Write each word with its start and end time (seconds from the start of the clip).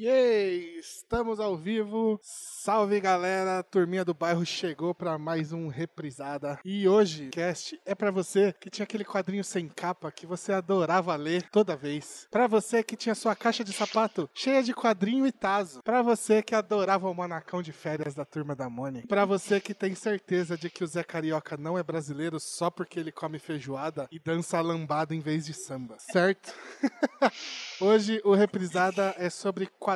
Yay! 0.00 0.78
Estamos 0.78 1.38
ao 1.38 1.54
vivo. 1.58 2.18
Salve 2.22 2.98
galera, 3.00 3.62
turminha 3.62 4.02
do 4.02 4.14
bairro 4.14 4.46
chegou 4.46 4.94
para 4.94 5.18
mais 5.18 5.52
um 5.52 5.68
reprisada. 5.68 6.58
E 6.64 6.88
hoje, 6.88 7.28
cast 7.28 7.78
é 7.84 7.94
para 7.94 8.10
você 8.10 8.54
que 8.58 8.70
tinha 8.70 8.84
aquele 8.84 9.04
quadrinho 9.04 9.44
sem 9.44 9.68
capa 9.68 10.10
que 10.10 10.26
você 10.26 10.54
adorava 10.54 11.14
ler 11.16 11.42
toda 11.50 11.76
vez. 11.76 12.26
Para 12.30 12.46
você 12.46 12.82
que 12.82 12.96
tinha 12.96 13.14
sua 13.14 13.36
caixa 13.36 13.62
de 13.62 13.74
sapato 13.74 14.30
cheia 14.32 14.62
de 14.62 14.72
quadrinho 14.72 15.26
e 15.26 15.32
taso. 15.32 15.82
Para 15.82 16.00
você 16.00 16.42
que 16.42 16.54
adorava 16.54 17.06
o 17.06 17.14
manacão 17.14 17.60
de 17.60 17.72
férias 17.72 18.14
da 18.14 18.24
turma 18.24 18.56
da 18.56 18.70
Mônica. 18.70 19.06
Para 19.06 19.26
você 19.26 19.60
que 19.60 19.74
tem 19.74 19.94
certeza 19.94 20.56
de 20.56 20.70
que 20.70 20.82
o 20.82 20.86
Zé 20.86 21.02
Carioca 21.02 21.58
não 21.58 21.76
é 21.76 21.82
brasileiro 21.82 22.40
só 22.40 22.70
porque 22.70 22.98
ele 22.98 23.12
come 23.12 23.38
feijoada 23.38 24.08
e 24.10 24.18
dança 24.18 24.58
lambada 24.62 25.14
em 25.14 25.20
vez 25.20 25.44
de 25.44 25.52
samba, 25.52 25.96
certo? 25.98 26.54
Hoje 27.78 28.18
o 28.24 28.34
reprisada 28.34 29.14
é 29.18 29.28
sobre 29.28 29.66
quadrinhos. 29.66 29.89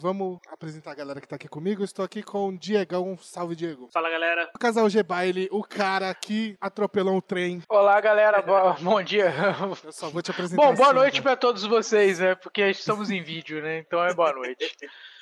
Vamos 0.00 0.38
apresentar 0.48 0.92
a 0.92 0.94
galera 0.94 1.20
que 1.20 1.28
tá 1.28 1.36
aqui 1.36 1.48
comigo. 1.48 1.84
Estou 1.84 2.04
aqui 2.04 2.22
com 2.22 2.48
o 2.48 2.58
Diegão. 2.58 3.16
Salve, 3.20 3.54
Diego. 3.54 3.88
Fala, 3.92 4.10
galera. 4.10 4.50
O 4.54 4.58
casal 4.58 4.88
G 4.88 5.02
Baile, 5.02 5.48
o 5.52 5.62
cara 5.62 6.12
que 6.14 6.56
atropelou 6.60 7.14
um 7.14 7.20
trem. 7.20 7.62
Olá, 7.68 8.00
galera. 8.00 8.42
Bo 8.42 8.74
bom 8.82 9.02
dia. 9.02 9.32
Eu 9.84 9.92
só 9.92 10.08
vou 10.08 10.22
te 10.22 10.30
apresentar. 10.30 10.62
Bom, 10.62 10.74
boa 10.74 10.88
assim, 10.88 10.96
noite 10.96 11.16
né? 11.16 11.22
para 11.22 11.36
todos 11.36 11.62
vocês, 11.64 12.18
né? 12.18 12.34
Porque 12.34 12.68
estamos 12.70 13.10
em 13.10 13.22
vídeo, 13.22 13.62
né? 13.62 13.78
Então 13.78 14.04
é 14.04 14.14
boa 14.14 14.32
noite. 14.32 14.74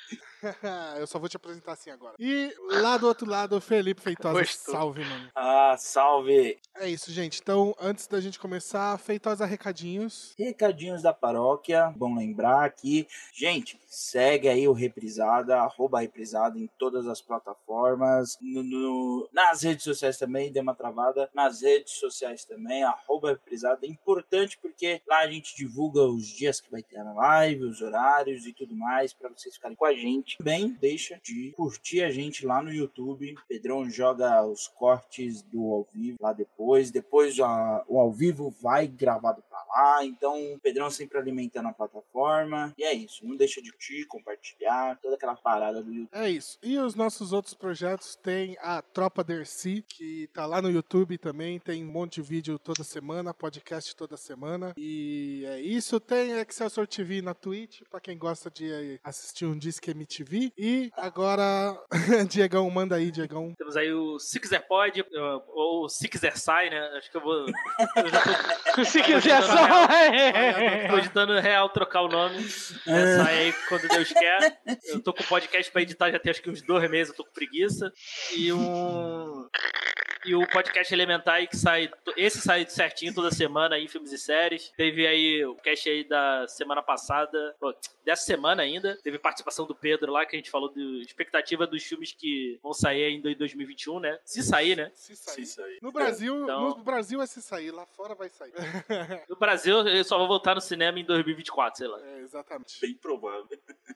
Eu 0.99 1.07
só 1.07 1.17
vou 1.19 1.27
te 1.29 1.35
apresentar 1.37 1.73
assim 1.73 1.89
agora. 1.89 2.15
E 2.19 2.53
lá 2.81 2.97
do 2.97 3.07
outro 3.07 3.29
lado, 3.29 3.59
Felipe 3.61 4.01
Feitosa. 4.01 4.39
Gostou. 4.39 4.73
Salve, 4.75 5.03
mano. 5.05 5.29
Ah, 5.35 5.75
salve! 5.77 6.57
É 6.75 6.89
isso, 6.89 7.11
gente. 7.11 7.39
Então, 7.41 7.75
antes 7.79 8.07
da 8.07 8.19
gente 8.21 8.39
começar, 8.39 8.97
Feitosa 8.97 9.45
recadinhos. 9.45 10.33
Recadinhos 10.37 11.01
da 11.01 11.13
paróquia, 11.13 11.93
bom 11.95 12.15
lembrar 12.15 12.69
que, 12.71 13.07
gente, 13.33 13.79
segue 13.87 14.47
aí 14.49 14.67
o 14.67 14.73
Reprisada, 14.73 15.57
arroba 15.57 16.01
Reprisada 16.01 16.59
em 16.59 16.67
todas 16.77 17.07
as 17.07 17.21
plataformas, 17.21 18.37
no, 18.41 18.63
no- 18.63 19.29
nas 19.31 19.63
redes 19.63 19.83
sociais 19.83 20.17
também, 20.17 20.51
deu 20.51 20.61
uma 20.63 20.75
travada, 20.75 21.29
nas 21.33 21.61
redes 21.61 21.93
sociais 21.93 22.43
também, 22.45 22.83
arroba 22.83 23.29
Reprisada, 23.29 23.85
é 23.85 23.89
importante 23.89 24.57
porque 24.61 25.01
lá 25.07 25.19
a 25.19 25.27
gente 25.31 25.55
divulga 25.55 26.01
os 26.01 26.25
dias 26.27 26.59
que 26.59 26.69
vai 26.69 26.83
ter 26.83 27.03
na 27.03 27.13
live, 27.13 27.63
os 27.65 27.81
horários 27.81 28.45
e 28.45 28.53
tudo 28.53 28.75
mais, 28.75 29.13
para 29.13 29.29
vocês 29.29 29.55
ficarem 29.55 29.75
com 29.77 29.85
a 29.85 29.93
gente. 29.93 30.24
Também 30.37 30.75
deixa 30.79 31.19
de 31.23 31.53
curtir 31.55 32.01
a 32.01 32.11
gente 32.11 32.45
lá 32.45 32.61
no 32.61 32.73
YouTube, 32.73 33.35
Pedrão 33.47 33.89
joga 33.89 34.45
os 34.45 34.67
cortes 34.67 35.41
do 35.41 35.71
ao 35.71 35.87
vivo 35.93 36.17
lá 36.19 36.33
depois, 36.33 36.91
depois 36.91 37.37
o 37.39 37.43
ao 37.43 38.11
vivo 38.11 38.53
vai 38.61 38.87
gravado 38.87 39.43
pra 39.47 39.63
lá, 39.63 40.05
então 40.05 40.53
o 40.53 40.59
Pedrão 40.59 40.89
sempre 40.89 41.17
alimentando 41.17 41.67
a 41.67 41.73
plataforma, 41.73 42.73
e 42.77 42.83
é 42.83 42.93
isso, 42.93 43.25
não 43.25 43.35
deixa 43.35 43.61
de 43.61 43.71
curtir, 43.71 44.05
compartilhar, 44.05 44.97
toda 45.01 45.15
aquela 45.15 45.35
parada 45.35 45.83
do 45.83 45.91
YouTube. 45.91 46.09
É 46.11 46.29
isso. 46.29 46.57
E 46.63 46.77
os 46.77 46.95
nossos 46.95 47.33
outros 47.33 47.53
projetos 47.53 48.15
tem 48.15 48.57
a 48.61 48.81
Tropa 48.81 49.23
Dercy, 49.23 49.83
que 49.87 50.27
tá 50.33 50.45
lá 50.45 50.61
no 50.61 50.69
YouTube 50.69 51.17
também, 51.17 51.59
tem 51.59 51.83
um 51.83 51.91
monte 51.91 52.21
de 52.21 52.27
vídeo 52.27 52.57
toda 52.57 52.83
semana, 52.83 53.33
podcast 53.33 53.95
toda 53.95 54.17
semana. 54.17 54.73
E 54.77 55.43
é 55.47 55.61
isso. 55.61 55.99
Tem 55.99 56.31
Excelsior 56.31 56.87
TV 56.87 57.21
na 57.21 57.33
Twitch, 57.33 57.81
pra 57.89 57.99
quem 57.99 58.17
gosta 58.17 58.49
de 58.49 58.99
assistir 59.03 59.45
um 59.45 59.57
Disque 59.57 59.91
MTV. 60.15 60.53
E 60.57 60.91
agora, 60.95 61.77
Diegão, 62.29 62.69
manda 62.69 62.95
aí, 62.95 63.11
Diegão. 63.11 63.53
Temos 63.57 63.75
aí 63.75 63.91
o 63.91 64.17
Se 64.19 64.39
Quiser 64.39 64.65
Pode, 64.67 65.01
uh, 65.01 65.41
ou 65.47 65.89
Se 65.89 66.07
Quiser 66.07 66.37
Sai, 66.37 66.69
né? 66.69 66.79
Acho 66.97 67.11
que 67.11 67.17
eu 67.17 67.21
vou. 67.21 67.45
Eu 67.95 68.07
já 68.09 68.21
tô, 68.75 68.85
Se 68.85 69.01
quiser 69.03 69.41
só. 69.43 69.55
tô 70.89 70.97
editando 70.97 71.39
real 71.39 71.69
trocar 71.69 72.01
o 72.01 72.07
nome. 72.07 72.37
É, 72.87 73.17
sai 73.17 73.37
aí 73.37 73.53
quando 73.67 73.87
Deus 73.87 74.11
quer. 74.11 74.59
Eu 74.87 75.01
tô 75.01 75.13
com 75.13 75.23
o 75.23 75.27
podcast 75.27 75.71
pra 75.71 75.81
editar 75.81 76.11
já 76.11 76.19
tem 76.19 76.31
acho 76.31 76.41
que 76.41 76.49
uns 76.49 76.61
dois 76.61 76.89
meses, 76.89 77.09
eu 77.09 77.17
tô 77.17 77.25
com 77.25 77.33
preguiça. 77.33 77.91
E 78.35 78.53
um. 78.53 79.47
E 80.25 80.33
o 80.35 80.47
podcast 80.49 80.93
Elementar 80.93 81.35
aí 81.35 81.47
que 81.47 81.55
sai. 81.55 81.89
Esse 82.17 82.39
sai 82.41 82.65
certinho 82.67 83.13
toda 83.13 83.29
semana 83.31 83.75
aí, 83.75 83.87
filmes 83.87 84.11
e 84.11 84.17
séries. 84.17 84.71
Teve 84.75 85.05
aí 85.05 85.45
o 85.45 85.55
cast 85.55 85.89
aí 85.89 86.03
da 86.03 86.47
semana 86.47 86.81
passada. 86.81 87.55
pô, 87.59 87.73
Dessa 88.03 88.23
semana 88.23 88.61
ainda. 88.63 88.97
Teve 89.03 89.17
participação 89.17 89.65
do 89.65 89.73
Pedro 89.75 90.11
lá, 90.11 90.25
que 90.25 90.35
a 90.35 90.39
gente 90.39 90.49
falou 90.51 90.71
de 90.71 91.01
expectativa 91.01 91.65
dos 91.65 91.83
filmes 91.83 92.11
que 92.11 92.59
vão 92.61 92.71
sair 92.73 93.03
ainda 93.03 93.29
em 93.31 93.35
2021, 93.35 93.99
né? 93.99 94.19
Se 94.23 94.43
sair, 94.43 94.75
né? 94.75 94.91
Se 94.93 95.15
sair. 95.15 95.41
Isso 95.43 95.61
aí. 95.61 95.79
No 95.81 95.91
Brasil, 95.91 96.43
Então- 96.43 96.69
no 96.69 96.83
Brasil 96.83 97.21
é 97.21 97.25
se 97.25 97.41
sair, 97.41 97.71
lá 97.71 97.85
fora 97.85 98.13
vai 98.15 98.29
sair. 98.29 98.53
No 99.29 99.35
Brasil, 99.35 99.87
eu 99.87 100.03
só 100.03 100.17
vou 100.17 100.27
voltar 100.27 100.53
no 100.55 100.61
cinema 100.61 100.99
em 100.99 101.03
2024, 101.03 101.77
sei 101.79 101.87
lá. 101.87 101.99
É, 101.99 102.19
exatamente. 102.19 102.79
Bem 102.79 102.93
provável. 102.93 103.47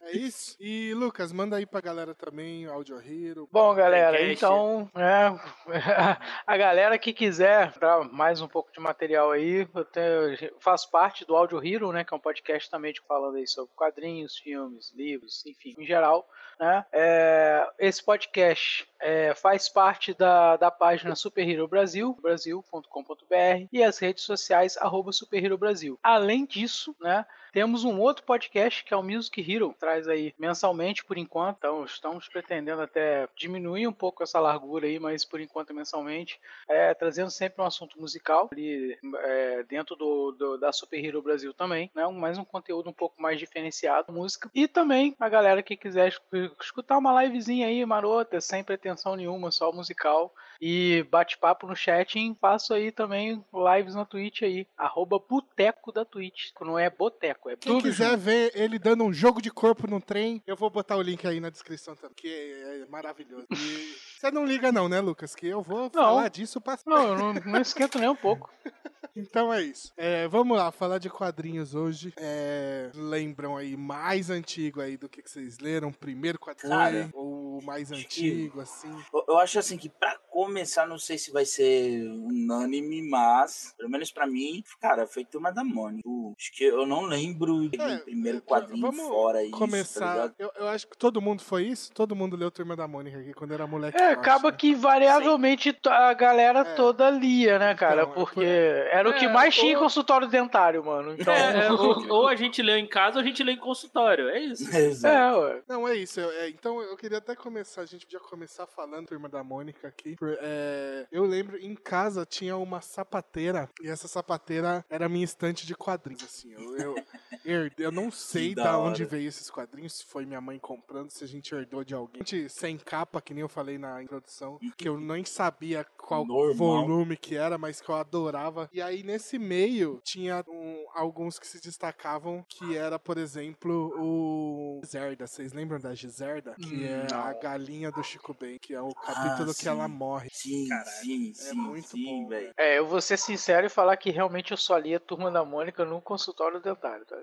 É 0.02 0.12
isso. 0.18 0.56
E 0.60 0.94
Lucas, 0.96 1.32
manda 1.32 1.56
aí 1.56 1.66
pra 1.66 1.80
galera 1.82 2.16
também, 2.16 2.66
Audio 2.66 2.98
Hero. 3.00 3.48
Bom, 3.52 3.74
galera, 3.76 4.20
então, 4.32 4.90
é, 4.96 5.30
a 6.46 6.58
galera 6.58 6.98
que 6.98 7.14
quiser 7.14 7.72
dar 7.80 8.04
mais 8.12 8.42
um 8.42 8.48
pouco 8.48 8.72
de 8.72 8.80
material 8.80 9.32
aí, 9.32 9.68
eu, 9.74 9.86
tenho- 9.86 10.34
eu 10.42 10.56
faço 10.60 10.90
parte 10.92 11.26
do 11.26 11.36
Audio 11.36 11.64
Hero, 11.66 11.92
né, 11.92 12.04
que 12.04 12.14
é 12.14 12.18
um 12.18 12.20
podcast 12.20 12.70
também 12.70 12.94
de- 12.94 13.02
falando 13.02 13.36
aí 13.38 13.48
sobre 13.48 13.72
quadrinhos, 13.76 14.38
filmes, 14.38 14.92
livros, 14.96 15.46
enfim, 15.46 15.76
em 15.78 15.86
geral, 15.86 16.28
né. 16.60 16.86
É, 16.92 17.68
esse 17.80 18.04
podcast 18.04 18.88
é, 19.00 19.34
faz 19.34 19.70
parte 19.70 20.14
da, 20.14 20.58
da 20.58 20.70
página 20.70 21.16
Super 21.16 21.48
Hero 21.48 21.68
Brasil, 21.68 22.18
brasil.com.br 22.22 23.68
e 23.72 23.84
as 23.84 23.98
redes 24.00 24.24
sociais 24.24 24.78
arroba 24.78 25.12
Super 25.12 25.44
Hero 25.44 25.58
Brasil. 25.58 25.98
Além 26.04 26.46
disso, 26.46 26.96
né, 27.00 27.26
temos 27.52 27.84
um 27.84 28.00
outro 28.00 28.24
podcast 28.24 28.84
que 28.84 28.94
é 28.94 28.98
o 28.98 29.04
Music 29.04 29.40
Hero, 29.42 29.76
traz 29.80 30.08
aí 30.08 30.34
mensalmente 30.38 31.04
por 31.04 31.18
enquanto. 31.18 31.58
Então 31.58 31.84
estamos 31.86 32.28
pretendendo 32.28 32.82
até 32.82 33.28
diminuir 33.36 33.88
um 33.88 33.94
pouco 33.94 34.24
essa 34.24 34.40
largura 34.40 34.86
aí, 34.88 35.00
mas 35.00 35.24
por 35.26 35.40
enquanto 35.40 35.74
mensalmente, 35.74 36.40
é, 36.68 36.94
trazendo 36.94 37.30
sempre 37.32 37.62
um 37.62 37.66
assunto 37.66 38.00
musical 38.00 38.50
ali 38.52 38.98
é, 39.18 39.64
dentro 39.64 39.96
do, 39.96 40.32
do- 40.32 40.58
da 40.58 40.72
Super 40.72 41.04
Hero 41.04 41.22
Brasil 41.22 41.54
também, 41.54 41.90
né? 41.96 42.06
Mais 42.08 42.38
um 42.38 42.44
conteúdo 42.46 42.90
um 42.90 42.94
pouco 42.94 43.22
mais 43.22 43.40
diferenciado, 43.40 44.12
música. 44.12 44.50
E 44.54 44.68
também 44.68 45.16
a 45.20 45.30
galera 45.30 45.64
que 45.64 45.78
quiser 45.78 46.08
escu- 46.10 46.26
escutar 46.62 46.98
uma 46.98 47.24
livezinha 47.24 47.68
aí 47.68 47.86
marota, 47.86 48.42
sem 48.42 48.64
pretensão 48.64 49.16
nenhuma, 49.16 49.52
só 49.52 49.72
musical 49.72 50.34
e 50.62 51.06
bate-papo 51.10 51.68
no 51.68 51.76
chat, 51.76 52.18
hein? 52.20 52.36
faço 52.40 52.74
aí 52.74 52.92
também 52.92 53.44
lives 53.76 53.96
na 53.96 54.04
Twitch 54.06 54.42
aí, 54.42 54.68
arroba 54.78 55.18
boteco 55.20 55.92
da 55.92 56.04
Twitch, 56.04 56.52
não 56.62 56.78
é 56.78 56.90
boteco, 56.90 57.39
é 57.48 57.56
Quem 57.56 57.74
tudo 57.74 57.84
quiser 57.84 58.12
junto. 58.12 58.22
ver 58.22 58.52
ele 58.56 58.80
dando 58.80 59.04
um 59.04 59.14
jogo 59.14 59.42
de 59.42 59.52
corpo 59.52 59.88
no 59.88 60.02
trem, 60.02 60.42
eu 60.48 60.56
vou 60.56 60.70
botar 60.70 60.98
o 60.98 61.02
link 61.02 61.26
aí 61.28 61.40
na 61.40 61.50
descrição 61.50 61.96
também, 61.96 62.16
que 62.16 62.28
é, 62.28 62.82
é 62.82 62.86
maravilhoso. 62.88 63.46
E 63.52 63.96
você 64.20 64.32
não 64.32 64.46
liga 64.46 64.72
não, 64.72 64.90
né, 64.90 65.00
Lucas? 65.00 65.36
Que 65.36 65.48
eu 65.48 65.62
vou 65.62 65.90
falar 65.90 66.30
disso 66.30 66.60
pra... 66.60 66.78
Não, 66.86 67.08
eu 67.10 67.18
não, 67.18 67.34
não 67.34 67.62
esquento 67.62 68.00
nem 68.00 68.10
um 68.10 68.16
pouco. 68.16 68.52
Então 69.16 69.52
é 69.54 69.62
isso. 69.62 69.92
É, 69.98 70.28
vamos 70.28 70.58
lá, 70.58 70.72
falar 70.72 70.98
de 70.98 71.10
quadrinhos 71.10 71.76
hoje. 71.76 72.14
É, 72.18 72.90
lembram 72.94 73.58
aí 73.58 73.76
mais 73.76 74.30
antigo 74.30 74.82
aí 74.82 74.98
do 74.98 75.10
que, 75.10 75.22
que 75.22 75.30
vocês 75.30 75.60
leram? 75.60 75.92
Primeiro 75.92 76.40
quadrinho 76.40 76.70
Cara, 76.70 77.10
ou 77.14 77.62
mais 77.64 77.92
antigo, 77.92 78.62
assim? 78.62 78.92
Eu, 79.14 79.26
eu 79.30 79.38
acho 79.38 79.60
assim 79.60 79.78
que 79.78 79.90
pra 79.90 80.19
começar, 80.30 80.86
não 80.88 80.98
sei 80.98 81.18
se 81.18 81.32
vai 81.32 81.46
ser 81.46 82.08
unânime, 82.12 83.02
mas, 83.02 83.74
pelo 83.78 83.90
menos 83.90 84.12
pra 84.12 84.26
mim, 84.28 84.64
cara, 84.80 85.06
foi 85.08 85.26
Turma 85.26 85.52
da 85.52 85.64
Mônica. 85.64 86.08
Eu 86.08 86.34
Acho 86.38 86.52
que 86.54 86.64
eu 86.64 86.86
não 86.86 87.02
lembro 87.04 87.70
É, 87.78 87.98
primeiro 87.98 88.38
é, 88.38 88.42
quadrinho 88.42 88.82
vamos 88.82 89.08
fora 89.08 89.42
isso, 89.44 89.52
tá 89.52 89.58
começar. 89.58 90.14
ligado? 90.14 90.34
eu, 90.40 90.52
eu 90.56 90.68
acho 90.68 90.88
que 90.88 90.98
todo 90.98 91.22
mundo 91.22 91.42
foi 91.44 91.64
isso. 91.66 91.92
Todo 91.94 92.16
mundo 92.16 92.36
leu 92.38 92.50
Turma 92.52 92.76
da 92.76 92.88
Mônica 92.88 93.18
aqui 93.20 93.34
quando 93.34 93.54
era 93.54 93.68
moleque. 93.68 93.98
É, 94.00 94.10
eu 94.10 94.12
acaba 94.14 94.48
acho, 94.50 94.52
né? 94.52 94.58
que 94.58 94.76
variavelmente 94.76 95.74
to- 95.74 95.90
a 95.90 96.14
galera 96.14 96.60
É. 96.62 96.76
toda 96.76 97.10
lia, 97.10 97.58
né, 97.60 97.76
cara? 97.76 98.02
Então, 98.04 98.12
é 98.12 98.16
Porque 98.16 98.36
por- 98.40 98.46
era 98.46 99.10
o 99.10 99.14
que 99.14 99.26
É, 99.26 99.30
mais 99.34 99.56
tinha 99.56 99.74
em 99.74 99.78
consultório 99.80 100.28
dentário, 100.28 100.84
mano. 100.86 101.16
Então. 101.18 101.34
É, 101.34 101.72
ou, 101.72 101.78
ou 102.24 102.28
a 102.28 102.36
gente 102.36 102.62
leu 102.62 102.78
em 102.78 102.88
casa 102.88 103.18
ou 103.18 103.22
a 103.24 103.26
gente 103.26 103.44
leu 103.44 103.54
em 103.54 103.60
consultório. 103.60 104.30
É 104.30 104.40
isso. 104.40 104.64
Exato. 104.76 105.16
É, 105.16 105.34
ué. 105.56 105.62
Não, 105.68 105.88
é 105.88 105.96
isso. 105.96 106.20
é, 106.20 106.50
então 106.50 106.82
eu 106.82 106.96
queria 106.96 107.18
até 107.18 107.36
começar, 107.36 107.82
a 107.82 107.86
gente 107.86 108.06
podia 108.06 108.20
começar 108.20 108.66
falando 108.68 109.08
Turma 109.08 109.28
da 109.30 109.44
Mônica 109.44 109.88
aqui. 109.88 110.16
É, 110.40 111.08
eu 111.12 111.24
lembro, 111.26 111.58
em 111.58 111.76
casa 111.76 112.26
tinha 112.26 112.58
uma 112.58 112.82
sapateira, 112.82 113.70
e 113.82 113.88
essa 113.90 114.08
sapateira 114.08 114.84
era 114.90 115.06
a 115.06 115.10
minha 115.10 115.26
estante 115.26 115.66
de 115.66 115.76
quadrinhos, 115.76 116.24
assim. 116.24 116.52
Eu, 116.54 116.78
eu, 116.78 116.96
herdei- 117.46 117.86
eu 117.86 117.92
não 117.92 118.12
sei 118.12 118.54
da 118.56 118.64
da 118.64 118.78
onde 118.80 119.06
veio 119.06 119.28
esses 119.28 119.50
quadrinhos, 119.50 119.94
se 119.98 120.06
foi 120.06 120.26
minha 120.26 120.42
mãe 120.42 120.60
comprando, 120.60 121.10
se 121.10 121.24
a 121.24 121.28
gente 121.28 121.54
herdou 121.54 121.84
de 121.84 121.94
alguém. 121.94 122.22
Gente, 122.26 122.50
sem 122.50 122.78
capa, 122.78 123.22
que 123.22 123.34
nem 123.34 123.42
eu 123.42 123.50
falei 123.50 123.78
na 123.78 124.02
introdução, 124.04 124.60
que 124.78 124.88
eu 124.90 125.00
nem 125.00 125.24
sabia 125.26 125.86
qual 125.98 126.26
Normal. 126.26 126.54
volume 126.56 127.16
que 127.18 127.36
era, 127.36 127.58
mas 127.58 127.80
que 127.82 127.90
eu 127.90 127.96
adorava. 127.96 128.70
E 128.74 128.82
aí, 128.82 129.04
nesse 129.04 129.38
meio, 129.40 130.00
tinha 130.04 130.44
um- 130.48 130.86
alguns 130.94 131.40
que 131.40 131.48
se 131.48 131.60
destacavam, 131.62 132.46
que 132.48 132.76
era, 132.76 132.98
por 133.00 133.18
exemplo, 133.18 133.94
o 133.98 134.82
Giserda. 134.84 135.28
Vocês 135.28 135.54
lembram 135.54 135.80
da 135.80 135.94
Giserda? 135.96 136.56
Que 136.60 136.76
Hum, 136.76 136.84
é 136.86 137.14
a 137.14 137.34
não. 137.34 137.40
galinha 137.40 137.92
do 137.92 138.04
Chico 138.04 138.34
Ben, 138.34 138.58
que 138.60 138.74
é 138.74 138.82
o 138.82 138.94
capítulo 138.94 139.54
que 139.54 139.62
sim. 139.62 139.68
ela 139.70 139.88
morre. 139.88 140.09
Sim, 140.32 140.68
Caralho, 140.68 140.90
sim, 140.90 141.34
sim, 141.34 141.56
muito 141.56 141.90
sim, 141.90 142.06
bom, 142.06 142.28
velho. 142.28 142.54
É, 142.58 142.78
eu 142.78 142.88
vou 142.88 143.02
ser 143.02 143.18
sincero 143.18 143.66
e 143.66 143.70
falar 143.70 143.96
que 143.98 144.10
realmente 144.10 144.52
eu 144.52 144.58
só 144.58 144.78
li 144.78 144.96
a 144.96 145.00
Turma 145.00 145.30
da 145.30 145.44
Mônica 145.46 145.86
no 145.86 146.02
consultório 146.02 146.60
dentário, 146.60 147.06
tá? 147.06 147.18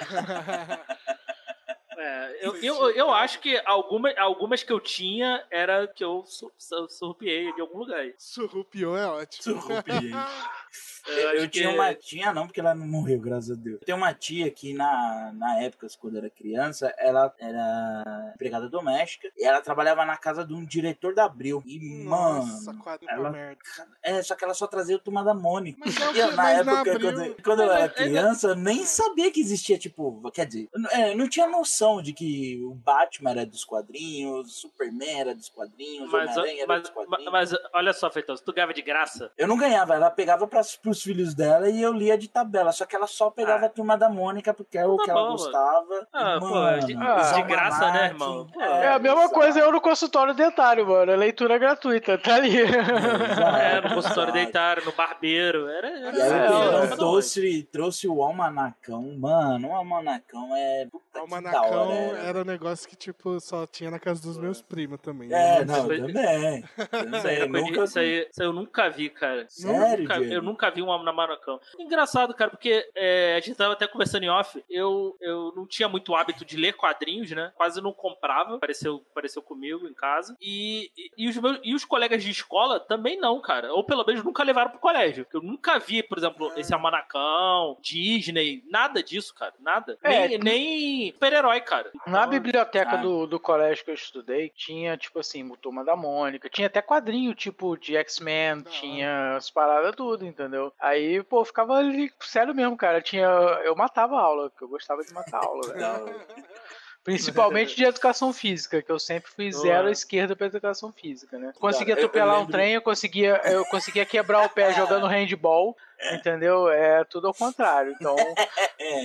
É, 2.04 2.38
eu, 2.48 2.56
eu, 2.56 2.90
eu 2.90 3.10
acho 3.12 3.38
que 3.38 3.56
alguma, 3.64 4.12
algumas 4.18 4.62
que 4.64 4.72
eu 4.72 4.80
tinha 4.80 5.44
era 5.50 5.86
que 5.86 6.02
eu 6.02 6.24
su- 6.26 6.50
su- 6.58 6.88
surrupiei 6.88 7.52
de 7.54 7.60
algum 7.60 7.78
lugar. 7.78 8.04
Surrupiou 8.18 8.96
é 8.96 9.06
ótimo. 9.06 9.60
Surrupiei. 9.60 10.10
Eu, 11.04 11.14
Eu, 11.18 11.28
acho 11.40 11.48
tinha 11.48 11.68
que- 11.68 11.74
uma 11.74 11.94
tia, 11.94 12.32
não, 12.32 12.46
porque 12.46 12.60
ela 12.60 12.76
não 12.76 12.86
morreu, 12.86 13.18
graças 13.20 13.50
a 13.50 13.60
Deus. 13.60 13.80
Eu 13.80 13.84
tenho 13.86 13.98
uma 13.98 14.14
tia 14.14 14.48
que 14.52 14.72
na, 14.72 15.32
na 15.34 15.60
época, 15.60 15.88
quando 15.98 16.14
eu 16.14 16.18
era 16.20 16.30
criança, 16.30 16.94
ela 16.96 17.34
era 17.40 18.32
empregada 18.36 18.68
doméstica 18.68 19.28
e 19.36 19.44
ela 19.44 19.60
trabalhava 19.60 20.04
na 20.06 20.16
casa 20.16 20.46
de 20.46 20.54
um 20.54 20.64
diretor 20.64 21.12
da 21.12 21.24
Abril. 21.24 21.60
E, 21.66 22.04
Nossa, 22.04 22.72
mano, 22.72 22.98
ela- 23.08 23.30
merda. 23.30 23.60
é, 24.00 24.22
só 24.22 24.36
que 24.36 24.44
ela 24.44 24.54
só 24.54 24.68
trazia 24.68 24.94
o 24.94 25.00
Turma 25.00 25.24
da 25.24 25.34
Mônica. 25.34 25.76
Mas 25.84 26.00
é 26.00 26.12
E 26.12 26.18
eu, 26.20 26.30
na 26.30 26.36
na 26.36 26.50
época, 26.52 26.80
Abril- 26.92 27.00
quando, 27.00 27.42
quando 27.42 27.62
eu 27.64 27.72
era 27.72 27.82
é- 27.82 27.84
é- 27.86 27.88
criança, 27.88 28.46
eu 28.48 28.54
nem 28.54 28.84
sabia 28.86 29.30
que 29.32 29.40
existia, 29.40 29.76
tipo, 29.76 30.22
quer 30.30 30.46
dizer, 30.46 30.68
eu 30.72 30.80
não- 30.80 30.90
é, 30.90 31.12
eu 31.12 31.16
não 31.18 31.28
tinha 31.28 31.48
noção 31.48 31.91
de 32.00 32.12
que 32.12 32.62
o 32.64 32.74
Batman 32.74 33.30
era 33.32 33.44
dos 33.46 33.64
quadrinhos, 33.64 34.46
o 34.46 34.50
Superman 34.50 35.20
era 35.20 35.34
dos 35.34 35.48
quadrinhos, 35.48 36.08
o 36.08 36.12
Mas, 36.12 36.30
Homem-Aranha 36.30 36.58
era 36.62 36.66
mas, 36.68 36.82
dos 36.82 36.90
quadrinhos. 36.90 37.32
mas, 37.32 37.54
olha 37.74 37.92
só, 37.92 38.10
Feitosa, 38.10 38.42
tu 38.44 38.52
ganhava 38.52 38.72
de 38.72 38.82
graça? 38.82 39.30
Eu 39.36 39.48
não 39.48 39.56
ganhava, 39.56 39.94
ela 39.94 40.10
pegava 40.10 40.46
pras, 40.46 40.76
pros 40.76 41.02
filhos 41.02 41.34
dela 41.34 41.68
e 41.68 41.82
eu 41.82 41.92
lia 41.92 42.16
de 42.16 42.28
tabela. 42.28 42.72
Só 42.72 42.86
que 42.86 42.94
ela 42.96 43.06
só 43.06 43.30
pegava 43.30 43.64
Ah. 43.64 43.66
a 43.66 43.70
turma 43.70 43.96
da 43.98 44.08
Mônica 44.08 44.54
porque 44.54 44.78
é 44.78 44.86
o 44.86 44.96
Tá 44.96 45.04
que 45.04 45.10
ela 45.10 45.20
bom, 45.20 45.26
mano. 45.26 45.38
gostava. 45.38 46.08
Ah, 46.12 46.34
E, 46.36 46.40
pô, 46.40 46.46
mano, 46.50 46.86
de- 46.86 46.96
os 46.96 47.32
de 47.34 47.42
graça, 47.42 47.90
né, 47.92 48.04
irmão? 48.06 48.46
Pô, 48.52 48.60
É 48.60 48.88
a 48.88 48.98
mesma 48.98 49.20
exato. 49.22 49.34
coisa 49.34 49.58
eu 49.60 49.72
no 49.72 49.80
consultório 49.80 50.34
dentário, 50.34 50.86
mano. 50.86 51.10
É 51.12 51.16
leitura 51.16 51.58
gratuita, 51.58 52.16
tá 52.18 52.36
ali. 52.36 52.56
Exato, 52.56 53.56
É, 53.56 53.80
no 53.80 53.94
consultório 53.94 54.30
exato. 54.30 54.32
deitário, 54.32 54.84
no 54.84 54.92
barbeiro. 54.92 55.68
Era, 55.68 55.88
era 55.88 56.16
E 56.16 56.22
aí 56.22 56.30
É, 56.30 56.80
é, 56.80 56.84
é. 56.84 56.96
trouxe, 56.96 57.62
trouxe 57.72 58.06
o 58.08 58.22
almanacão. 58.22 59.02
Mano, 59.18 59.68
o 59.68 59.74
almanacão 59.74 60.54
é. 60.54 60.86
Puta 60.90 61.18
O 61.18 61.22
Almanacão 61.72 62.08
hora, 62.08 62.18
é. 62.18 62.28
era 62.28 62.40
um 62.40 62.44
negócio 62.44 62.88
que, 62.88 62.96
tipo, 62.96 63.38
só 63.40 63.66
tinha 63.66 63.90
na 63.90 63.98
casa 63.98 64.22
dos 64.22 64.36
meus 64.38 64.60
primos 64.62 65.00
também. 65.00 65.32
É, 65.32 65.60
Eu 65.60 65.66
não, 65.66 65.86
Mas- 65.88 66.00
também. 66.00 66.64
Isso 67.18 67.26
aí, 67.26 67.36
era 67.36 67.46
de- 67.46 67.52
Nunca 67.52 67.84
isso, 67.84 67.98
aí, 67.98 68.28
isso 68.30 68.42
aí 68.42 68.46
eu 68.48 68.52
nunca 68.52 68.88
vi, 68.90 69.08
cara. 69.10 69.46
Sério, 69.48 70.02
Nunca- 70.02 70.18
eu 70.20 70.42
nunca 70.42 70.70
vi 70.70 70.82
um 70.82 70.88
homem 70.88 71.04
na 71.04 71.12
Maracão. 71.12 71.60
Engraçado, 71.78 72.34
cara, 72.34 72.50
porque 72.50 72.88
é, 72.94 73.34
a 73.36 73.40
gente 73.40 73.56
tava 73.56 73.72
até 73.74 73.86
conversando 73.86 74.22
em 74.24 74.30
off. 74.30 74.62
Eu, 74.68 75.16
eu 75.20 75.52
não 75.56 75.66
tinha 75.66 75.88
muito 75.88 76.14
hábito 76.14 76.44
de 76.44 76.56
ler 76.56 76.74
quadrinhos, 76.74 77.30
né? 77.30 77.52
Quase 77.54 77.80
não 77.80 77.92
comprava. 77.92 78.56
Apareceu, 78.56 79.04
apareceu 79.10 79.42
comigo 79.42 79.86
em 79.86 79.94
casa. 79.94 80.36
E, 80.40 80.90
e, 80.96 81.10
e 81.24 81.28
os 81.28 81.36
meus, 81.36 81.60
e 81.62 81.74
os 81.74 81.84
colegas 81.84 82.22
de 82.22 82.30
escola 82.30 82.78
também 82.80 83.18
não, 83.18 83.40
cara. 83.40 83.72
Ou 83.72 83.84
pelo 83.84 84.04
menos 84.04 84.22
nunca 84.24 84.42
levaram 84.42 84.70
pro 84.70 84.80
colégio. 84.80 85.26
Eu 85.32 85.40
nunca 85.42 85.78
vi, 85.78 86.02
por 86.02 86.18
exemplo, 86.18 86.52
É. 86.56 86.60
esse 86.60 86.74
Amanacão, 86.74 87.76
Disney, 87.80 88.62
nada 88.68 89.02
disso, 89.02 89.34
cara. 89.34 89.54
Nada. 89.60 89.98
É, 90.02 90.28
nem, 90.28 90.38
nem 90.38 91.12
super-herói, 91.12 91.60
cara. 91.62 91.90
Na 92.06 92.20
Então, 92.20 92.30
biblioteca 92.30 92.92
Ah. 92.92 92.96
do, 92.96 93.26
do 93.26 93.40
colégio 93.40 93.84
que 93.84 93.90
eu 93.90 93.94
estudei, 93.94 94.50
tinha, 94.54 94.96
tipo 94.96 95.18
assim, 95.18 95.48
Turma 95.62 95.84
da 95.84 95.94
Mônica, 95.96 96.48
tinha 96.48 96.66
até 96.66 96.82
quadrinho, 96.82 97.34
tipo, 97.34 97.76
de 97.76 97.96
X-Men, 97.96 98.62
tinha 98.62 99.36
as 99.36 99.48
paradas 99.50 99.94
tudo, 99.94 100.26
entendeu? 100.26 100.72
Aí, 100.80 101.22
pô, 101.22 101.44
ficava 101.44 101.76
ali, 101.76 102.12
sério 102.20 102.54
mesmo, 102.54 102.76
cara, 102.76 103.00
tinha, 103.00 103.26
eu 103.64 103.76
matava 103.76 104.16
a 104.16 104.20
aula, 104.20 104.50
porque 104.50 104.64
eu 104.64 104.68
gostava 104.68 105.04
de 105.04 105.12
matar 105.12 105.38
a 105.38 105.46
aula, 105.46 105.72
velho. 105.72 106.22
Principalmente 107.04 107.74
de 107.74 107.84
educação 107.84 108.32
física, 108.32 108.80
que 108.80 108.90
eu 108.90 108.98
sempre 108.98 109.28
fui 109.28 109.50
zero 109.50 109.88
à 109.88 109.90
esquerda 109.90 110.36
pra 110.36 110.46
educação 110.46 110.92
física, 110.92 111.36
né? 111.36 111.52
Conseguia 111.58 111.94
atropelar 111.94 112.40
um 112.40 112.46
trem, 112.46 112.74
eu 112.74 112.82
conseguia, 112.82 113.40
eu 113.44 113.64
conseguia 113.64 114.06
quebrar 114.06 114.44
o 114.44 114.48
pé 114.48 114.72
jogando 114.72 115.06
handball, 115.08 115.76
entendeu? 116.12 116.68
É 116.68 117.04
tudo 117.04 117.28
ao 117.28 117.34
contrário. 117.34 117.94
Então, 117.98 118.16
É, 118.78 119.02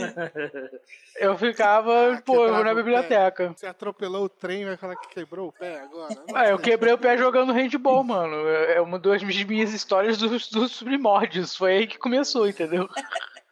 eu 1.28 1.38
ficava, 1.38 2.14
Ah, 2.14 2.22
pô, 2.22 2.34
eu 2.34 2.40
vou 2.40 2.46
quebrava 2.48 2.64
na 2.64 2.74
biblioteca. 2.74 3.54
Você 3.56 3.68
atropelou 3.68 4.26
o 4.26 4.30
trem, 4.30 4.66
vai 4.66 4.78
falar 4.78 4.96
que 4.96 5.10
quebrou 5.10 5.50
o 5.50 5.52
pé 5.52 5.80
agora? 5.82 6.16
Ah, 6.34 6.48
eu 6.48 6.60
quebrei 6.60 6.94
o 6.94 6.98
pé 6.98 7.18
jogando 7.18 7.54
handball, 7.54 8.04
mano. 8.04 8.48
É 8.48 8.82
uma 8.82 8.98
das 9.00 9.22
minhas 9.24 9.74
histórias 9.74 10.18
dos, 10.18 10.50
dos 10.50 10.82
primórdios. 10.82 11.56
Foi 11.56 11.74
aí 11.74 11.88
que 11.88 11.98
começou, 11.98 12.48
entendeu? 12.48 12.90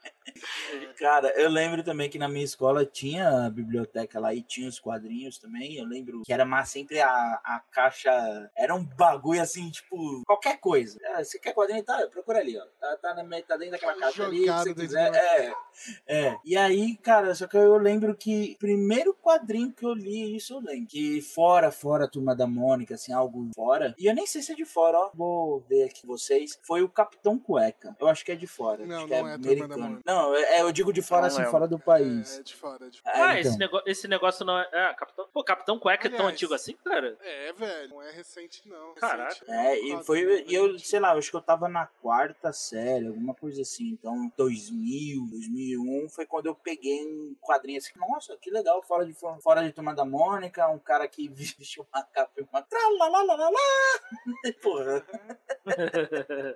Cara, 0.98 1.30
eu 1.36 1.50
lembro 1.50 1.84
também 1.84 2.10
que 2.10 2.18
na 2.18 2.28
minha 2.28 2.46
escola 2.46 2.86
tinha 2.86 3.46
a 3.46 3.50
biblioteca 3.50 4.20
lá 4.20 4.34
e 4.34 4.42
tinha 4.42 4.68
os 4.68 4.80
quadrinhos 4.80 5.38
também. 5.38 5.76
Eu 5.76 5.86
lembro 5.86 6.22
que 6.24 6.34
era 6.34 6.46
mais 6.46 6.70
sempre 6.70 7.00
a, 7.02 7.10
a 7.44 7.62
caixa. 7.72 8.12
Era 8.56 8.74
um 8.74 8.84
bagulho 8.84 9.42
assim, 9.42 9.70
tipo, 9.70 10.24
qualquer 10.26 10.60
coisa. 10.60 11.00
Ah, 11.14 11.24
você 11.24 11.40
quer 11.40 11.54
quadrinho? 11.54 11.84
Tá, 11.84 12.08
procura 12.08 12.40
ali, 12.40 12.58
ó. 12.58 12.66
Tá, 12.80 12.98
tá, 12.98 13.14
na, 13.14 13.24
tá 13.42 13.58
dentro 13.58 13.72
daquela 13.72 13.96
caixa 13.96 14.26
ali. 14.26 14.46
Se 14.64 14.74
quiser. 14.74 15.14
É, 15.16 15.54
é. 16.08 16.38
E 16.44 16.56
aí, 16.58 16.96
cara, 16.98 17.34
só 17.36 17.48
que 17.48 17.58
eu 17.58 17.78
lembro 17.78 18.16
que 18.16 18.56
primeiro 18.60 19.14
quadrinho 19.14 19.72
que 19.72 19.86
eu 19.86 19.94
li, 19.94 20.36
isso 20.36 20.54
eu 20.54 20.60
lembro. 20.60 20.88
Que 20.88 21.22
fora, 21.22 21.72
fora 21.72 22.06
a 22.06 22.10
turma 22.10 22.36
da 22.36 22.48
Mônica, 22.48 22.96
assim, 22.96 23.12
algo 23.12 23.50
fora. 23.56 23.94
E 23.98 24.06
eu 24.06 24.16
nem 24.16 24.26
sei 24.26 24.42
se 24.42 24.52
é 24.54 24.56
de 24.56 24.66
fora, 24.66 24.98
ó. 24.98 25.12
Vou 25.14 25.60
ver 25.62 25.84
aqui 25.84 26.06
vocês. 26.06 26.60
Foi 26.64 26.82
o 26.82 26.90
Capitão 26.90 27.38
Cueca. 27.38 27.96
Eu 28.00 28.08
acho 28.08 28.24
que 28.24 28.32
é 28.32 28.36
de 28.36 28.48
fora. 28.48 28.86
Não, 28.86 29.08
que 29.08 29.22
não 29.22 29.28
é 29.28 29.36
é 29.36 29.38
Turma 29.38 29.68
da. 29.68 29.78
Mônica. 29.78 30.02
Não, 30.06 30.36
é, 30.36 30.62
eu 30.62 30.72
digo 30.72 30.85
de 30.94 31.02
fora, 31.02 31.22
Não 31.22 31.28
assim, 31.28 31.38
lembro. 31.38 31.52
fora 31.52 31.68
do 31.68 31.80
país. 31.80 32.38
É, 32.38 32.40
é 32.40 32.44
de 32.44 32.56
fora, 32.56 32.86
é 32.86 32.90
de 32.90 33.02
fora. 33.02 33.18
É, 33.18 33.22
Ah, 33.22 33.40
então. 33.40 33.52
esse, 33.52 33.58
negócio, 33.60 33.90
esse 33.90 34.08
negócio 34.08 34.46
não 34.46 34.58
é. 34.58 34.70
Ah, 34.74 34.94
Capitão. 34.94 35.28
Pô, 35.34 35.44
Capitão 35.44 35.80
Cueca 35.80 36.08
é 36.08 36.10
tão 36.10 36.20
Aliás, 36.20 36.34
antigo 36.34 36.54
assim, 36.54 36.76
cara? 36.84 37.18
É, 37.22 37.54
velho, 37.54 37.90
não 37.90 38.02
é 38.02 38.12
recente 38.12 38.68
não. 38.68 38.94
Caraca. 38.96 39.36
É, 39.48 39.80
e 39.80 40.04
foi, 40.04 40.46
e 40.48 40.54
eu, 40.54 40.78
sei 40.80 41.00
lá, 41.00 41.14
eu 41.14 41.18
acho 41.20 41.30
que 41.30 41.38
eu 41.38 41.42
tava 41.42 41.68
na 41.68 41.86
quarta 41.88 42.52
série, 42.54 43.08
alguma 43.08 43.34
coisa 43.34 43.62
assim. 43.62 43.90
Então, 43.90 44.32
2000, 44.38 45.28
2001 45.30 46.10
foi 46.10 46.26
quando 46.26 46.48
eu 46.48 46.56
peguei 46.56 47.06
um 47.06 47.36
quadrinho 47.42 47.78
assim. 47.78 47.92
Nossa, 47.98 48.38
que 48.38 48.50
legal, 48.50 48.82
fora 48.84 49.06
de, 49.06 49.14
fora 49.14 49.64
de 49.64 49.72
Turma 49.72 49.94
da 49.94 50.06
Mônica, 50.06 50.68
um 50.70 50.80
cara 50.80 51.08
que 51.08 51.28
vestiu 51.34 51.86
uma 51.94 52.04
capa 52.04 52.32
e 52.38 52.42
uma. 52.44 52.66
Porra. 54.62 55.06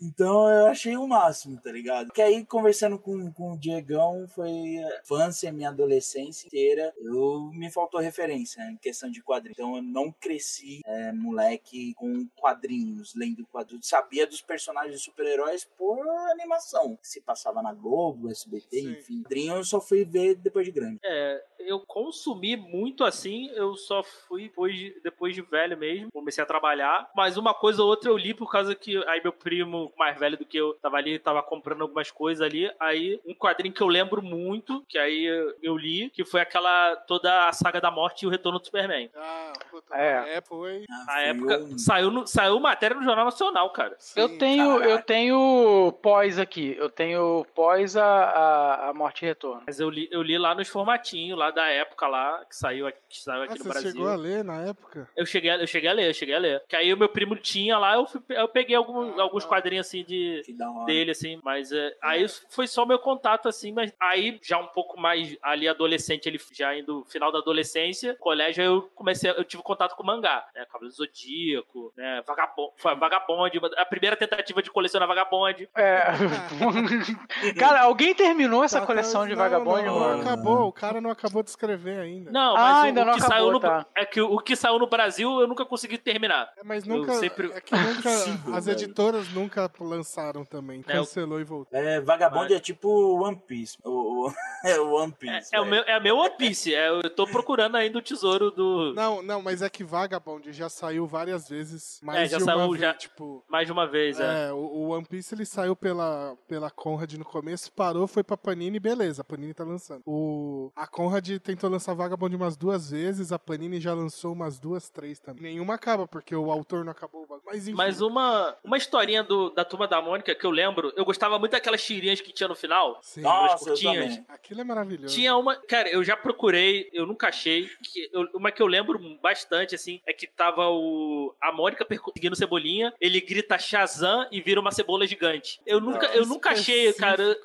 Então 0.00 0.48
eu 0.48 0.66
achei 0.66 0.96
o 0.96 1.06
máximo, 1.06 1.60
tá 1.60 1.70
ligado? 1.70 2.12
Que 2.12 2.22
aí, 2.22 2.44
conversando 2.44 2.98
com, 2.98 3.32
com 3.32 3.52
o 3.52 3.57
Diegão, 3.58 4.26
foi 4.28 4.78
a 4.78 5.00
infância, 5.00 5.52
minha 5.52 5.68
adolescência 5.68 6.46
inteira. 6.46 6.92
Eu 6.98 7.50
me 7.52 7.70
faltou 7.70 8.00
referência 8.00 8.62
em 8.62 8.76
questão 8.76 9.10
de 9.10 9.22
quadrinhos. 9.22 9.58
Então 9.58 9.76
eu 9.76 9.82
não 9.82 10.12
cresci, 10.12 10.80
é, 10.84 11.12
moleque, 11.12 11.94
com 11.94 12.26
quadrinhos, 12.36 13.14
lendo 13.14 13.46
quadrinhos. 13.46 13.86
Sabia 13.88 14.26
dos 14.26 14.40
personagens 14.40 14.96
de 14.96 15.04
super-heróis 15.04 15.64
por 15.76 16.08
animação. 16.30 16.96
Que 16.96 17.08
se 17.08 17.20
passava 17.20 17.62
na 17.62 17.72
Globo, 17.72 18.30
SBT, 18.30 18.80
Sim. 18.80 18.92
enfim. 18.92 19.22
Quadrinho 19.22 19.56
eu 19.56 19.64
só 19.64 19.80
fui 19.80 20.04
ver 20.04 20.34
depois 20.36 20.66
de 20.66 20.72
grande. 20.72 20.98
É, 21.04 21.44
eu 21.58 21.80
consumi 21.80 22.56
muito 22.56 23.04
assim, 23.04 23.50
eu 23.50 23.74
só 23.76 24.02
fui 24.02 24.44
depois 24.44 24.74
de, 24.74 25.00
depois 25.02 25.34
de 25.34 25.42
velho 25.42 25.76
mesmo, 25.76 26.10
comecei 26.12 26.42
a 26.42 26.46
trabalhar, 26.46 27.10
mas 27.14 27.36
uma 27.36 27.52
coisa 27.54 27.82
ou 27.82 27.88
outra 27.88 28.10
eu 28.10 28.16
li 28.16 28.34
por 28.34 28.50
causa 28.50 28.74
que 28.74 28.96
aí 29.06 29.20
meu 29.22 29.32
primo, 29.32 29.92
mais 29.96 30.18
velho 30.18 30.36
do 30.36 30.44
que 30.44 30.56
eu, 30.56 30.74
tava 30.74 30.96
ali, 30.96 31.18
tava 31.18 31.42
comprando 31.42 31.82
algumas 31.82 32.10
coisas 32.10 32.44
ali, 32.44 32.70
aí 32.78 33.20
um 33.26 33.34
quadrinho 33.48 33.74
que 33.74 33.80
eu 33.82 33.86
lembro 33.88 34.22
muito, 34.22 34.84
que 34.88 34.98
aí 34.98 35.24
eu, 35.24 35.54
eu 35.62 35.76
li, 35.76 36.10
que 36.10 36.24
foi 36.24 36.40
aquela, 36.40 36.96
toda 37.06 37.48
a 37.48 37.52
saga 37.52 37.80
da 37.80 37.90
morte 37.90 38.22
e 38.22 38.26
o 38.26 38.30
retorno 38.30 38.58
do 38.58 38.64
Superman. 38.64 39.10
Ah, 39.16 39.52
puta, 39.70 39.94
É. 39.96 40.36
é, 40.36 40.40
foi. 40.40 40.84
Ah, 40.90 41.04
Na 41.06 41.12
foi 41.12 41.22
época, 41.24 41.58
um- 41.58 41.78
saiu, 41.78 42.10
no- 42.10 42.26
saiu 42.26 42.60
matéria 42.60 42.96
no 42.96 43.02
Jornal 43.04 43.24
Nacional, 43.24 43.70
cara. 43.70 43.96
Eu 44.16 44.28
Sim. 44.28 44.38
tenho, 44.38 44.72
eu 44.74 44.80
caralho. 44.80 45.02
tenho 45.04 45.92
pós 46.02 46.38
aqui. 46.38 46.74
Eu 46.78 46.90
tenho 46.90 47.46
pós 47.54 47.96
a, 47.96 48.04
a, 48.04 48.88
a 48.88 48.94
Morte 48.94 49.22
e 49.24 49.28
Retorno. 49.28 49.62
Mas 49.66 49.80
eu 49.80 49.88
li, 49.90 50.08
eu 50.10 50.22
li 50.22 50.36
lá 50.38 50.54
nos 50.54 50.68
formatinhos, 50.68 51.38
lá 51.38 51.50
da 51.50 51.66
época 51.68 52.06
lá, 52.06 52.44
que 52.44 52.56
saiu 52.56 52.86
aqui, 52.86 52.98
que 53.08 53.20
saiu 53.20 53.42
aqui 53.42 53.52
Ah, 53.52 53.56
no 53.56 53.62
você 53.64 53.68
Brasil. 53.68 53.90
chegou 53.92 54.08
a 54.08 54.16
ler 54.16 54.44
na 54.44 54.62
época? 54.62 55.08
Eu 55.16 55.24
cheguei, 55.26 55.50
a- 55.50 55.56
eu 55.58 55.66
cheguei 55.66 55.88
a 55.90 55.92
ler, 55.92 56.08
eu 56.08 56.14
cheguei 56.14 56.34
a 56.34 56.38
ler. 56.38 56.62
Que 56.68 56.76
aí 56.76 56.92
o 56.92 56.96
meu 56.96 57.08
primo 57.08 57.36
tinha 57.36 57.78
lá, 57.78 57.94
eu, 57.94 58.06
fui- 58.06 58.20
eu 58.30 58.48
peguei 58.48 58.76
algum- 58.76 59.18
Ah, 59.18 59.22
alguns 59.22 59.44
quadrinhos 59.44 59.86
assim 59.86 60.04
de 60.04 60.42
dele, 60.86 61.10
assim, 61.12 61.38
mas 61.44 61.70
é, 61.72 61.94
aí 62.02 62.26
foi 62.50 62.66
só 62.66 62.84
meu 62.86 62.98
contato, 62.98 63.37
assim, 63.46 63.70
mas 63.72 63.92
aí 64.00 64.40
já 64.42 64.58
um 64.58 64.66
pouco 64.66 64.98
mais 64.98 65.36
ali 65.42 65.68
adolescente, 65.68 66.26
ele 66.26 66.40
já 66.52 66.74
indo 66.76 67.04
final 67.08 67.30
da 67.30 67.38
adolescência, 67.38 68.16
colégio, 68.18 68.64
eu 68.64 68.82
comecei, 68.94 69.30
eu 69.30 69.44
tive 69.44 69.62
contato 69.62 69.94
com 69.94 70.02
mangá, 70.02 70.44
né, 70.54 70.64
Cavaleiro 70.64 70.88
do 70.94 70.96
Zodíaco, 70.96 71.92
né, 71.96 72.22
Vagabond, 72.26 72.72
Vagabond, 72.98 73.60
a 73.76 73.84
primeira 73.84 74.16
tentativa 74.16 74.62
de 74.62 74.70
colecionar 74.70 75.06
Vagabond, 75.06 75.68
É. 75.76 76.02
Cara, 77.58 77.82
alguém 77.82 78.14
terminou 78.14 78.64
essa 78.64 78.80
Tá, 78.80 78.86
coleção 78.86 79.24
de 79.26 79.32
não, 79.34 79.38
vagabond, 79.42 79.84
não, 79.84 79.98
mano? 79.98 80.14
Não 80.22 80.32
acabou, 80.32 80.68
o 80.68 80.72
cara 80.72 81.00
não 81.00 81.10
acabou 81.10 81.42
de 81.42 81.50
escrever 81.50 82.00
ainda. 82.00 82.30
não, 82.30 82.56
Ah, 82.56 82.60
mas 82.60 82.76
o, 82.78 82.86
ainda 82.86 83.02
o 83.02 83.04
não 83.04 83.12
que 83.14 83.18
acabou, 83.20 83.36
saiu 83.38 83.52
no, 83.52 83.60
tá. 83.60 83.86
é 83.96 84.04
que 84.06 84.20
o 84.20 84.38
que 84.38 84.56
saiu 84.56 84.78
no 84.78 84.86
Brasil 84.86 85.40
eu 85.40 85.46
nunca 85.48 85.64
consegui 85.64 85.98
terminar. 85.98 86.52
É, 86.56 86.62
mas 86.64 86.84
nunca. 86.84 87.12
sempre- 87.14 87.50
É 87.52 87.60
que 87.60 87.74
nunca. 87.76 87.98
Impossível, 88.08 88.54
as 88.54 88.66
velho. 88.66 88.76
editoras 88.78 89.28
nunca 89.32 89.70
lançaram 89.80 90.44
também. 90.44 90.80
É, 90.86 90.92
Cancelou 90.92 91.40
e 91.40 91.44
voltou. 91.44 91.76
É, 91.78 92.00
Vagabond 92.00 92.52
é 92.54 92.60
tipo 92.60 92.88
One 93.28 93.36
Piece. 93.46 93.76
O, 93.84 94.26
o- 94.28 94.32
é 94.64 94.78
o 94.80 94.92
One 94.94 95.12
É, 95.12 95.16
Piece. 95.38 95.54
é 95.54 95.60
o 95.60 95.64
velho. 95.64 95.74
meu, 95.86 95.94
é 95.94 96.00
meu 96.00 96.16
One 96.16 96.34
Piece, 96.36 96.74
é, 96.74 96.88
eu 96.88 97.10
tô 97.10 97.26
procurando 97.26 97.76
ainda 97.76 97.98
o 97.98 98.02
tesouro 98.02 98.50
do... 98.50 98.92
Não, 98.94 99.22
não, 99.22 99.40
mas 99.42 99.62
é 99.62 99.68
que 99.70 99.84
Vagabond 99.84 100.52
já 100.52 100.68
saiu 100.68 101.06
várias 101.06 101.48
vezes. 101.48 102.00
Mais 102.02 102.20
É, 102.20 102.26
já 102.28 102.38
de 102.38 102.44
saiu 102.44 102.58
uma 102.58 102.68
vez, 102.68 102.80
já- 102.80 102.94
Tipo, 102.94 103.44
Mais 103.48 103.66
de 103.66 103.72
uma 103.72 103.86
vez, 103.86 104.18
é. 104.20 104.48
é, 104.48 104.52
o, 104.52 104.56
o 104.56 104.88
One 104.90 105.04
Piece 105.04 105.34
ele 105.34 105.44
saiu 105.44 105.76
pela, 105.76 106.36
pela 106.48 106.70
Conrad 106.70 107.12
no 107.14 107.24
começo, 107.24 107.72
parou, 107.72 108.06
foi 108.06 108.22
pra 108.24 108.36
Panini, 108.36 108.78
beleza, 108.80 109.22
a 109.22 109.24
Panini 109.24 109.54
tá 109.54 109.64
lançando. 109.64 110.02
O, 110.06 110.70
a 110.74 110.86
Conrad 110.86 111.28
tentou 111.38 111.70
lançar 111.70 111.94
Vagabond 111.94 112.34
umas 112.34 112.56
duas 112.56 112.90
vezes, 112.90 113.30
a 113.32 113.38
Panini 113.38 113.80
já 113.80 113.94
lançou 113.94 114.32
umas 114.32 114.58
duas, 114.58 114.88
três 114.90 115.18
também. 115.20 115.42
Nenhuma 115.42 115.74
acaba, 115.74 116.06
porque 116.06 116.34
o 116.34 116.50
autor 116.50 116.84
não 116.84 116.92
acabou 116.92 117.22
o 117.22 117.26
bagulho. 117.26 117.42
Mas 117.46 117.68
enfim. 117.68 117.76
Mas 117.76 118.00
uma, 118.00 118.56
uma 118.64 118.76
historinha 118.76 119.22
do, 119.22 119.50
da 119.50 119.64
Turma 119.64 119.86
da 119.86 120.00
Mônica 120.02 120.34
que 120.34 120.44
eu 120.46 120.50
lembro, 120.50 120.92
eu 120.96 121.04
gostava 121.04 121.38
muito 121.38 121.52
daquelas 121.52 121.82
tirinhas 121.82 122.20
que 122.20 122.32
tinha 122.32 122.48
no 122.48 122.54
final. 122.54 122.98
Sim, 123.02 123.17
Nossa, 123.22 123.64
eu 123.64 123.74
curtinhas. 123.74 124.20
aquilo 124.28 124.60
é 124.60 124.64
maravilhoso. 124.64 125.14
Tinha 125.14 125.36
uma. 125.36 125.56
Cara, 125.56 125.88
eu 125.88 126.02
já 126.04 126.16
procurei, 126.16 126.88
eu 126.92 127.06
nunca 127.06 127.28
achei. 127.28 127.68
Que, 127.82 128.08
eu- 128.12 128.28
uma 128.34 128.50
que 128.50 128.62
eu 128.62 128.66
lembro 128.66 128.98
bastante, 129.22 129.74
assim, 129.74 130.00
é 130.06 130.12
que 130.12 130.26
tava 130.26 130.68
o. 130.68 131.34
A 131.40 131.52
Mônica 131.52 131.84
perseguindo 131.84 132.36
Cebolinha, 132.36 132.92
ele 133.00 133.20
grita 133.20 133.58
Shazam 133.58 134.26
e 134.30 134.40
vira 134.40 134.60
uma 134.60 134.70
cebola 134.72 135.06
gigante. 135.06 135.60
Eu 135.66 135.80
nunca, 135.80 136.06
eu 136.08 136.26
nunca 136.26 136.50
achei, 136.50 136.92
cara. 136.92 137.36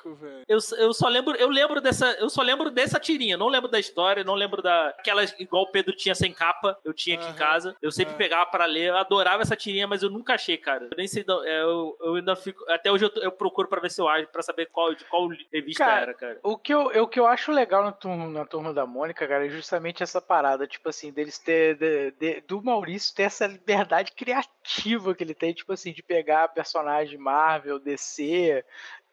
Eu, 0.48 0.58
eu 0.78 0.92
só 0.92 1.08
lembro, 1.08 1.36
eu 1.36 1.48
lembro 1.48 1.80
dessa, 1.80 2.12
eu 2.20 2.28
só 2.28 2.42
lembro 2.42 2.70
dessa 2.70 2.98
tirinha, 3.00 3.36
não 3.36 3.48
lembro 3.48 3.68
da 3.70 3.78
história, 3.80 4.24
não 4.24 4.34
lembro 4.34 4.62
da 4.62 4.88
aquelas 4.98 5.34
igual 5.38 5.64
o 5.64 5.70
Pedro 5.70 5.94
tinha 5.96 6.14
sem 6.14 6.32
capa, 6.32 6.78
eu 6.84 6.92
tinha 6.92 7.16
aqui 7.16 7.24
em 7.24 7.28
Aham. 7.28 7.36
casa. 7.38 7.76
Eu 7.82 7.90
sempre 7.92 8.14
É. 8.14 8.16
pegava 8.16 8.46
pra 8.46 8.66
ler, 8.66 8.88
eu 8.88 8.96
adorava 8.96 9.42
essa 9.42 9.56
tirinha, 9.56 9.86
mas 9.86 10.02
eu 10.02 10.10
nunca 10.10 10.34
achei, 10.34 10.56
cara. 10.56 10.84
Eu 10.90 10.96
nem 10.96 11.06
sei, 11.06 11.24
é, 11.44 11.62
eu, 11.62 11.96
eu 12.00 12.14
ainda 12.16 12.36
fico, 12.36 12.64
até 12.70 12.90
hoje 12.90 13.04
eu, 13.04 13.10
eu 13.22 13.32
procuro 13.32 13.68
pra 13.68 13.80
ver 13.80 13.90
se 13.90 14.00
eu 14.00 14.08
acho, 14.08 14.26
pra 14.28 14.42
saber 14.42 14.66
qual 14.70 14.94
de 14.94 15.04
qual 15.04 15.28
revista 15.64 15.84
Cara, 15.84 16.02
era, 16.02 16.14
cara. 16.14 16.40
O 16.42 16.56
que, 16.56 16.72
eu, 16.72 16.82
o 17.02 17.08
que 17.08 17.18
eu 17.18 17.26
acho 17.26 17.50
legal 17.52 17.82
na 17.82 17.92
turma, 17.92 18.28
na 18.28 18.44
turma 18.44 18.72
da 18.72 18.86
Mônica, 18.86 19.26
cara, 19.26 19.46
é 19.46 19.50
justamente 19.50 20.02
essa 20.02 20.20
parada, 20.20 20.66
tipo 20.66 20.88
assim, 20.88 21.10
deles 21.12 21.38
ter. 21.38 21.76
de- 21.76 22.10
de- 22.12 22.40
do 22.42 22.62
Maurício 22.62 23.14
ter 23.14 23.24
essa 23.24 23.46
liberdade 23.46 24.12
criativa 24.12 25.14
que 25.14 25.24
ele 25.24 25.34
tem, 25.34 25.52
tipo 25.52 25.72
assim, 25.72 25.92
de 25.92 26.02
pegar 26.02 26.48
personagem 26.48 27.18
Marvel, 27.18 27.78
DC, 27.78 28.64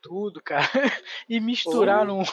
tudo, 0.02 0.42
cara, 0.42 0.62
e 1.30 1.40
misturar 1.40 2.06
num, 2.06 2.24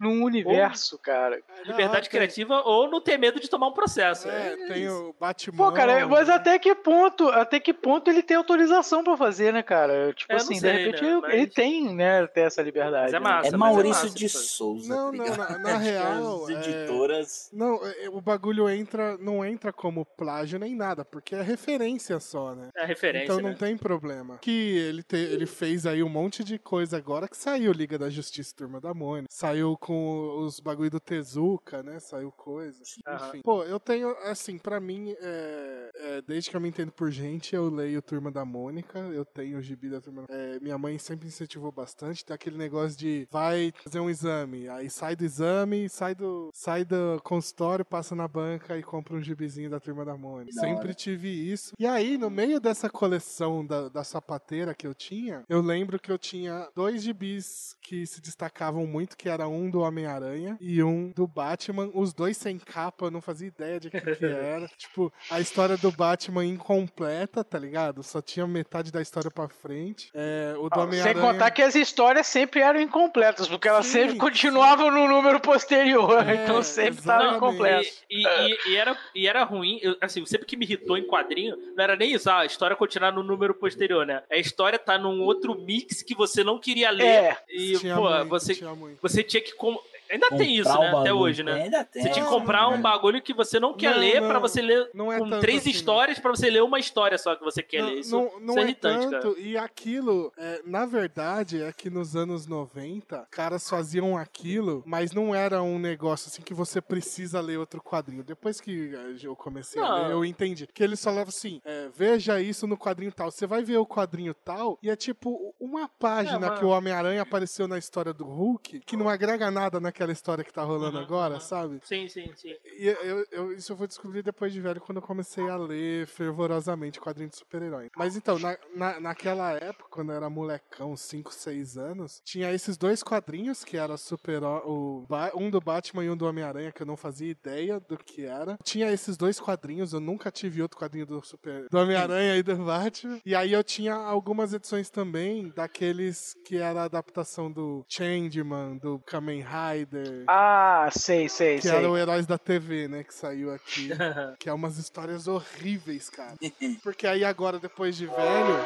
num 0.00 0.24
universo, 0.24 0.98
cara. 0.98 1.36
É, 1.36 1.62
Liberdade 1.68 1.86
não, 1.86 2.00
tem- 2.00 2.10
criativa 2.10 2.62
ou 2.64 2.90
não 2.90 3.00
ter 3.00 3.18
medo 3.18 3.38
de 3.38 3.48
tomar 3.48 3.68
um 3.68 3.72
processo. 3.72 4.28
É, 4.28 4.54
É, 4.54 4.66
tem 4.66 4.88
o 4.88 5.14
Batman. 5.20 5.56
Pô, 5.56 5.70
cara, 5.72 6.08
mas 6.08 6.28
né? 6.28 6.34
até 6.34 6.58
que 6.58 6.74
ponto, 6.74 7.28
até 7.28 7.60
que 7.60 7.74
ponto 7.74 8.08
ele 8.10 8.22
tem 8.22 8.36
autorização 8.36 9.04
pra 9.04 9.16
fazer, 9.16 9.52
né, 9.52 9.62
cara? 9.62 10.12
Tipo 10.14 10.32
É, 10.32 10.36
assim, 10.36 10.58
sei, 10.58 10.72
de 10.72 10.78
repente 10.78 11.02
né, 11.02 11.08
ele, 11.10 11.20
mas- 11.20 11.32
ele 11.34 11.46
tem, 11.46 11.94
né, 11.94 12.26
ter 12.28 12.40
essa 12.42 12.62
liberdade. 12.62 13.12
Mas 13.12 13.14
é 13.14 13.18
né? 13.18 13.20
massa. 13.20 13.48
É 13.48 13.50
mas 13.50 13.58
Maurício 13.74 14.04
massa, 14.04 14.14
de 14.18 14.24
pô. 14.28 14.38
Souza. 14.38 14.88
Não, 14.94 15.12
tá 15.12 15.16
não, 15.24 15.36
na- 15.36 15.58
na 15.58 15.70
Tipo, 15.80 15.84
real, 15.84 16.44
As 16.44 16.50
é- 16.50 16.52
editoras. 16.54 17.50
Não, 17.52 17.80
é, 17.86 18.08
o 18.08 18.20
bagulho 18.20 18.68
entra, 18.70 19.16
não 19.18 19.44
entra 19.44 19.72
como 19.72 20.04
plágio 20.04 20.58
nem 20.58 20.74
nada, 20.74 21.04
porque 21.04 21.34
é 21.34 21.42
referência 21.42 22.18
só, 22.20 22.54
né? 22.54 22.68
É 22.74 22.84
referência, 22.86 23.24
Então 23.26 23.40
não 23.40 23.50
né? 23.50 23.56
tem 23.58 23.76
problema. 23.76 24.38
Que 24.40 24.50
ele, 24.78 25.02
te- 25.02 25.16
ele 25.16 25.44
fez 25.46 25.84
aí 25.86 26.02
um 26.02 26.08
monte 26.08 26.42
de 26.42 26.58
coisa 26.58 26.96
agora 26.96 27.28
que 27.28 27.36
saiu 27.36 27.72
Liga 27.72 27.98
da 27.98 28.08
Justiça 28.08 28.54
Turma 28.56 28.80
da 28.80 28.94
Mônica. 28.94 29.28
Saiu 29.30 29.76
com 29.90 30.44
os 30.44 30.60
bagulho 30.60 30.88
do 30.88 31.00
Tezuka, 31.00 31.82
né? 31.82 31.98
Saiu 31.98 32.30
coisa. 32.30 32.80
Enfim. 32.80 33.40
Pô, 33.42 33.64
eu 33.64 33.80
tenho, 33.80 34.10
assim, 34.22 34.56
pra 34.56 34.78
mim, 34.78 35.16
é, 35.20 35.90
é, 35.96 36.22
desde 36.22 36.48
que 36.48 36.56
eu 36.56 36.60
me 36.60 36.68
entendo 36.68 36.92
por 36.92 37.10
gente, 37.10 37.56
eu 37.56 37.68
leio 37.68 38.00
Turma 38.00 38.30
da 38.30 38.44
Mônica, 38.44 39.00
eu 39.00 39.24
tenho 39.24 39.58
o 39.58 39.60
gibi 39.60 39.90
da 39.90 40.00
Turma 40.00 40.26
é, 40.28 40.60
Minha 40.60 40.78
mãe 40.78 40.96
sempre 40.96 41.26
incentivou 41.26 41.72
bastante. 41.72 42.24
Tem 42.24 42.32
aquele 42.32 42.56
negócio 42.56 42.96
de 42.96 43.26
vai 43.32 43.72
fazer 43.82 43.98
um 43.98 44.08
exame, 44.08 44.68
aí 44.68 44.88
sai 44.88 45.16
do 45.16 45.24
exame, 45.24 45.88
sai 45.88 46.14
do, 46.14 46.50
sai 46.54 46.84
do 46.84 47.20
consultório, 47.24 47.84
passa 47.84 48.14
na 48.14 48.28
banca 48.28 48.78
e 48.78 48.84
compra 48.84 49.16
um 49.16 49.20
gibizinho 49.20 49.70
da 49.70 49.80
Turma 49.80 50.04
da 50.04 50.16
Mônica. 50.16 50.54
Da 50.54 50.60
Sempre 50.60 50.84
hora. 50.84 50.94
tive 50.94 51.28
isso. 51.28 51.74
E 51.76 51.84
aí, 51.84 52.16
no 52.16 52.30
meio 52.30 52.60
dessa 52.60 52.88
coleção 52.88 53.66
da, 53.66 53.88
da 53.88 54.04
sapateira 54.04 54.72
que 54.72 54.86
eu 54.86 54.94
tinha, 54.94 55.44
eu 55.48 55.60
lembro 55.60 55.98
que 55.98 56.12
eu 56.12 56.18
tinha 56.18 56.68
dois 56.76 57.02
gibis 57.02 57.76
que 57.82 58.06
se 58.06 58.20
destacavam 58.20 58.86
muito, 58.86 59.16
que 59.16 59.28
era 59.28 59.48
um 59.48 59.68
do 59.68 59.79
Homem-Aranha 59.80 60.56
e 60.60 60.82
um 60.82 61.10
do 61.14 61.26
Batman. 61.26 61.90
Os 61.94 62.12
dois 62.12 62.36
sem 62.36 62.58
capa, 62.58 63.06
eu 63.06 63.10
não 63.10 63.20
fazia 63.20 63.48
ideia 63.48 63.78
de 63.80 63.90
que 63.90 64.00
que 64.00 64.24
era. 64.24 64.68
tipo, 64.76 65.12
a 65.30 65.40
história 65.40 65.76
do 65.76 65.90
Batman 65.90 66.44
incompleta, 66.44 67.42
tá 67.44 67.58
ligado? 67.58 68.02
Só 68.02 68.20
tinha 68.22 68.46
metade 68.46 68.90
da 68.92 69.00
história 69.02 69.30
pra 69.30 69.48
frente. 69.48 70.10
É, 70.14 70.54
o 70.58 70.68
do 70.68 70.74
Sem 70.74 70.82
Homem-Aranha... 70.84 71.20
contar 71.20 71.50
que 71.50 71.62
as 71.62 71.74
histórias 71.74 72.26
sempre 72.26 72.60
eram 72.60 72.80
incompletas, 72.80 73.48
porque 73.48 73.68
elas 73.68 73.86
Sim, 73.86 73.92
sempre 73.92 74.16
continuavam 74.18 74.90
no 74.90 75.08
número 75.08 75.40
posterior, 75.40 76.26
É, 76.28 76.44
então 76.44 76.62
sempre 76.62 77.00
estavam 77.00 77.36
incompletas. 77.36 78.02
E, 78.10 78.26
e- 78.26 78.58
e 78.70 78.76
era, 78.76 78.96
e 79.14 79.26
era 79.26 79.44
ruim, 79.44 79.78
eu, 79.82 79.96
assim, 80.00 80.24
sempre 80.26 80.46
que 80.46 80.56
me 80.56 80.64
irritou 80.64 80.96
em 80.96 81.06
quadrinho, 81.06 81.56
não 81.76 81.82
era 81.84 81.96
nem 81.96 82.12
isso, 82.12 82.28
ah, 82.30 82.40
a 82.40 82.46
história 82.46 82.76
continuar 82.76 83.12
no 83.12 83.22
número 83.22 83.54
posterior, 83.54 84.06
né? 84.06 84.22
A 84.30 84.36
história 84.36 84.78
tá 84.78 84.98
num 84.98 85.22
outro 85.22 85.54
mix 85.60 86.02
que 86.02 86.14
você 86.14 86.42
não 86.44 86.58
queria 86.58 86.90
ler. 86.90 87.04
É. 87.06 87.38
E, 87.48 87.78
Tinha 87.78 87.94
pô, 87.96 88.08
muito, 88.10 88.28
você, 88.28 88.54
tinha 88.54 88.74
muito. 88.74 88.98
você 89.00 89.22
tinha 89.22 89.40
que. 89.42 89.52
Com- 89.74 89.99
Ainda 90.10 90.28
tem 90.30 90.56
isso, 90.56 90.78
né? 90.78 90.88
Até 90.94 91.12
hoje, 91.14 91.42
né? 91.42 91.62
Ainda 91.64 91.84
tem. 91.84 92.02
Você 92.02 92.08
tinha 92.10 92.24
que 92.24 92.30
É, 92.30 92.38
comprar 92.38 92.62
não 92.62 92.72
um 92.72 92.74
é. 92.74 92.78
bagulho 92.78 93.22
que 93.22 93.32
você 93.32 93.60
não 93.60 93.74
quer 93.74 93.92
Não, 93.92 93.98
ler 94.00 94.20
pra 94.26 94.38
você 94.38 94.60
ler 94.60 94.90
Não 94.92 95.12
é 95.12 95.18
com 95.18 95.38
três 95.40 95.60
assim, 95.60 95.70
histórias 95.70 96.18
pra 96.18 96.30
você 96.30 96.50
ler 96.50 96.62
uma 96.62 96.78
história 96.78 97.16
só 97.18 97.34
que 97.36 97.44
você 97.44 97.62
quer 97.62 97.82
Não, 97.82 97.88
ler. 97.90 97.98
Isso, 98.00 98.10
não, 98.16 98.40
não 98.40 98.48
isso 98.54 98.58
é 98.58 98.60
é 98.60 98.64
irritante, 98.64 99.10
tanto, 99.10 99.28
cara. 99.34 99.40
e 99.40 99.56
aquilo, 99.56 100.32
é, 100.36 100.60
na 100.64 100.84
verdade, 100.86 101.62
é 101.62 101.72
que 101.72 101.88
nos 101.90 102.16
anos 102.16 102.46
90, 102.46 103.26
caras 103.30 103.68
faziam 103.68 104.16
aquilo, 104.16 104.82
mas 104.86 105.12
não 105.12 105.34
era 105.34 105.62
um 105.62 105.78
negócio 105.78 106.28
assim 106.28 106.42
que 106.42 106.54
você 106.54 106.80
precisa 106.80 107.40
ler 107.40 107.58
outro 107.58 107.80
quadrinho. 107.82 108.22
Depois 108.24 108.60
que 108.60 108.92
eh, 108.94 109.16
eu 109.26 109.36
comecei 109.36 109.80
a 109.80 109.94
ler, 109.94 110.10
eu 110.12 110.24
entendi. 110.24 110.66
Que 110.66 110.82
eles 110.82 111.02
falavam 111.02 111.28
assim: 111.28 111.60
é, 111.64 111.88
veja 111.94 112.40
isso 112.40 112.66
no 112.66 112.76
quadrinho 112.76 113.12
tal. 113.12 113.30
Você 113.30 113.46
vai 113.46 113.62
ver 113.62 113.76
o 113.78 113.86
quadrinho 113.86 114.34
tal, 114.34 114.78
e 114.82 114.90
é 114.90 114.96
tipo 114.96 115.54
uma 115.60 115.88
página 115.88 116.46
É, 116.46 116.50
uma- 116.50 116.58
que 116.58 116.64
o 116.64 116.68
Homem-Aranha 116.68 117.22
apareceu 117.22 117.66
na 117.68 117.78
história 117.78 118.12
do 118.12 118.24
Hulk, 118.24 118.80
que 118.80 118.96
não 118.96 119.08
agrega 119.08 119.50
nada 119.50 119.78
naquela 120.00 120.12
história 120.12 120.42
que 120.42 120.52
tá 120.52 120.62
rolando 120.62 120.96
Uhum, 120.96 121.04
agora, 121.04 121.34
uhum. 121.34 121.40
sabe? 121.40 121.80
Sim, 121.84 122.08
sim, 122.08 122.32
sim. 122.34 122.54
E 122.78 122.86
eu, 122.86 123.26
eu- 123.30 123.52
isso 123.52 123.72
eu 123.72 123.76
vou 123.76 123.86
descobrir 123.86 124.22
depois 124.22 124.52
de 124.52 124.60
velho, 124.60 124.80
quando 124.80 124.96
eu 124.96 125.02
comecei 125.02 125.48
a 125.48 125.56
ler 125.56 126.06
fervorosamente 126.06 126.98
quadrinho 126.98 127.28
de 127.28 127.36
super-herói. 127.36 127.90
Mas 127.96 128.16
então, 128.16 128.38
na, 128.38 128.56
na, 128.74 129.00
naquela 129.00 129.52
época, 129.52 129.88
quando 129.90 130.10
eu 130.10 130.16
era 130.16 130.30
molecão, 130.30 130.96
5, 130.96 131.32
6 131.34 131.76
anos, 131.76 132.22
tinha 132.24 132.52
esses 132.52 132.76
dois 132.78 133.02
quadrinhos, 133.02 133.62
que 133.64 133.76
era 133.76 133.96
super 133.96 134.42
o 134.42 135.06
um 135.34 135.50
do 135.50 135.60
Batman 135.60 136.04
e 136.04 136.10
um 136.10 136.16
do 136.16 136.26
Homem-Aranha, 136.26 136.72
que 136.72 136.82
eu 136.82 136.86
não 136.86 136.96
fazia 136.96 137.30
ideia 137.30 137.78
do 137.80 137.98
que 137.98 138.24
era. 138.24 138.56
Tinha 138.64 138.90
esses 138.90 139.16
dois 139.16 139.38
quadrinhos, 139.38 139.92
eu 139.92 140.00
nunca 140.00 140.30
tive 140.30 140.62
outro 140.62 140.78
quadrinho 140.78 141.06
do 141.06 141.22
super 141.24 141.68
do 141.68 141.78
Homem-Aranha 141.78 142.36
e 142.36 142.42
do 142.42 142.56
Batman. 142.56 143.20
E 143.24 143.34
aí 143.34 143.52
eu 143.52 143.62
tinha 143.62 143.94
algumas 143.94 144.54
edições 144.54 144.88
também 144.88 145.48
daqueles 145.50 146.34
que 146.46 146.56
era 146.56 146.82
a 146.82 146.84
adaptação 146.84 147.50
do 147.52 147.84
Changeman, 147.88 148.78
do 148.78 148.98
Kamen 149.00 149.42
Rider. 149.42 149.89
Ah, 150.26 150.88
sei, 150.92 151.28
sei, 151.28 151.56
Que 151.56 151.68
sei. 151.68 151.76
era 151.76 151.90
o 151.90 151.96
Heróis 151.96 152.26
da 152.26 152.38
TV, 152.38 152.88
né? 152.88 153.04
Que 153.04 153.14
saiu 153.14 153.52
aqui. 153.52 153.90
que 154.38 154.48
é 154.48 154.52
umas 154.52 154.78
histórias 154.78 155.26
horríveis, 155.26 156.08
cara. 156.10 156.34
Porque 156.82 157.06
aí 157.06 157.24
agora, 157.24 157.58
depois 157.58 157.96
de 157.96 158.06
velho. 158.06 158.64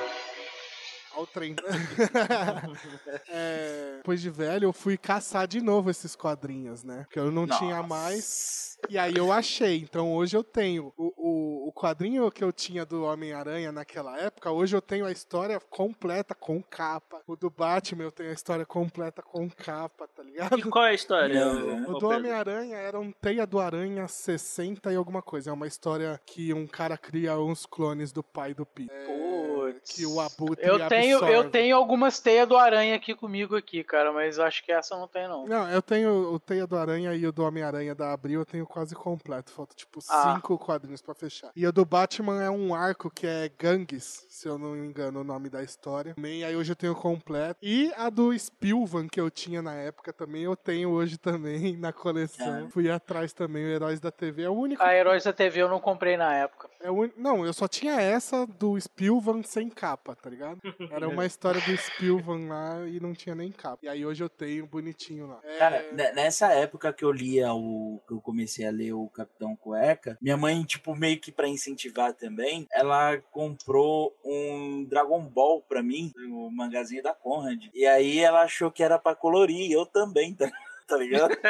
Olha 1.14 1.22
o 1.22 1.26
trem. 1.26 1.56
É, 3.28 3.96
depois 3.96 4.20
de 4.20 4.30
velho, 4.30 4.66
eu 4.66 4.72
fui 4.72 4.96
caçar 4.96 5.46
de 5.46 5.60
novo 5.60 5.90
esses 5.90 6.14
quadrinhos, 6.14 6.84
né? 6.84 7.06
Que 7.10 7.18
eu 7.18 7.30
não 7.30 7.46
tinha 7.46 7.82
mais. 7.82 8.78
E 8.88 8.98
aí 8.98 9.16
eu 9.16 9.32
achei. 9.32 9.78
Então 9.78 10.12
hoje 10.14 10.36
eu 10.36 10.44
tenho 10.44 10.92
o, 10.96 11.12
o, 11.16 11.68
o 11.68 11.72
quadrinho 11.72 12.30
que 12.30 12.44
eu 12.44 12.52
tinha 12.52 12.84
do 12.84 13.04
Homem-Aranha 13.04 13.72
naquela 13.72 14.18
época. 14.18 14.50
Hoje 14.50 14.76
eu 14.76 14.82
tenho 14.82 15.06
a 15.06 15.12
história 15.12 15.58
completa 15.58 16.34
com 16.34 16.62
capa. 16.62 17.22
O 17.26 17.34
do 17.34 17.50
Batman 17.50 18.04
eu 18.04 18.12
tenho 18.12 18.30
a 18.30 18.34
história 18.34 18.66
completa 18.66 19.22
com 19.22 19.48
capa, 19.50 20.06
tá 20.08 20.22
ligado? 20.22 20.58
E 20.58 20.62
qual 20.62 20.84
é 20.84 20.90
a 20.90 20.94
história? 20.94 21.46
O 21.88 21.98
do? 21.98 22.08
Homem-Aranha 22.08 22.76
era 22.76 23.00
um 23.00 23.10
Teia 23.10 23.46
do 23.46 23.58
Aranha 23.58 24.06
60 24.06 24.92
e 24.92 24.96
alguma 24.96 25.22
coisa. 25.22 25.50
É 25.50 25.52
uma 25.52 25.66
história 25.66 26.20
que 26.26 26.52
um 26.52 26.66
cara 26.66 26.96
cria 26.96 27.38
uns 27.38 27.66
clones 27.66 28.12
do 28.12 28.22
pai 28.22 28.54
do 28.54 28.66
Peter. 28.66 29.06
Putz. 29.06 29.92
que 29.92 30.06
o 30.06 30.20
Abutre 30.20 30.66
Eu 30.66 30.88
tenho, 30.88 31.03
eu 31.10 31.18
absorve. 31.24 31.50
tenho 31.50 31.76
algumas 31.76 32.18
teias 32.20 32.48
do 32.48 32.56
aranha 32.56 32.94
aqui 32.96 33.14
comigo 33.14 33.56
aqui, 33.56 33.82
cara, 33.84 34.12
mas 34.12 34.38
acho 34.38 34.64
que 34.64 34.72
essa 34.72 34.96
não 34.96 35.06
tem 35.08 35.28
não. 35.28 35.46
Não, 35.46 35.70
eu 35.70 35.80
tenho 35.82 36.32
o 36.32 36.38
Teia 36.38 36.66
do 36.66 36.76
Aranha 36.76 37.14
e 37.14 37.26
o 37.26 37.32
do 37.32 37.42
Homem-Aranha 37.44 37.94
da 37.94 38.12
Abril, 38.12 38.40
eu 38.40 38.46
tenho 38.46 38.66
quase 38.66 38.94
completo. 38.94 39.52
Falta 39.52 39.74
tipo 39.74 40.00
Ah. 40.08 40.34
cinco 40.34 40.58
quadrinhos 40.58 41.00
pra 41.02 41.14
fechar. 41.14 41.50
E 41.54 41.66
o 41.66 41.72
do 41.72 41.84
Batman 41.84 42.42
é 42.42 42.50
um 42.50 42.74
arco 42.74 43.10
que 43.10 43.26
é 43.26 43.50
Gangues, 43.58 44.26
se 44.28 44.48
eu 44.48 44.58
não 44.58 44.70
me 44.72 44.86
engano 44.86 45.20
o 45.20 45.24
nome 45.24 45.48
da 45.48 45.62
história. 45.62 46.14
Também, 46.14 46.44
aí 46.44 46.54
hoje 46.56 46.72
eu 46.72 46.76
tenho 46.76 46.94
completo. 46.94 47.58
E 47.62 47.92
a 47.96 48.10
do 48.10 48.32
Spilvan 48.38 49.08
que 49.08 49.20
eu 49.20 49.30
tinha 49.30 49.62
na 49.62 49.74
época 49.74 50.12
também, 50.12 50.42
eu 50.42 50.56
tenho 50.56 50.90
hoje 50.90 51.16
também 51.18 51.76
na 51.78 51.92
coleção. 51.92 52.64
Ah. 52.66 52.70
Fui 52.70 52.90
atrás 52.90 53.32
também, 53.32 53.64
o 53.64 53.68
Heróis 53.68 54.00
da 54.00 54.10
TV. 54.10 54.42
É 54.44 54.48
o 54.48 54.54
único 54.54 54.82
A 54.82 54.94
Heróis 54.94 55.24
da 55.24 55.32
TV 55.32 55.62
eu 55.62 55.68
não 55.68 55.80
comprei 55.80 56.16
na 56.16 56.34
época. 56.34 56.68
É 56.84 56.90
un- 56.90 57.10
Não, 57.16 57.46
eu 57.46 57.52
só 57.54 57.66
tinha 57.66 57.98
essa 57.98 58.46
do 58.46 58.78
Spilvan 58.78 59.42
sem 59.42 59.70
capa, 59.70 60.14
tá 60.14 60.28
ligado? 60.28 60.60
Era 60.92 61.08
uma 61.08 61.24
história 61.24 61.58
do 61.62 61.74
Spilvan 61.78 62.46
lá 62.46 62.86
e 62.86 63.00
não 63.00 63.14
tinha 63.14 63.34
nem 63.34 63.50
capa. 63.50 63.78
E 63.82 63.88
aí 63.88 64.04
hoje 64.04 64.22
eu 64.22 64.28
tenho 64.28 64.66
bonitinho 64.66 65.26
lá. 65.26 65.40
É, 65.44 65.56
Cara, 65.56 65.82
ne- 65.92 66.12
nessa 66.12 66.52
época 66.52 66.92
que 66.92 67.02
eu 67.02 67.10
lia 67.10 67.54
o. 67.54 68.02
que 68.06 68.12
eu 68.12 68.20
comecei 68.20 68.66
a 68.66 68.70
ler 68.70 68.92
o 68.92 69.08
Capitão 69.08 69.56
Cueca, 69.56 70.18
minha 70.20 70.36
mãe, 70.36 70.62
tipo, 70.64 70.94
meio 70.94 71.18
que 71.18 71.32
pra 71.32 71.48
incentivar 71.48 72.12
também, 72.12 72.66
ela 72.70 73.16
comprou 73.32 74.14
um 74.22 74.84
Dragon 74.84 75.22
Ball 75.24 75.62
pra 75.62 75.82
mim, 75.82 76.12
o 76.28 76.50
mangazinho 76.50 77.02
da 77.02 77.14
Conrad. 77.14 77.64
E 77.72 77.86
aí 77.86 78.18
ela 78.18 78.42
achou 78.42 78.70
que 78.70 78.82
era 78.82 78.98
pra 78.98 79.14
colorir, 79.14 79.72
eu 79.72 79.86
também, 79.86 80.34
tá, 80.34 80.50
tá 80.86 80.98
ligado? 80.98 81.34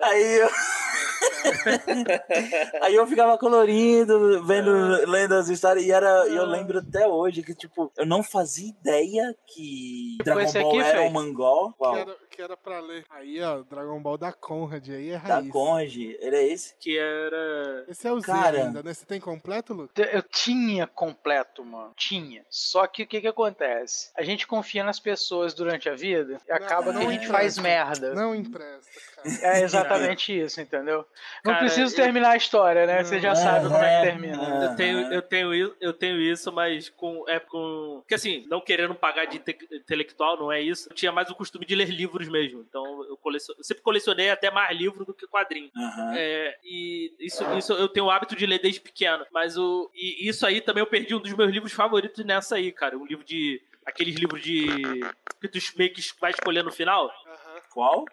Aí 0.00 0.38
eu. 0.40 0.48
Aí 2.82 2.94
eu 2.94 3.06
ficava 3.06 3.36
colorindo, 3.38 4.44
vendo, 4.44 4.70
lendo 5.10 5.34
as 5.34 5.48
histórias, 5.48 5.84
e 5.84 5.92
era, 5.92 6.28
e 6.28 6.36
eu 6.36 6.44
lembro 6.46 6.78
até 6.78 7.06
hoje 7.06 7.42
que, 7.42 7.54
tipo, 7.54 7.92
eu 7.96 8.06
não 8.06 8.22
fazia 8.22 8.68
ideia 8.68 9.34
que 9.46 10.16
Dragon 10.24 10.40
esse 10.40 10.60
Ball 10.60 10.70
aqui, 10.70 10.88
era 10.88 11.02
um 11.02 11.10
mangá. 11.10 11.72
que, 11.78 11.98
era, 11.98 12.16
que 12.30 12.42
era 12.42 12.56
pra 12.56 12.80
ler. 12.80 13.04
Aí, 13.10 13.40
ó, 13.42 13.62
Dragon 13.62 14.00
Ball 14.00 14.18
da 14.18 14.32
Conrad, 14.32 14.88
aí 14.88 15.10
é 15.10 15.18
Da 15.18 15.34
raiz. 15.36 15.50
Conge, 15.50 16.18
era 16.20 16.42
esse? 16.42 16.74
que 16.78 16.98
era. 16.98 17.84
Esse 17.88 18.06
é 18.06 18.12
o 18.12 18.20
Z 18.20 18.26
Cara. 18.26 18.64
ainda, 18.64 18.82
né? 18.82 18.94
Você 18.94 19.04
tem 19.04 19.20
completo, 19.20 19.74
Lu? 19.74 19.90
Eu 19.96 20.22
tinha 20.22 20.86
completo, 20.86 21.64
mano. 21.64 21.92
Tinha. 21.96 22.44
Só 22.48 22.86
que 22.86 23.02
o 23.02 23.06
que 23.06 23.20
que 23.20 23.28
acontece? 23.28 24.10
A 24.16 24.22
gente 24.22 24.46
confia 24.46 24.82
nas 24.84 24.98
pessoas 24.98 25.52
durante 25.54 25.88
a 25.88 25.94
vida 25.94 26.40
e 26.48 26.52
acaba 26.52 26.92
não 26.92 27.00
que 27.02 27.06
a 27.06 27.10
gente 27.10 27.24
empresta. 27.24 27.32
faz 27.32 27.58
merda. 27.58 28.14
Não 28.14 28.34
empresta, 28.34 28.90
cara. 29.16 29.56
É 29.56 29.62
exatamente 29.62 30.38
isso, 30.38 30.60
entendeu? 30.60 31.04
Não 31.44 31.52
Cara, 31.52 31.64
preciso 31.64 31.92
eu- 31.94 31.96
terminar 32.04 32.30
a 32.30 32.36
história, 32.36 32.86
né? 32.86 33.02
Você 33.02 33.18
já 33.20 33.34
sabe 33.34 33.64
como 33.68 33.76
é 33.76 33.80
que 34.02 34.06
É, 34.06 34.10
termina. 34.10 34.36
é. 34.42 34.64
Eu 34.66 34.76
tenho, 34.76 35.12
eu, 35.12 35.22
tenho, 35.22 35.76
eu 35.80 35.92
tenho 35.92 36.20
isso, 36.20 36.52
mas 36.52 36.88
com. 36.88 37.24
É 37.28 37.38
com. 37.38 37.98
Porque 38.02 38.14
assim, 38.14 38.44
não 38.48 38.60
querendo 38.60 38.94
pagar 38.94 39.24
de 39.26 39.36
inte- 39.38 39.56
intelectual, 39.72 40.38
não 40.38 40.50
é 40.52 40.60
isso. 40.60 40.88
Eu 40.90 40.94
tinha 40.94 41.12
mais 41.12 41.30
o 41.30 41.34
costume 41.34 41.64
de 41.66 41.74
ler 41.74 41.88
livros 41.88 42.28
mesmo. 42.28 42.60
Então 42.68 42.84
eu, 43.04 43.16
colecion, 43.16 43.54
eu 43.58 43.64
sempre 43.64 43.82
colecionei 43.82 44.30
até 44.30 44.50
mais 44.50 44.76
livro 44.76 45.04
do 45.04 45.14
que 45.14 45.26
quadrinho. 45.26 45.70
Aham. 45.76 46.14
É, 46.16 46.56
e 46.64 47.12
isso, 47.20 47.44
isso 47.56 47.72
eu 47.72 47.88
tenho 47.88 48.06
o 48.06 48.10
hábito 48.10 48.36
de 48.36 48.46
ler 48.46 48.60
desde 48.60 48.80
pequeno. 48.80 49.24
Mas 49.32 49.56
o, 49.56 49.90
e 49.94 50.28
isso 50.28 50.46
aí 50.46 50.60
também 50.60 50.82
eu 50.82 50.86
perdi 50.86 51.14
um 51.14 51.20
dos 51.20 51.32
meus 51.32 51.50
livros 51.50 51.72
favoritos 51.72 52.24
nessa 52.24 52.56
aí, 52.56 52.70
cara. 52.72 52.96
Um 52.98 53.06
livro 53.06 53.24
de. 53.24 53.60
Aqueles 53.86 54.14
livros 54.14 54.42
de. 54.42 54.66
que 55.40 55.48
tu 55.48 55.58
meio 55.76 55.92
que 55.92 56.02
vai 56.20 56.30
escolher 56.30 56.62
no 56.62 56.70
final. 56.70 57.06
Aham. 57.26 57.60
Qual? 57.72 58.04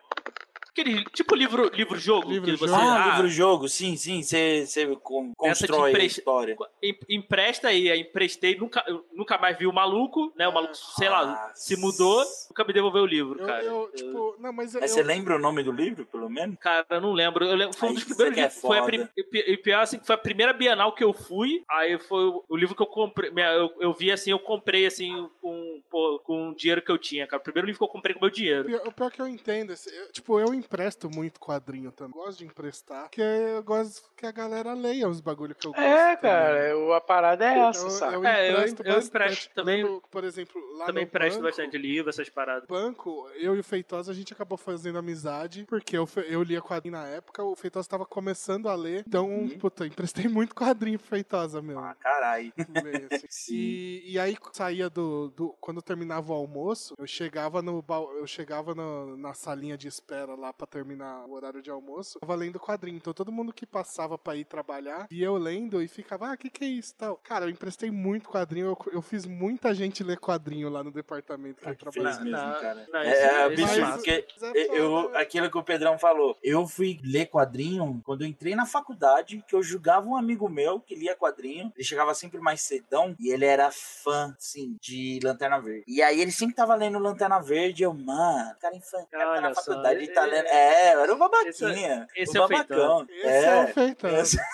Aquele 0.79 1.03
tipo 1.05 1.34
livro, 1.36 1.72
livro 1.74 1.98
jogo. 1.98 2.29
Livro 2.29 2.51
que 2.51 2.57
você, 2.57 2.67
jogo. 2.72 2.79
Ah, 2.88 3.15
livro-jogo, 3.15 3.67
sim, 3.67 3.96
sim, 3.98 4.22
você 4.22 4.63
de 4.63 4.96
constrói 5.36 5.88
a 5.88 5.89
empresta- 5.89 6.19
história. 6.19 6.57
Em- 6.84 6.98
Empresta 7.10 7.67
aí, 7.69 7.89
emprestei, 8.00 8.55
nunca, 8.55 8.84
eu 8.88 9.03
nunca 9.12 9.39
mais 9.39 9.57
vi 9.57 9.65
o 9.65 9.74
maluco, 9.74 10.31
né? 10.38 10.48
O 10.48 10.53
maluco, 10.53 10.75
sei 10.75 11.10
lá, 11.10 11.25
Nossa. 11.25 11.55
se 11.55 11.75
mudou, 11.77 12.24
nunca 12.50 12.63
me 12.63 12.74
devolveu 12.74 13.01
o 13.03 13.05
livro, 13.07 13.39
Eu, 13.41 13.46
cara. 13.48 13.63
eu, 13.63 13.91
tipo, 13.96 14.36
não, 14.39 14.53
mas 14.53 14.75
eu, 14.75 14.81
Mas 14.81 14.91
você 14.91 15.01
lembra 15.01 15.36
o 15.36 15.39
nome 15.39 15.63
do 15.63 15.72
livro, 15.72 16.05
pelo 16.05 16.29
menos? 16.29 16.57
Cara, 16.60 16.86
eu 16.91 17.01
não 17.01 17.12
lembro. 17.12 17.43
Eu 17.46 17.55
lembro 17.55 17.75
foi 17.75 17.89
um 17.89 17.93
dos 17.96 18.03
primeiros 18.03 18.34
que 18.36 18.39
é 18.39 18.43
livros. 18.43 18.62
Foi 18.62 18.77
a 18.77 18.84
prim... 18.84 19.07
E 19.17 19.24
pi- 19.24 19.57
pior 19.57 19.81
assim, 19.81 20.00
foi 20.03 20.13
a 20.13 20.17
primeira 20.19 20.53
Bienal 20.53 20.93
que 20.93 21.03
eu 21.03 21.12
fui. 21.12 21.63
Aí 21.72 21.98
foi 21.98 22.24
o- 22.25 22.43
o 22.48 22.55
livro 22.55 22.75
que 22.75 22.81
eu 22.84 22.88
comprei. 22.88 23.31
Eu, 23.36 23.74
eu 23.79 23.93
vi 23.93 24.12
assim, 24.12 24.29
eu 24.29 24.39
comprei 24.39 24.86
assim 24.86 25.27
com, 25.41 25.81
com 26.24 26.50
o 26.50 26.55
dinheiro 26.55 26.81
que 26.84 26.91
eu 26.91 26.98
tinha, 27.00 27.25
cara. 27.25 27.39
O 27.39 27.43
primeiro 27.43 27.65
livro 27.65 27.79
que 27.79 27.84
eu 27.84 27.88
comprei 27.89 28.13
com 28.13 28.19
o 28.19 28.24
meu 28.24 28.31
dinheiro. 28.31 28.65
Pior- 28.65 28.88
O 28.88 28.91
pior 28.91 29.12
que 29.12 29.22
eu 29.22 29.27
entendo, 29.27 29.72
eu- 29.74 30.12
tipo, 30.12 30.39
eu 30.39 30.53
empresto 30.67 31.09
muito 31.09 31.39
quadrinho 31.39 31.91
também. 31.91 32.13
Gosto 32.13 32.39
de 32.39 32.45
emprestar, 32.45 33.03
porque 33.03 33.21
eu 33.21 33.63
gosto 33.63 34.09
que 34.15 34.25
a 34.25 34.31
galera 34.31 34.74
leia 34.74 35.07
os 35.07 35.21
bagulho 35.21 35.55
que 35.55 35.65
eu 35.65 35.71
gosto. 35.71 35.83
É, 35.86 36.15
também. 36.17 36.31
cara, 36.31 36.77
o- 36.77 36.93
a 36.93 37.01
parada 37.01 37.45
é 37.45 37.59
essa, 37.69 37.86
Eu, 37.86 37.89
sabe? 37.89 38.15
eu 38.15 38.25
É, 38.25 38.47
eu- 38.50 38.53
empresto 38.53 38.81
eu 38.83 38.93
bastante. 38.95 39.07
empresto 39.07 39.53
também- 39.55 39.83
Lembro, 39.83 40.03
por 40.12 40.24
exemplo, 40.24 40.62
lá 40.77 40.86
Também 40.88 41.03
no 41.03 41.07
empresto 41.07 41.38
banco, 41.39 41.43
bastante 41.50 41.77
livro, 41.77 42.09
essas 42.09 42.29
paradas. 42.29 42.67
banco, 42.67 43.29
eu 43.36 43.55
e 43.55 43.59
o 43.59 43.63
Feitosa, 43.63 44.12
a 44.12 44.15
gente 44.15 44.33
acabou 44.33 44.57
fazendo 44.57 44.97
amizade, 44.97 45.65
porque 45.67 45.97
eu, 45.97 46.07
eu 46.27 46.43
lia 46.43 46.62
quadrinho 46.62 46.95
na 46.97 47.05
época, 47.07 47.43
o 47.43 47.55
Feitosa 47.55 47.86
estava 47.86 48.05
começando 48.05 48.67
a 48.69 48.75
ler, 48.75 49.03
então, 49.07 49.27
Uhum. 49.29 49.57
puta, 49.57 49.83
eu 49.83 49.88
emprestei 49.88 50.27
muito 50.27 50.53
quadrinho 50.55 51.00
pro 51.00 51.07
Feitosa, 51.07 51.62
meu. 51.62 51.79
Ah, 51.79 51.95
caralho. 51.95 52.51
assim. 52.57 53.27
Sim. 53.29 53.57
E, 53.67 54.13
e 54.13 54.19
aí 54.19 54.36
saía 54.51 54.89
do, 54.89 55.29
do. 55.29 55.50
Quando 55.59 55.77
eu 55.77 55.81
terminava 55.81 56.31
o 56.31 56.36
almoço, 56.36 56.93
eu 56.97 57.07
chegava 57.07 57.62
no 57.62 57.83
eu 58.19 58.27
chegava 58.27 58.74
no- 58.75 59.15
na 59.17 59.33
salinha 59.33 59.77
de 59.77 59.88
espera 59.88 60.36
lá 60.36 60.51
pra 60.57 60.65
terminar 60.67 61.25
o 61.25 61.33
horário 61.33 61.61
de 61.61 61.69
almoço, 61.69 62.19
tava 62.19 62.35
lendo 62.35 62.59
quadrinho. 62.59 62.97
Então 62.97 63.13
todo 63.13 63.31
mundo 63.31 63.53
que 63.53 63.65
passava 63.65 64.17
pra 64.17 64.35
ir 64.35 64.45
trabalhar, 64.45 65.08
via 65.10 65.27
eu 65.27 65.38
lendo 65.38 65.82
e 65.82 65.88
ficava, 65.88 66.29
ah, 66.29 66.34
o 66.34 66.38
que, 66.38 66.49
que 66.49 66.63
é 66.65 66.67
isso 66.67 66.95
tal? 66.95 67.15
Cara, 67.17 67.45
eu 67.45 67.49
emprestei 67.49 67.91
muito 67.91 68.29
quadrinho, 68.29 68.67
eu, 68.67 68.77
eu 68.93 69.01
fiz 69.01 69.25
muita 69.25 69.73
gente 69.73 70.03
ler 70.03 70.17
quadrinho 70.19 70.69
lá 70.69 70.84
no 70.84 70.91
departamento 70.91 71.62
que 71.62 71.69
eu 71.69 71.75
Fez 71.75 71.77
trabalhava. 71.93 72.23
mesmo, 72.23 72.38
Não, 72.38 72.60
cara. 72.62 72.88
não, 72.91 72.99
é, 72.99 73.12
isso- 73.12 73.21
é 73.21 73.53
isso 73.53 73.73
é 73.75 73.79
massa. 73.82 73.95
porque 73.97 74.27
Mas 74.41 74.55
é 74.55 74.79
eu, 74.79 74.89
foda, 75.03 75.19
aquilo 75.19 75.51
que 75.51 75.58
o 75.58 75.63
Pedrão 75.63 75.97
falou, 75.99 76.38
eu 76.43 76.65
fui 76.67 76.99
ler 77.03 77.27
quadrinho 77.27 78.01
quando 78.03 78.23
eu 78.23 78.27
entrei 78.27 78.55
na 78.55 78.65
faculdade, 78.65 79.43
que 79.47 79.55
eu 79.55 79.62
julgava 79.62 80.08
um 80.08 80.15
amigo 80.15 80.49
meu 80.49 80.79
que 80.79 80.95
lia 80.95 81.15
quadrinho, 81.15 81.71
ele 81.75 81.84
chegava 81.84 82.13
sempre 82.15 82.39
mais 82.39 82.62
cedão, 82.62 83.15
e 83.19 83.29
ele 83.29 83.45
era 83.45 83.69
fã, 83.71 84.36
sim, 84.39 84.77
de 84.82 85.19
Lanterna 85.23 85.60
Verde. 85.60 85.84
E 85.88 86.01
aí 86.01 86.19
ele 86.19 86.32
sempre 86.32 86.55
tava 86.55 86.73
lendo 86.75 86.97
Lanterna 86.97 87.39
Verde, 87.39 87.84
eu, 87.84 87.93
mano, 87.93 88.55
cara 88.60 88.75
infante, 88.75 89.08
cara 89.12 89.36
tá 89.36 89.41
na 89.41 89.53
só, 89.53 89.62
faculdade 89.63 89.99
e 90.01 90.10
é- 90.10 90.13
tá 90.13 90.25
lendo. 90.25 90.37
É, 90.45 90.93
eu 90.93 91.00
era 91.02 91.13
um 91.15 91.17
babaquinha. 91.17 92.08
Esse- 92.15 92.32
esse 92.32 92.39
um 92.39 92.41
é 92.41 92.45
o 92.45 92.50
babacão. 92.50 93.08
Esse 93.10 93.28
é, 93.45 93.63
o 93.63 93.67
feitão. 93.67 94.10
esse- 94.17 94.38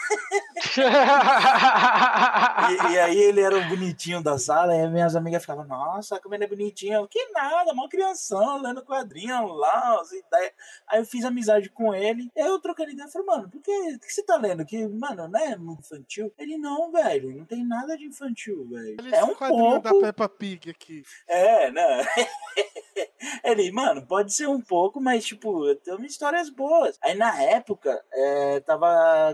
E, 2.64 2.94
e 2.94 3.00
aí 3.00 3.18
ele 3.18 3.42
era 3.42 3.58
o 3.58 3.68
bonitinho 3.70 4.22
da 4.22 4.38
sala, 4.38 4.76
e 4.76 4.88
minhas 4.90 5.16
amigas 5.16 5.42
ficavam, 5.44 5.66
nossa, 5.66 6.20
como 6.20 6.34
ele 6.36 6.44
é 6.46 6.48
bonitinho. 6.48 6.94
Eu, 6.94 7.08
que 7.08 7.30
nada, 7.32 7.74
mó 7.74 7.88
crianção, 7.88 8.62
lendo 8.62 8.84
quadrinho 8.84 9.48
lá, 9.48 10.00
as 10.02 10.12
ideias. 10.12 10.54
Aí 10.88 11.00
eu 11.00 11.06
fiz 11.06 11.26
amizade 11.26 11.70
com 11.70 11.94
ele, 11.94 12.30
e 12.36 12.42
aí 12.42 12.48
eu 12.48 12.60
trocando 12.60 12.92
ideia, 12.92 13.08
falei, 13.10 13.28
mano, 13.28 13.50
por 13.50 13.62
que, 13.62 13.72
o 13.72 14.00
que 14.00 14.12
você 14.14 14.24
tá 14.24 14.36
lendo? 14.38 14.66
Que, 14.66 14.88
mano, 14.88 15.28
não 15.28 15.40
é 15.40 15.56
muito 15.56 15.82
infantil? 15.82 16.34
Ele, 16.38 16.58
não, 16.58 16.92
velho, 16.92 17.36
não 17.38 17.46
tem 17.46 17.66
nada 17.66 17.98
de 17.98 18.06
infantil, 18.06 18.68
velho. 18.70 18.96
É 19.14 19.24
um 19.24 19.36
quadrinho 19.36 19.80
da 19.82 19.90
pouco... 19.90 20.06
Peppa 20.06 20.30
Pig 20.30 20.70
aqui. 20.70 21.04
É, 21.28 21.70
né? 21.72 22.06
Ele, 23.44 23.72
mano, 23.72 24.06
pode 24.06 24.34
ser 24.34 24.48
um 24.48 24.62
pouco, 24.62 25.02
mas, 25.02 25.26
tipo, 25.26 25.73
tem 25.76 25.94
umas 25.94 26.12
histórias 26.12 26.50
boas. 26.50 26.98
Aí, 27.02 27.16
na 27.16 27.42
época, 27.42 28.04
é, 28.12 28.60
tava 28.62 28.88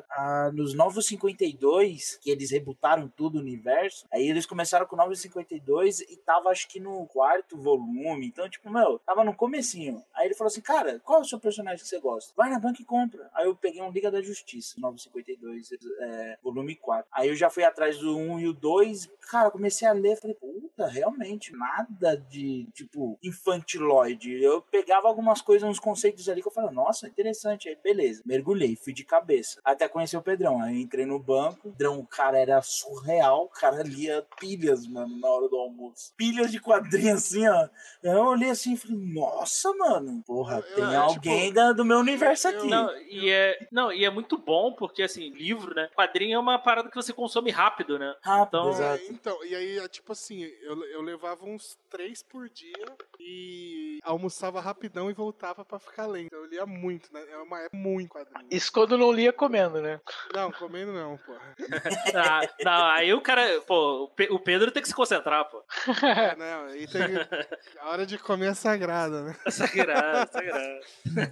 ah, 0.09 0.51
nos 0.53 0.73
Novos 0.73 1.05
52, 1.07 2.17
que 2.21 2.31
eles 2.31 2.51
rebutaram 2.51 3.11
tudo 3.15 3.37
o 3.37 3.41
universo. 3.41 4.05
Aí 4.11 4.27
eles 4.27 4.45
começaram 4.45 4.85
com 4.85 4.95
Novos 4.95 5.19
52 5.21 6.01
e 6.01 6.17
tava, 6.17 6.49
acho 6.49 6.67
que, 6.67 6.79
no 6.79 7.05
quarto 7.07 7.57
volume. 7.57 8.27
Então, 8.27 8.49
tipo, 8.49 8.69
meu, 8.69 8.99
tava 8.99 9.23
no 9.23 9.35
comecinho. 9.35 10.03
Aí 10.13 10.27
ele 10.27 10.35
falou 10.35 10.49
assim, 10.49 10.61
cara, 10.61 10.99
qual 10.99 11.19
é 11.19 11.21
o 11.21 11.25
seu 11.25 11.39
personagem 11.39 11.83
que 11.83 11.89
você 11.89 11.99
gosta? 11.99 12.33
Vai 12.35 12.49
na 12.49 12.59
banca 12.59 12.81
e 12.81 12.85
compra. 12.85 13.29
Aí 13.33 13.45
eu 13.45 13.55
peguei 13.55 13.81
um 13.81 13.91
Liga 13.91 14.11
da 14.11 14.21
Justiça, 14.21 14.75
Novos 14.79 15.03
52, 15.03 15.69
é, 15.99 16.37
volume 16.43 16.75
4. 16.75 17.07
Aí 17.11 17.29
eu 17.29 17.35
já 17.35 17.49
fui 17.49 17.63
atrás 17.63 17.97
do 17.97 18.15
1 18.15 18.39
e 18.39 18.47
o 18.47 18.53
2. 18.53 19.09
Cara, 19.29 19.51
comecei 19.51 19.87
a 19.87 19.91
ler, 19.91 20.19
falei, 20.19 20.35
puta, 20.35 20.87
realmente, 20.87 21.51
nada 21.55 22.15
de, 22.15 22.67
tipo, 22.73 23.17
infantiloide. 23.23 24.41
Eu 24.41 24.61
pegava 24.61 25.07
algumas 25.07 25.41
coisas, 25.41 25.67
uns 25.67 25.79
conceitos 25.79 26.28
ali 26.31 26.41
que 26.41 26.47
eu 26.47 26.51
falei, 26.51 26.71
nossa, 26.71 27.07
interessante. 27.07 27.69
Aí, 27.69 27.77
beleza, 27.83 28.21
mergulhei, 28.25 28.75
fui 28.75 28.93
de 28.93 29.03
cabeça. 29.03 29.59
Até 29.63 29.87
conhecer 29.87 30.17
o 30.17 30.21
Pedrão. 30.21 30.61
Aí 30.61 30.81
entrei 30.81 31.05
no 31.05 31.19
banco, 31.19 31.67
o 31.67 31.71
Pedrão, 31.71 31.99
o 31.99 32.05
cara 32.07 32.37
era 32.37 32.61
surreal, 32.61 33.45
o 33.45 33.49
cara 33.49 33.83
lia 33.83 34.25
pilhas, 34.39 34.85
mano, 34.87 35.17
na 35.19 35.27
hora 35.27 35.47
do 35.49 35.55
almoço. 35.57 36.13
Pilhas 36.15 36.51
de 36.51 36.59
quadrinho 36.59 37.13
assim, 37.15 37.47
ó. 37.47 37.67
Eu 38.03 38.19
olhei 38.25 38.49
assim 38.49 38.73
e 38.73 38.77
falei, 38.77 38.97
nossa, 38.97 39.73
mano, 39.73 40.23
porra, 40.25 40.57
Eu- 40.69 40.75
tem 40.75 40.83
eu, 40.93 41.01
alguém 41.01 41.41
tipo, 41.47 41.53
da- 41.55 41.73
do 41.73 41.85
meu 41.85 41.99
universo 41.99 42.47
aqui. 42.47 42.67
Não 42.67 42.89
e, 43.01 43.29
é, 43.29 43.67
não, 43.71 43.91
e 43.91 44.05
é 44.05 44.09
muito 44.09 44.37
bom, 44.37 44.73
porque 44.73 45.03
assim, 45.03 45.29
livro, 45.29 45.73
né? 45.75 45.89
Quadrinho 45.95 46.35
é 46.35 46.39
uma 46.39 46.57
parada 46.59 46.89
que 46.89 46.95
você 46.95 47.11
consome 47.13 47.51
rápido, 47.51 47.97
né? 47.99 48.15
Rápido, 48.21 48.57
Então- 48.59 48.69
exato. 48.69 49.03
É, 49.03 49.07
então, 49.07 49.45
e 49.45 49.55
aí, 49.55 49.77
é 49.79 49.87
tipo 49.87 50.11
assim, 50.11 50.43
eu, 50.61 50.83
eu 50.85 51.01
levava 51.01 51.45
uns 51.45 51.77
três 51.89 52.21
por 52.23 52.49
dia 52.49 52.73
e 53.19 53.99
almoçava 54.03 54.59
rapidão 54.61 55.09
e 55.09 55.13
voltava 55.13 55.63
pra 55.65 55.79
ficar 55.79 56.07
lendo. 56.07 56.18
Eu 56.31 56.45
lia 56.45 56.65
muito, 56.65 57.11
né? 57.13 57.23
É 57.31 57.37
uma 57.37 57.59
época 57.59 57.77
muito 57.77 58.09
quadrinho. 58.09 58.47
Isso 58.51 58.71
quando 58.71 58.97
não 58.97 59.11
lia 59.11 59.31
comendo, 59.31 59.81
né? 59.81 59.99
Não, 60.33 60.51
comendo 60.51 60.91
não, 60.93 61.17
porra. 61.17 61.55
Ah, 62.15 62.41
não, 62.63 62.85
aí 62.87 63.13
o 63.13 63.21
cara, 63.21 63.61
pô, 63.61 64.03
o 64.03 64.07
Pe- 64.09 64.29
o 64.31 64.39
Pedro 64.39 64.71
tem 64.71 64.81
que 64.81 64.87
se 64.89 64.95
concentrar, 64.95 65.45
pô. 65.45 65.63
É, 66.05 66.35
não, 66.35 66.75
e 66.75 66.87
tem... 66.87 67.01
A 67.79 67.89
hora 67.91 68.05
de 68.05 68.17
comer 68.17 68.47
é 68.51 68.53
sagrada, 68.53 69.23
né? 69.23 69.35
Sagrado, 69.49 70.31
sagrado. 70.31 70.79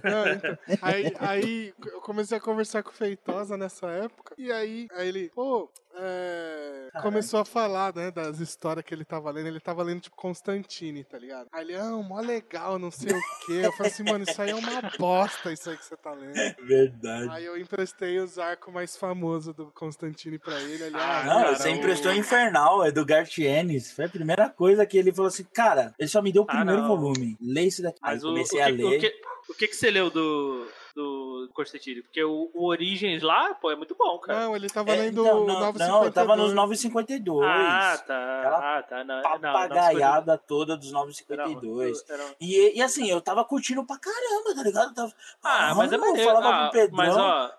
Não, 0.04 0.28
então, 0.32 0.58
aí, 0.82 1.12
aí 1.18 1.74
eu 1.92 2.00
comecei 2.00 2.38
a 2.38 2.40
conversar 2.40 2.82
com 2.82 2.90
o 2.90 2.94
Feitosa 2.94 3.56
nessa 3.56 3.86
época, 3.90 4.34
e 4.38 4.50
aí, 4.52 4.88
aí 4.92 5.08
ele, 5.08 5.30
pô, 5.34 5.70
é, 5.94 6.88
começou 7.02 7.40
a 7.40 7.44
falar, 7.44 7.94
né, 7.94 8.10
das 8.10 8.38
histórias 8.40 8.84
que 8.84 8.94
ele 8.94 9.04
tava 9.04 9.30
lendo. 9.30 9.48
Ele 9.48 9.60
tava 9.60 9.82
lendo, 9.82 10.00
tipo, 10.00 10.16
Constantine, 10.16 11.02
tá 11.04 11.18
ligado? 11.18 11.48
Aí 11.52 11.64
ele, 11.64 11.74
ah, 11.76 11.90
mó 11.90 12.20
legal, 12.20 12.78
não 12.78 12.90
sei 12.90 13.10
o 13.12 13.20
quê. 13.46 13.60
Eu 13.64 13.72
falei 13.72 13.90
assim, 13.92 14.04
mano, 14.04 14.24
isso 14.24 14.40
aí 14.40 14.50
é 14.50 14.54
uma 14.54 14.77
bosta, 14.98 15.52
isso 15.52 15.70
aí 15.70 15.76
que 15.76 15.84
você 15.84 15.96
tá 15.96 16.12
lendo. 16.12 16.32
Verdade. 16.66 17.28
Aí 17.30 17.44
eu 17.44 17.56
emprestei 17.58 18.18
os 18.18 18.38
arcos 18.38 18.72
mais 18.72 18.96
famosos 18.96 19.54
do 19.54 19.66
Constantine 19.72 20.38
pra 20.38 20.60
ele. 20.60 20.82
Ele, 20.84 20.96
Ah, 20.96 21.20
ah, 21.20 21.24
Não, 21.24 21.42
cara, 21.42 21.56
você 21.56 21.68
o- 21.68 21.72
emprestou 21.72 22.12
Infernal, 22.12 22.84
é 22.84 22.90
do 22.90 23.04
Garth 23.04 23.38
Ennis. 23.38 23.92
Foi 23.92 24.04
a 24.06 24.08
primeira 24.08 24.48
coisa 24.48 24.84
que 24.86 24.96
ele 24.98 25.12
falou 25.12 25.28
assim, 25.28 25.44
cara, 25.52 25.94
ele 25.98 26.08
só 26.08 26.20
me 26.22 26.32
deu 26.32 26.42
o 26.42 26.46
Ah, 26.48 26.56
primeiro 26.56 26.82
não. 26.82 26.88
volume. 26.88 27.36
Lê 27.40 27.64
esse 27.66 27.82
daqui. 27.82 27.98
Aí 28.02 28.14
Mas 28.14 28.24
o, 28.24 28.28
o, 28.28 28.30
comecei 28.30 28.58
que, 28.58 28.64
a 28.64 28.68
o, 28.68 28.90
ler. 28.90 28.98
que, 29.00 29.14
o 29.50 29.54
que 29.54 29.68
que 29.68 29.76
você 29.76 29.90
leu 29.90 30.10
do, 30.10 30.66
do 31.48 31.54
Constantine? 31.54 32.02
Porque 32.02 32.22
o, 32.22 32.50
o 32.54 32.66
Origens 32.66 33.22
lá, 33.22 33.54
pô, 33.54 33.70
é 33.70 33.76
muito 33.76 33.94
bom, 33.98 34.18
cara. 34.18 34.40
Não, 34.40 34.54
ele 34.56 34.68
tava 34.68 34.90
É, 34.92 34.96
lendo 34.96 35.22
então, 35.22 35.42
o 35.42 35.46
não, 35.46 35.60
952. 35.60 35.88
não, 35.90 36.04
eu 36.04 36.12
tava 36.12 36.36
nos 36.36 36.52
952. 36.54 37.46
ah, 37.50 37.98
tá. 38.06 38.38
Aquela 38.40 38.78
Ah, 38.78 38.82
tá. 38.82 39.04
Não, 39.04 39.16
não, 39.22 39.22
não, 39.22 39.40
Papagaiada 39.40 40.38
toda 40.38 40.76
dos 40.76 40.92
não, 40.92 41.00
952. 41.00 42.04
era- 42.08 42.22
era- 42.22 42.34
E, 42.40 42.78
e 42.78 42.82
assim, 42.82 43.10
eu 43.10 43.20
tava 43.20 43.44
curtindo 43.44 43.84
pra 43.84 43.98
caramba, 43.98 44.54
tá 44.54 44.62
ligado? 44.62 44.88
Eu 44.90 44.94
Tava, 44.94 45.12
Ah, 45.42 45.74
mas 45.74 45.92
é 45.92 45.96
eu 45.96 46.00
maneiro. 46.00 46.30
falava 46.32 46.48
Ah, 46.48 46.68
pro 46.68 46.80
Pedrão. 46.80 46.96
mas, 46.96 47.16
ó, 47.16 47.50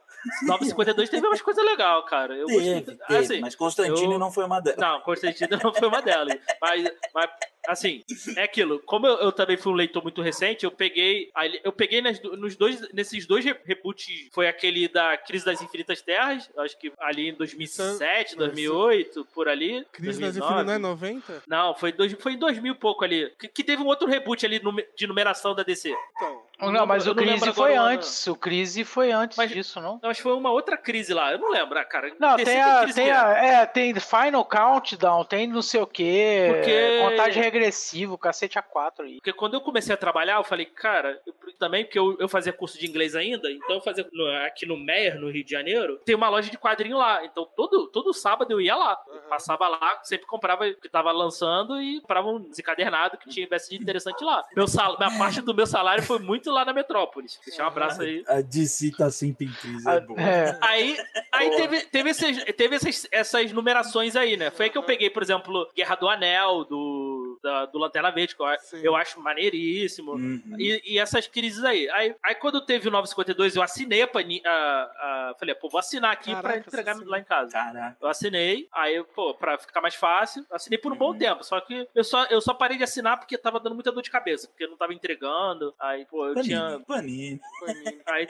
952 0.43 1.09
teve 1.09 1.25
umas 1.27 1.41
coisas 1.41 1.63
legais, 1.63 2.05
cara. 2.05 2.35
Eu 2.35 2.45
teve, 2.47 2.73
gostei. 2.81 2.97
teve, 3.07 3.17
assim, 3.19 3.39
mas 3.41 3.55
Constantino 3.55 4.13
eu- 4.13 4.19
não 4.19 4.31
foi 4.31 4.45
uma 4.45 4.59
delas. 4.59 4.79
Não, 4.79 4.99
Constantino 5.01 5.57
não 5.63 5.73
foi 5.73 5.87
uma 5.87 6.01
delas. 6.01 6.37
Mas, 6.61 6.91
mas 7.13 7.29
assim, 7.71 8.03
é 8.35 8.43
aquilo. 8.43 8.79
Como 8.85 9.05
eu, 9.07 9.17
eu 9.19 9.31
também 9.31 9.57
fui 9.57 9.71
um 9.71 9.75
leitor 9.75 10.01
muito 10.03 10.21
recente, 10.21 10.65
eu 10.65 10.71
peguei. 10.71 11.31
Eu 11.63 11.71
peguei 11.71 12.01
nas 12.01 12.21
nos 12.21 12.55
dois, 12.55 12.91
nesses 12.93 13.25
dois 13.25 13.43
re- 13.45 13.55
reboots. 13.65 14.27
Foi 14.31 14.47
aquele 14.47 14.87
da 14.87 15.17
Crise 15.17 15.45
das 15.45 15.61
Infinitas 15.61 16.01
Terras, 16.01 16.49
acho 16.57 16.77
que 16.79 16.91
ali 16.99 17.29
em 17.29 17.33
2007, 17.33 18.35
2008, 18.35 19.25
por 19.33 19.47
ali. 19.47 19.85
Crise 19.91 20.19
nas 20.21 20.35
2009. 20.35 20.53
Infinitas 20.53 20.65
não 20.67 20.73
é 20.73 20.77
90? 20.77 21.43
Não, 21.47 21.75
foi, 21.75 21.91
dois, 21.91 22.13
foi 22.13 22.33
em 22.33 22.37
2000 22.37 22.73
e 22.73 22.75
pouco 22.75 23.03
ali. 23.03 23.31
Que, 23.39 23.47
que 23.47 23.63
teve 23.63 23.81
um 23.81 23.87
outro 23.87 24.07
reboot 24.07 24.45
ali 24.45 24.61
de 24.95 25.07
numeração 25.07 25.53
da 25.55 25.63
DC. 25.63 25.93
Então, 26.15 26.43
Não, 26.61 26.85
mas 26.85 27.07
o 27.07 27.15
Crise 27.15 27.53
foi 27.53 27.75
agora 27.75 27.93
antes. 27.93 28.27
O 28.27 28.35
Crise 28.35 28.83
foi 28.83 29.11
antes 29.11 29.37
Mas- 29.37 29.51
disso, 29.51 29.79
não? 29.81 29.99
Não, 30.01 30.09
acho 30.09 30.19
que 30.19 30.23
foi 30.23 30.33
uma 30.33 30.51
outra 30.51 30.77
crise 30.77 31.13
lá. 31.13 31.31
Eu 31.31 31.39
não 31.39 31.49
lembro, 31.51 31.77
ah, 31.79 31.85
cara. 31.85 32.11
Não, 32.19 32.35
DC 32.35 32.45
tem 32.51 32.61
a, 32.61 32.79
tem 32.93 33.05
mesmo. 33.05 33.19
a, 33.19 33.31
é, 33.33 33.65
tem 33.65 33.93
Final 33.99 34.45
Countdown, 34.45 35.23
tem 35.25 35.47
não 35.47 35.61
sei 35.61 35.81
o 35.81 35.87
que, 35.87 36.47
Porque- 36.53 36.99
contagem 37.09 37.41
regressiva, 37.43 38.17
cacete 38.17 38.57
A4 38.59 39.01
aí. 39.05 39.15
Porque 39.15 39.33
quando 39.33 39.53
eu 39.55 39.61
comecei 39.61 39.93
a 39.93 39.97
trabalhar, 39.97 40.35
eu 40.37 40.43
falei, 40.43 40.65
cara, 40.65 41.19
eu- 41.25 41.33
também 41.57 41.83
porque 41.83 41.99
eu, 41.99 42.15
eu 42.19 42.29
fazia 42.29 42.53
curso 42.53 42.77
de 42.79 42.87
inglês 42.87 43.15
ainda, 43.15 43.49
então 43.51 43.75
eu 43.77 43.81
fazia 43.81 44.07
no- 44.11 44.27
aqui 44.45 44.65
no 44.65 44.77
Meyer, 44.77 45.19
no 45.19 45.29
Rio 45.29 45.43
de 45.43 45.51
Janeiro, 45.51 45.97
tem 46.05 46.15
uma 46.15 46.29
loja 46.29 46.49
de 46.49 46.57
quadrinho 46.57 46.97
lá. 46.97 47.23
Então 47.25 47.47
todo, 47.55 47.87
todo 47.87 48.13
sábado 48.13 48.51
eu 48.51 48.61
ia 48.61 48.75
lá. 48.75 48.97
Eu 49.07 49.21
passava 49.29 49.67
lá, 49.67 49.99
sempre 50.03 50.25
comprava 50.25 50.67
o 50.67 50.75
que 50.75 50.87
tava 50.89 51.11
lançando 51.11 51.81
e 51.81 51.99
comprava 52.01 52.29
um 52.29 52.39
desencadernado 52.39 53.17
que 53.17 53.29
tivesse 53.29 53.69
de 53.69 53.81
interessante 53.81 54.23
lá. 54.23 54.43
Meu 54.55 54.67
sal, 54.67 54.97
minha 54.97 55.17
parte 55.17 55.41
do 55.41 55.53
meu 55.53 55.65
salário 55.67 56.03
foi 56.03 56.19
muito 56.19 56.48
lá 56.51 56.63
na 56.65 56.73
Metrópolis. 56.73 57.39
Deixa 57.45 57.63
um 57.63 57.67
abraço 57.67 58.01
aí. 58.01 58.23
A 58.27 58.41
DC 58.41 58.91
tá 58.97 59.09
sempre 59.09 59.45
em 59.47 59.51
crise, 59.51 59.89
é 59.89 59.99
boa. 59.99 60.19
É, 60.21 60.57
Aí, 60.61 60.97
aí 61.31 61.49
teve, 61.55 61.81
teve, 61.85 62.09
esses, 62.09 62.43
teve 62.55 62.75
essas, 62.75 63.07
essas 63.11 63.51
numerações 63.51 64.15
aí, 64.15 64.37
né? 64.37 64.51
Foi 64.51 64.65
aí 64.65 64.71
que 64.71 64.77
eu 64.77 64.83
peguei, 64.83 65.09
por 65.09 65.23
exemplo, 65.23 65.69
Guerra 65.75 65.95
do 65.95 66.07
Anel, 66.07 66.65
do, 66.65 67.18
da- 67.41 67.65
do 67.65 67.77
Lanterna 67.79 68.11
Verde, 68.11 68.35
que 68.35 68.41
eu, 68.41 68.47
Sim. 68.59 68.81
eu 68.83 68.95
acho 68.95 69.19
maneiríssimo. 69.19 70.13
Uhum. 70.13 70.41
E, 70.57 70.81
e 70.93 70.99
essas 70.99 71.27
crises 71.27 71.63
aí. 71.63 71.89
aí. 71.91 72.15
Aí 72.23 72.35
quando 72.35 72.65
teve 72.65 72.87
o 72.87 72.91
952, 72.91 73.55
eu 73.55 73.61
assinei 73.63 74.01
a 74.01 74.07
Pani. 74.07 74.41
A, 74.45 74.51
a- 74.51 75.35
falei, 75.39 75.55
pô, 75.55 75.69
vou 75.69 75.79
assinar 75.79 76.11
aqui 76.11 76.31
pra 76.31 76.41
Caraca, 76.41 76.59
entregar 76.67 76.95
você 76.95 77.05
lá 77.05 77.19
em 77.19 77.23
casa. 77.23 77.51
Caraca. 77.51 77.97
Eu 78.01 78.07
assinei, 78.07 78.67
aí, 78.71 79.03
pô, 79.15 79.33
pra 79.33 79.57
ficar 79.57 79.81
mais 79.81 79.95
fácil, 79.95 80.45
assinei 80.51 80.77
por 80.77 80.91
um 80.91 80.95
bom 80.95 81.11
Uhum. 81.11 81.17
tempo. 81.17 81.43
Só 81.43 81.59
que 81.61 81.87
eu 81.95 82.03
só, 82.03 82.25
eu 82.25 82.41
só 82.41 82.53
parei 82.53 82.77
de 82.77 82.83
assinar 82.83 83.17
porque 83.19 83.37
tava 83.37 83.59
dando 83.59 83.75
muita 83.75 83.91
dor 83.91 84.01
de 84.01 84.11
cabeça, 84.11 84.47
porque 84.47 84.63
eu 84.65 84.69
não 84.69 84.77
tava 84.77 84.93
entregando. 84.93 85.73
Aí, 85.79 86.05
pô, 86.05 86.27
eu 86.27 86.41
tinha. 86.41 86.81
Panini, 86.87 87.39
panini. 87.59 87.79
Panini. 87.83 88.01
Aí 88.07 88.27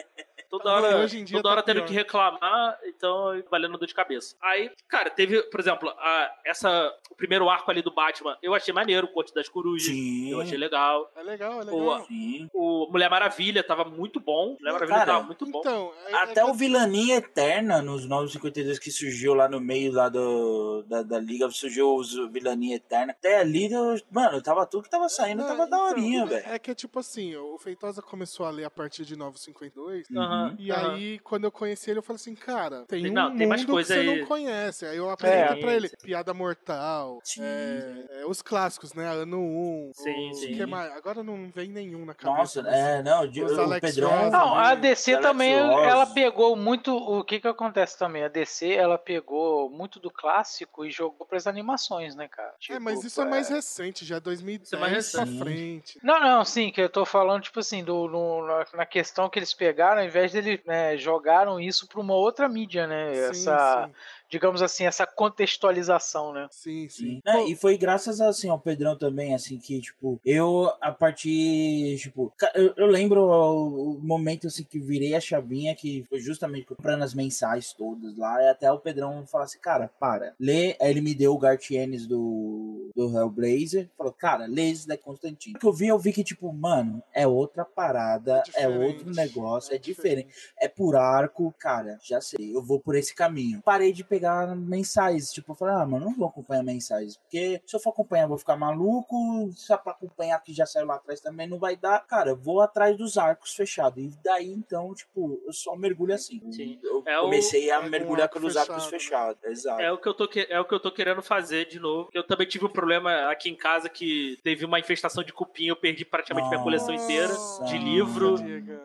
toda 0.50 0.72
hora, 0.72 0.98
hoje 0.98 1.20
em 1.20 1.24
dia 1.24 1.38
toda 1.38 1.50
tá 1.50 1.52
hora 1.54 1.64
tendo 1.64 1.78
pior. 1.78 1.88
que 1.88 1.94
reclamar, 1.94 2.78
então 2.86 3.42
valendo 3.50 3.78
dor 3.78 3.86
de 3.86 3.94
cabeça. 3.94 4.36
Aí, 4.42 4.72
cara, 4.88 5.10
teve, 5.10 5.42
por 5.44 5.60
exemplo, 5.60 5.90
a, 5.90 6.36
essa, 6.46 6.94
o 7.10 7.16
primeiro 7.16 7.50
arco 7.50 7.70
ali 7.70 7.82
do 7.82 7.92
Batman, 7.92 8.38
eu 8.42 8.54
achei 8.56 8.74
maneiro, 8.74 8.99
o 9.06 9.12
Corte 9.12 9.34
das 9.34 9.48
Corujas. 9.50 9.88
Sim. 9.88 10.32
Eu 10.32 10.42
achei 10.42 10.58
legal. 10.58 11.12
É 11.16 11.24
legal, 11.24 11.54
é 11.62 11.64
legal. 11.66 11.72
Boa. 11.80 12.04
Sim. 12.06 12.50
O 12.54 12.88
Mulher 12.92 13.10
Maravilha 13.10 13.64
tava 13.64 13.86
muito 13.86 14.20
bom. 14.20 14.56
Mulher 14.60 14.74
Maravilha 14.74 14.98
Cara, 15.00 15.12
tava 15.14 15.26
muito 15.26 15.46
bom. 15.46 15.60
Então, 15.60 15.92
é- 16.08 16.12
é 16.12 16.16
Até 16.16 16.44
que- 16.44 16.50
o 16.50 16.54
Vilania 16.54 17.18
Eterna 17.18 17.82
nos 17.82 18.06
952 18.06 18.80
que 18.80 18.92
surgiu 18.92 19.34
lá 19.34 19.48
no 19.48 19.60
meio 19.60 19.92
lá 19.92 20.10
do, 20.10 20.84
da, 20.84 21.02
da 21.04 21.20
liga, 21.20 21.50
surgiu 21.52 21.88
o 21.96 22.30
Vilania 22.32 22.76
Eterna. 22.76 23.12
Até 23.12 23.40
ali, 23.40 23.72
eu- 23.72 23.96
mano, 24.12 24.42
tava 24.42 24.66
tudo 24.66 24.84
que 24.84 24.90
tava 24.90 25.08
saindo, 25.10 25.42
Não, 25.42 25.48
tava 25.48 25.64
então, 25.66 25.80
daorinha, 25.86 26.24
é- 26.24 26.26
velho. 26.26 26.46
É 26.50 26.60
que 26.60 26.72
é 26.72 26.76
tipo 26.76 27.00
assim, 27.00 27.36
o 27.36 27.58
Feitosa 27.58 28.02
começou 28.02 28.46
a 28.46 28.50
ler 28.50 28.66
a 28.66 28.70
partir 28.70 29.06
de 29.06 29.16
952. 29.16 30.08
Aham, 30.16 30.56
E 30.60 30.72
aham. 30.72 30.94
aí, 30.96 31.20
quando 31.20 31.44
eu 31.46 31.52
conheci 31.52 31.90
ele, 31.90 32.00
eu 32.00 32.04
falei 32.04 32.16
assim, 32.18 32.36
cara, 32.36 32.86
tem 32.88 33.10
um 33.10 33.14
Não, 33.14 33.36
tem 33.36 33.48
mais 33.48 33.62
mundo 33.62 33.72
coisa 33.74 33.94
que 33.96 34.02
você 34.04 34.10
aí. 34.10 34.20
não 34.20 34.28
conhece. 34.28 34.86
Aí 34.86 34.98
eu 34.98 35.10
apresentei 35.10 35.58
É. 35.58 35.62
pra 35.62 35.74
ele 35.76 35.90
Piada 36.02 36.34
Mortal, 36.34 37.20
Sim. 37.24 37.42
é, 37.44 38.22
é, 38.22 38.26
os 38.26 38.42
clássicos, 38.42 38.89
né? 38.94 39.08
Ano 39.08 39.40
1. 39.40 39.92
Sim, 39.94 40.30
o, 40.30 40.34
sim. 40.34 40.54
que 40.56 40.66
mais? 40.66 40.92
Agora 40.94 41.24
não 41.24 41.50
vem 41.54 41.70
nenhum 41.70 42.06
na 42.06 42.14
cabeça. 42.14 42.62
Nossa, 42.62 42.64
mas- 42.64 42.74
é, 42.74 43.04
não, 43.04 43.28
de- 43.28 43.44
Os 43.44 43.52
o 43.58 43.62
Alex 43.62 43.96
Pedrão. 43.96 44.10
Ross, 44.10 44.32
Não, 44.32 44.56
a 44.56 44.68
Alex 44.70 44.82
DC 44.82 45.18
também, 45.20 45.60
Ross. 45.60 45.84
ela 45.88 46.06
pegou 46.06 46.56
muito. 46.56 46.96
O 46.96 47.24
que 47.24 47.40
que 47.40 47.48
acontece 47.48 47.98
também? 47.98 48.24
A 48.24 48.28
DC, 48.28 48.72
ela 48.74 48.98
pegou 48.98 49.70
muito 49.70 50.00
do 50.00 50.10
clássico 50.12 50.86
e 50.86 50.92
jogou 50.92 51.26
pras 51.26 51.48
animações, 51.48 52.16
né, 52.16 52.28
cara? 52.28 52.54
É, 52.70 52.80
mas 52.80 52.96
Tipo, 52.96 53.08
isso 53.08 53.22
é 53.22 53.26
mais 53.26 53.50
recente, 53.50 54.06
já 54.06 54.18
é 54.18 54.20
2010 54.20 54.68
Isso 54.68 54.76
é 54.76 54.80
mais 54.80 55.12
pra 55.12 55.24
recente. 55.24 55.40
frente. 55.40 56.00
Não, 56.04 56.20
não, 56.20 56.46
sim, 56.46 56.72
que 56.72 56.82
eu 56.82 56.90
tô 56.90 57.06
falando, 57.06 57.44
tipo 57.44 57.60
assim, 57.60 57.84
do, 57.84 58.08
no- 58.08 58.46
na, 58.46 58.66
na 58.76 58.86
questão 58.86 59.30
que 59.30 59.40
eles 59.40 59.54
pegaram, 59.54 60.02
ao 60.02 60.08
invés 60.08 60.32
de 60.32 60.38
eles 60.38 60.60
né, 60.66 60.98
jogaram 60.98 61.60
isso 61.60 61.88
pra 61.88 62.00
uma 62.00 62.14
outra 62.16 62.48
mídia, 62.50 62.88
né? 62.88 63.14
Sim, 63.14 63.22
essa, 63.30 63.86
sim, 63.88 63.94
digamos 64.30 64.62
assim, 64.62 64.86
essa 64.86 65.06
contextualização, 65.06 66.34
né? 66.34 66.48
sim, 66.52 66.88
sim. 66.90 67.00
Sim. 67.00 67.22
É, 67.26 67.44
e 67.46 67.56
foi 67.56 67.78
graças 67.78 68.22
assim 68.22 68.50
ao 68.50 68.60
Pedrão 68.60 68.98
também, 68.98 69.34
assim, 69.34 69.58
que, 69.58 69.82
tipo, 69.82 70.20
eu 70.26 70.72
a 70.82 70.92
partir, 70.92 71.98
tipo, 72.00 72.32
eu, 72.54 72.74
eu 72.76 72.88
lembro 72.88 73.22
o, 73.22 73.94
o 73.94 74.00
momento 74.02 74.48
assim 74.48 74.64
que 74.64 74.80
virei 74.80 75.16
a 75.16 75.20
chavinha, 75.20 75.76
que 75.76 76.06
foi 76.10 76.20
justamente 76.20 76.66
comprando 76.66 77.04
as 77.04 77.14
mensais 77.14 77.74
todas 77.74 78.18
lá, 78.18 78.42
e 78.44 78.50
até 78.50 78.72
o 78.72 78.80
Pedrão 78.80 79.26
falar 79.26 79.46
assim, 79.46 79.60
cara, 79.60 79.90
para, 80.00 80.34
lê, 80.40 80.76
aí 80.80 80.92
ele 80.92 81.02
me 81.02 81.16
deu 81.16 81.34
o 81.34 81.40
Gartienes 81.40 82.06
do, 82.06 82.90
do 82.96 83.18
Hellblazer, 83.18 83.90
falou, 83.98 84.14
cara, 84.14 84.46
lê 84.46 84.70
esse 84.70 84.88
da 84.88 84.98
Constantine. 84.98 85.56
O 85.56 85.60
que 85.60 85.66
eu 85.66 85.74
vi, 85.74 85.88
eu 85.88 86.00
vi 86.00 86.14
que, 86.14 86.24
tipo, 86.24 86.52
mano, 86.54 87.02
é 87.14 87.26
outra 87.28 87.66
parada, 87.66 88.44
é, 88.56 88.68
outro 88.68 89.06
diferente, 89.06 89.16
negócio, 89.16 89.74
é, 89.74 89.78
diferente 89.78 90.30
é 90.58 90.68
por 90.68 90.96
arco, 90.96 91.54
cara, 91.58 91.98
já 92.04 92.22
sei, 92.22 92.56
eu 92.56 92.62
vou 92.62 92.80
por 92.80 92.96
esse 92.96 93.14
caminho. 93.14 93.62
Parei 93.64 93.92
de 93.92 94.04
pegar 94.04 94.19
mensais, 94.56 95.32
tipo, 95.32 95.52
eu 95.52 95.56
falei, 95.56 95.76
ah, 95.76 95.86
mano, 95.86 96.06
não 96.06 96.16
vou 96.16 96.28
acompanhar 96.28 96.64
mensais, 96.64 97.18
porque 97.18 97.62
se 97.66 97.76
eu 97.76 97.80
for 97.80 97.90
acompanhar, 97.92 98.24
eu 98.24 98.30
vou 98.30 98.38
ficar 98.38 98.56
maluco, 98.56 99.52
só 99.56 99.78
pra 99.78 99.92
acompanhar 99.94 100.42
que 100.42 100.54
já 100.54 100.66
saiu 100.66 100.86
lá 100.86 100.96
atrás 100.96 101.20
também 101.22 101.48
não 101.48 101.60
vai 101.60 101.76
dar. 101.76 102.00
Cara, 102.08 102.30
eu 102.32 102.36
vou 102.38 102.62
atrás 102.62 102.98
dos 102.98 103.18
arcos 103.18 103.54
fechados. 103.56 104.04
E 104.04 104.12
daí, 104.24 104.52
então, 104.52 104.94
tipo, 104.94 105.42
eu 105.46 105.54
só 105.54 105.76
mergulho 105.76 106.14
assim. 106.14 106.42
Sim. 106.52 106.80
Eu 106.84 107.04
É 107.06 107.18
o- 107.20 107.24
comecei 107.24 107.70
a 107.72 107.76
é 107.78 107.82
com 107.82 107.90
mergulhar 107.90 108.24
arco 108.24 108.40
pelos 108.40 108.58
arcos 108.58 108.86
fechado, 108.86 108.92
né? 108.92 109.00
fechados, 109.00 109.44
exato. 109.60 109.82
É 109.82 109.92
o, 109.92 109.98
que 109.98 110.08
eu 110.08 110.14
tô, 110.14 110.28
que- 110.28 110.48
é 110.50 110.60
o 110.60 110.66
que 110.66 110.74
eu 110.74 110.80
tô 110.80 110.92
querendo 110.92 111.22
fazer 111.22 111.66
de 111.68 111.80
novo. 111.80 112.10
Eu 112.14 112.24
também 112.24 112.48
tive 112.48 112.66
um 112.66 112.70
problema 112.70 113.30
aqui 113.30 113.50
em 113.50 113.56
casa 113.56 113.90
que 113.90 114.38
teve 114.44 114.66
uma 114.66 114.80
infestação 114.80 115.24
de 115.24 115.32
cupim, 115.34 115.66
eu 115.68 115.76
perdi 115.76 116.04
praticamente 116.06 116.48
minha 116.50 116.62
coleção 116.62 116.94
inteira 116.94 117.34
de 117.66 117.78
livro 117.78 118.36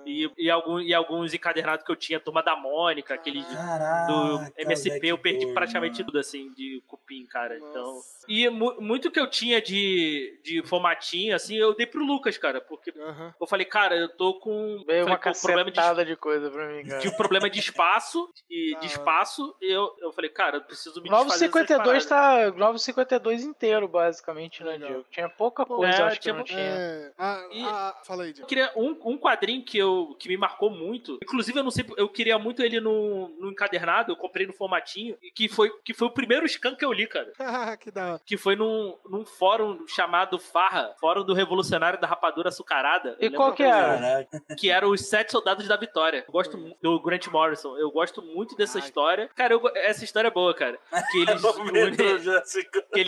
e, 0.06 0.30
e, 0.36 0.50
algum, 0.50 0.80
e 0.80 0.92
alguns 0.94 1.32
encadernados 1.34 1.84
que 1.84 1.90
eu 1.90 1.96
tinha, 1.96 2.20
Turma 2.20 2.42
da 2.42 2.56
Mônica, 2.56 3.14
aqueles 3.14 3.44
Caraca, 3.46 4.06
do 4.12 4.40
MSP 4.56 5.06
eu 5.08 5.18
perdi 5.24 5.40
Turma. 5.40 5.54
praticamente 5.54 6.04
tudo, 6.04 6.18
assim, 6.18 6.52
de 6.52 6.82
cupim, 6.86 7.24
cara. 7.26 7.56
Então. 7.56 7.94
Nossa. 7.94 8.26
E 8.28 8.48
mu- 8.50 8.80
muito 8.80 9.10
que 9.10 9.18
eu 9.18 9.28
tinha 9.28 9.60
de, 9.60 10.38
de 10.44 10.62
formatinho, 10.66 11.34
assim, 11.34 11.56
eu 11.56 11.74
dei 11.74 11.86
pro 11.86 12.04
Lucas, 12.04 12.36
cara. 12.38 12.60
Porque 12.60 12.92
eu 13.40 13.46
falei, 13.46 13.64
cara, 13.66 13.96
eu 13.96 14.08
tô 14.08 14.34
com. 14.38 14.82
Veio 14.86 15.04
falei, 15.04 15.04
uma 15.04 15.16
"Pô, 15.18 15.32
problema 15.42 15.70
de 15.70 15.76
cacetada 15.76 16.04
de 16.04 16.16
coisa 16.16 16.50
pra 16.50 16.68
mim, 16.68 16.84
cara. 16.86 17.00
de 17.00 17.08
um 17.08 17.12
problema 17.16 17.48
de 17.50 17.58
espaço 17.58 18.28
e 18.50 18.74
Da 18.74 18.80
de 18.84 18.86
espaço 18.86 19.56
e 19.60 19.70
eu, 19.72 19.90
eu 20.00 20.12
falei, 20.12 20.30
cara, 20.30 20.58
eu 20.58 20.62
preciso 20.62 21.02
me 21.02 21.08
Novo 21.08 21.24
desfazer 21.24 21.46
dessas 21.50 21.66
52 21.68 22.06
paradas. 22.06 22.52
tá. 22.52 22.58
Novo 22.58 22.78
52 22.78 23.44
inteiro, 23.44 23.88
basicamente, 23.88 24.62
né. 24.62 24.76
Diego? 24.78 25.04
Tinha 25.10 25.28
pouca 25.28 25.64
Pô, 25.64 25.76
coisa, 25.76 25.92
é, 25.96 26.02
acho 26.02 26.16
que 26.16 26.22
tinha 26.22 26.34
não 26.34 26.40
pou- 26.44 26.48
tinha. 26.48 26.60
É, 26.60 27.12
ah, 27.18 27.48
E- 27.52 27.62
ah, 27.64 28.00
fala 28.06 28.22
aí, 28.24 28.30
Eu 28.30 28.34
Diego. 28.34 28.48
queria 28.48 28.70
um, 28.76 28.96
um 29.04 29.18
quadrinho 29.18 29.64
que, 29.64 29.78
eu, 29.78 30.14
que 30.18 30.28
me 30.28 30.36
marcou 30.36 30.70
muito. 30.70 31.18
Inclusive, 31.22 31.58
eu 31.58 31.64
não 31.64 31.70
sei, 31.70 31.84
eu 31.96 32.08
queria 32.08 32.38
muito 32.38 32.62
ele 32.62 32.80
no, 32.80 33.28
no 33.40 33.50
encadernado, 33.50 34.12
eu 34.12 34.16
comprei 34.16 34.46
no 34.46 34.52
formatinho, 34.52 35.13
e 35.22 35.30
que 35.30 35.48
foi, 35.48 35.70
que 35.84 35.92
foi 35.94 36.08
o 36.08 36.10
primeiro 36.10 36.46
scan 36.48 36.74
que 36.74 36.84
eu 36.84 36.92
li, 36.92 37.06
cara. 37.06 37.32
que 37.80 37.90
da 37.90 38.12
hora. 38.12 38.20
Que 38.24 38.36
foi 38.36 38.56
num, 38.56 38.96
num 39.08 39.24
fórum 39.24 39.86
chamado 39.86 40.38
Farra, 40.38 40.94
Fórum 41.00 41.24
do 41.24 41.34
Revolucionário 41.34 42.00
da 42.00 42.06
Rapadura 42.06 42.48
Açucarada. 42.48 43.16
E 43.20 43.30
qual 43.30 43.52
que 43.54 43.62
era? 43.62 43.98
Caraca. 43.98 44.42
que 44.58 44.70
era 44.70 44.88
os 44.88 45.06
Sete 45.06 45.32
Soldados 45.32 45.66
da 45.68 45.76
Vitória. 45.76 46.24
Eu 46.26 46.32
gosto 46.32 46.56
mu- 46.58 46.76
do 46.82 47.00
Grant 47.00 47.26
Morrison. 47.28 47.76
Eu 47.76 47.90
gosto 47.90 48.22
muito 48.22 48.56
dessa 48.56 48.78
Ai. 48.78 48.84
história. 48.84 49.28
Cara, 49.34 49.54
eu 49.54 49.62
essa 49.76 50.04
história 50.04 50.28
é 50.28 50.30
boa, 50.30 50.54
cara. 50.54 50.78
Que 51.10 51.18
eles, 51.18 51.42
que 52.92 53.00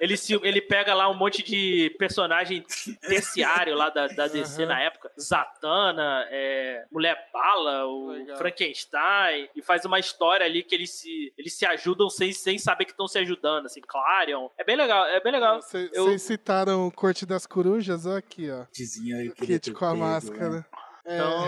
ele, 0.00 0.16
se- 0.16 0.40
ele, 0.42 0.60
pega 0.60 0.94
lá 0.94 1.08
um 1.08 1.14
monte 1.14 1.42
de 1.42 1.94
personagem 1.98 2.64
terciário 3.00 3.74
lá 3.74 3.90
da, 3.90 4.06
da 4.08 4.26
DC 4.26 4.62
Aham. 4.62 4.68
na 4.72 4.80
época. 4.82 5.10
Zatanna, 5.18 6.26
é, 6.30 6.84
Mulher 6.90 7.28
Bala, 7.32 7.86
o 7.86 8.08
Legal. 8.10 8.36
Frankenstein. 8.36 9.48
E 9.54 9.62
faz 9.62 9.84
uma 9.84 9.98
história 9.98 10.44
ali 10.44 10.62
que 10.62 10.74
eles 10.74 10.90
se, 10.90 11.25
eles 11.36 11.54
se 11.54 11.64
ajudam 11.66 12.08
sem, 12.08 12.32
sem 12.32 12.58
saber 12.58 12.84
que 12.84 12.90
estão 12.92 13.06
se 13.08 13.18
ajudando, 13.18 13.66
assim, 13.66 13.80
Clarion. 13.80 14.48
É 14.58 14.64
bem 14.64 14.76
legal, 14.76 15.04
é 15.06 15.20
bem 15.20 15.32
legal. 15.32 15.60
Vocês 15.62 15.90
Eu- 15.92 16.18
citaram 16.18 16.86
o 16.86 16.92
Corte 16.92 17.24
das 17.26 17.46
Corujas, 17.46 18.06
ó 18.06 18.16
aqui, 18.16 18.50
ó. 18.50 18.64
Kitzinho 18.66 19.16
aí, 19.18 19.30
Kit 19.32 19.72
com 19.72 19.84
a 19.84 19.90
pego, 19.90 20.00
máscara. 20.00 20.50
né? 20.50 20.64
É, 21.06 21.14
Então, 21.16 21.44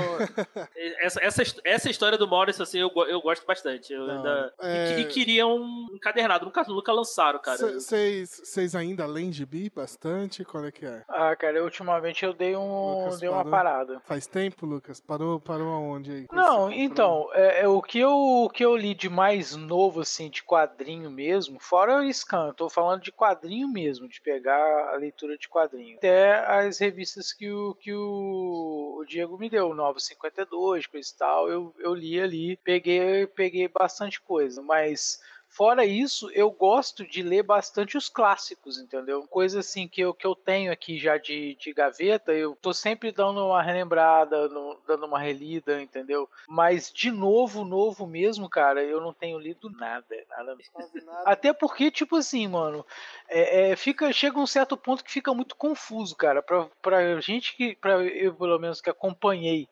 essa, 1.01 1.25
essa, 1.25 1.43
essa 1.65 1.91
história 1.91 2.17
do 2.17 2.29
Morrison, 2.29 2.63
assim, 2.63 2.79
eu, 2.79 2.91
eu 3.09 3.21
gosto 3.21 3.45
bastante. 3.47 3.93
Eu 3.93 4.07
Da 4.07 4.15
ainda, 4.15 4.31
hora. 4.31 4.55
e, 4.63 4.67
É. 4.67 5.01
e 5.01 5.05
queria 5.07 5.47
um 5.47 5.87
encadernado. 5.93 6.45
Nunca, 6.45 6.63
nunca 6.65 6.93
lançaram, 6.93 7.39
cara. 7.41 7.59
Vocês 7.59 8.75
ainda 8.75 9.07
leem 9.07 9.33
gibi 9.33 9.71
bastante? 9.75 10.45
Qual 10.45 10.65
é 10.65 10.71
que 10.71 10.87
é? 10.87 11.03
Ah, 11.09 11.35
cara, 11.37 11.59
eu, 11.59 11.65
ultimamente 11.65 12.25
eu 12.25 12.33
dei 12.33 12.57
um. 12.57 12.99
Lucas 13.05 13.21
dei 13.21 13.29
uma 13.29 13.39
parou. 13.45 13.51
parada. 13.51 14.01
Faz 14.07 14.27
tempo, 14.27 14.65
Lucas? 14.67 15.01
Parou, 15.01 15.41
parou 15.41 15.69
aonde 15.69 16.11
aí? 16.13 16.27
Não, 16.33 16.71
então, 16.71 17.29
é, 17.33 17.63
é 17.63 17.69
o, 17.69 17.83
que 17.83 17.99
eu, 17.99 18.13
o 18.15 18.49
que 18.51 18.65
eu 18.65 18.77
li 18.77 18.95
de 18.95 19.09
mais 19.09 19.55
novo, 19.57 20.01
assim, 20.01 20.31
de 20.31 20.43
quadrinho 20.43 21.11
mesmo, 21.11 21.59
fora 21.61 22.01
o 22.01 22.13
scan, 22.13 22.49
eu 22.49 22.55
tô 22.55 22.69
falando 22.69 23.03
de 23.03 23.13
quadrinho 23.13 23.69
mesmo, 23.69 24.09
de 24.09 24.21
pegar 24.21 24.91
a 24.93 24.97
leitura 24.97 25.37
de 25.37 25.49
quadrinho. 25.49 25.97
Até 25.97 26.39
as 26.47 26.79
revistas 26.79 27.33
que 27.33 27.51
o, 27.51 27.75
que 27.75 27.93
o, 27.93 28.99
o 29.01 29.05
Diego 29.07 29.39
me 29.39 29.48
deu, 29.49 29.69
o 29.69 29.75
Novo 29.75 30.01
52, 30.01 30.87
coisa 30.87 31.11
e 31.13 31.17
tal, 31.17 31.49
eu, 31.49 31.75
eu 31.79 31.95
li 31.95 32.21
ali, 32.21 32.57
peguei, 32.57 33.27
peguei 33.27 33.69
bastante 33.69 34.21
coisa, 34.21 34.63
mas 34.63 35.21
Fora 35.59 35.85
isso, 35.85 36.31
eu 36.31 36.53
gosto 36.53 37.05
de 37.05 37.21
ler 37.21 37.43
bastante 37.43 37.97
os 37.99 38.09
clássicos, 38.09 38.79
entendeu? 38.79 39.27
Coisa 39.27 39.59
assim 39.59 39.89
que 39.89 40.01
eu, 40.01 40.15
que 40.15 40.25
eu 40.25 40.33
tenho 40.37 40.71
aqui 40.71 40.97
já 40.97 41.19
de, 41.19 41.57
de 41.57 41.73
gaveta, 41.73 42.33
eu 42.33 42.55
tô 42.63 42.73
sempre 42.73 43.11
dando 43.11 43.45
uma 43.45 43.61
relembrada, 43.61 44.49
no- 44.49 44.81
dando 44.87 45.05
uma 45.07 45.19
relida, 45.19 45.83
entendeu? 45.83 46.31
Mas 46.49 46.93
de 46.93 47.11
novo, 47.11 47.65
novo 47.65 48.07
mesmo, 48.07 48.49
cara, 48.49 48.85
eu 48.85 49.01
não 49.01 49.13
tenho 49.13 49.37
lido 49.37 49.69
nada, 49.69 50.07
nada. 50.29 50.57
Até 51.27 51.53
porque, 51.53 51.91
tipo 51.91 52.15
assim, 52.15 52.47
mano, 52.47 52.87
é, 53.29 53.71
é, 53.73 53.77
fica, 53.77 54.13
chega 54.13 54.39
um 54.39 54.47
certo 54.47 54.77
ponto 54.77 55.03
que 55.03 55.11
fica 55.11 55.35
muito 55.35 55.57
confuso, 55.57 56.15
cara. 56.15 56.41
Pra, 56.41 56.69
pra 56.81 57.21
gente 57.21 57.57
que, 57.57 57.75
pra 57.75 58.01
eu 58.05 58.33
pelo 58.33 58.61
menos 58.61 58.81
que 58.81 58.91
acompanhei 58.91 59.69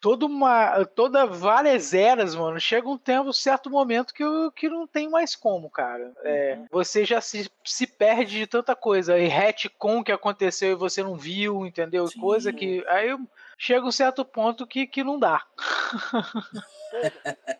toda 0.00 0.26
uma, 0.26 0.84
toda 0.84 1.26
várias 1.26 1.92
eras, 1.92 2.34
mano, 2.34 2.58
chega 2.60 2.88
um 2.88 2.98
tempo, 2.98 3.30
um 3.30 3.32
certo 3.32 3.70
momento 3.70 4.14
que, 4.14 4.24
que 4.54 4.68
não 4.68 4.86
tem 4.86 5.08
mais 5.08 5.34
como, 5.34 5.70
cara. 5.70 6.12
É, 6.24 6.58
você 6.70 7.04
já 7.04 7.20
se, 7.20 7.50
se 7.64 7.86
perde 7.86 8.38
de 8.38 8.46
tanta 8.46 8.74
coisa. 8.74 9.18
E 9.18 9.26
retcon 9.26 10.02
que 10.02 10.12
aconteceu 10.12 10.72
e 10.72 10.76
você 10.76 11.02
não 11.02 11.16
viu, 11.16 11.66
entendeu? 11.66 12.06
Sim. 12.06 12.20
Coisa 12.20 12.52
que. 12.52 12.84
Aí 12.88 13.16
chega 13.56 13.86
um 13.86 13.92
certo 13.92 14.24
ponto 14.24 14.66
que, 14.66 14.86
que 14.86 15.02
não 15.02 15.18
dá. 15.18 15.44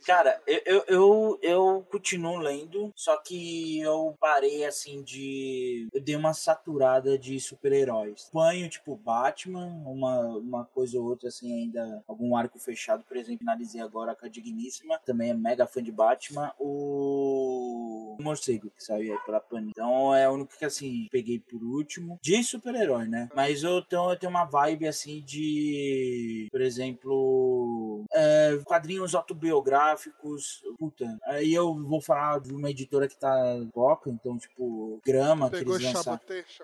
Cara, 0.05 0.41
eu, 0.47 0.61
eu, 0.64 0.85
eu, 0.88 1.38
eu 1.43 1.87
continuo 1.91 2.38
lendo, 2.38 2.93
só 2.95 3.17
que 3.19 3.81
eu 3.81 4.17
parei 4.21 4.64
assim 4.64 5.03
de. 5.03 5.88
Eu 5.93 6.01
dei 6.01 6.17
uma 6.17 6.33
saturada 6.33 7.19
de 7.19 7.38
super-heróis. 7.41 8.31
Banho, 8.33 8.69
tipo, 8.69 8.97
Batman, 8.97 9.67
uma, 9.87 10.21
uma 10.38 10.64
coisa 10.64 10.99
ou 10.99 11.07
outra, 11.07 11.29
assim, 11.29 11.53
ainda. 11.53 12.03
Algum 12.07 12.37
arco 12.37 12.59
fechado, 12.59 13.05
por 13.05 13.17
exemplo, 13.17 13.38
finalizei 13.38 13.81
agora 13.81 14.14
com 14.14 14.27
a 14.27 14.29
Digníssima, 14.29 14.99
também 15.05 15.31
é 15.31 15.35
mega 15.35 15.67
fã 15.67 15.83
de 15.83 15.93
Batman. 15.93 16.53
O. 16.59 18.17
Morcego, 18.21 18.71
que 18.71 18.83
saiu 18.83 19.12
aí 19.12 19.19
pela 19.25 19.41
Panini. 19.41 19.71
Então 19.71 20.14
é 20.14 20.29
o 20.29 20.33
único 20.33 20.57
que, 20.57 20.64
assim, 20.64 21.07
peguei 21.11 21.38
por 21.38 21.62
último. 21.62 22.19
De 22.21 22.43
super-herói, 22.43 23.07
né? 23.07 23.29
Mas 23.35 23.62
eu 23.62 23.81
tenho, 23.83 24.11
eu 24.11 24.19
tenho 24.19 24.31
uma 24.31 24.45
vibe, 24.45 24.88
assim, 24.88 25.23
de. 25.23 26.49
Por 26.51 26.61
exemplo. 26.61 28.05
é, 28.12 28.59
quadrinhos 28.64 29.14
autobiográficos. 29.18 30.62
Puta, 30.78 31.18
aí 31.24 31.52
eu 31.52 31.74
vou 31.74 32.00
falar 32.00 32.40
de 32.40 32.52
uma 32.54 32.70
editora 32.70 33.09
que 33.09 33.16
tá 33.16 33.35
boca, 33.74 34.11
então, 34.11 34.38
tipo, 34.38 35.00
Grama, 35.04 35.50
que 35.50 35.59
Pegou 35.59 35.76
eles 35.76 35.92
lançaram. 35.92 36.20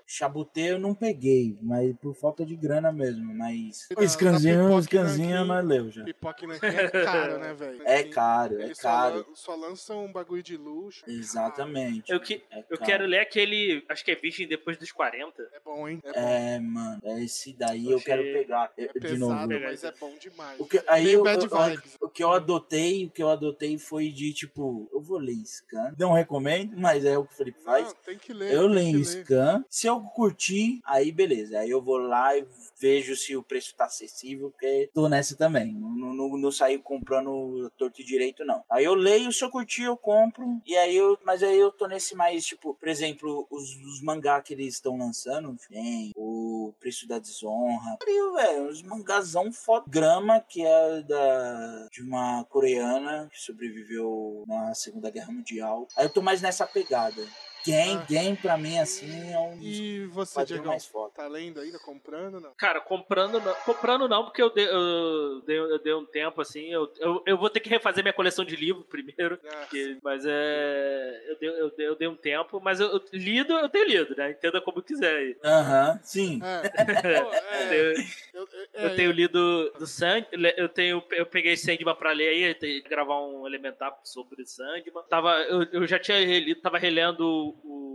Chabutê 0.07 0.73
eu 0.73 0.79
não 0.79 0.95
peguei, 0.95 1.57
mas 1.63 1.95
por 1.97 2.15
falta 2.15 2.45
de 2.45 2.57
grana 2.57 2.93
mesmo, 2.93 3.35
mas... 3.35 3.89
O 3.97 4.07
scanzinho, 4.09 4.81
scanzinho 4.83 5.45
nós 5.45 5.65
leu 5.65 5.91
já. 5.91 6.05
Pipoca 6.05 6.45
é 6.63 7.05
caro, 7.05 7.39
né, 7.39 7.55
velho? 7.55 7.83
É 7.85 8.03
caro, 8.05 8.61
é 8.61 8.75
caro. 8.75 9.27
só 9.35 9.55
lançam 9.55 10.05
um 10.05 10.13
bagulho 10.13 10.43
de 10.43 10.57
luxo. 10.57 11.05
Exatamente. 11.09 12.11
Eu, 12.13 12.21
que, 12.21 12.43
É 12.51 12.65
eu 12.71 12.79
quero 12.79 13.05
ler 13.07 13.21
aquele. 13.21 13.85
Acho 13.89 14.05
que 14.05 14.11
é 14.11 14.15
Virgem 14.15 14.47
depois 14.47 14.77
dos 14.77 14.93
40. 14.93 15.43
É 15.53 15.61
bom, 15.65 15.89
hein? 15.89 16.01
É 16.05 16.13
bom. 16.13 16.19
É, 16.19 16.59
mano, 16.61 17.01
esse 17.19 17.53
daí 17.53 17.91
eu 17.91 17.97
Achei- 17.97 18.07
quero 18.07 18.23
pegar 18.23 18.73
É 18.77 18.87
de 18.87 18.93
pesado, 19.01 19.19
novo. 19.19 19.49
mas 19.65 19.85
é 19.85 19.93
bom 19.93 20.15
demais. 20.19 20.61
O 20.61 20.67
que, 20.67 20.83
aí 20.87 21.13
eu, 21.13 21.25
eu- 21.27 21.79
o 22.01 22.09
que 22.09 22.23
eu 22.23 22.29
adotei, 22.45 23.07
o 23.07 23.11
que 23.11 23.23
eu 23.23 23.31
adotei 23.31 23.79
foi 23.79 24.11
de 24.11 24.33
tipo, 24.33 24.89
eu 24.93 25.01
vou 25.01 25.19
ler 25.19 25.43
scan. 25.45 25.95
Não 25.99 26.13
recomendo, 26.13 26.77
mas 26.77 27.05
é 27.05 27.17
o 27.17 27.25
que 27.25 27.33
o 27.33 27.37
Felipe 27.37 27.61
faz. 27.63 27.87
Não, 27.87 27.95
tem 28.05 28.19
que 28.19 28.33
ler. 28.33 28.53
Eu 28.53 28.67
leio 28.67 28.99
ler. 28.99 29.05
scan. 29.05 29.65
Se 29.69 29.87
eu 29.87 30.01
curtir, 30.01 30.81
aí 30.85 31.11
beleza. 31.11 31.59
Aí 31.59 31.71
eu 31.71 31.83
vou 31.83 31.99
lá 31.99 32.37
e 32.37 32.47
vejo 32.79 33.17
se 33.17 33.37
o 33.37 33.43
preço 33.43 33.75
tá 33.75 33.87
acessível, 33.87 34.51
porque 34.51 34.91
tô 34.93 35.09
nessa 35.09 35.37
também. 35.37 35.73
Não, 35.73 36.15
não, 36.15 36.37
não 36.37 36.53
saio 36.53 36.81
comprando 36.83 37.71
torto 37.77 38.01
e 38.01 38.05
direito, 38.05 38.45
não. 38.45 38.63
Aí 38.71 38.85
eu 38.85 38.95
leio, 38.95 39.33
se 39.33 39.45
eu 39.45 39.51
curtir, 39.51 39.85
eu 39.85 39.97
compro. 39.97 40.61
E 40.67 40.77
aí 40.77 40.97
eu. 40.97 41.19
Mas 41.25 41.43
aí 41.43 41.59
eu 41.59 41.73
tô 41.73 41.87
nesse 41.87 42.15
mais, 42.15 42.45
tipo, 42.45 42.75
por 42.75 42.89
exemplo, 42.89 43.47
os, 43.51 43.75
os 43.77 44.03
mangá 44.03 44.41
que 44.41 44.53
eles 44.53 44.75
estão 44.75 44.97
lançando, 44.97 45.57
tem 45.69 46.13
o 46.17 46.73
Preço 46.79 47.09
da 47.09 47.19
Desonra. 47.19 47.97
Pariu, 47.99 48.35
velho. 48.35 48.69
Os 48.69 48.83
mangazão 48.83 49.53
foda. 49.53 49.85
Grama, 49.89 50.41
que 50.41 50.65
é 50.65 51.03
da, 51.03 51.89
de 51.91 52.03
uma 52.03 52.34
coreana 52.43 53.29
que 53.31 53.39
sobreviveu 53.39 54.45
na 54.49 54.75
Segunda 54.75 55.11
Guerra 55.11 55.31
Mundial. 55.31 55.87
Aí 55.97 56.07
eu 56.07 56.11
tô 56.11 56.23
mais 56.23 56.41
nessa 56.41 56.67
pegada. 56.67 57.23
Game, 57.65 58.01
Ah. 58.03 58.07
game 58.07 58.37
pra 58.37 58.57
mim, 58.59 58.79
assim, 58.79 59.33
é 59.33 59.39
um 59.39 59.57
E 59.61 60.05
você, 60.07 60.45
Diego, 60.45 60.67
mais 60.67 60.85
foda. 60.85 61.13
tá 61.17 61.27
lendo 61.27 61.61
ainda, 61.61 61.79
comprando, 61.79 62.39
não? 62.41 62.53
Cara, 62.57 62.81
comprando 62.81 63.41
não, 63.41 63.55
comprando 63.65 64.07
não 64.09 64.25
porque 64.25 64.43
eu 64.43 64.51
dei, 64.53 64.69
eu, 64.69 65.41
dei, 65.47 65.59
eu 65.59 65.79
dei 65.79 65.95
um 65.95 66.05
tempo 66.05 66.41
assim. 66.41 66.67
Eu, 66.73 66.93
eu, 66.99 67.23
eu 67.27 67.39
vou 67.39 67.49
ter 67.49 67.61
que 67.61 67.69
refazer 67.71 68.05
minha 68.05 68.13
coleção 68.13 68.45
de 68.45 68.55
livros 68.55 68.85
primeiro. 68.91 69.39
Ah, 69.47 69.57
porque- 69.61 69.97
mas 70.03 70.25
é. 70.27 71.25
Eu 71.29 71.39
dei, 71.39 71.49
eu, 71.49 71.71
dei, 71.71 71.87
eu 71.89 71.95
dei 71.97 72.09
um 72.09 72.17
tempo, 72.17 72.61
mas 72.61 72.81
eu, 72.81 72.89
eu 72.89 73.03
lido, 73.13 73.53
eu 73.55 73.69
tenho 73.69 73.87
lido, 73.89 74.15
né? 74.17 74.31
Entenda 74.33 74.61
como 74.61 74.83
quiser 74.83 75.17
aí. 75.17 75.37
Aham, 75.45 76.01
sim. 76.03 76.41
É. 76.43 76.65
Pô, 77.25 77.33
é, 77.33 77.75
Eu, 77.75 77.93
eu, 77.95 78.49
eu 78.75 78.89
é, 78.91 78.95
tenho 78.95 79.11
lido 79.13 79.71
do 79.79 79.87
Sand, 79.87 80.27
eu 80.57 80.69
tenho 80.69 81.03
eu 81.13 81.25
peguei 81.27 81.57
Sandman 81.57 81.95
pra 81.95 82.13
ler 82.13 82.29
aí, 82.29 82.55
tenho 82.55 82.83
gravar 82.85 83.21
um 83.23 83.47
elementar 83.47 83.97
sobre 84.05 84.45
Sandman. 84.45 85.03
Tava 85.09 85.41
eu, 85.45 85.63
eu 85.73 85.87
já 85.87 85.99
tinha 85.99 86.19
relido, 86.25 86.61
tava 86.61 86.79
relendo 86.79 87.54
o 87.63 87.94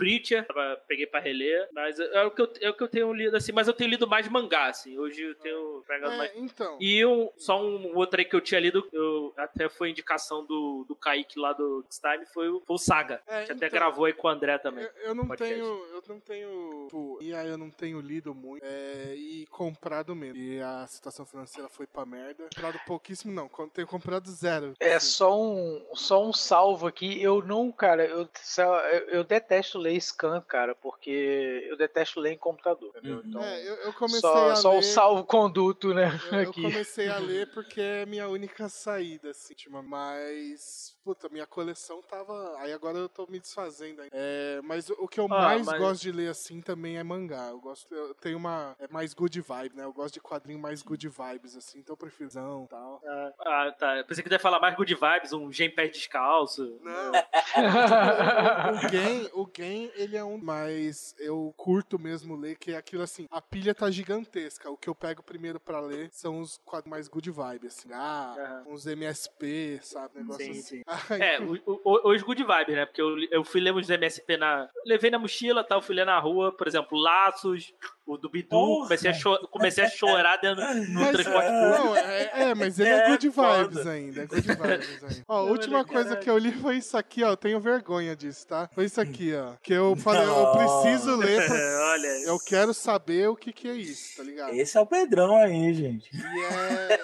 Preacher, 0.00 0.46
peguei 0.88 1.06
pra 1.06 1.20
reler, 1.20 1.68
mas 1.74 2.00
é 2.00 2.24
o 2.24 2.30
que 2.30 2.40
eu 2.40 2.50
é 2.62 2.70
o 2.70 2.74
que 2.74 2.82
eu 2.82 2.88
tenho 2.88 3.12
lido 3.12 3.36
assim, 3.36 3.52
mas 3.52 3.68
eu 3.68 3.74
tenho 3.74 3.90
lido 3.90 4.08
mais 4.08 4.26
mangá 4.28 4.66
assim. 4.68 4.98
Hoje 4.98 5.22
eu 5.22 5.34
tenho 5.34 5.84
pegado 5.86 6.16
mais 6.16 6.30
é, 6.30 6.38
então. 6.38 6.78
e 6.80 7.04
um, 7.04 7.30
só 7.36 7.62
um 7.62 7.94
outro 7.96 8.18
aí 8.18 8.24
que 8.24 8.34
eu 8.34 8.40
tinha 8.40 8.58
lido, 8.60 8.88
eu, 8.92 9.32
até 9.36 9.68
foi 9.68 9.90
indicação 9.90 10.44
do, 10.46 10.84
do 10.88 10.96
Kaique 10.96 11.38
lá 11.38 11.52
do 11.52 11.84
Time, 11.90 12.24
foi 12.32 12.48
o, 12.48 12.62
foi 12.66 12.76
o 12.76 12.78
Saga. 12.78 13.20
É, 13.26 13.44
que 13.44 13.52
até 13.52 13.66
então. 13.66 13.78
gravou 13.78 14.06
aí 14.06 14.12
com 14.12 14.26
o 14.26 14.30
André 14.30 14.56
também. 14.58 14.84
Eu, 14.84 15.08
eu 15.08 15.14
não 15.14 15.26
podcast. 15.26 15.54
tenho, 15.54 15.66
eu 15.66 16.02
não 16.08 16.20
tenho, 16.20 16.84
tipo, 16.86 17.18
e 17.20 17.34
aí 17.34 17.48
eu 17.48 17.58
não 17.58 17.70
tenho 17.70 18.00
lido 18.00 18.34
muito 18.34 18.64
é, 18.64 19.14
e 19.14 19.46
comprado 19.46 20.14
mesmo. 20.14 20.36
E 20.36 20.60
a 20.60 20.86
situação 20.86 21.26
financeira 21.26 21.68
foi 21.68 21.86
pra 21.86 22.06
merda. 22.06 22.44
Comprado 22.54 22.80
pouquíssimo, 22.86 23.32
não. 23.32 23.48
Tenho 23.68 23.86
comprado 23.86 24.30
zero. 24.30 24.74
É 24.80 24.94
assim. 24.94 25.06
só 25.06 25.40
um, 25.40 25.86
só 25.94 26.24
um 26.24 26.32
salvo 26.32 26.86
aqui. 26.86 27.20
Eu 27.22 27.42
não, 27.42 27.70
cara, 27.70 28.04
eu, 28.06 28.28
eu 29.08 29.24
detesto 29.24 29.78
ler 29.78 29.89
scan, 29.98 30.40
cara, 30.42 30.74
porque 30.74 31.66
eu 31.68 31.76
detesto 31.76 32.20
ler 32.20 32.32
em 32.32 32.38
computador. 32.38 32.90
Entendeu? 32.90 33.18
Uhum. 33.18 33.22
Então, 33.26 33.42
É, 33.42 33.68
eu, 33.68 33.74
eu 33.76 33.92
comecei 33.94 34.20
só, 34.20 34.50
a 34.50 34.56
só 34.56 34.72
ler... 34.72 34.78
o 34.78 34.82
salvo 34.82 35.24
conduto, 35.24 35.94
né? 35.94 36.20
Eu, 36.30 36.38
eu 36.38 36.48
aqui. 36.50 36.62
comecei 36.62 37.08
a 37.08 37.18
ler 37.18 37.50
porque 37.52 37.80
é 37.80 38.06
minha 38.06 38.28
única 38.28 38.68
saída, 38.68 39.30
assim, 39.30 39.54
mas. 39.82 40.96
Puta, 41.02 41.28
minha 41.30 41.46
coleção 41.46 42.02
tava. 42.02 42.56
Aí 42.58 42.72
agora 42.72 42.98
eu 42.98 43.08
tô 43.08 43.26
me 43.26 43.40
desfazendo 43.40 44.02
ainda. 44.02 44.14
É, 44.14 44.60
mas 44.62 44.90
o 44.90 45.08
que 45.08 45.18
eu 45.18 45.26
mais 45.26 45.66
mas- 45.66 45.78
gosto 45.78 46.02
de 46.02 46.12
ler 46.12 46.28
assim 46.30 46.60
também 46.60 46.98
é 46.98 47.02
mangá. 47.02 47.48
Eu 47.48 47.58
gosto. 47.60 47.92
Eu 47.94 48.14
tenho 48.14 48.36
uma. 48.36 48.76
É 48.78 48.86
mais 48.88 49.14
good 49.14 49.40
vibe, 49.40 49.76
né? 49.76 49.84
Eu 49.84 49.92
gosto 49.92 50.14
de 50.14 50.20
quadrinho 50.20 50.58
mais 50.58 50.82
good 50.82 51.08
vibes, 51.08 51.56
assim, 51.56 51.78
então 51.78 51.94
eu 51.94 51.96
prefiro 51.96 52.30
e 52.30 52.68
tal. 52.68 53.02
Ah, 53.40 53.74
tá. 53.78 53.96
Eu 53.96 54.04
pensei 54.04 54.22
que 54.22 54.30
ia 54.30 54.38
falar 54.38 54.60
mais 54.60 54.76
good 54.76 54.94
vibes, 54.94 55.32
um 55.32 55.50
Gen 55.50 55.70
pé 55.70 55.88
descalço. 55.88 56.78
Não. 56.82 57.12
o 58.86 58.90
game, 58.90 59.30
o 59.32 59.46
game, 59.46 59.90
ele 59.94 60.16
é 60.16 60.24
um. 60.24 60.36
Mas 60.38 61.14
eu 61.18 61.52
curto 61.56 61.98
mesmo 61.98 62.36
ler, 62.36 62.56
que 62.56 62.72
é 62.72 62.76
aquilo 62.76 63.02
assim. 63.02 63.26
A 63.30 63.40
pilha 63.40 63.74
tá 63.74 63.90
gigantesca. 63.90 64.70
O 64.70 64.76
que 64.76 64.88
eu 64.88 64.94
pego 64.94 65.22
primeiro 65.22 65.58
pra 65.58 65.80
ler 65.80 66.10
são 66.12 66.40
os 66.40 66.58
quadros 66.58 66.90
mais 66.90 67.08
good 67.08 67.30
vibe, 67.30 67.66
assim. 67.68 67.88
Ah, 67.92 68.34
Aham. 68.38 68.64
uns 68.68 68.86
MSP, 68.86 69.80
sabe? 69.82 70.18
Negócio 70.18 70.44
Sim, 70.44 70.50
assim. 70.50 70.62
sim. 70.62 70.82
É, 71.10 71.38
os 71.84 72.22
good 72.22 72.42
vibes, 72.42 72.74
né? 72.74 72.86
Porque 72.86 73.00
eu, 73.00 73.16
eu 73.30 73.44
fui 73.44 73.60
ler 73.60 73.72
uns 73.72 73.88
MSP 73.88 74.36
na. 74.36 74.68
Levei 74.84 75.10
na 75.10 75.18
mochila, 75.18 75.64
tal, 75.64 75.80
fui 75.80 75.94
ler 75.94 76.06
na 76.06 76.18
rua, 76.18 76.52
por 76.52 76.66
exemplo, 76.66 76.98
Laços, 76.98 77.72
o 78.12 78.16
do 78.16 78.28
Bidu, 78.28 78.48
Porra! 78.48 78.84
comecei 78.84 79.10
a, 79.10 79.14
cho- 79.14 79.48
comecei 79.50 79.84
a 79.84 79.88
chorar 79.90 80.36
dentro 80.38 80.62
no 80.92 81.00
Mas, 81.00 81.10
transporte 81.12 81.48
é, 81.48 81.60
público. 81.60 81.84
não, 81.84 81.96
é, 81.96 82.30
é, 82.50 82.54
mas 82.54 82.78
ele 82.78 82.88
é, 82.88 82.92
É, 82.92 83.08
good 83.10 83.30
foda. 83.30 83.62
vibes 83.64 83.86
ainda. 83.86 84.22
É 84.22 84.26
good 84.26 84.40
vibes 84.42 84.60
ainda. 85.04 85.24
Ó, 85.28 85.38
a 85.38 85.42
Não, 85.44 85.50
última 85.50 85.80
ele- 85.80 85.88
coisa 85.88 86.16
que 86.16 86.28
eu 86.30 86.38
li 86.38 86.52
foi 86.52 86.76
isso 86.76 86.96
aqui, 86.96 87.22
ó. 87.24 87.30
Eu 87.30 87.36
tenho 87.36 87.60
vergonha 87.60 88.14
disso, 88.16 88.46
tá? 88.46 88.68
Foi 88.74 88.84
isso 88.84 89.00
aqui, 89.00 89.34
ó. 89.34 89.54
Que 89.62 89.72
eu 89.72 89.94
falei, 89.96 90.22
eu 90.24 90.52
preciso 90.52 91.16
ler 91.16 91.46
pra. 91.46 91.56
Olha, 91.92 92.06
Eu 92.26 92.38
quero 92.38 92.72
saber 92.74 93.28
o 93.28 93.36
que, 93.36 93.52
que 93.52 93.68
é 93.68 93.74
isso, 93.74 94.16
tá 94.16 94.22
ligado? 94.22 94.52
Esse 94.54 94.76
é 94.76 94.80
o 94.80 94.86
Pedrão 94.86 95.36
aí, 95.36 95.72
gente. 95.74 96.10
E 96.14 96.44
é, 96.44 97.00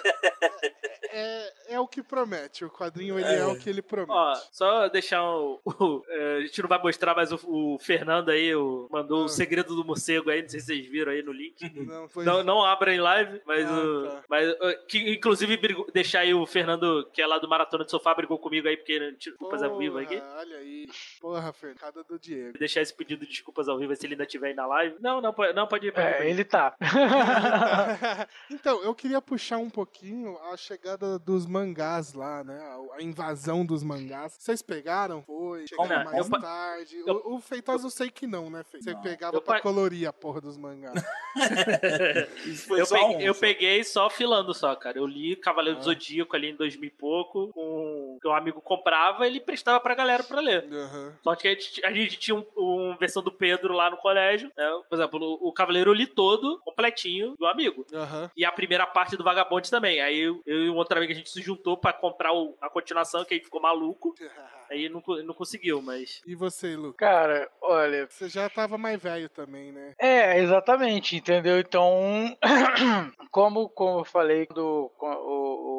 é, 1.11 1.53
é 1.75 1.79
o 1.79 1.87
que 1.87 2.01
promete. 2.03 2.63
O 2.65 2.69
quadrinho 2.69 3.17
ele 3.19 3.27
é, 3.27 3.37
É. 3.39 3.45
o 3.45 3.57
que 3.57 3.69
ele 3.69 3.81
promete. 3.81 4.11
Ó, 4.11 4.35
só 4.51 4.87
deixar 4.89 5.23
o. 5.23 5.59
o- 5.65 6.03
é, 6.09 6.37
a 6.37 6.41
gente 6.41 6.61
não 6.61 6.69
vai 6.69 6.81
mostrar, 6.81 7.15
mas 7.15 7.31
o, 7.31 7.39
o 7.45 7.77
Fernando 7.79 8.29
aí 8.29 8.53
o- 8.55 8.87
mandou 8.91 9.21
Ah. 9.21 9.25
o 9.25 9.29
segredo 9.29 9.75
do 9.75 9.85
morcego 9.85 10.29
aí, 10.29 10.41
não 10.41 10.49
sei 10.49 10.59
se 10.59 10.65
vocês 10.67 10.85
viram 10.87 10.96
aí 11.09 11.21
no 11.21 11.31
link. 11.31 11.57
Não, 11.87 12.07
foi... 12.09 12.25
Não, 12.25 12.43
não 12.43 12.63
abra 12.63 12.93
em 12.93 12.99
live, 12.99 13.41
mas 13.45 13.65
Ah, 13.69 13.73
o. 13.79 14.07
tá. 14.09 14.23
Mas, 14.29 14.49
uh, 14.51 14.85
que, 14.87 15.13
inclusive, 15.13 15.55
brigou- 15.57 15.87
deixar 15.93 16.19
aí 16.21 16.33
o 16.33 16.45
Fernando, 16.45 17.07
que 17.13 17.21
é 17.21 17.27
lá 17.27 17.37
do 17.39 17.47
Maratona 17.47 17.85
de 17.85 17.91
Sofá, 17.91 18.13
brigou 18.15 18.37
comigo 18.39 18.67
aí, 18.67 18.75
porque 18.77 19.11
desculpas 19.11 19.61
ao 19.63 19.77
vivo 19.77 19.97
aqui. 19.99 20.21
Olha 20.37 20.57
aí. 20.57 20.87
Porra, 21.21 21.53
Fernanda 21.53 22.03
do 22.03 22.17
Diego. 22.19 22.57
Deixar 22.57 22.81
esse 22.81 22.93
pedido 22.93 23.21
de 23.25 23.31
desculpas 23.31 23.69
ao 23.69 23.77
vivo 23.77 23.95
se 23.95 24.05
ele 24.05 24.13
ainda 24.15 24.23
estiver 24.23 24.47
aí 24.49 24.53
na 24.53 24.65
live. 24.65 24.95
Não, 24.99 25.21
não, 25.21 25.33
pode, 25.33 25.53
não, 25.53 25.67
pode 25.67 25.87
ir. 25.87 25.91
Pode 25.91 26.05
É, 26.07 26.29
ele 26.29 26.43
tá. 26.43 26.75
então, 28.49 28.81
eu 28.83 28.93
queria 28.95 29.21
puxar 29.21 29.57
um 29.57 29.69
pouquinho 29.69 30.37
a 30.51 30.57
chegada 30.57 31.17
dos 31.19 31.45
mangás 31.45 32.13
lá, 32.13 32.43
né? 32.43 32.59
A, 32.93 33.01
invasão 33.01 33.65
dos 33.65 33.83
mangás. 33.83 34.35
Vocês 34.39 34.61
pegaram? 34.61 35.21
Foi? 35.23 35.67
Chegaram 35.67 35.89
Não, 36.03 36.05
mais 36.11 36.29
eu 36.31 36.39
tarde? 36.41 36.97
eu- 37.05 37.21
o, 37.25 37.35
o 37.35 37.39
Feitosa 37.39 37.85
eu 37.85 37.89
sei 37.91 38.09
que 38.09 38.25
não, 38.27 38.49
né, 38.49 38.63
Feitosa? 38.63 38.91
Você 38.97 39.09
pegava 39.09 39.37
Eu 39.37 39.41
pra 39.41 39.59
colorir 39.61 40.07
a 40.07 40.13
porra 40.13 40.41
dos 40.41 40.57
mangás. 40.57 40.86
Isso 42.45 42.67
foi 42.67 42.81
Eu 42.81 42.85
só 42.85 42.95
peguei, 42.95 43.15
um. 43.17 43.21
eu 43.21 43.35
peguei 43.35 43.83
só 43.83 44.09
filando 44.09 44.53
só, 44.53 44.75
cara. 44.75 44.97
Eu 44.97 45.05
li 45.05 45.35
Cavaleiro 45.35 45.77
Ah. 45.77 45.81
do 45.81 45.85
Zodíaco 45.85 46.35
ali 46.35 46.49
em 46.51 46.55
2000 46.55 46.87
e 46.87 46.91
pouco, 46.91 47.47
com, 47.49 48.06
que 48.19 48.27
um 48.27 48.33
amigo 48.35 48.61
comprava 48.61 49.25
e 49.25 49.29
ele 49.29 49.39
prestava 49.39 49.79
pra 49.79 49.95
galera 49.95 50.23
pra 50.23 50.39
ler. 50.41 50.65
Aham. 50.71 51.13
Só 51.23 51.35
que 51.35 51.47
a 51.47 51.51
gente, 51.51 51.85
a 51.85 51.91
gente 51.91 52.17
tinha 52.17 52.35
uma 52.35 52.45
um 52.57 52.95
versão 52.97 53.21
do 53.23 53.31
Pedro 53.31 53.73
lá 53.73 53.89
no 53.89 53.97
colégio. 53.97 54.51
né? 54.57 54.81
Por 54.89 54.95
exemplo, 54.95 55.19
o, 55.21 55.49
o 55.49 55.53
Cavaleiro 55.53 55.89
eu 55.91 55.93
li 55.95 56.05
todo, 56.07 56.59
completinho, 56.65 57.35
do 57.37 57.45
amigo. 57.45 57.85
Aham. 57.93 58.29
E 58.35 58.43
a 58.45 58.51
primeira 58.51 58.85
parte 58.85 59.15
do 59.17 59.23
Vagabonde 59.23 59.69
também. 59.69 60.01
Aí 60.01 60.19
eu, 60.19 60.41
eu 60.45 60.65
e 60.65 60.69
um 60.69 60.75
outro 60.75 60.97
amigo 60.97 61.11
a 61.11 61.15
gente 61.15 61.29
se 61.29 61.41
juntou 61.41 61.77
pra 61.77 61.93
comprar 61.93 62.33
o- 62.33 62.55
a 62.61 62.69
continuação, 62.69 63.23
que 63.25 63.33
aí 63.33 63.39
ficou 63.39 63.61
maluco. 63.61 64.13
Aí 64.69 64.89
não, 64.89 65.01
não 65.23 65.33
conseguiu, 65.33 65.81
mas. 65.81 66.21
E 66.27 66.35
você, 66.35 66.75
Lu? 66.75 66.91
Cara, 66.93 67.49
olha. 67.61 68.05
Você 68.09 68.27
já 68.27 68.49
tava 68.49 68.77
mais 68.77 69.01
velho 69.01 69.29
também, 69.29 69.71
né? 69.71 69.93
É, 69.97 70.39
exatamente, 70.39 71.15
entendeu? 71.15 71.57
Então, 71.57 72.35
como, 73.31 73.69
como 73.69 73.99
eu 74.01 74.03
falei 74.03 74.45
do, 74.47 74.91
com- 74.97 75.07
o- 75.09 75.61
o- 75.61 75.76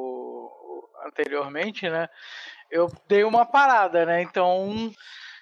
anteriormente, 1.06 1.88
né? 1.88 2.08
Eu 2.70 2.90
dei 3.08 3.24
uma 3.24 3.46
parada, 3.46 4.04
né? 4.04 4.20
Então, 4.22 4.92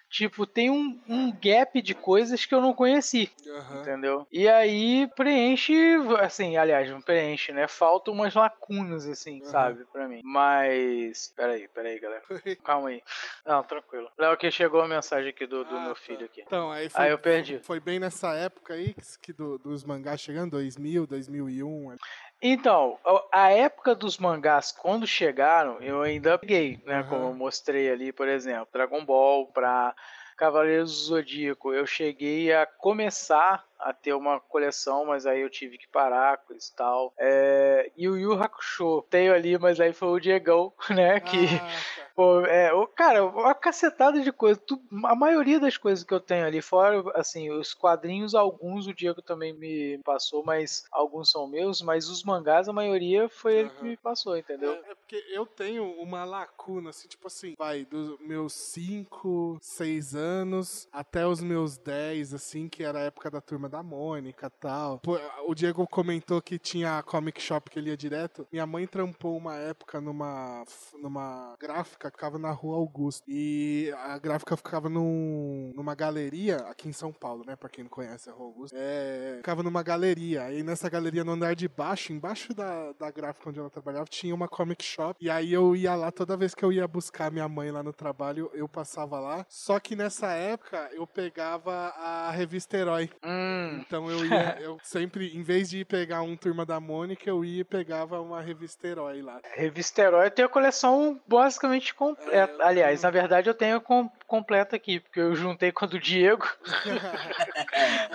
tipo, 0.09 0.47
tem 0.47 0.71
um, 0.71 1.01
um 1.09 1.33
gap 1.33 1.83
de 1.83 1.93
coisas 1.95 2.47
que 2.47 2.55
eu 2.55 2.61
não 2.61 2.73
conheci. 2.73 3.31
Aham. 3.49 3.81
Entendeu? 3.81 4.27
E 4.31 4.49
aí 4.49 5.09
preenche, 5.17 5.75
assim, 6.21 6.57
aliás, 6.57 6.89
não 6.89 7.01
preenche, 7.03 7.53
né? 7.53 7.67
Faltam 7.67 8.15
umas 8.15 8.35
lacunas, 8.35 9.07
assim, 9.09 9.41
Uhum. 9.41 9.47
sabe, 9.51 9.85
pra 9.93 10.07
mim. 10.09 10.21
Mas. 10.25 11.33
Peraí, 11.37 11.67
peraí, 11.69 11.99
galera. 11.99 12.23
Calma 12.65 12.91
aí. 12.91 13.03
Não, 13.45 13.63
tranquilo. 13.65 14.09
Léo, 14.19 14.37
que 14.37 14.51
chegou 14.51 14.81
a 14.83 14.89
mensagem 14.89 15.31
aqui 15.31 15.47
do, 15.47 15.65
do 15.65 15.77
Ah, 15.77 15.81
meu 15.81 15.95
tá. 15.95 16.01
filho 16.01 16.25
aqui. 16.27 16.43
Então, 16.47 16.71
aí 16.71 16.89
foi, 16.89 17.05
Aí 17.05 17.11
eu 17.11 17.19
perdi. 17.19 17.59
foi 17.61 17.81
bem 17.81 17.99
nessa 17.99 18.35
época 18.35 18.75
aí 18.75 18.95
que, 18.95 19.03
que 19.21 19.33
do- 19.33 19.59
dos 19.59 19.83
mangás 19.85 20.21
chegando, 20.21 20.53
2000, 20.53 21.07
2001. 21.07 21.97
Então, 22.43 22.99
a- 23.33 23.51
época 23.51 23.95
dos 23.95 24.19
mangás, 24.19 24.71
quando 24.71 25.07
chegaram, 25.07 25.81
eu 25.81 26.03
ainda 26.03 26.39
peguei, 26.39 26.81
né? 26.85 26.99
Aham. 27.01 27.09
Como 27.09 27.25
eu 27.29 27.35
mostrei 27.35 27.91
ali, 27.91 28.13
por 28.13 28.29
exemplo, 28.29 28.69
Dragon 28.73 29.05
Ball 29.05 29.47
pra 29.47 29.95
Cavaleiros 30.37 30.91
do 30.93 31.05
Zodíaco. 31.07 31.73
Eu 31.73 31.87
cheguei 31.87 32.53
a 32.53 32.67
começar 32.67 33.65
a 33.79 33.93
ter 33.93 34.13
uma 34.15 34.41
coleção, 34.41 35.07
mas 35.07 35.27
aí 35.27 35.41
eu 35.43 35.51
tive 35.51 35.79
que 35.79 35.89
parar, 35.89 36.39
coisa 36.39 36.67
e 36.71 36.77
tal. 36.77 37.13
É, 37.19 37.91
e 37.97 38.09
o 38.09 38.17
Yu 38.17 38.33
Hakusho, 38.35 39.03
tenho 39.11 39.33
ali, 39.35 39.59
mas 39.59 39.79
aí 39.81 39.93
foi 39.93 40.09
o 40.09 40.21
Diegão, 40.21 40.73
né? 40.91 41.21
Que, 41.21 41.37
Ah. 41.47 41.67
Pô, 42.17 42.41
é, 42.47 42.73
o, 42.73 42.87
cara, 42.87 43.27
uma 43.27 43.55
cacetada 43.55 44.23
de 44.23 44.33
coisa. 44.33 44.59
Tu- 44.59 44.81
a 45.05 45.15
maioria 45.15 45.61
das 45.61 45.77
coisas 45.77 46.03
que 46.03 46.15
eu 46.15 46.19
tenho 46.21 46.47
ali, 46.47 46.63
fora, 46.63 47.05
assim, 47.15 47.51
os 47.51 47.75
quadrinhos, 47.75 48.35
alguns 48.35 48.87
o 48.87 48.95
Diego 48.95 49.21
também 49.21 49.53
me 49.53 49.99
passou, 50.03 50.43
mas 50.43 50.87
alguns 50.91 51.31
são 51.31 51.47
meus, 51.47 51.83
mas 51.83 52.09
os 52.09 52.25
mangás, 52.25 52.71
a 52.71 52.73
maioria 52.73 53.29
foi 53.29 53.57
ele 53.57 53.69
que 53.69 53.85
me 53.85 53.97
passou, 53.99 54.35
entendeu? 54.35 54.73
É, 54.73 54.93
é 54.93 54.95
porque 54.95 55.23
eu 55.29 55.45
tenho 55.45 55.85
uma 56.01 56.25
lacuna, 56.25 56.89
assim, 56.89 57.07
tipo 57.07 57.27
assim, 57.27 57.55
vai, 57.59 57.85
dos 57.85 58.19
meus 58.21 58.55
5, 58.55 59.59
6 59.61 60.15
anos 60.15 60.89
até 60.91 61.27
os 61.27 61.43
meus 61.43 61.77
10, 61.77 62.33
assim, 62.33 62.67
que 62.67 62.83
era 62.83 62.99
a 63.01 63.03
época 63.03 63.31
da 63.31 63.43
turma 63.43 63.66
da 63.69 63.83
Mônica 63.83 64.47
e 64.47 64.61
tal. 64.61 65.01
O 65.47 65.55
Diego 65.55 65.87
comentou 65.87 66.41
que 66.43 66.59
tinha 66.59 66.99
a 66.99 67.03
comic 67.03 67.41
shop 67.41 67.71
que 67.71 67.79
ele 67.79 67.91
ia 67.91 67.97
direto. 67.97 68.47
Minha 68.51 68.67
mãe 68.67 68.87
trampou 68.87 69.37
uma 69.37 69.55
época 69.57 70.01
numa, 70.01 70.65
numa 71.03 71.57
gráfica 71.61 72.11
que 72.11 72.17
ficava 72.17 72.39
na 72.39 72.51
rua 72.51 72.77
Augusto. 72.77 73.25
E 73.29 73.93
a 73.99 74.19
gráfica 74.19 74.57
ficava 74.57 74.89
num, 74.89 75.73
numa 75.75 75.95
galeria 75.95 76.57
aqui 76.69 76.89
em 76.89 76.93
São 76.93 77.13
Paulo, 77.13 77.45
né? 77.47 77.57
Pra 77.57 77.69
quem 77.69 77.85
não 77.85 77.91
conhece 77.91 78.29
a 78.29 78.33
rua 78.33 78.47
Augusto. 78.47 78.77
É, 78.79 79.37
ficava 79.39 79.63
numa 79.63 79.83
galeria. 79.83 80.43
Aí 80.45 80.63
nessa 80.63 80.89
galeria, 80.89 81.25
no 81.25 81.33
andar 81.33 81.55
de 81.55 81.69
baixo, 81.69 82.13
embaixo 82.13 82.55
da, 82.55 82.93
da 82.93 83.11
gráfica 83.11 83.49
onde 83.49 83.59
ela 83.59 83.71
trabalhava, 83.71 84.07
tinha 84.07 84.35
uma 84.35 84.49
comic 84.49 84.85
shop. 84.85 85.17
E 85.21 85.31
aí 85.31 85.53
eu 85.53 85.75
ia 85.77 85.95
lá, 85.95 86.11
toda 86.11 86.37
vez 86.37 86.55
que 86.55 86.65
eu 86.65 86.73
ia 86.73 86.87
buscar 86.87 87.31
minha 87.31 87.49
mãe 87.49 87.71
lá 87.71 87.83
no 87.83 87.93
trabalho, 87.93 88.51
eu 88.55 88.69
passava 88.69 89.19
lá. 89.19 89.47
Só 89.49 89.79
que 89.79 89.97
nessa 89.97 90.33
época 90.33 90.91
eu 90.93 91.07
pegava 91.07 91.73
a 91.73 92.31
revista 92.31 92.77
Herói. 92.77 93.11
Hum, 93.25 93.56
Então 93.81 94.11
eu 94.11 94.25
ia, 94.25 94.57
eu 94.61 94.79
sempre, 94.83 95.37
em 95.37 95.43
vez 95.43 95.71
de 95.71 95.79
ir 95.81 95.85
pegar 95.85 96.23
um 96.23 96.37
Turma 96.37 96.65
da 96.67 96.79
Mônica, 96.81 97.29
eu 97.29 97.45
ia 97.45 97.61
e 97.61 97.65
pegava 97.65 98.21
uma 98.21 98.41
revista 98.41 98.87
Herói 98.87 99.23
lá. 99.23 99.41
Revista 99.55 100.03
Herói 100.03 100.27
eu 100.27 100.31
tenho 100.31 100.47
a 100.47 100.51
coleção 100.51 101.21
basicamente 101.27 101.95
completa. 101.95 102.35
É, 102.37 102.45
eu 102.45 102.63
Aliás, 102.67 103.01
tenho- 103.01 103.13
na 103.13 103.21
verdade 103.21 103.49
eu 103.49 103.55
tenho 103.55 103.81
com, 103.81 104.09
completa 104.27 104.77
aqui, 104.77 105.01
porque 105.01 105.21
eu 105.21 105.35
juntei 105.35 105.73
com 105.73 105.85
a 105.85 105.89
do 105.89 105.99
Diego, 105.99 106.47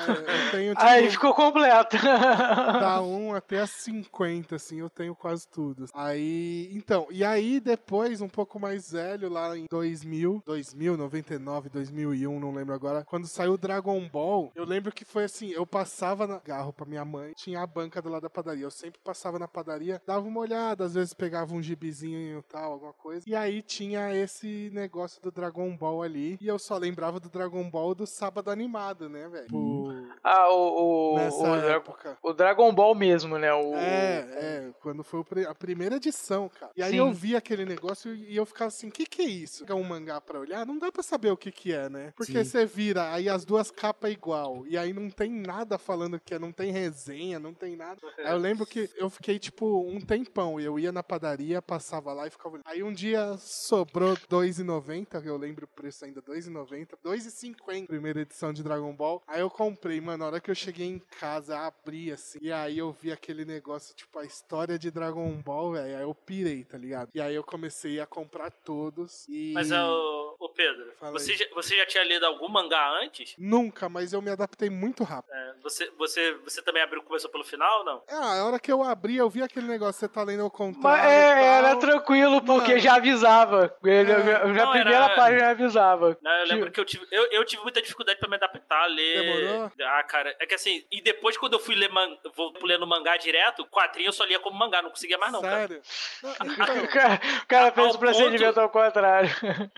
eu 0.08 0.52
tenho 0.52 0.76
tipo, 0.76 0.86
aí 0.86 1.10
ficou 1.10 1.34
completa. 1.34 1.97
da 1.97 3.02
1 3.02 3.36
até 3.36 3.60
a 3.60 3.67
50, 3.67 4.56
assim, 4.56 4.80
eu 4.80 4.89
tenho 4.89 5.15
quase 5.15 5.47
tudo. 5.47 5.86
Aí, 5.93 6.69
então, 6.74 7.08
e 7.10 7.24
aí 7.24 7.60
depois, 7.60 8.21
um 8.21 8.30
pouco 8.30 8.60
mais 8.60 8.91
velho, 8.91 9.30
lá 9.30 9.58
em 9.58 9.65
2000, 9.69 10.43
2000, 10.45 10.97
99, 10.97 11.69
2001, 11.69 12.39
não 12.39 12.54
lembro 12.54 12.74
agora, 12.74 13.04
quando 13.06 13.28
saiu 13.28 13.54
o 13.54 13.58
Dragon 13.58 14.08
Ball, 14.10 14.52
eu 14.56 14.65
lembro 14.65 14.91
que 14.91 15.06
foi 15.06 15.24
assim, 15.24 15.52
eu 15.52 15.65
passava 15.65 16.28
na 16.28 16.39
garro 16.39 16.74
pra 16.74 16.86
minha 16.86 17.06
mãe, 17.06 17.34
tinha 17.36 17.62
a 17.62 17.67
banca 17.67 18.02
do 18.02 18.10
lado 18.10 18.24
da 18.24 18.30
padaria, 18.30 18.65
eu 18.65 18.71
sempre 18.71 19.00
passava 19.04 19.39
na 19.39 19.47
padaria, 19.47 20.02
dava 20.06 20.28
uma 20.28 20.39
olhada, 20.39 20.86
às 20.86 20.93
vezes 20.93 21.13
pegava 21.13 21.54
um 21.54 21.62
gibizinho 21.62 22.39
e 22.39 22.43
tal, 22.43 22.74
alguma 22.74 22.93
coisa, 22.93 23.24
e 23.28 23.36
aí 23.36 23.62
tinha 23.62 24.13
esse 24.15 24.69
negócio 24.74 25.21
do 25.21 25.32
Dragon 25.32 25.76
Ball 25.76 26.01
ali. 26.02 26.38
E 26.42 26.48
eu 26.48 26.58
só 26.60 26.78
lembrava 26.78 27.20
do 27.20 27.30
Dragon 27.30 27.70
Ball 27.70 27.94
do 27.96 28.06
sábado 28.06 28.50
animado, 28.50 29.10
né, 29.10 29.28
velho? 29.28 29.46
Tipo, 29.46 29.94
Ah, 30.24 30.50
o, 30.54 31.14
o, 31.14 31.16
Nessa 31.18 31.44
o, 31.44 31.56
época. 31.56 32.18
o 32.22 32.34
Dragon 32.34 32.74
Ball 32.74 32.94
mesmo, 32.96 33.38
né? 33.38 33.54
O, 33.54 33.74
É, 33.76 34.18
é, 34.32 34.72
quando 34.82 35.04
foi 35.04 35.24
a 35.48 35.56
primeira 35.56 35.96
edição, 35.96 36.50
cara. 36.50 36.72
E 36.76 36.84
aí 36.84 36.92
Sim. 36.92 36.98
eu 36.98 37.12
vi 37.12 37.36
aquele 37.36 37.66
negócio 37.66 38.14
e 38.16 38.36
eu 38.36 38.46
ficava 38.46 38.68
assim, 38.68 38.90
o 38.90 38.92
que 38.92 39.06
que 39.06 39.22
é 39.22 39.26
isso? 39.26 39.66
É 39.68 39.74
um 39.74 39.84
mangá 39.84 40.20
pra 40.22 40.40
olhar? 40.40 40.66
Não 40.66 40.78
dá 40.78 40.92
pra 40.92 41.04
saber 41.04 41.32
o 41.32 41.38
que 41.38 41.52
que 41.52 41.74
é, 41.74 41.90
né? 41.90 42.14
Porque 42.16 42.44
Sim. 42.44 42.50
você 42.50 42.66
vira, 42.66 43.12
aí 43.14 43.28
as 43.30 43.46
duas 43.46 43.72
capas 43.72 44.12
igual, 44.12 44.66
e 44.68 44.78
aí 44.78 44.94
não 44.94 45.10
tem 45.10 45.32
nada 45.32 45.78
falando 45.78 46.20
que 46.20 46.34
é, 46.34 46.40
não 46.40 46.52
tem 46.52 46.72
resenha, 46.72 47.40
não 47.40 47.54
tem 47.54 47.76
nada. 47.76 48.00
Aí 48.20 48.32
eu 48.32 48.38
lembro 48.38 48.66
que 48.66 48.90
eu 48.96 49.10
fiquei, 49.10 49.38
tipo, 49.40 49.82
um 49.88 50.00
tempão, 50.00 50.60
eu 50.60 50.78
ia 50.80 50.92
na 50.92 51.04
padaria, 51.04 51.62
passava 51.62 52.14
lá 52.14 52.28
e 52.28 52.30
ficava 52.30 52.56
olhando. 52.56 52.66
Aí 52.68 52.84
um 52.84 52.94
dia 52.94 53.36
sobrou 53.38 54.14
R$2,90, 54.14 55.26
eu 55.26 55.38
lembro 55.38 55.66
o 55.66 55.68
preço 55.68 55.90
ainda, 56.04 56.21
R$2,90, 56.25 56.88
R$2,50, 57.04 57.88
primeira 57.88 58.21
edição 58.21 58.54
de 58.54 58.63
Dragon 58.63 58.93
Ball. 58.93 59.21
Aí 59.27 59.41
eu 59.41 59.49
comprei, 59.49 59.99
mano, 59.99 60.17
na 60.19 60.25
hora 60.27 60.39
que 60.39 60.49
eu 60.51 60.56
cheguei 60.56 60.88
em 60.88 60.99
casa, 61.19 61.58
abri 61.60 62.12
assim, 62.12 62.39
e 62.41 62.51
aí 62.51 62.77
eu 62.77 62.91
vi 62.91 63.12
aquele 63.12 63.43
negócio, 63.45 63.95
tipo, 63.95 64.17
a 64.19 64.25
história 64.25 64.77
de 64.77 64.91
Dragon 64.91 65.32
Ball, 65.43 65.71
velho, 65.73 65.97
aí 65.97 66.04
eu 66.04 66.13
pirei, 66.13 66.63
tá 66.63 66.77
ligado? 66.77 67.10
E 67.13 67.19
aí 67.21 67.34
eu 67.36 67.43
comecei 67.43 67.99
a 67.99 68.06
comprar 68.06 68.51
todos 68.51 69.25
e... 69.27 69.51
Mas, 69.54 69.71
é 69.71 69.82
o, 69.84 70.36
o 70.39 70.49
Pedro, 70.49 70.91
você 71.12 71.34
já, 71.36 71.45
você 71.54 71.75
já 71.77 71.86
tinha 71.86 72.04
lido 72.04 72.25
algum 72.25 72.47
mangá 72.49 72.99
antes? 73.04 73.34
Nunca, 73.38 73.89
mas 73.89 74.13
eu 74.13 74.22
me 74.22 74.30
adaptei 74.32 74.70
muito 74.70 75.03
rápido. 75.03 75.34
É, 75.34 75.53
você, 75.63 75.89
você, 75.97 76.34
você 76.43 76.61
também 76.61 76.82
abriu 76.84 77.01
começou 77.03 77.30
pelo 77.30 77.43
final, 77.43 77.84
não? 77.84 78.01
Ah, 78.09 78.39
a 78.39 78.45
hora 78.45 78.59
que 78.59 78.72
eu 78.72 78.84
abri, 78.84 79.18
eu 79.18 79.30
vi 79.30 79.41
aquele 79.41 79.68
negócio, 79.68 79.99
você 79.99 80.07
tá 80.07 80.24
lendo 80.24 80.43
ao 80.43 80.51
contrário 80.51 80.82
Mas 81.03 81.11
e 81.11 81.16
é, 81.16 81.34
tal. 81.34 81.43
era 81.43 81.76
tranquilo, 81.78 82.41
porque 82.41 82.70
Mano. 82.72 82.80
já 82.80 82.95
avisava. 82.95 83.76
Ele, 83.84 84.11
É. 84.11 84.24
já- 84.24 84.45
Não, 84.47 84.63
a 84.70 84.72
primeira 84.72 85.05
era- 85.05 85.16
página 85.16 85.39
já 85.39 85.49
avisava. 85.51 85.80
Não, 86.21 86.32
eu 86.32 86.45
lembro 86.47 86.71
que 86.71 86.79
eu 86.79 86.86
tive, 86.86 87.05
eu, 87.11 87.25
eu 87.32 87.45
tive 87.45 87.61
muita 87.63 87.82
dificuldade 87.82 88.19
pra 88.19 88.29
me 88.29 88.36
adaptar 88.36 88.84
a 88.84 88.88
ler. 88.88 89.23
Demorou? 89.23 89.71
Ah, 89.82 90.03
cara, 90.03 90.36
é 90.39 90.45
que 90.45 90.55
assim, 90.55 90.86
e 90.91 91.01
depois 91.01 91.38
quando 91.38 91.53
eu 91.53 91.59
fui 91.59 91.75
ler, 91.75 91.89
man, 91.89 92.17
vou 92.36 92.53
lendo 92.63 92.86
mangá 92.88 93.17
direto, 93.17 93.65
quadrinho 93.65 94.09
eu 94.09 94.13
só 94.13 94.23
lia 94.23 94.39
como 94.39 94.57
mangá, 94.57 94.82
não 94.82 94.89
conseguia 94.89 95.17
mais 95.17 95.32
não, 95.32 95.41
cara. 95.41 95.67
Sério? 95.67 95.82
Não, 96.23 96.32
O 96.51 96.63
então, 96.63 96.88
cara, 96.88 97.21
o 97.43 97.47
cara 97.47 97.71
fez 97.71 97.95
o 97.95 97.99
procedimento 97.99 98.59
ao 98.59 98.69
contrário. 98.69 99.29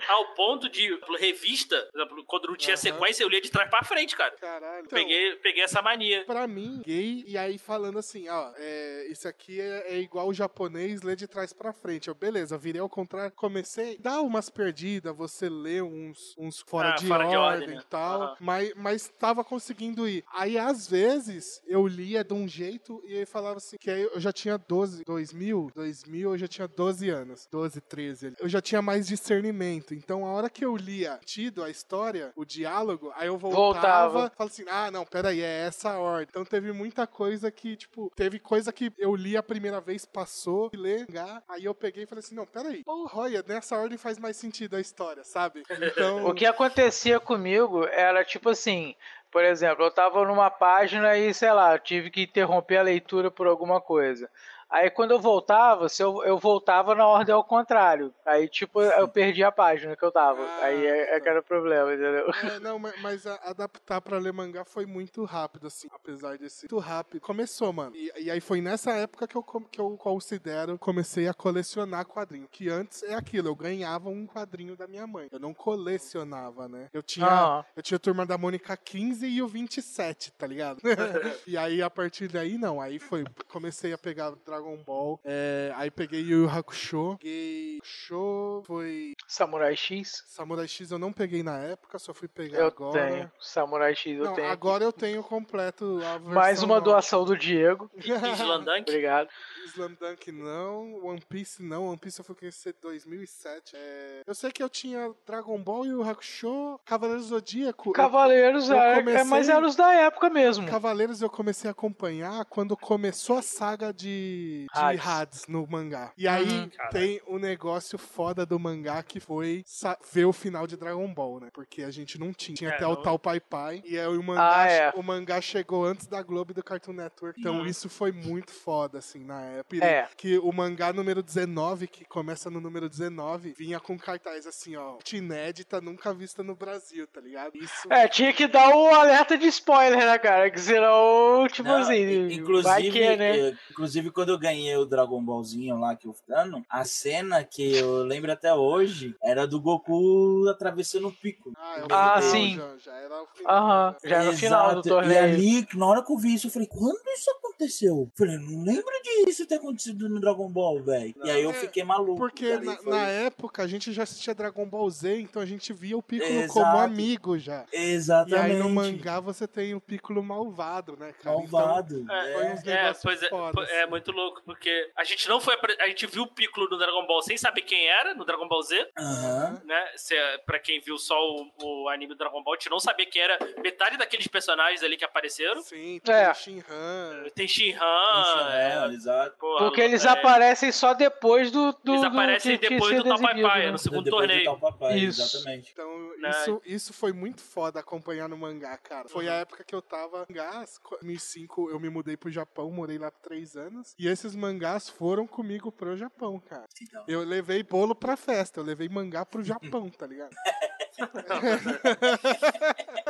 Ao 0.07 0.33
ponto 0.33 0.69
de, 0.69 0.99
revista, 1.19 1.87
quando 2.27 2.47
não 2.47 2.55
tinha 2.55 2.75
Aham. 2.75 2.81
sequência, 2.81 3.23
eu 3.23 3.29
lia 3.29 3.41
de 3.41 3.49
trás 3.49 3.69
pra 3.69 3.83
frente, 3.83 4.15
cara. 4.15 4.31
caralho. 4.39 4.85
Então, 4.85 4.97
Peguei, 4.97 5.35
peguei 5.37 5.63
essa 5.63 5.81
mania. 5.81 6.25
Pra 6.25 6.47
mim, 6.47 6.81
gay, 6.85 7.23
e 7.27 7.37
aí 7.37 7.57
falando 7.57 7.99
assim, 7.99 8.27
ó, 8.29 8.51
é, 8.57 9.07
isso 9.09 9.27
aqui 9.27 9.59
é, 9.59 9.95
é 9.95 9.99
igual 9.99 10.27
o 10.27 10.33
japonês, 10.33 11.01
lê 11.01 11.15
de 11.15 11.27
trás 11.27 11.53
pra 11.53 11.73
frente. 11.73 12.07
Eu, 12.07 12.15
beleza, 12.15 12.57
virei 12.57 12.81
ao 12.81 12.89
contrário, 12.89 13.31
comecei, 13.35 13.97
dá 13.97 14.21
umas 14.21 14.49
perdidas, 14.49 15.15
você 15.15 15.49
lê 15.49 15.81
uns, 15.93 16.35
uns 16.37 16.59
fora, 16.61 16.89
Ah, 16.93 16.95
de, 16.95 17.07
fora 17.07 17.27
de 17.27 17.35
ordem 17.35 17.61
ordem, 17.61 17.75
né? 17.75 17.81
e 17.81 17.85
tal, 17.85 18.21
Aham. 18.21 18.35
mas, 18.39 18.73
mas 18.75 19.07
tava 19.19 19.43
conseguindo 19.43 20.07
ir. 20.07 20.23
Aí, 20.33 20.57
às 20.57 20.87
vezes, 20.87 21.61
eu 21.67 21.85
lia 21.87 22.23
de 22.23 22.33
um 22.33 22.47
jeito 22.47 23.01
e 23.05 23.15
aí 23.17 23.25
falava 23.25 23.57
assim, 23.57 23.77
que 23.79 23.89
aí 23.89 24.01
eu 24.03 24.19
já 24.19 24.31
tinha 24.31 24.57
12, 24.57 25.03
2000, 25.05 25.71
2000 25.75 26.31
eu 26.31 26.37
já 26.37 26.47
tinha 26.47 26.67
12 26.67 27.09
anos, 27.09 27.47
12, 27.51 27.81
13. 27.81 28.27
ali. 28.27 28.35
Eu 28.39 28.49
já 28.49 28.61
tinha 28.61 28.81
mais 28.81 29.07
discernimento, 29.07 29.93
então 29.93 30.25
a 30.25 30.31
hora 30.31 30.49
que 30.49 30.63
eu 30.65 30.75
lia 30.75 31.19
tido 31.25 31.63
a 31.63 31.69
história, 31.69 32.31
o 32.35 32.45
diálogo, 32.45 33.11
aí 33.15 33.27
eu 33.27 33.37
voltava, 33.37 33.63
Voltava. 33.63 34.31
Fala 34.35 34.49
assim, 34.49 34.65
ah, 34.67 34.91
não, 34.91 35.05
peraí, 35.05 35.41
é 35.41 35.65
essa 35.67 35.91
a 35.91 35.99
ordem. 35.99 36.27
Então 36.29 36.43
teve 36.45 36.71
muita 36.71 37.05
coisa 37.07 37.51
que, 37.51 37.75
tipo, 37.75 38.11
teve 38.15 38.39
coisa 38.39 38.71
que 38.71 38.91
eu 38.97 39.15
li 39.15 39.35
a 39.37 39.43
primeira 39.43 39.79
vez, 39.79 40.05
passou, 40.05 40.69
e 40.73 40.77
ler, 40.77 41.05
mangá, 41.07 41.41
aí 41.47 41.65
eu 41.65 41.73
peguei 41.73 42.03
e 42.03 42.07
falei 42.07 42.19
assim, 42.23 42.35
não, 42.35 42.45
peraí, 42.45 42.83
porra, 42.83 43.19
olha, 43.19 43.43
nessa 43.47 43.77
ordem 43.77 43.97
faz 43.97 44.17
mais 44.17 44.37
sentido 44.37 44.75
a 44.75 44.79
história, 44.81 45.23
sabe? 45.23 45.63
Então, 45.87 46.25
O 46.25 46.33
que 46.33 46.45
acontecia 46.45 47.19
comigo 47.19 47.85
era 47.87 48.23
tipo 48.23 48.49
assim, 48.49 48.95
por 49.31 49.43
exemplo, 49.43 49.83
eu 49.83 49.91
tava 49.91 50.23
numa 50.25 50.49
página 50.49 51.17
e, 51.17 51.33
sei 51.33 51.51
lá, 51.51 51.77
tive 51.79 52.09
que 52.09 52.21
interromper 52.21 52.77
a 52.77 52.83
leitura 52.83 53.31
por 53.31 53.47
alguma 53.47 53.81
coisa. 53.81 54.29
Aí 54.73 54.89
quando 54.89 55.11
eu 55.11 55.19
voltava, 55.19 55.87
se 55.87 56.01
eu, 56.01 56.23
eu 56.23 56.37
voltava 56.39 56.95
na 56.95 57.07
ordem 57.07 57.33
ao 57.35 57.43
contrário. 57.43 58.11
Aí, 58.25 58.49
tipo, 58.49 58.81
eu 58.81 59.07
perdi 59.07 59.43
a 59.43 59.51
página 59.51 59.95
que 59.95 60.03
eu 60.03 60.11
tava. 60.11 60.41
Ah, 60.43 60.65
Aí 60.65 60.83
é, 60.85 61.15
é 61.15 61.19
que 61.19 61.29
era 61.29 61.41
o 61.41 61.43
problema, 61.43 61.93
entendeu? 61.93 62.27
É, 62.43 62.59
não, 62.59 62.79
ma- 62.79 62.93
mas 62.99 63.27
a- 63.27 63.39
adaptar 63.43 64.01
pra 64.01 64.17
ler 64.17 64.33
mangá 64.33 64.65
foi 64.65 64.87
muito 64.87 65.23
rápido, 65.25 65.67
assim, 65.67 65.87
apesar 65.93 66.39
de 66.39 66.49
ser 66.49 66.63
muito 66.71 66.79
rápido. 66.83 67.21
Começou, 67.21 67.71
mano. 67.71 67.95
E, 67.95 68.11
e 68.23 68.31
aí 68.31 68.41
foi 68.41 68.61
nessa 68.61 68.91
época 68.93 69.27
que 69.27 69.35
eu, 69.35 69.43
que 69.43 69.79
eu 69.79 69.95
considero, 69.95 70.77
comecei 70.79 71.27
a 71.27 71.33
colecionar 71.35 72.05
quadrinho. 72.07 72.47
Que 72.49 72.67
antes 72.69 73.03
é 73.03 73.13
aquilo, 73.13 73.49
eu 73.49 73.55
ganhava 73.55 74.09
um 74.09 74.25
quadrinho 74.25 74.75
da 74.75 74.87
minha 74.87 75.05
mãe. 75.05 75.27
Eu 75.31 75.39
não 75.39 75.53
colecionava, 75.53 76.67
né? 76.67 76.89
Eu 76.91 77.03
tinha, 77.03 77.27
Aham. 77.27 77.65
eu 77.75 77.83
tinha 77.83 77.97
a 77.97 77.99
Turma 77.99 78.25
da 78.25 78.37
Mônica 78.39 78.75
15 78.75 79.27
e 79.27 79.39
o 79.41 79.47
27, 79.47 80.31
tá 80.31 80.47
ligado? 80.47 80.81
e 81.45 81.55
aí, 81.57 81.79
a 81.81 81.89
partir 81.89 82.27
daí, 82.27 82.57
não. 82.57 82.81
Aí 82.81 82.97
foi, 82.97 83.23
comecei 83.51 83.93
a 83.93 83.97
pegar 83.97 84.31
Dragon 84.45 84.62
Ball, 84.85 85.19
é, 85.25 85.71
aí 85.75 85.91
peguei 85.91 86.21
Yu 86.21 86.43
Yu 86.43 86.49
Hakusho, 86.49 87.17
peguei 87.19 87.77
Hakusho, 87.77 88.63
foi... 88.65 89.13
Samurai 89.27 89.75
X, 89.75 90.23
Samurai 90.27 90.67
X 90.67 90.91
eu 90.91 90.97
não 90.99 91.11
peguei 91.11 91.43
na 91.43 91.57
época, 91.59 91.99
só 91.99 92.13
fui 92.13 92.27
pegar 92.27 92.59
eu 92.59 92.67
agora. 92.67 93.07
tenho. 93.09 93.31
Samurai 93.39 93.95
X 93.95 94.17
eu 94.17 94.25
Não, 94.25 94.33
tenho. 94.33 94.47
agora 94.49 94.83
eu 94.83 94.91
tenho 94.93 95.23
completo 95.23 95.99
a 96.05 96.17
versão 96.17 96.33
Mais 96.33 96.61
uma 96.63 96.75
nova. 96.75 96.81
doação 96.81 97.23
do 97.25 97.37
Diego. 97.37 97.89
Islandunk. 97.97 98.81
Obrigado. 98.81 99.29
Slam 99.67 99.95
Dunk 99.99 100.31
não, 100.31 101.05
One 101.05 101.21
Piece 101.27 101.61
não, 101.63 101.87
One 101.87 101.97
Piece 101.97 102.19
eu 102.19 102.25
fui 102.25 102.35
conhecer 102.35 102.69
em 102.77 102.81
2007. 102.81 103.73
É, 103.75 104.21
Eu 104.25 104.35
sei 104.35 104.51
que 104.51 104.61
eu 104.61 104.69
tinha 104.69 105.11
Dragon 105.25 105.57
Ball 105.61 105.85
e 105.85 105.93
o 105.93 106.03
Hakusho, 106.03 106.79
Cavaleiros 106.85 107.25
do 107.27 107.29
Zodíaco. 107.35 107.89
eu- 107.89 107.93
Cavaleiros, 107.93 108.69
eu 108.69 108.75
é, 108.77 108.95
comecei- 108.99 109.21
é, 109.21 109.23
mas 109.23 109.49
eram 109.49 109.67
os 109.67 109.75
da 109.75 109.93
época 109.93 110.29
mesmo. 110.29 110.67
Cavaleiros 110.67 111.21
eu 111.21 111.29
comecei 111.29 111.67
a 111.67 111.71
acompanhar 111.71 112.45
quando 112.45 112.75
começou 112.77 113.37
a 113.37 113.41
saga 113.41 113.91
de, 113.93 114.42
de 114.43 114.67
Hades. 114.73 115.05
Hades 115.07 115.47
no 115.47 115.65
mangá. 115.67 116.11
E 116.17 116.27
aí 116.27 116.43
Uhum. 116.43 116.69
Tem 116.91 117.21
o 117.25 117.37
negócio 117.39 117.97
foda 117.97 118.45
do 118.45 118.59
mangá 118.59 119.01
que 119.01 119.19
foi 119.19 119.63
ver 120.11 120.25
o 120.25 120.33
final 120.33 120.67
de 120.67 120.75
Dragon 120.77 121.07
Ball, 121.13 121.39
né? 121.39 121.49
Porque 121.53 121.83
a 121.83 121.91
gente 121.91 122.19
não 122.19 122.31
tinha. 122.33 122.55
Tinha 122.55 122.69
É, 122.71 122.75
até 122.75 122.85
o 122.85 122.93
não- 122.95 123.01
tal 123.01 123.17
Pai 123.17 123.39
Pai. 123.39 123.81
E 123.85 123.97
aí 123.97 124.05
o 124.07 124.21
mangá, 124.23 124.61
Ah, 124.61 124.67
é. 124.69 124.91
o 124.95 125.01
mangá 125.03 125.39
chegou 125.41 125.85
antes 125.85 126.07
da 126.07 126.21
Globo 126.21 126.51
e 126.51 126.53
do 126.53 126.63
Cartoon 126.63 126.93
Network. 126.93 127.39
Então 127.39 127.59
Uhum. 127.59 127.65
isso 127.65 127.89
foi 127.89 128.11
muito 128.11 128.51
foda, 128.51 128.99
assim, 128.99 129.23
na 129.23 129.41
época. 129.41 129.83
É. 129.85 130.07
Que 130.15 130.37
o 130.37 130.51
mangá 130.51 130.91
número 130.93 131.23
19, 131.23 131.87
que 131.87 132.05
começa 132.05 132.49
no 132.49 132.59
número 132.61 132.87
19, 132.89 133.53
vinha 133.57 133.79
com 133.79 133.97
cartaz 133.97 134.45
assim, 134.45 134.75
ó. 134.75 134.97
Inédita 135.13 135.79
nunca 135.79 136.13
vista 136.13 136.43
no 136.43 136.55
Brasil, 136.55 137.07
tá 137.07 137.21
ligado? 137.21 137.55
Isso. 137.55 137.87
É, 137.91 138.07
tinha 138.07 138.33
que 138.33 138.47
dar 138.47 138.69
o 138.75 138.87
alerta 138.93 139.37
de 139.37 139.47
spoiler, 139.47 140.05
né, 140.05 140.17
cara? 140.17 140.49
Que 140.51 140.59
senão, 140.59 141.47
tipo 141.51 141.69
Não, 141.69 141.77
assim, 141.77 142.33
inclusive, 142.33 142.61
vai 142.63 142.81
que, 142.89 143.15
né? 143.15 143.57
inclusive, 143.71 144.11
quando 144.11 144.32
eu 144.33 144.39
ganhei 144.39 144.75
o 144.77 144.85
Dragon 144.85 145.23
Ballzinho 145.23 145.79
lá 145.79 145.95
que 145.95 146.07
eu 146.07 146.15
dando, 146.27 146.63
a 146.69 146.83
cena 146.85 147.43
que 147.43 147.75
eu 147.75 148.03
lembro 148.03 148.31
até 148.31 148.53
hoje 148.53 149.15
era 149.23 149.45
do 149.47 149.59
Goku 149.61 150.47
atravessando 150.49 151.07
o 151.07 151.11
pico. 151.11 151.51
Ah, 151.57 151.75
é 151.79 151.83
o 151.83 151.87
Ah, 151.91 152.21
final, 152.21 152.31
sim. 152.31 152.55
Já, 152.55 152.77
já 152.77 152.93
era 152.97 153.21
o 153.23 153.27
final. 153.27 153.55
Aham, 153.55 153.95
já. 154.03 154.09
já 154.09 154.15
era 154.21 154.29
o 154.29 154.33
final 154.37 154.75
do 154.75 154.81
torneio. 154.81 155.13
E 155.13 155.17
ali, 155.17 155.67
na 155.75 155.85
hora 155.85 156.03
que 156.03 156.11
eu 156.11 156.17
vi 156.17 156.33
isso, 156.33 156.47
eu 156.47 156.51
falei, 156.51 156.67
quando 156.67 156.99
isso 157.15 157.29
aconteceu? 157.31 157.95
Eu 157.97 158.11
falei, 158.17 158.37
não 158.37 158.63
lembro 158.63 158.91
disso 159.03 159.45
ter 159.45 159.55
acontecido 159.55 160.09
no 160.09 160.19
Dragon 160.19 160.49
Ball, 160.49 160.81
velho. 160.83 161.13
E 161.23 161.29
aí 161.29 161.43
eu 161.43 161.51
É, 161.51 161.53
fiquei 161.53 161.83
maluco. 161.83 162.15
Porque 162.17 162.57
na, 162.59 162.75
foi- 162.77 162.91
na 162.91 163.07
época 163.07 163.63
a 163.63 163.67
gente 163.67 163.91
já 163.91 164.03
assistia 164.03 164.33
Dragon 164.35 164.65
Ball 164.65 164.89
Z, 164.89 165.19
então 165.21 165.41
a 165.41 165.45
gente 165.45 165.71
via 165.73 165.97
o 165.97 166.01
Piccolo 166.01 166.31
Exato. 166.39 166.53
como 166.53 166.77
amigo 166.79 167.37
já. 167.37 167.65
E 167.73 167.77
Exatamente. 167.93 168.35
aí 168.53 168.55
no 168.57 168.69
mangá 168.69 169.19
você 169.19 169.47
tem 169.47 169.73
o 169.75 169.81
Piccolo 169.81 170.23
malvado, 170.23 170.95
né, 170.97 171.13
cara? 171.21 171.35
Malvado. 171.37 171.99
Então, 171.99 172.15
É, 172.15 172.33
foi 172.33 172.43
é. 172.45 172.53
uns 172.53 172.67
É, 172.67 172.93
pois 173.01 173.21
é, 173.23 173.81
é 173.81 173.85
muito 173.87 174.11
louco, 174.11 174.22
porque 174.45 174.91
a 174.95 175.03
gente 175.03 175.27
não 175.27 175.39
foi. 175.39 175.57
A 175.79 175.87
gente 175.87 176.05
viu 176.07 176.23
o 176.23 176.27
Piccolo 176.33 176.67
no 176.69 176.77
Dragon 176.77 177.05
Ball 177.05 177.21
sem 177.21 177.37
saber 177.37 177.61
quem 177.61 177.87
era, 177.87 178.13
no 178.13 178.25
Dragon 178.25 178.47
Ball 178.47 178.61
Z, 178.63 178.89
Aham. 178.97 179.61
né? 179.65 179.91
Se, 179.95 180.15
é- 180.15 180.37
pra 180.39 180.59
quem 180.59 180.79
viu 180.79 180.97
só 180.97 181.15
o, 181.15 181.51
o 181.61 181.89
anime 181.89 182.13
do 182.13 182.17
Dragon 182.17 182.43
Ball, 182.43 182.53
a 182.53 182.57
gente 182.57 182.69
não 182.69 182.79
sabia 182.79 183.05
quem 183.05 183.21
era 183.21 183.37
metade 183.61 183.97
daqueles 183.97 184.27
personagens 184.27 184.83
ali 184.83 184.97
que 184.97 185.05
apareceram. 185.05 185.61
Sim, 185.61 185.99
É. 186.07 186.25
tem 186.25 186.33
Shinhan. 186.33 187.23
Tem 187.35 187.47
Shinhan. 187.47 188.49
É, 188.51 188.87
é, 188.89 188.93
exato. 188.93 189.37
porra, 189.37 189.65
Porque 189.65 189.81
eles 189.81 190.05
é, 190.05 190.09
aparecem 190.09 190.71
só 190.71 190.93
depois 190.93 191.51
do. 191.51 191.71
do 191.83 191.91
Eles 191.93 192.01
do 192.01 192.07
aparecem 192.07 192.57
que 192.57 192.69
depois 192.69 192.97
do 192.97 193.03
Tal 193.09 193.17
Pai 193.19 193.31
exibido, 193.31 193.47
Pai, 193.47 193.65
né? 193.65 193.71
no 193.71 193.77
segundo 193.77 194.03
Depois 194.03 194.21
do 194.23 194.27
torneio. 194.27 194.45
Tal 194.45 194.59
Papai, 194.59 194.97
Isso. 194.99 195.21
Exatamente. 195.21 195.71
Então, 195.73 196.13
Né? 196.17 196.29
isso, 196.29 196.61
isso 196.65 196.93
foi 196.93 197.11
muito 197.13 197.41
foda 197.41 197.79
acompanhar 197.79 198.27
no 198.29 198.37
mangá, 198.37 198.77
cara. 198.77 199.07
Foi 199.07 199.27
a 199.27 199.33
época 199.35 199.63
que 199.63 199.73
eu 199.75 199.81
tava. 199.81 200.25
Em 200.29 200.33
2005 200.33 201.69
eu 201.69 201.79
me 201.79 201.89
mudei 201.89 202.15
pro 202.17 202.29
Japão, 202.31 202.69
morei 202.71 202.97
lá 202.97 203.11
por 203.11 203.19
três 203.21 203.55
anos. 203.55 203.93
E 203.97 204.07
esses 204.13 204.35
mangás 204.35 204.87
foram 204.89 205.27
comigo 205.27 205.71
pro 205.71 205.97
Japão, 205.97 206.39
cara. 206.39 206.65
Então, 206.81 207.03
Eu 207.07 207.23
levei 207.23 207.63
bolo 207.63 207.93
pra 207.93 208.15
festa, 208.15 208.59
eu 208.59 208.63
levei 208.63 208.87
mangá 208.87 209.25
pro 209.25 209.43
Japão, 209.43 209.89
tá 209.89 210.07
ligado? 210.07 210.33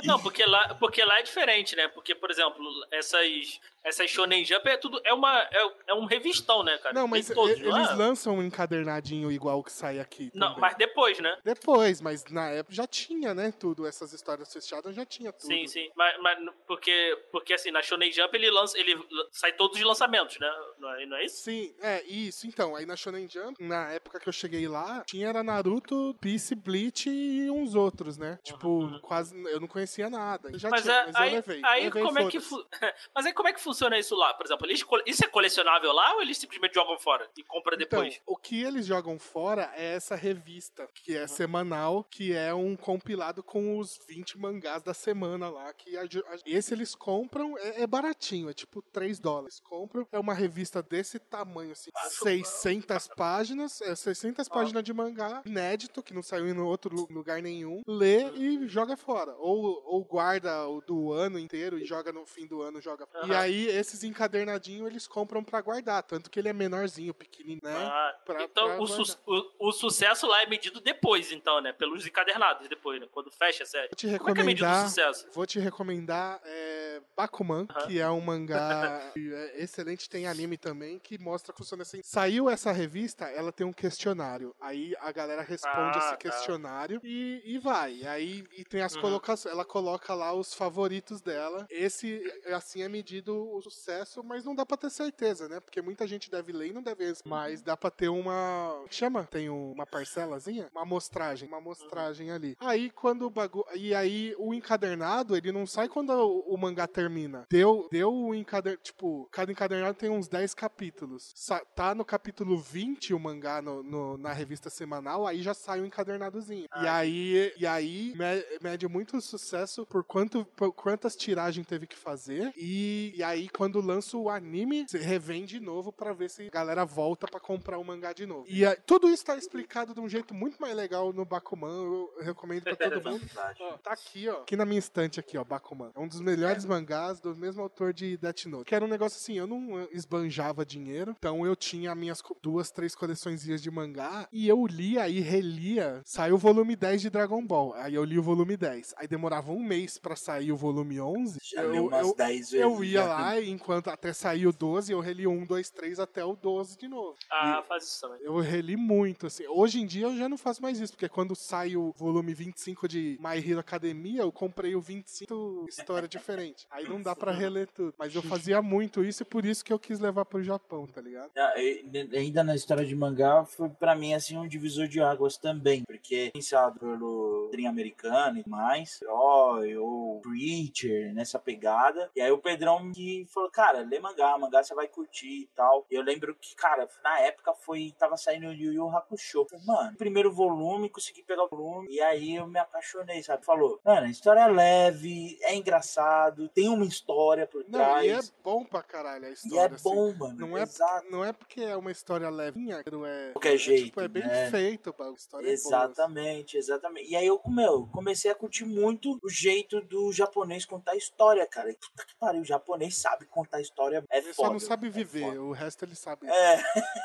Não, 0.04 0.20
porque 0.22 0.46
lá, 0.46 0.76
porque 0.76 1.04
lá 1.04 1.20
é 1.20 1.24
diferente, 1.24 1.76
né? 1.76 1.88
Porque, 1.90 2.16
por 2.16 2.32
exemplo, 2.32 2.66
essas. 2.92 3.60
Essa 3.84 4.08
Shonen 4.08 4.44
Jump 4.46 4.68
é 4.70 4.78
tudo. 4.78 5.00
É, 5.04 5.14
uma, 5.14 5.40
é, 5.52 5.72
é 5.88 5.94
um 5.94 6.06
revistão, 6.06 6.64
né, 6.64 6.78
cara? 6.78 6.94
Não, 6.94 7.08
mas 7.08 7.28
todos, 7.28 7.60
e- 7.60 7.64
não 7.64 7.78
eles 7.78 7.90
é? 7.92 7.94
lançam 7.96 8.36
um 8.38 8.44
encadernadinho 8.44 9.32
igual 9.32 9.60
o 9.60 9.64
que 9.64 9.72
sai 9.72 10.00
aqui. 10.00 10.32
Não, 10.34 10.48
também. 10.48 10.62
mas 10.62 10.76
depois, 10.76 11.20
né? 11.20 11.38
Depois, 11.44 12.02
mas 12.02 12.24
na 12.26 12.50
época 12.50 12.74
já 12.76 12.88
tinha, 12.88 13.34
né? 13.34 13.52
Tudo, 13.52 13.86
essas 13.86 14.14
histórias 14.14 14.52
fechadas 14.52 14.96
já 14.96 15.06
tinha 15.06 15.32
tudo. 15.32 15.48
Sim, 15.48 15.68
sim. 15.68 15.90
Mas, 15.96 16.18
mas 16.22 16.38
porque, 16.66 17.18
porque 17.32 17.54
assim, 17.54 17.72
na 17.72 17.82
Shonen 17.82 18.12
Jump 18.12 18.36
ele 18.36 18.50
lança. 18.50 18.78
Ele 18.78 18.98
sai 19.32 19.54
todos 19.54 19.78
os 19.78 19.84
lançamentos, 19.84 20.40
né? 20.40 20.52
Não 20.80 20.96
é, 20.96 21.06
não 21.06 21.18
é 21.18 21.26
isso? 21.26 21.44
Sim, 21.44 21.76
é, 21.82 22.04
isso. 22.04 22.48
Então, 22.48 22.76
aí 22.76 22.86
na 22.86 22.96
Shonen 22.96 23.28
Jump, 23.30 23.62
na 23.64 23.92
época 23.92 24.20
que 24.20 24.30
eu 24.30 24.34
cheguei 24.34 24.68
lá, 24.68 25.04
tinha 25.06 25.28
era 25.28 25.44
Naruto, 25.44 26.16
Peace, 26.22 26.54
Bleach 26.56 27.10
e 27.10 27.50
uns 27.50 27.76
outros, 27.76 28.18
né? 28.18 28.38
Tipo, 28.44 29.00
quase, 29.02 29.36
eu 29.50 29.60
não 29.60 29.68
conhecia 29.68 30.10
nada. 30.10 30.58
Já 30.58 30.68
Uhum. 30.68 30.72
Mas, 30.72 30.82
tinha, 30.84 30.94
é, 30.94 31.06
mas 31.06 31.16
eu 31.16 31.22
aí, 31.22 31.32
levei. 31.32 31.62
aí 31.64 31.84
levei, 31.86 32.04
como 32.04 32.20
é 32.20 32.28
que 32.30 32.40
Mas 33.16 33.26
aí 33.26 33.34
como 33.34 33.48
é 33.50 33.54
que 33.54 33.60
funciona 33.60 33.73
isso 34.00 34.16
lá? 34.16 34.34
Por 34.34 34.46
exemplo, 34.46 34.66
eles, 34.68 34.84
isso 35.06 35.26
é 35.26 35.28
colecionável 35.28 35.92
lá 35.92 36.16
ou 36.16 36.22
eles 36.22 36.38
simplesmente 36.38 36.74
jogam 36.76 36.98
fora 36.98 37.30
e 37.38 37.44
compram 37.44 37.78
depois? 37.78 38.16
Então, 38.16 38.34
o 38.34 38.38
que 38.38 38.62
eles 38.64 38.86
jogam 38.86 39.18
fora 39.20 39.72
é 39.76 39.94
essa 39.96 40.16
revista, 40.16 40.88
que 40.94 41.16
é 41.16 41.28
semanal, 41.28 42.04
que 42.04 42.34
é 42.34 42.54
um 42.54 42.76
compilado 42.76 43.42
com 43.44 43.78
os 43.80 44.00
20 44.08 44.38
mangás 44.38 44.82
da 44.84 44.94
semana 44.94 45.50
lá. 45.50 45.72
Que 45.74 45.98
a- 45.98 46.04
a- 46.04 46.38
esse 46.46 46.74
eles 46.74 46.96
compram, 46.96 47.58
é, 47.58 47.82
é 47.84 47.88
baratinho, 47.88 48.50
é 48.50 48.54
tipo 48.54 48.82
3 48.82 49.20
dólares. 49.20 49.60
Compram, 49.60 50.08
é 50.12 50.20
uma 50.20 50.34
revista 50.34 50.82
desse 50.82 51.20
tamanho, 51.20 51.72
assim, 51.72 51.90
600 52.10 53.08
páginas, 53.16 53.82
é 53.82 53.96
600 53.96 54.48
páginas 54.50 54.84
de 54.84 54.94
mangá, 54.94 55.42
inédito, 55.46 56.02
que 56.04 56.14
não 56.14 56.24
saiu 56.24 56.48
em 56.48 56.58
outro 56.60 56.94
lu- 56.96 57.08
lugar 57.10 57.42
nenhum. 57.42 57.82
Lê 57.88 58.30
e 58.32 58.68
joga 58.68 58.96
fora. 58.98 59.36
Ou, 59.38 59.82
ou 59.86 60.04
guarda 60.04 60.68
o 60.68 60.82
do 60.82 61.12
ano 61.12 61.40
inteiro 61.40 61.78
e 61.80 61.86
joga 61.86 62.12
no 62.12 62.26
fim 62.26 62.46
do 62.48 62.62
ano, 62.62 62.82
joga 62.82 63.06
fora. 63.06 63.26
E 63.28 63.32
Aham. 63.32 63.40
Aí, 63.70 63.76
esses 63.78 64.04
encadernadinhos 64.04 64.88
eles 64.90 65.08
compram 65.08 65.44
pra 65.44 65.62
guardar, 65.62 66.04
tanto 66.04 66.30
que 66.30 66.40
ele 66.40 66.50
é 66.50 66.54
menorzinho, 66.54 67.14
pequenininho, 67.14 67.60
né? 67.64 67.74
Ah, 67.86 68.16
pra- 68.26 68.44
então 68.44 68.68
pra 68.68 68.82
o, 68.82 68.88
su- 68.88 69.18
o- 69.28 69.68
o 69.70 69.72
sucesso 69.72 70.28
lá 70.28 70.42
é 70.44 70.46
medido 70.48 70.80
depois, 70.82 71.32
então, 71.32 71.62
né? 71.62 71.72
Pelos 71.74 72.06
encadernados 72.06 72.68
depois, 72.68 73.00
né? 73.00 73.08
Quando 73.12 73.32
fecha 73.32 73.64
a 73.64 73.66
série. 73.66 73.88
Vou 73.90 73.96
te 73.96 74.18
Como 74.18 74.30
é 74.30 74.34
que 74.34 74.42
é 74.42 74.44
medido 74.44 74.66
o 74.66 74.68
recomendar, 74.70 74.90
sucesso? 74.90 75.28
vou 75.34 75.46
te 75.46 75.60
recomendar 75.60 76.42
é, 76.46 77.02
Bakuman, 77.16 77.66
Aham. 77.70 77.88
que 77.88 78.00
é 78.00 78.10
um 78.10 78.22
mangá 78.22 79.12
é 79.18 79.64
excelente, 79.64 80.10
tem 80.10 80.28
anime 80.28 80.58
também, 80.58 81.00
que 81.00 81.18
mostra 81.18 81.52
que 81.54 81.58
funciona 81.60 81.84
assim. 81.84 82.02
Saiu 82.04 82.50
essa 82.50 82.72
revista, 82.72 83.26
ela 83.26 83.52
tem 83.52 83.66
um 83.66 83.74
questionário. 83.74 84.56
Aí 84.60 84.96
a 85.00 85.12
galera 85.12 85.42
responde 85.42 85.98
Ah, 85.98 86.00
esse 86.00 86.10
tá. 86.12 86.18
questionário 86.18 87.00
e, 87.04 87.42
e 87.46 87.58
vai. 87.60 88.06
Aí 88.06 88.44
e 88.58 88.64
tem 88.64 88.82
as 88.82 88.96
Uhum. 88.96 89.02
colocações. 89.02 89.54
Ela 89.54 89.66
coloca 89.66 90.14
lá 90.14 90.34
os 90.34 90.54
favoritos 90.54 91.22
dela. 91.22 91.66
Esse, 91.70 92.22
assim, 92.54 92.82
é 92.84 92.90
medido 92.90 93.53
o 93.58 93.62
sucesso, 93.62 94.24
mas 94.24 94.44
não 94.46 94.56
dá 94.56 94.66
pra 94.66 94.78
ter 94.78 94.90
certeza, 94.90 95.48
né? 95.48 95.60
Porque 95.60 95.82
muita 95.82 96.06
gente 96.08 96.30
deve 96.30 96.52
ler 96.52 96.68
e 96.70 96.74
não 96.74 96.82
deve 96.82 97.06
ler. 97.06 97.14
Mas 97.26 97.62
dá 97.62 97.76
pra 97.78 97.90
ter 97.92 98.10
uma. 98.10 98.72
como 98.78 98.88
que 98.90 98.96
Chama? 98.96 99.24
Tem 99.26 99.50
uma 99.50 99.86
parcelazinha? 99.86 100.70
Uma 100.72 100.82
amostragem. 100.84 101.48
Uma 101.48 101.58
amostragem 101.58 102.32
ali. 102.32 102.56
Aí 102.60 102.90
quando 102.90 103.24
o 103.26 103.30
bagulho. 103.30 103.66
E 103.76 103.94
aí 103.94 104.36
o 104.38 104.54
encadernado, 104.54 105.36
ele 105.36 105.52
não 105.52 105.66
sai 105.66 105.88
quando 105.88 106.10
o, 106.12 106.54
o 106.54 106.58
mangá 106.58 106.88
termina. 106.88 107.46
Deu, 107.50 107.88
deu 107.92 108.14
o 108.14 108.34
encadernado. 108.36 108.82
Tipo, 108.84 109.28
cada 109.32 109.52
encadernado 109.52 109.98
tem 109.98 110.10
uns 110.10 110.28
10 110.28 110.54
capítulos. 110.54 111.32
Sa- 111.36 111.64
tá 111.76 111.94
no 111.96 112.04
capítulo 112.06 112.58
20 112.58 113.14
o 113.14 113.20
mangá 113.20 113.62
no, 113.62 113.84
no- 113.84 114.18
na 114.18 114.32
revista 114.34 114.70
semanal, 114.70 115.26
aí 115.28 115.42
já 115.42 115.54
sai 115.54 115.82
o 115.82 115.86
encadernadozinho. 115.86 116.64
E 116.66 116.88
Ah. 116.88 116.96
aí, 116.96 117.54
e 117.58 117.66
aí 117.68 118.14
me- 118.16 118.60
mede 118.62 118.88
muito 118.88 119.20
sucesso 119.22 119.86
por, 119.86 120.04
quanto, 120.04 120.46
por 120.56 120.72
quantas 120.74 121.16
tiragens 121.16 121.66
teve 121.68 121.86
que 121.88 121.96
fazer. 121.96 122.52
E, 122.58 123.14
e 123.16 123.24
aí, 123.24 123.43
quando 123.50 123.82
lança 123.82 124.18
o 124.18 124.30
anime, 124.30 124.86
você 124.88 124.98
revende 124.98 125.60
de 125.60 125.60
novo 125.60 125.92
pra 125.92 126.14
ver 126.14 126.30
se 126.30 126.48
a 126.48 126.50
galera 126.50 126.86
volta 126.86 127.28
pra 127.28 127.40
comprar 127.40 127.78
o 127.78 127.84
mangá 127.84 128.14
de 128.14 128.26
novo. 128.26 128.46
E 128.48 128.66
aí, 128.66 128.76
tudo 128.86 129.10
isso 129.10 129.26
tá 129.26 129.36
explicado 129.38 129.94
de 129.94 130.00
um 130.00 130.10
jeito 130.10 130.34
muito 130.34 130.60
mais 130.60 130.76
legal 130.76 131.14
no 131.14 131.26
Bakuman. 131.26 131.84
Eu, 131.84 132.14
recomendo 132.22 132.64
pra 132.64 132.76
todo 132.76 133.02
mundo. 133.10 133.26
Ó, 133.60 133.78
tá 133.78 133.92
aqui, 133.92 134.28
ó. 134.30 134.42
Aqui 134.42 134.56
na 134.56 134.66
minha 134.66 134.80
estante 134.80 135.20
aqui, 135.20 135.38
ó, 135.38 135.44
Bakuman. 135.44 135.92
É 135.96 136.00
um 136.00 136.08
dos 136.08 136.20
melhores 136.22 136.66
mangás 136.66 137.20
do 137.20 137.36
mesmo 137.36 137.62
autor 137.62 137.94
de 137.94 138.18
Death 138.18 138.46
Note. 138.46 138.66
Que 138.66 138.76
era 138.76 138.86
um 138.86 138.88
negócio 138.88 139.18
assim, 139.18 139.38
eu 139.38 139.48
não 139.48 139.80
eh, 139.80 139.88
esbanjava 139.92 140.66
dinheiro, 140.66 141.16
então 141.18 141.46
eu 141.46 141.56
tinha 141.56 141.94
minhas 141.94 142.22
duas, 142.42 142.72
três 142.72 142.96
coleções 142.96 143.44
de 143.44 143.72
mangá 143.72 144.28
e 144.32 144.48
eu 144.48 144.66
lia 144.66 145.08
e 145.10 145.20
relia. 145.20 146.02
Saiu 146.06 146.36
o 146.36 146.38
volume 146.38 146.76
10 146.76 147.02
de 147.02 147.10
Dragon 147.10 147.46
Ball. 147.46 147.74
Aí 147.76 147.94
eu 147.96 148.04
li 148.04 148.18
o 148.18 148.24
volume 148.24 148.56
10. 148.56 148.96
Aí 148.98 149.08
demorava 149.08 149.52
um 149.52 149.62
mês 149.62 149.98
pra 149.98 150.16
sair 150.16 150.52
o 150.52 150.58
volume 150.58 151.00
11. 151.00 151.40
Já 151.44 151.62
eu, 151.64 151.88
umas 151.88 152.08
eu, 152.08 152.16
10 152.16 152.36
vezes. 152.36 152.54
eu 152.54 152.84
ia 152.84 153.04
já. 153.04 153.18
Lá 153.24 153.40
e 153.40 153.50
enquanto 153.50 153.90
até 153.90 154.12
sair 154.14 154.48
o 154.48 154.54
12, 154.54 154.92
eu 154.92 155.00
reli 155.00 155.26
o 155.28 155.32
1, 155.32 155.46
2, 155.46 155.70
3 155.70 156.00
até 156.00 156.24
o 156.24 156.36
12 156.36 156.78
de 156.78 156.88
novo. 156.88 157.16
Ah, 157.32 157.64
faz 157.68 157.84
isso 157.86 158.02
também. 158.02 158.20
Eu 158.22 158.38
reli 158.40 158.76
muito, 158.76 159.28
assim. 159.28 159.46
Hoje 159.48 159.82
em 159.82 159.86
dia 159.86 160.06
eu 160.08 160.16
já 160.18 160.28
não 160.30 160.38
faço 160.38 160.62
mais 160.62 160.80
isso, 160.80 160.94
porque 160.94 161.10
quando 161.10 161.36
sai 161.36 161.76
o 161.76 161.94
volume 161.98 162.34
25 162.34 162.88
de 162.88 163.18
My 163.22 163.38
Hero 163.38 163.60
Academia, 163.60 164.22
eu 164.22 164.32
comprei 164.32 164.76
o 164.76 164.82
25 164.82 165.66
história 165.70 166.08
diferente. 166.08 166.66
Aí 166.72 166.88
não 166.88 167.02
dá 167.02 167.16
pra 167.16 167.32
reler 167.32 167.68
tudo. 167.68 167.94
Mas 167.98 168.14
eu 168.16 168.22
fazia 168.22 168.62
muito 168.62 169.04
isso 169.04 169.24
e 169.24 169.26
por 169.26 169.46
isso 169.46 169.64
que 169.64 169.72
eu 169.74 169.80
quis 169.80 170.00
levar 170.00 170.26
pro 170.26 170.44
Japão, 170.44 170.86
tá 170.88 171.02
ligado? 171.02 171.32
Ah, 171.38 171.54
e- 171.58 171.86
e- 171.92 172.18
Ainda 172.24 172.44
na 172.44 172.56
história 172.56 172.86
de 172.86 172.96
mangá, 172.96 173.44
foi 173.46 173.70
pra 173.70 173.96
mim 173.96 174.14
assim 174.14 174.38
um 174.38 174.48
divisor 174.48 174.88
de 174.88 175.00
águas 175.02 175.38
também, 175.38 175.84
porque 175.84 176.32
pensado 176.34 176.80
pelo 176.80 177.46
quadrinho 177.48 177.70
americano 177.70 178.40
e 178.46 178.50
mais, 178.50 179.02
Herói 179.02 179.76
ou 179.78 180.22
Preacher, 180.22 181.14
nessa 181.14 181.38
pegada. 181.40 182.10
E 182.16 182.22
aí 182.22 182.32
o 182.32 182.38
Pedrão 182.38 182.92
que 182.92 183.13
falou, 183.32 183.50
cara, 183.52 183.80
lê 183.82 184.00
mangá, 184.00 184.38
mangá 184.38 184.64
você 184.64 184.74
vai 184.74 184.88
curtir 184.88 185.44
e 185.44 185.50
tal. 185.56 185.86
E 185.90 185.96
eu 185.96 186.02
lembro 186.02 186.36
que, 186.36 186.56
cara, 186.56 186.88
na 187.04 187.20
época 187.22 187.54
foi, 187.54 187.94
tava 187.98 188.18
saindo 188.18 188.48
o 188.48 188.54
Yu 188.54 188.74
Yu 188.74 188.90
Hakusho. 188.90 189.46
Falei, 189.50 189.66
mano, 189.66 189.98
primeiro 189.98 190.32
volume, 190.32 190.90
consegui 190.90 191.24
pegar 191.24 191.44
o 191.46 191.50
volume, 191.50 191.88
e 191.92 192.02
aí 192.02 192.36
eu 192.36 192.48
me 192.48 192.60
apaixonei, 192.60 193.22
sabe? 193.24 193.46
Falou, 193.46 193.80
mano, 193.84 194.08
a 194.08 194.10
história 194.10 194.42
é 194.42 194.48
leve, 194.48 195.38
é 195.42 195.56
engraçado, 195.56 196.50
tem 196.50 196.68
uma 196.70 196.86
história 196.86 197.46
por 197.48 197.64
Não, 197.64 197.80
trás. 197.80 198.06
e 198.06 198.10
é 198.10 198.20
bom 198.44 198.64
pra 198.66 198.82
caralho 198.84 199.26
a 199.26 199.28
E 199.28 199.32
é 199.32 199.34
história. 199.34 199.76
assim. 199.76 199.84
bom, 199.90 200.14
mano. 200.14 200.36
Não 200.48 200.58
é, 200.58 200.64
Exato. 200.64 201.10
não 201.12 201.24
é 201.24 201.32
porque 201.34 201.62
é 201.62 201.76
uma 201.76 201.92
história 201.92 202.30
levinha, 202.30 202.84
que 202.84 202.92
não 202.92 203.06
é. 203.06 203.32
Qualquer 203.32 203.56
é, 203.56 203.58
jeito, 203.58 203.86
Tipo, 203.86 204.02
é 204.02 204.08
bem 204.08 204.24
né? 204.26 204.50
feito, 204.50 204.94
a 204.98 205.12
história 205.12 205.50
é 205.50 205.54
assim. 205.54 205.68
Exatamente, 205.68 206.58
exatamente. 206.58 207.10
E 207.10 207.16
aí 207.16 207.26
eu, 207.28 207.40
meu, 207.48 207.88
comecei 207.92 208.32
a 208.32 208.36
curtir 208.36 208.66
muito 208.66 209.20
o 209.24 209.30
jeito 209.30 209.82
do 209.82 210.12
japonês 210.12 210.66
contar 210.66 210.96
história, 210.96 211.46
cara. 211.48 211.70
E 211.72 211.76
Puta 211.76 212.06
que 212.06 212.16
pariu, 212.16 212.42
o 212.42 212.46
japonês 212.46 212.98
sabe 213.04 213.26
contar 213.26 213.60
história. 213.62 214.04
É 214.10 214.18
Ele 214.20 214.34
foda. 214.34 214.48
só 214.48 214.54
não 214.54 214.60
sabe 214.60 214.88
é 214.88 214.90
viver, 214.90 215.26
foda. 215.26 215.42
o 215.42 215.52
resto 215.52 215.84
ele 215.86 215.96
sabe. 215.96 216.26
É, 216.28 216.54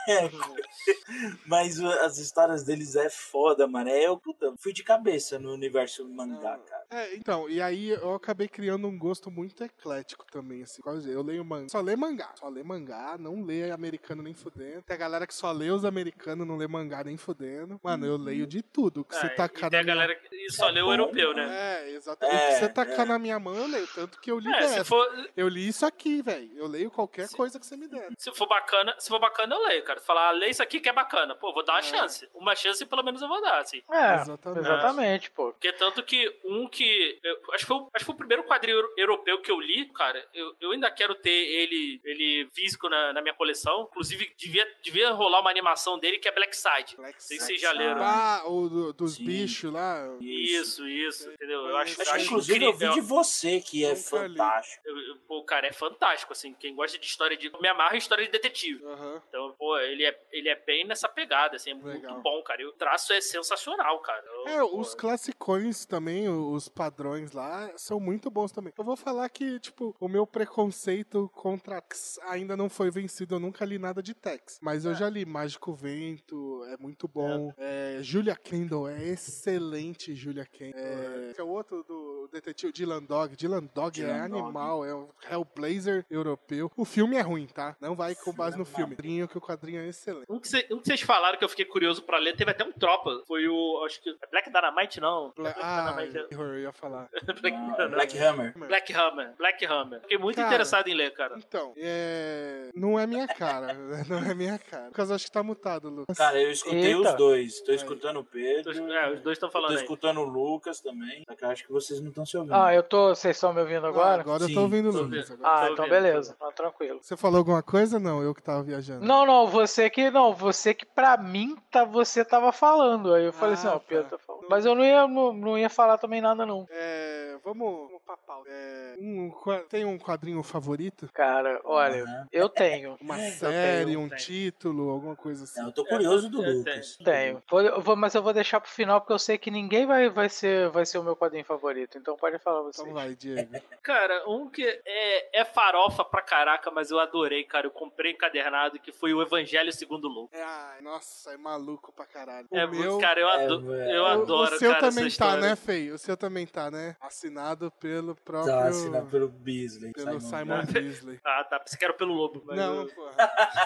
é, 0.09 0.31
mas 1.47 1.79
as 1.81 2.19
histórias 2.19 2.63
deles 2.65 2.95
é 2.97 3.09
foda, 3.11 3.67
mano. 3.67 3.89
É, 3.91 4.07
eu, 4.07 4.17
puta, 4.19 4.55
fui 4.59 4.73
de 4.73 4.83
cabeça 4.83 5.39
no 5.39 5.53
universo 5.53 6.07
mangá, 6.09 6.59
cara. 6.59 6.85
É, 6.91 7.15
então, 7.17 7.49
e 7.49 7.61
aí 7.61 7.91
eu 7.91 8.15
acabei 8.15 8.49
criando 8.49 8.87
um 8.87 8.99
gosto 8.99 9.31
muito 9.31 9.63
eclético 9.65 10.25
também, 10.31 10.63
assim. 10.63 10.81
quer 10.83 10.95
dizer, 10.95 11.13
Eu 11.15 11.23
leio 11.23 11.45
mangá, 11.45 11.69
só 11.69 11.81
lê 11.81 11.97
mangá, 11.97 12.33
só 12.39 12.49
lê 12.49 12.63
mangá, 12.63 13.17
não 13.19 13.43
lê 13.45 13.71
americano 13.71 14.23
nem 14.23 14.35
fudendo. 14.35 14.83
Tem 14.83 14.95
a 14.95 14.99
galera 14.99 15.27
que 15.27 15.35
só 15.35 15.51
lê 15.53 15.71
os 15.71 15.85
americanos, 15.85 16.47
não 16.47 16.57
lê 16.57 16.67
mangá 16.69 17.03
nem 17.05 17.17
fudendo. 17.17 17.79
Mano, 17.83 18.07
eu 18.07 18.17
leio 18.17 18.47
de 18.47 18.63
tudo. 18.63 19.01
O 19.01 19.05
que 19.05 19.17
Ah, 19.17 19.21
você 19.21 19.27
e 19.27 19.31
tacar 19.31 19.71
tem 19.71 19.79
na 19.79 19.81
a 19.81 19.83
minha... 19.83 19.95
galera 19.95 20.15
que 20.15 20.51
só 20.51 20.69
É 20.69 20.73
lê 20.73 20.83
o 20.83 20.93
europeu, 20.93 21.35
né? 21.35 21.47
É, 21.51 21.91
exatamente. 21.91 22.37
É, 22.39 22.47
o 22.47 22.53
que 22.55 22.59
você 22.61 22.69
tacar 22.69 23.01
é. 23.07 23.09
na 23.09 23.19
minha 23.19 23.39
mão, 23.39 23.55
eu 23.55 23.67
leio. 23.67 23.87
Tanto 23.95 24.21
que 24.21 24.31
eu 24.31 24.39
li 24.39 24.49
É, 24.53 24.61
dessa. 24.61 24.79
se 24.79 24.85
for, 24.85 25.07
Eu 25.37 25.49
li 25.49 25.69
isso 25.69 25.85
aqui, 25.89 26.23
velho. 26.23 26.51
Eu 26.57 26.67
leio 26.67 26.91
qualquer 26.91 27.27
Se- 27.29 27.37
coisa 27.37 27.59
que 27.59 27.67
você 27.67 27.77
me 27.77 27.89
der. 27.89 28.09
se 28.17 28.31
for 28.33 28.47
bacana, 28.47 28.95
se 28.99 29.09
for 29.09 29.19
bacana, 29.19 29.55
eu 29.55 29.63
leio, 29.67 29.83
cara. 29.85 30.01
Falar, 30.01 30.31
lê 30.33 30.49
isso 30.51 30.63
aqui 30.63 30.81
que 30.81 30.89
é 30.89 30.93
bacana. 30.93 31.35
Pô, 31.35 31.53
vou 31.53 31.65
dar 31.65 31.75
uma 31.75 31.79
É. 31.81 31.83
chance. 31.83 32.29
Uma 32.35 32.55
chance 32.55 32.85
pelo 32.87 33.03
menos 33.03 33.21
eu 33.23 33.29
vou 33.29 33.41
dar, 33.41 33.59
assim. 33.61 33.83
É, 33.91 34.15
Exatamente. 34.21 34.61
exatamente, 34.67 35.31
pô. 35.31 35.53
Porque 35.53 35.73
tanto 35.73 36.03
que 36.03 36.33
um 36.45 36.69
que. 36.69 37.19
eu- 37.23 37.37
acho, 37.55 37.65
que 37.65 37.67
foi, 37.67 37.77
o- 37.77 37.89
acho 37.95 37.99
que 37.99 38.05
foi 38.05 38.15
o 38.15 38.19
primeiro 38.19 38.45
quadrinho 38.45 38.77
euro- 38.77 38.95
europeu 38.97 39.41
que 39.41 39.51
eu 39.51 39.61
li, 39.61 39.87
cara. 39.93 40.25
Eu, 40.33 40.55
eu 40.61 40.71
ainda 40.73 40.91
quero 40.91 41.15
ter 41.15 41.31
ele, 41.31 42.01
ele 42.05 42.49
físico 42.53 42.89
na, 42.89 43.13
na 43.13 43.21
minha 43.23 43.35
coleção. 43.35 43.89
Inclusive, 43.91 44.33
devia, 44.37 44.67
devia 44.83 45.11
rolar 45.11 45.41
uma 45.41 45.51
animação 45.51 45.99
dele 45.99 46.19
que 46.19 46.29
é 46.29 46.33
Black 46.33 46.57
Side. 46.57 46.97
Black 46.97 47.15
Não 47.15 47.21
sei 47.21 47.39
se 47.39 47.47
Side. 47.47 47.59
vocês 47.59 47.61
já 47.61 47.73
leram. 47.73 48.03
Ah, 48.03 48.43
o 48.47 48.69
do- 48.69 48.93
dos 48.93 49.15
Sim. 49.15 49.25
bichos 49.25 49.73
lá. 49.73 50.07
Isso, 50.21 50.87
isso, 50.89 51.31
entendeu? 51.33 51.67
Eu 51.67 51.77
acho, 51.77 52.01
Acho 52.01 52.11
Acho 52.13 52.25
inclusive 52.27 52.65
eu 52.65 52.73
vi 52.73 52.85
incrível. 52.87 52.95
de 52.95 53.01
você 53.01 53.61
que 53.61 53.85
é 53.85 53.97
fantástico. 53.97 54.83
Eu- 54.87 54.99
eu- 54.99 55.17
Pô, 55.27 55.43
cara, 55.45 55.67
é 55.67 55.73
fantástico, 55.79 56.33
assim. 56.33 56.53
Quem 56.55 56.75
gosta 56.75 56.99
de 56.99 57.07
história 57.07 57.37
de. 57.37 57.51
Me 57.61 57.69
amarra 57.69 57.95
em 57.95 57.99
história 57.99 58.25
de 58.25 58.31
detetive. 58.31 58.85
Aham. 58.85 59.23
Então, 59.29 59.55
pô, 59.59 59.79
ele 59.79 60.05
é, 60.05 60.21
ele 60.33 60.49
é 60.49 60.57
bem 60.57 60.87
nessa 60.87 61.09
pegada, 61.09 61.57
assim, 61.57 61.71
é 61.71 61.75
Legal. 61.75 62.13
muito 62.13 62.23
bom, 62.23 62.43
cara. 62.43 62.63
E 62.63 62.67
o 62.67 62.73
traço 62.73 63.13
é 63.13 63.21
sensacional, 63.21 64.01
cara. 64.01 64.25
Eu- 64.27 64.49
É, 64.49 64.59
pô, 64.61 64.79
os 64.81 64.95
classicões 64.95 65.85
também, 65.87 66.29
os 66.29 66.69
padrões 66.69 67.33
lá, 67.33 67.71
são 67.77 67.99
muito 68.01 68.31
bons 68.31 68.53
também. 68.53 68.73
Eu 68.77 68.85
vou 68.85 68.97
falar 68.97 69.29
que, 69.29 69.59
tipo, 69.61 69.95
o 70.01 70.09
meu 70.09 70.27
preconceito 70.27 71.31
contra 71.35 71.81
Tex 71.81 72.19
ainda 72.25 72.57
não 72.57 72.69
foi 72.69 72.91
vencido. 72.91 73.35
Eu 73.37 73.41
nunca 73.41 73.65
li 73.65 73.79
nada 73.79 74.03
de 74.03 74.15
Tex. 74.15 74.59
Mas 74.61 74.85
eu 74.85 74.95
já 74.95 75.09
li 75.09 75.25
Mágico 75.25 75.73
Vento, 75.73 76.65
é 76.69 76.77
muito 76.77 77.07
bom. 77.07 77.53
É, 77.57 77.99
Julia 78.03 78.35
Kendall, 78.37 78.89
é 78.89 79.03
excelente 79.09 80.15
Julia 80.15 80.45
Kendall. 80.47 80.81
É, 80.81 81.33
que 81.35 81.41
é 81.41 81.45
o 81.45 81.49
outro 81.49 81.83
do 81.85 82.18
o 82.29 82.33
detetive 82.33 82.73
Dylan 82.73 83.03
Dog. 83.03 83.37
Dylan 83.37 83.65
Dog 83.75 84.01
é 84.01 84.05
Dylan 84.05 84.29
Dog. 84.29 84.43
animal, 84.43 84.85
é 84.85 84.95
um 84.95 85.09
Hellblazer 85.31 86.05
europeu. 86.11 86.71
O 86.77 86.85
filme 86.85 87.17
é 87.17 87.21
ruim, 87.21 87.47
tá? 87.47 87.77
Não 87.81 87.95
vai 87.95 88.15
com 88.15 88.33
base 88.33 88.57
no 88.59 88.65
Filme 88.65 88.69
é 88.69 88.77
filme. 88.79 88.97
Quadrinho, 88.97 89.29
que 89.29 89.39
o 89.39 89.41
quadrinho 89.41 89.81
é 89.81 89.89
excelente. 89.89 90.27
Um 90.29 90.39
que, 90.39 90.49
cê- 90.49 90.67
um 90.71 90.79
que 90.79 90.87
vocês 90.87 91.01
falaram 91.01 91.39
que 91.39 91.45
eu 91.45 91.49
fiquei 91.49 91.65
curioso 91.65 92.03
pra 92.03 92.19
ler, 92.19 92.37
teve 92.37 92.51
até 92.51 92.65
um 92.65 92.73
tropa. 92.73 93.23
Foi 93.27 93.47
o. 93.49 93.83
Acho 93.85 94.01
que. 94.03 94.15
Black 94.31 94.51
Dynamite, 94.51 95.01
não. 95.01 95.33
Bla- 95.35 95.45
Black 95.53 95.61
Ah, 95.63 95.91
Dynamite. 95.93 96.27
eu 96.35 96.59
ia 96.61 96.73
falar. 96.73 97.09
Black, 97.41 97.57
Ah. 97.57 97.89
Black 97.89 98.19
Hammer. 98.19 98.53
Black 98.59 98.93
Hammer. 98.93 99.35
Black 99.37 99.65
Hammer. 99.67 100.01
Fiquei 100.03 100.19
muito 100.19 100.37
Cara. 100.37 100.49
interessado 100.49 100.89
em 100.89 100.95
ler, 100.95 101.13
cara. 101.13 101.37
Então, 101.39 101.73
é... 101.77 102.71
não 102.75 102.99
é 102.99 103.07
minha 103.07 103.27
cara. 103.27 103.75
Não 104.09 104.19
é 104.19 104.35
minha 104.35 104.59
cara. 104.59 104.87
Porque 104.87 105.01
eu 105.01 105.15
acho 105.15 105.27
que 105.27 105.33
tá 105.33 105.43
mutado, 105.43 105.89
Lucas. 105.91 106.17
Cara, 106.17 106.41
eu 106.41 106.51
escutei 106.51 106.95
Eita. 106.95 107.11
os 107.11 107.15
dois. 107.17 107.61
Tô 107.63 107.73
escutando 107.73 108.21
o 108.21 108.25
Pedro. 108.25 108.73
É, 108.93 109.13
os 109.13 109.21
dois 109.21 109.37
estão 109.37 109.49
Tô 109.49 109.53
falando 109.53 109.71
aí. 109.71 109.77
escutando 109.83 110.21
o 110.21 110.25
Lucas 110.25 110.81
também. 110.81 111.25
Só 111.29 111.35
que 111.35 111.45
eu 111.45 111.51
acho 111.51 111.65
que 111.67 111.73
vocês 111.73 112.01
não 112.01 112.11
estão 112.23 112.27
se 112.27 112.37
ouvindo. 112.37 112.55
Ah, 112.55 112.75
eu 112.75 112.83
tô. 112.83 113.15
Vocês 113.15 113.37
estão 113.37 113.53
me 113.53 113.61
ouvindo 113.61 113.87
Ah, 113.87 113.89
agora? 113.89 114.21
agora 114.21 114.43
eu 114.45 114.49
Sim, 114.49 114.55
tô 114.55 114.61
ouvindo 114.63 114.89
o 114.91 114.93
tô 114.93 114.99
ouvindo. 115.01 115.33
agora. 115.33 115.39
Ah, 115.43 115.67
tô 115.67 115.73
então 115.73 115.85
ouvindo, 115.87 116.03
beleza. 116.03 116.37
Tá 116.39 116.53
tranquilo. 116.53 116.99
Você 117.03 117.17
falou 117.17 117.39
alguma 117.39 117.63
coisa? 117.63 117.99
Não, 117.99 118.23
eu 118.23 118.35
que 118.35 118.43
tava 118.43 118.63
viajando. 118.63 119.05
Não, 119.05 119.25
não, 119.27 119.47
você 119.47 119.89
que 119.91 120.11
não, 120.11 120.35
você 120.35 120.73
que 120.75 120.87
pra 120.87 121.17
mim 121.17 121.57
tá, 121.71 121.85
você 121.85 122.25
tava 122.25 122.53
falando. 122.53 123.13
Aí 123.15 123.25
eu 123.25 123.33
falei 123.33 123.55
Ah, 123.55 123.59
assim, 123.59 123.69
ó, 123.69 123.77
o 123.77 123.81
Pedro 123.81 124.05
tá. 124.05 124.17
tá 124.17 124.19
falando. 124.27 124.47
Mas 124.49 124.65
eu 124.65 124.75
não 124.75 124.85
ia, 124.85 125.07
não, 125.07 125.33
não 125.33 125.59
ia 125.59 125.69
falar 125.69 125.99
também 125.99 126.21
nada, 126.21 126.47
não. 126.47 126.67
É, 126.71 127.37
vamos, 127.45 127.87
vamos 127.89 128.03
pra 128.07 128.17
pauta. 128.17 128.49
É, 128.51 128.95
um 128.99 129.31
tem 129.69 129.85
um 129.85 129.99
quadrinho 129.99 130.43
favorito? 130.43 131.09
Cara, 131.13 131.61
olha, 131.65 132.03
Aham. 132.05 132.27
eu 132.33 132.49
tenho. 132.49 132.97
Uma 133.01 133.19
Eu 133.19 133.31
série, 133.33 133.85
tenho, 133.85 134.01
um 134.01 134.09
tenho. 134.09 134.21
título, 134.21 134.89
alguma 134.91 135.15
coisa 135.15 135.45
assim? 135.45 135.61
Eu 135.63 135.73
tô 135.73 135.85
curioso 135.85 136.31
do 136.31 136.43
eu 136.43 136.59
Lucas. 136.59 136.97
Tenho. 137.05 137.43
Vou- 137.51 137.81
vou- 137.83 137.97
mas 137.97 138.15
eu 138.15 138.23
vou 138.23 138.33
deixar 138.33 138.59
pro 138.61 138.71
final 138.71 139.01
porque 139.01 139.13
eu 139.13 139.19
sei 139.19 139.37
que 139.37 139.51
ninguém 139.51 139.87
vai, 139.87 140.09
vai, 140.09 140.29
ser, 140.29 140.71
vai 140.71 140.87
ser 140.87 140.99
o 140.99 141.03
meu 141.05 141.15
quadrinho 141.17 141.45
favorito. 141.45 141.98
Então 141.99 142.17
pode 142.17 142.39
falar 142.39 142.63
você. 142.63 142.81
Então 142.81 142.93
vai, 142.95 143.15
Diego. 143.17 143.51
Cara, 143.83 144.29
um 144.29 144.49
que 144.49 144.65
é, 144.85 145.41
é 145.41 145.45
farofa 145.45 146.05
pra 146.05 146.23
caraca, 146.23 146.71
mas 146.71 146.91
eu 146.91 146.99
adorei, 146.99 147.45
cara. 147.45 147.67
Eu 147.67 147.71
comprei 147.71 148.13
encadernado, 148.13 148.79
que 148.79 148.93
foi 148.93 149.13
o 149.13 149.23
Evangelho 149.23 149.73
segundo 149.73 150.09
Louco. 150.09 150.35
É, 150.35 150.43
ai, 150.43 150.81
nossa, 150.81 151.33
é 151.33 151.37
maluco 151.37 151.93
pra 151.93 152.07
caralho. 152.07 152.47
O 152.51 152.57
É, 152.57 152.67
meu... 152.67 152.99
cara, 152.99 153.21
eu, 153.21 153.29
É, 153.29 153.45
ado- 153.45 153.61
velho. 153.67 153.91
eu 153.91 154.07
adoro, 154.07 154.55
o 154.55 154.59
seu 154.59 154.71
cara, 154.73 154.89
também 154.89 155.07
essa 155.07 155.19
tá, 155.19 155.37
né, 155.37 155.57
Fei? 155.57 155.91
O 155.91 155.99
seu 155.99 156.17
também 156.17 156.47
tá, 156.47 156.71
né? 156.71 156.97
Assinado 157.01 157.71
pelo 157.81 158.15
próprio... 158.15 158.53
Tá 158.53 158.69
assinado 158.69 159.07
pelo 159.11 159.29
Beasley. 159.29 159.93
pelo 159.93 160.21
Simon 160.21 160.39
Simon 160.39 160.65
Beasley. 160.73 161.21
Ah, 161.25 161.45
tá. 161.45 161.59
Pensei 161.61 161.79
que 161.79 161.85
era 161.85 161.95
pelo 161.95 162.15
Lobo. 162.15 162.43
mas 162.47 162.57
Não, 162.57 162.83
eu- 162.83 162.91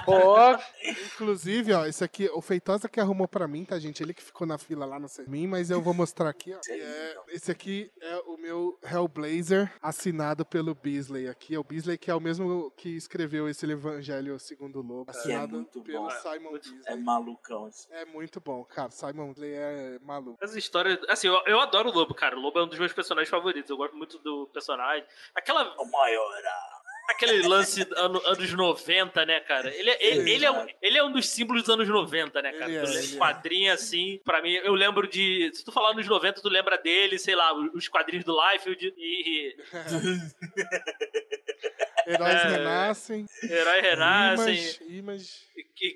porra. 0.04 0.60
Inclusive, 1.14 1.72
ó, 1.72 1.86
esse 1.86 2.02
aqui, 2.04 2.28
o 2.32 2.40
Feitosa 2.40 2.88
que 2.88 3.00
arrumou 3.00 3.28
pra 3.28 3.46
mim, 3.46 3.64
tá, 3.64 3.78
gente? 3.78 4.02
Ele 4.02 4.14
que 4.14 4.22
ficou 4.22 4.46
na 4.46 4.58
fila 4.58 4.84
lá 4.84 4.98
no 4.98 5.06
mim, 5.26 5.46
mas 5.46 5.70
eu 5.70 5.80
vou 5.80 5.94
mostrar 5.94 6.28
aqui, 6.28 6.52
ó. 6.54 6.60
É- 6.68 7.16
esse 7.28 7.50
aqui 7.50 7.90
é 8.00 8.21
o 8.26 8.36
meu 8.36 8.78
Hellblazer, 8.82 9.72
assinado 9.80 10.44
pelo 10.44 10.74
Beasley 10.74 11.28
aqui. 11.28 11.54
É 11.54 11.58
o 11.58 11.64
Beasley 11.64 11.96
que 11.98 12.10
é 12.10 12.14
o 12.14 12.20
mesmo 12.20 12.70
que 12.76 12.90
escreveu 12.90 13.48
esse 13.48 13.64
Evangelho 13.70 14.38
segundo 14.38 14.80
o 14.80 14.82
Lobo, 14.82 15.10
é 15.10 15.14
assinado 15.16 15.54
muito 15.56 15.82
pelo 15.82 16.04
bom. 16.04 16.10
Simon 16.10 16.50
Muito- 16.50 16.70
Beasley. 16.70 16.92
É 16.92 16.96
malucão. 16.96 17.64
assim. 17.66 17.88
É 17.92 18.04
muito 18.04 18.40
bom, 18.40 18.64
cara. 18.64 18.90
Simon 18.90 19.26
Beasley 19.32 19.52
é 19.54 19.98
maluco. 20.02 20.38
Essa 20.42 20.58
história. 20.58 21.00
Assim, 21.08 21.28
eu, 21.28 21.40
eu 21.46 21.60
adoro 21.60 21.88
o 21.90 21.92
Lobo, 21.92 22.14
cara. 22.14 22.36
O 22.36 22.40
Lobo 22.40 22.58
é 22.58 22.64
um 22.64 22.68
dos 22.68 22.78
meus 22.78 22.92
personagens 22.92 23.30
favoritos. 23.30 23.70
Eu 23.70 23.76
gosto 23.76 23.96
muito 23.96 24.18
do 24.18 24.46
personagem. 24.52 25.04
Aquela, 25.34 25.74
O 25.80 25.90
maior. 25.90 26.32
Aquele 27.08 27.46
lance 27.46 27.86
ano- 27.96 28.22
anos 28.26 28.52
90, 28.52 29.26
né, 29.26 29.40
cara? 29.40 29.74
Ele, 29.74 29.90
é- 29.90 30.06
ele, 30.06 30.30
ele 30.30 30.44
é 30.44 30.50
um, 30.50 30.66
ele 30.80 30.98
é 30.98 31.04
um 31.04 31.12
dos 31.12 31.28
símbolos 31.28 31.62
dos 31.62 31.74
anos 31.74 31.88
90, 31.88 32.40
né, 32.42 32.52
cara? 32.52 32.70
Ele 32.70 32.76
é, 32.78 32.82
lê 32.86 32.98
ele 33.04 33.14
é. 33.14 33.18
quadrinho 33.18 33.72
assim, 33.72 34.20
pra 34.24 34.40
mim, 34.42 34.52
eu 34.52 34.74
lembro 34.74 35.06
de. 35.08 35.50
Se 35.52 35.64
tu 35.64 35.72
falar 35.72 35.90
anos 35.90 36.06
90, 36.06 36.40
tu 36.40 36.48
lembra 36.48 36.78
dele, 36.78 37.18
sei 37.18 37.34
lá, 37.34 37.52
os 37.74 37.88
quadrinhos 37.88 38.24
do 38.24 38.36
Liefeld 38.40 38.94
e. 38.96 39.56
Heróis 42.06 42.34
É. 42.34 42.48
renascem. 42.48 43.26
Herói 43.42 43.80
Renascem. 43.80 44.76
Image, 44.88 45.30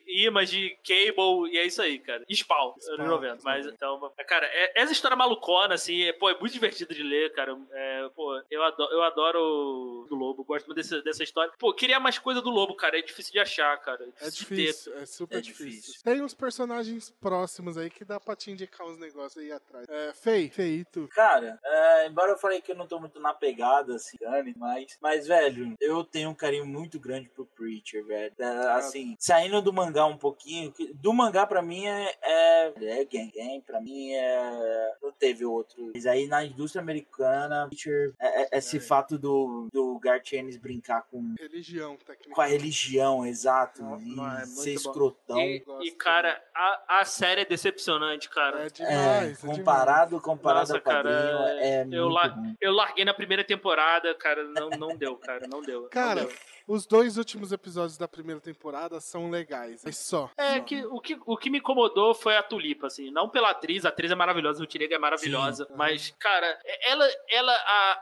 Image, 0.07 0.79
Cable, 0.85 1.51
e 1.53 1.59
é 1.59 1.65
isso 1.67 1.81
aí, 1.83 1.99
cara. 1.99 2.25
E 2.29 2.35
Spawn, 2.35 2.75
Spawn, 2.81 2.95
anos 2.95 3.07
90. 3.09 3.39
Mas, 3.45 3.67
então, 3.67 4.13
cara, 4.27 4.47
é, 4.47 4.81
essa 4.83 4.93
história 4.93 5.17
malucona, 5.17 5.75
assim, 5.75 6.03
é, 6.05 6.13
pô, 6.13 6.29
é 6.31 6.39
muito 6.39 6.53
divertido 6.53 6.95
de 6.95 7.03
ler, 7.03 7.33
cara. 7.33 7.57
É, 7.73 8.09
pô, 8.15 8.41
eu 8.51 8.63
adoro, 8.63 8.93
eu 8.93 9.03
adoro 9.03 9.39
o 9.41 10.07
do 10.09 10.15
Lobo, 10.17 10.45
gosto 10.45 10.67
muito 10.67 10.77
desse- 10.77 11.03
dessa 11.03 11.23
história. 11.23 11.53
Pô, 11.59 11.73
queria 11.73 12.01
mais 12.01 12.19
coisa 12.19 12.41
do 12.43 12.51
Lobo, 12.51 12.75
cara, 12.75 12.99
é 12.99 13.03
difícil 13.03 13.33
de 13.33 13.39
achar, 13.39 13.77
cara. 13.79 14.05
É 14.21 14.31
de 14.31 14.45
ter. 14.47 14.57
difícil, 14.57 14.95
é 14.99 15.07
super 15.07 15.39
É 15.39 15.41
difícil. 15.41 15.67
difícil. 15.71 16.03
Tem 16.03 16.21
uns 16.23 16.35
personagens 16.35 17.11
próximos 17.21 17.77
aí 17.79 17.91
que 17.91 18.05
dá 18.05 18.19
pra 18.19 18.37
te 18.37 18.51
indicar 18.51 18.87
uns 18.87 18.99
negócios 18.99 19.43
aí 19.43 19.53
atrás. 19.53 19.87
É, 19.89 20.13
Fei, 20.13 20.49
Fei, 20.51 20.85
tu? 20.91 21.09
Cara, 21.15 21.59
é, 21.65 22.07
embora 22.07 22.33
eu 22.33 22.39
falei 22.39 22.61
que 22.61 22.73
eu 22.73 22.77
não 22.77 22.87
tô 22.87 22.99
muito 22.99 23.21
na 23.21 23.33
pegada, 23.35 23.95
assim, 23.97 24.17
mas, 24.57 24.97
mas, 25.01 25.27
velho, 25.27 25.75
eu 25.81 25.96
tenho 26.05 26.31
um 26.31 26.35
carinho 26.35 26.67
muito 26.67 26.99
grande 26.99 27.29
pro 27.29 27.47
Preacher, 27.47 28.05
velho. 28.05 28.33
É, 28.39 28.47
assim, 28.73 29.17
saindo 29.19 29.61
do 29.63 29.73
mangá 29.73 30.07
um 30.07 30.17
pouquinho, 30.17 30.73
do 30.95 31.13
mangá 31.13 31.47
pra 31.47 31.63
mim 31.63 31.87
é, 31.87 32.15
é, 32.23 32.73
é 33.01 33.05
Gang 33.05 33.31
Gang, 33.35 33.61
pra 33.67 33.81
mim 33.81 34.13
é. 34.13 34.93
Não 35.03 35.13
teve 35.13 35.45
outro. 35.45 35.93
Mas 35.95 36.07
aí 36.07 36.27
na 36.27 36.45
indústria 36.45 36.83
americana, 36.83 37.67
Preacher, 37.69 38.15
é, 38.21 38.43
é- 38.43 38.59
esse 38.59 38.77
É. 38.79 38.81
fato 38.81 39.19
do, 39.19 39.69
do 39.73 39.99
Garth 39.99 40.33
Ennis 40.33 40.57
brincar 40.57 41.03
com, 41.11 41.35
Religião, 41.39 41.97
tecnicamente. 41.97 42.31
com 42.35 42.41
a 42.41 42.47
religião, 42.47 43.27
exato, 43.27 43.83
Não, 43.83 44.01
e 44.01 44.15
não, 44.17 44.27
é 44.27 44.39
muito 44.47 44.49
ser 44.61 44.75
bom. 44.75 44.77
escrotão. 44.81 45.41
E, 45.41 45.65
e, 45.83 45.91
cara, 45.93 46.43
a, 46.55 47.01
a 47.01 47.05
série 47.05 47.43
é 47.43 47.45
decepcionante, 47.45 48.29
cara. 48.29 48.63
É 48.63 48.67
É, 48.67 48.71
demais, 48.71 49.45
é, 49.45 49.47
comparado, 49.47 50.21
comparado 50.21 50.61
Nossa, 50.61 50.77
ao 50.77 50.81
quadrinho, 50.81 51.39
cara, 51.39 51.61
é, 51.65 51.83
eu 51.83 51.87
muito 51.87 52.09
lá- 52.09 52.27
ruim. 52.27 52.57
Eu 52.61 52.73
larguei 52.73 53.05
na 53.05 53.15
primeira 53.15 53.45
temporada, 53.45 54.15
cara, 54.15 54.45
não, 54.45 54.71
não 54.71 54.97
deu, 54.97 55.17
cara, 55.17 55.47
não 55.47 55.61
deu. 55.63 55.86
Cara. 55.91 56.29
Os 56.69 56.85
dois 56.85 57.17
últimos 57.17 57.53
episódios 57.53 57.97
da 57.97 58.09
primeira 58.09 58.41
temporada 58.41 58.99
são 58.99 59.31
legais, 59.31 59.83
mas 59.85 59.99
só. 59.99 60.29
É, 60.37 60.59
que, 60.59 60.85
o, 60.87 61.01
que, 61.01 61.17
o 61.25 61.37
que 61.37 61.49
me 61.49 61.59
incomodou 61.59 62.13
foi 62.13 62.37
a 62.37 62.43
Tulipa, 62.43 62.89
assim. 62.89 63.09
Não 63.13 63.29
pela 63.29 63.51
atriz, 63.51 63.85
a 63.85 63.89
atriz 63.89 64.11
é 64.11 64.17
maravilhosa, 64.17 64.65
o 64.65 64.67
Tinega 64.67 64.97
é 64.97 64.99
maravilhosa. 64.99 65.65
Sim. 65.67 65.75
Mas, 65.77 66.13
cara, 66.19 66.59
ela, 66.83 67.09
ela 67.31 67.53
a, 67.53 67.93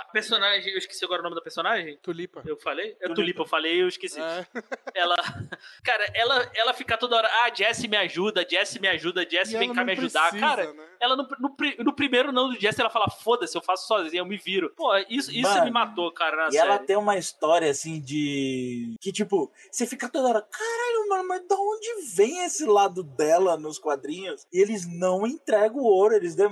a 0.00 0.04
personagem. 0.12 0.70
Eu 0.72 0.76
esqueci 0.76 1.02
agora 1.06 1.20
o 1.20 1.22
nome 1.22 1.36
da 1.36 1.40
personagem? 1.40 1.96
Tulipa. 2.02 2.42
Eu 2.44 2.58
falei? 2.58 2.90
É 2.90 2.94
Tulipa. 3.04 3.14
Tulipa, 3.14 3.40
eu 3.40 3.46
falei, 3.46 3.82
eu 3.82 3.88
esqueci. 3.88 4.20
É, 4.20 4.46
Ela. 4.94 5.16
Cara, 5.82 6.04
ela, 6.14 6.50
ela 6.54 6.74
fica 6.74 6.98
toda 6.98 7.16
hora. 7.16 7.30
Ah, 7.44 7.50
Jesse 7.54 7.88
me 7.88 7.96
ajuda, 7.96 8.46
Jesse 8.46 8.78
me 8.78 8.88
ajuda, 8.88 9.26
Jesse 9.26 9.54
e 9.56 9.58
vem 9.58 9.68
cá 9.70 9.76
não 9.76 9.84
me 9.86 9.92
ajudar. 9.92 10.28
precisa, 10.28 10.46
Cara, 10.46 10.70
né? 10.74 10.84
ela 11.00 11.16
no, 11.16 11.26
no, 11.38 11.56
no 11.78 11.92
primeiro 11.94 12.30
não 12.30 12.50
do 12.50 12.60
Jesse, 12.60 12.78
ela 12.78 12.90
fala: 12.90 13.08
foda-se, 13.08 13.56
eu 13.56 13.62
faço 13.62 13.86
sozinha, 13.88 14.20
eu 14.20 14.26
me 14.26 14.36
viro. 14.36 14.68
Pô, 14.76 14.94
isso, 15.08 15.32
isso 15.32 15.48
Mano, 15.48 15.64
me 15.64 15.70
matou, 15.70 16.12
cara, 16.12 16.36
na 16.36 16.48
E 16.48 16.52
série. 16.52 16.68
ela 16.68 16.78
tem 16.78 16.94
uma 16.96 17.16
história 17.22 17.70
assim 17.70 18.00
de. 18.00 18.96
Que 19.00 19.12
tipo, 19.12 19.50
você 19.70 19.86
fica 19.86 20.08
toda 20.08 20.28
hora, 20.28 20.42
caralho, 20.42 21.08
mano, 21.08 21.28
mas 21.28 21.46
da 21.48 21.56
onde 21.56 22.14
vem 22.14 22.44
esse 22.44 22.64
lado 22.64 23.02
dela 23.02 23.56
nos 23.56 23.78
quadrinhos? 23.78 24.46
E 24.52 24.60
eles 24.60 24.86
não 24.86 25.26
entregam 25.26 25.78
o 25.78 25.84
ouro, 25.84 26.14
eles 26.14 26.34
dem... 26.34 26.48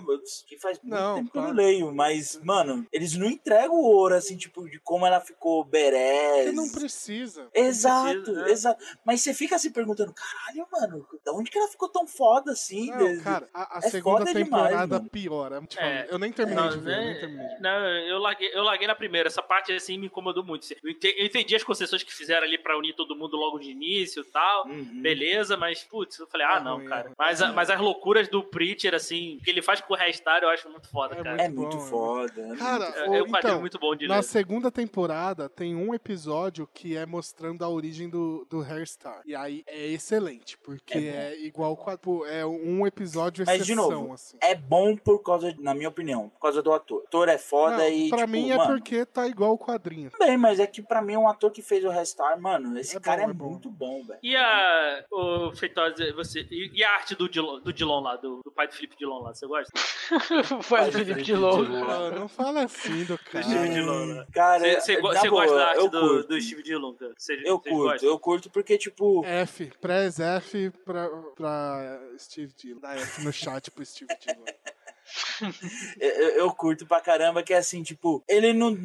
Que 0.47 0.59
faz 0.59 0.79
muito 0.81 0.95
Não, 0.95 1.17
tempo 1.17 1.31
que 1.33 1.39
eu 1.39 1.43
claro. 1.43 1.57
não 1.57 1.63
leio, 1.63 1.95
mas, 1.95 2.41
mano, 2.43 2.87
eles 2.93 3.15
não 3.17 3.27
entregam 3.27 3.75
o 3.77 3.83
ouro, 3.85 4.15
assim, 4.15 4.37
tipo, 4.37 4.69
de 4.69 4.79
como 4.81 5.07
ela 5.07 5.21
ficou 5.21 5.65
berés. 5.65 6.45
Porque 6.47 6.53
não 6.53 6.71
precisa. 6.71 7.49
Exato, 7.55 8.23
precisa, 8.23 8.43
né? 8.43 8.51
exato. 8.51 8.85
Mas 9.05 9.21
você 9.23 9.35
fica 9.35 9.59
se 9.59 9.71
perguntando, 9.71 10.13
caralho, 10.15 10.67
mano, 10.73 11.07
da 11.25 11.33
onde 11.33 11.51
que 11.51 11.59
ela 11.59 11.69
ficou 11.69 11.89
tão 11.89 12.07
foda 12.07 12.53
assim? 12.53 12.91
Não, 12.91 12.99
Desde- 12.99 13.25
cara, 13.25 13.49
a, 13.53 13.77
a 13.77 13.79
é 13.79 13.91
segunda 13.91 14.19
foda 14.27 14.33
temporada 14.33 14.87
demais, 14.87 15.09
piora. 15.11 15.61
Te 15.67 15.79
É. 15.79 16.07
eu 16.11 16.19
nem 16.19 16.33
terminei 16.33 16.63
Não, 16.65 16.71
de 16.71 16.79
ver, 16.79 16.93
eu 16.93 16.99
né? 16.99 17.05
nem 17.11 17.21
terminei 17.21 17.47
de 17.49 17.55
ver. 17.55 17.61
Não, 17.61 17.87
eu 18.09 18.19
larguei, 18.19 18.51
eu 18.55 18.63
larguei 18.63 18.87
na 18.87 18.95
primeira. 18.95 19.29
Essa 19.29 19.43
parte 19.43 19.73
assim 19.73 19.99
me 19.99 20.07
incomodou 20.07 20.45
muito. 20.45 20.60
Eu 20.83 20.91
ente- 20.91 21.15
eu 21.17 21.27
entendi 21.27 21.55
as 21.57 21.63
concessões 21.65 22.03
que 22.03 22.13
fizeram 22.15 22.47
ali 22.47 22.59
pra 22.59 22.77
unir 22.79 22.95
todo 22.95 23.17
mundo 23.17 23.37
logo 23.37 23.59
de 23.59 23.71
início 23.71 24.23
e 24.23 24.25
tal. 24.27 24.67
Uhum. 24.67 25.01
Beleza, 25.03 25.57
mas, 25.57 25.83
putz, 25.85 26.19
eu 26.19 26.27
falei, 26.27 26.47
ah, 26.47 26.57
É 26.59 26.63
não, 26.65 26.81
é 26.81 26.85
cara. 26.85 27.13
Mas, 27.19 27.43
a- 27.43 27.53
mas 27.53 27.71
as 27.71 27.81
loucuras 27.81 28.29
do 28.29 28.43
Preacher, 28.43 28.95
assim, 28.95 29.37
o 29.37 29.41
que 29.45 29.51
ele 29.51 29.63
faz 29.63 29.81
com 29.81 29.95
o 29.95 29.97
Restar, 29.97 30.43
eu 30.43 30.49
acho 30.49 30.69
muito 30.69 30.89
foda, 30.89 31.15
É 31.17 31.23
cara. 31.23 31.43
É 31.43 31.49
muito 31.49 31.61
muito 31.61 31.77
bom, 31.77 31.85
é 31.87 31.89
foda. 32.29 32.55
é 32.55 32.57
Cara, 32.57 32.85
muito- 32.87 32.99
É, 32.99 33.01
é 33.19 33.23
um 33.23 33.27
quadrinho 33.27 33.39
então, 33.39 33.61
muito 33.61 33.79
bom 33.79 33.95
de 33.97 34.09
Na 34.09 34.17
ler. 34.17 34.23
segunda 34.25 34.71
temporada 34.71 35.49
tem 35.49 35.75
um 35.77 35.95
episódio 35.95 36.69
que 36.73 36.97
é 36.97 37.07
mostrando 37.07 37.65
a 37.65 37.69
origem 37.69 38.09
do, 38.09 38.47
do 38.51 38.61
Hairstar. 38.63 39.23
E 39.25 39.35
aí 39.35 39.63
é 39.67 39.87
excelente, 39.89 40.57
porque 40.59 40.99
É 40.99 41.31
é, 41.35 41.41
igual 41.47 41.77
quadro- 41.77 42.25
é 42.27 42.45
um 42.47 42.87
episódio 42.87 43.45
Mas, 43.47 43.65
de 43.65 43.73
exceção, 43.73 43.91
novo, 43.91 44.15
assim. 44.15 44.37
é 44.43 44.55
bom 44.55 44.97
por 44.97 45.19
causa, 45.21 45.55
na 45.59 45.75
minha 45.75 45.89
opinião, 45.89 46.29
por 46.31 46.41
causa 46.41 46.63
do 46.63 46.73
ator. 46.73 47.01
O 47.03 47.05
ator 47.07 47.29
é 47.29 47.39
foda 47.39 47.77
Não, 47.79 47.89
e. 47.89 48.09
pra 48.09 48.19
tipo, 48.19 48.31
mim 48.31 48.51
é 48.51 48.57
mano, 48.57 48.75
porque 48.75 49.05
tá 49.05 49.27
igual 49.29 49.53
o 49.53 49.59
quadrinho. 49.59 50.11
Bem, 50.19 50.37
mas 50.37 50.50
é 50.59 50.67
que 50.67 50.83
pra 50.83 51.01
mim 51.03 51.17
um 51.17 51.29
ator 51.29 51.51
que 51.51 51.63
fez 51.63 51.85
o 51.85 51.91
Restar, 51.91 52.41
mano, 52.41 52.79
esse 52.79 52.97
É 52.97 53.01
cara 53.01 53.23
bom, 53.23 53.29
é, 53.29 53.31
é 53.31 53.35
bom. 53.35 53.51
muito 53.51 53.71
bom, 53.71 54.03
velho. 54.03 54.19
E 54.23 54.35
a. 54.37 55.05
O 55.11 55.53
Feitosa, 55.55 56.13
você. 56.15 56.41
E, 56.51 56.71
e 56.75 56.83
a 56.83 56.93
arte 56.95 57.15
do 57.15 57.29
Dilon, 57.29 57.61
do 57.61 57.73
Dilon 57.73 58.01
lá, 58.01 58.17
do, 58.17 58.41
do 58.45 58.51
pai 58.51 58.67
do 58.67 58.75
Felipe 58.75 58.97
Dilon 58.97 59.21
lá, 59.23 59.35
você 59.35 59.47
gosta? 59.47 59.73
Faz 60.63 60.89
o 60.95 60.99
Felipe 60.99 61.23
de 61.23 61.35
Lobo. 61.35 61.65
Pô, 61.67 62.11
não 62.19 62.29
fala 62.29 62.65
assim 62.65 63.05
do 63.05 63.17
cara. 63.19 63.45
Steve 63.45 63.69
Dillon, 63.69 64.07
né? 64.07 64.27
Cara, 64.33 64.59
Você 64.81 64.97
você 65.01 65.31
boa, 65.31 65.45
gosta 65.45 65.57
da 65.57 65.67
arte 65.69 65.89
do, 65.89 66.01
curto. 66.01 66.29
do 66.29 66.41
Steve 66.41 66.63
Dillon, 66.63 66.95
cara? 66.95 67.13
Cê- 67.19 67.43
Eu 67.45 67.59
curto, 67.61 67.77
gostam? 67.77 68.09
eu 68.09 68.19
curto 68.19 68.51
porque, 68.51 68.79
tipo, 68.79 69.25
F, 69.25 69.71
press 69.81 70.19
F 70.19 70.71
pra, 70.85 71.09
pra 71.37 72.01
Steve 72.19 72.53
Dillon. 72.57 72.81
Dá 72.81 72.95
F 72.97 73.25
no 73.25 73.33
chat 73.33 73.71
pro 73.71 73.85
Steve 73.85 74.11
Dillon. 74.21 74.45
eu, 76.01 76.29
eu 76.31 76.53
curto 76.53 76.87
pra 76.87 77.01
caramba, 77.01 77.43
que 77.43 77.53
é 77.53 77.59
assim, 77.59 77.83
tipo, 77.83 78.23
ele 78.29 78.53
não. 78.53 78.77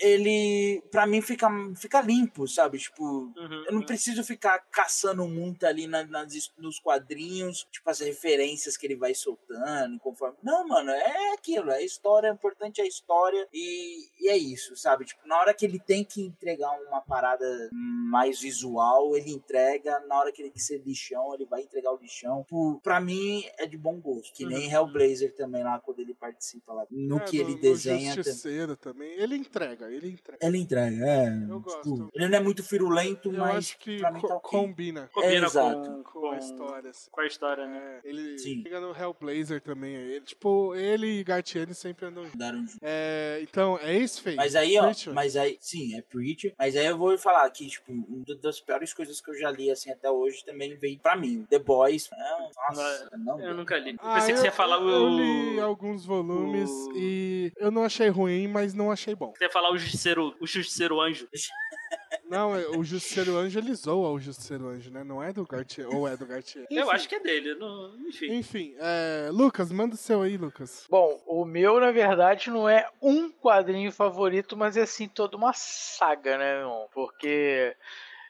Ele. 0.00 0.82
Pra 0.90 1.06
mim 1.06 1.20
fica, 1.20 1.48
fica 1.76 2.00
limpo, 2.00 2.46
sabe? 2.48 2.78
Tipo, 2.78 3.30
Uhum, 3.36 3.64
eu 3.66 3.72
não 3.72 3.82
preciso 3.82 4.22
ficar 4.24 4.58
caçando 4.70 5.26
muito 5.26 5.64
ali 5.64 5.86
na, 5.86 6.04
nas, 6.04 6.52
nos 6.58 6.78
quadrinhos, 6.78 7.66
tipo, 7.70 7.88
as 7.88 8.00
referências 8.00 8.76
que 8.76 8.86
ele 8.86 8.96
vai 8.96 9.14
soltando, 9.14 9.98
conforme. 10.00 10.36
Não, 10.42 10.66
mano, 10.66 10.90
é 10.90 11.32
aquilo, 11.32 11.70
é 11.70 11.82
história, 11.84 12.28
é 12.28 12.32
importante 12.32 12.80
a 12.80 12.86
história 12.86 13.46
e, 13.52 14.08
e 14.20 14.28
é 14.28 14.36
isso, 14.36 14.76
sabe? 14.76 15.04
Tipo, 15.04 15.26
na 15.26 15.38
hora 15.38 15.54
que 15.54 15.64
ele 15.64 15.78
tem 15.78 16.04
que 16.04 16.22
entregar 16.22 16.70
uma 16.88 17.00
parada 17.00 17.46
mais 17.72 18.40
visual, 18.40 19.16
ele 19.16 19.30
entrega. 19.32 20.00
Na 20.06 20.18
hora 20.18 20.32
que 20.32 20.42
ele 20.42 20.50
quer 20.50 20.60
ser 20.60 20.82
lixão, 20.84 21.34
ele 21.34 21.46
vai 21.46 21.62
entregar 21.62 21.92
o 21.92 21.98
lixão. 21.98 22.44
Por, 22.48 22.80
pra 22.82 23.00
mim, 23.00 23.44
é 23.58 23.66
de 23.66 23.76
bom 23.76 23.98
gosto. 24.00 24.32
Que 24.34 24.44
nem 24.44 24.66
Uhum. 24.66 24.72
Hellblazer 24.72 25.34
também 25.34 25.62
lá, 25.64 25.69
quando 25.78 26.00
ele 26.00 26.14
participa 26.14 26.72
lá. 26.72 26.86
No 26.90 27.18
É, 27.18 27.20
que 27.20 27.38
ele 27.38 27.54
no 27.54 27.60
desenha. 27.60 28.14
Justiceiro 28.14 28.76
também. 28.76 29.12
Ele 29.12 29.36
entrega, 29.36 29.90
ele 29.90 30.10
entrega. 30.10 30.38
Ele 30.44 30.58
entrega, 30.58 31.06
é. 31.06 31.28
Eu 31.28 31.40
tipo, 31.40 31.60
gosto. 31.60 32.10
ele 32.14 32.28
não 32.28 32.36
é 32.38 32.40
muito 32.40 32.62
firulento, 32.64 33.30
Eu 33.32 33.38
mas 33.38 33.56
acho 33.56 33.78
que 33.78 34.00
co- 34.20 34.28
tá 34.28 34.34
ok. 34.36 34.50
combina 34.50 35.08
Combina 35.12 35.46
Exato. 35.46 35.80
com, 35.80 36.02
com 36.02 36.20
com, 36.20 36.30
a 36.30 36.38
história. 36.38 36.90
assim. 36.90 37.10
com 37.10 37.20
a 37.20 37.26
história, 37.26 37.66
né? 37.66 38.00
É, 38.04 38.08
ele 38.08 38.38
Sim. 38.38 38.62
chega 38.62 38.80
no 38.80 38.94
Hellblazer 38.96 39.60
também. 39.60 39.94
Ele, 39.94 40.20
tipo, 40.22 40.74
ele 40.74 41.20
e 41.20 41.24
Gartiene 41.24 41.74
sempre 41.74 42.06
andam 42.06 42.24
juntos. 42.24 42.76
É, 42.82 43.38
então, 43.42 43.78
é 43.78 43.96
isso, 43.96 44.22
Fei. 44.22 44.34
Mas 44.34 44.54
aí, 44.56 44.76
ó, 44.78 44.82
Preacher. 44.82 45.12
mas 45.14 45.36
aí, 45.36 45.56
sim, 45.60 45.96
é 45.96 46.02
Preacher. 46.02 46.54
Mas 46.58 46.76
aí 46.76 46.86
eu 46.86 46.96
vou 46.98 47.16
falar 47.18 47.48
que, 47.50 47.66
tipo, 47.66 47.92
uma 47.92 48.24
das 48.40 48.60
piores 48.60 48.92
coisas 48.94 49.20
que 49.20 49.30
eu 49.30 49.34
já 49.38 49.50
li, 49.50 49.70
assim, 49.70 49.90
até 49.90 50.10
hoje 50.10 50.44
também 50.44 50.74
veio 50.76 50.98
pra 50.98 51.16
mim. 51.16 51.46
The 51.50 51.58
Boys. 51.58 52.08
É, 52.12 52.38
nossa, 52.68 53.10
não. 53.18 53.40
Eu 53.40 53.54
nunca 53.54 53.76
li. 53.78 53.90
Eu 53.92 53.96
Ah, 54.00 54.14
pensei 54.14 54.34
que 54.34 54.40
você 54.40 54.46
ia 54.46 54.52
falar 54.52 54.78
o. 54.78 54.88
eu 54.90 55.08
li 55.08 55.59
alguns 55.60 56.04
volumes 56.04 56.70
o- 56.70 56.92
e 56.96 57.52
eu 57.56 57.70
não 57.70 57.84
achei 57.84 58.08
ruim, 58.08 58.46
mas 58.48 58.74
não 58.74 58.90
achei 58.90 59.14
bom. 59.14 59.32
Você 59.36 59.44
ia 59.44 59.50
falar 59.50 59.70
o 59.72 59.78
Justiceiro, 59.78 60.34
o 60.40 60.46
Justiceiro 60.46 61.00
Anjo. 61.00 61.28
Não, 62.28 62.54
é- 62.54 62.68
o 62.68 62.84
Justiceiro 62.84 63.36
Anjo, 63.36 63.58
ele 63.58 63.74
zoa 63.74 64.10
o 64.10 64.20
Justiceiro 64.20 64.68
Anjo, 64.68 64.88
né? 64.90 65.02
Não 65.02 65.20
é 65.20 65.32
do 65.32 65.44
Gartier, 65.44 65.88
ou 65.92 66.06
é 66.06 66.16
do 66.16 66.24
Gartier. 66.24 66.64
Eu 66.70 66.82
Enfim. 66.84 66.92
acho 66.94 67.08
que 67.08 67.14
é 67.16 67.20
dele. 67.20 67.54
Não, 67.56 67.92
enfim. 68.06 68.32
Enfim, 68.32 68.74
é, 68.78 69.28
Lucas, 69.32 69.72
manda 69.72 69.96
o 69.96 69.98
seu 69.98 70.22
aí, 70.22 70.36
Lucas. 70.36 70.86
Bom, 70.88 71.20
o 71.26 71.44
meu, 71.44 71.80
na 71.80 71.90
verdade, 71.90 72.48
não 72.48 72.68
é 72.68 72.88
um 73.02 73.28
quadrinho 73.32 73.90
favorito, 73.90 74.56
mas 74.56 74.76
é 74.76 74.82
assim 74.82 75.08
toda 75.08 75.36
uma 75.36 75.52
saga, 75.52 76.38
né, 76.38 76.52
meu 76.58 76.60
irmão? 76.68 76.86
Porque 76.94 77.74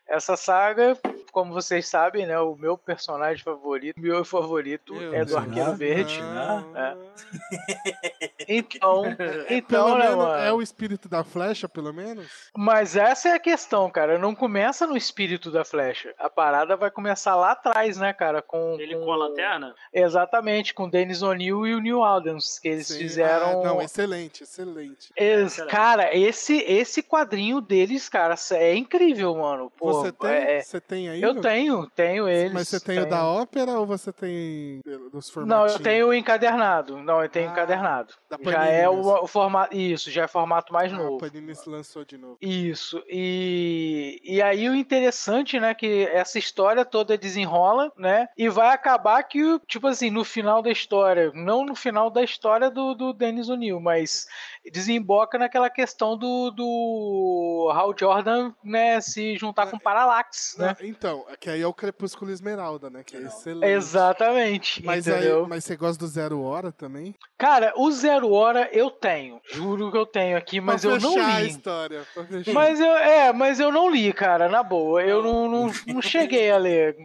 essa 0.08 0.34
saga, 0.34 0.96
como 1.30 1.52
vocês 1.52 1.86
sabem, 1.86 2.26
né, 2.26 2.38
o 2.40 2.56
meu 2.56 2.78
personagem 2.78 3.44
favorito, 3.44 4.00
meu 4.00 4.24
favorito 4.24 4.94
Meu 4.94 5.12
é 5.14 5.24
do. 5.26 5.36
Arqueiro 5.36 5.74
Verde. 5.76 6.20
Não. 6.22 6.76
É. 6.76 6.89
Então, 8.48 9.14
Pelo 9.16 9.44
então, 9.48 9.98
né, 9.98 10.10
mano? 10.10 10.34
é 10.42 10.52
o 10.52 10.60
espírito 10.60 11.08
da 11.08 11.22
flecha, 11.22 11.68
pelo 11.68 11.92
menos? 11.92 12.26
Mas 12.56 12.96
essa 12.96 13.28
é 13.28 13.34
a 13.34 13.38
questão, 13.38 13.88
cara. 13.90 14.18
Não 14.18 14.34
começa 14.34 14.86
no 14.86 14.96
espírito 14.96 15.50
da 15.52 15.64
flecha. 15.64 16.12
A 16.18 16.28
parada 16.28 16.76
vai 16.76 16.90
começar 16.90 17.36
lá 17.36 17.52
atrás, 17.52 17.98
né, 17.98 18.12
cara? 18.12 18.42
Com, 18.42 18.76
Ele 18.80 18.96
com 18.96 19.12
a 19.12 19.16
lanterna? 19.16 19.74
Exatamente, 19.92 20.74
com 20.74 20.84
o 20.84 20.90
Dennis 20.90 21.22
O'Neill 21.22 21.66
e 21.66 21.74
o 21.74 21.80
Neil 21.80 22.02
Adams, 22.02 22.58
que 22.58 22.68
eles 22.68 22.88
Sim. 22.88 22.98
fizeram. 22.98 23.60
Ah, 23.60 23.64
não, 23.64 23.82
excelente, 23.82 24.42
excelente. 24.42 25.12
Ex- 25.16 25.52
Excelente. 25.52 25.70
Cara, 25.70 26.16
esse 26.16 26.56
esse 26.66 27.02
quadrinho 27.02 27.60
deles, 27.60 28.08
cara, 28.08 28.34
é 28.52 28.74
incrível, 28.74 29.36
mano. 29.36 29.70
Pô, 29.78 29.92
você, 29.92 30.12
tem, 30.12 30.30
é- 30.30 30.60
você 30.62 30.80
tem 30.80 31.08
aí? 31.08 31.22
eu 31.22 31.40
tenho, 31.40 31.86
tenho 31.94 32.28
eles. 32.28 32.52
Mas 32.52 32.68
você 32.68 32.80
tem 32.80 32.96
o 32.98 33.02
tenho. 33.02 33.10
da 33.10 33.24
ópera 33.26 33.78
ou 33.78 33.86
você 33.86 34.12
tem 34.12 34.80
dos 35.12 35.26
Não, 35.26 35.32
formatinhos? 35.34 35.74
eu 35.74 35.82
tenho 35.82 36.08
o 36.08 36.14
encadernado. 36.14 36.98
Não, 37.10 37.28
tenho 37.28 37.48
Ah, 37.48 37.52
encadernado. 37.52 38.14
Já 38.44 38.66
é 38.66 38.88
o, 38.88 39.00
o 39.00 39.26
formato. 39.26 39.76
Isso, 39.76 40.10
já 40.10 40.24
é 40.24 40.28
formato 40.28 40.72
mais 40.72 40.92
Ah, 40.92 40.96
novo. 40.96 41.16
a 41.16 41.28
Panini 41.30 41.54
se 41.54 41.68
lançou 41.68 42.04
de 42.04 42.16
novo. 42.16 42.36
Isso, 42.40 43.02
e, 43.08 44.20
e 44.24 44.40
aí 44.42 44.68
o 44.68 44.74
interessante, 44.74 45.58
né, 45.58 45.74
que 45.74 46.04
essa 46.12 46.38
história 46.38 46.84
toda 46.84 47.18
desenrola, 47.18 47.92
né, 47.96 48.28
e 48.36 48.48
vai 48.48 48.68
acabar 48.68 49.22
que, 49.24 49.40
tipo 49.66 49.86
assim, 49.86 50.10
no 50.10 50.24
final 50.24 50.62
da 50.62 50.70
história, 50.70 51.32
não 51.34 51.64
no 51.64 51.74
final 51.74 52.10
da 52.10 52.22
história 52.22 52.70
do, 52.70 52.94
do 52.94 53.12
Dennis 53.12 53.48
O'Neill, 53.48 53.80
mas 53.80 54.26
desemboca 54.72 55.38
naquela 55.38 55.70
questão 55.70 56.16
do, 56.16 56.50
do 56.50 57.70
Hal 57.72 57.94
Jordan, 57.98 58.52
né, 58.62 59.00
se 59.00 59.36
juntar 59.36 59.66
com 59.70 59.78
Parallax, 59.78 60.56
né. 60.58 60.76
Então, 60.80 61.24
é 61.28 61.36
que 61.36 61.48
aí 61.50 61.62
é 61.62 61.66
o 61.66 61.74
Crepúsculo 61.74 62.30
Esmeralda, 62.30 62.90
né? 62.90 63.02
Que 63.04 63.16
é 63.16 63.20
excelente. 63.22 63.66
Exatamente, 63.70 64.84
Mas, 64.84 65.06
entendeu? 65.06 65.42
aí, 65.44 65.48
mas 65.48 65.64
você 65.64 65.76
gosta 65.76 65.98
do 65.98 66.08
Zero 66.08 66.40
Hora 66.42 66.70
também? 66.72 66.99
Cara, 67.38 67.72
o 67.76 67.90
Zero 67.90 68.30
Hora 68.32 68.68
eu 68.72 68.90
tenho, 68.90 69.40
juro 69.50 69.90
que 69.90 69.96
eu 69.96 70.04
tenho 70.04 70.36
aqui, 70.36 70.60
mas 70.60 70.82
Pra 70.82 70.90
eu 70.92 71.00
não 71.00 71.14
fechar 71.14 71.36
a 71.36 71.40
li. 71.40 71.48
história. 71.48 72.06
pra 72.12 72.24
fechar. 72.24 72.52
Mas 72.52 72.78
eu, 72.80 72.92
é, 72.96 73.32
mas 73.32 73.58
eu 73.60 73.72
não 73.72 73.90
li, 73.90 74.12
cara, 74.12 74.48
na 74.48 74.62
boa. 74.62 75.02
Eu 75.02 75.22
não, 75.22 75.48
não, 75.48 75.72
não 75.86 76.02
cheguei 76.02 76.50
a 76.50 76.58
ler. 76.58 76.96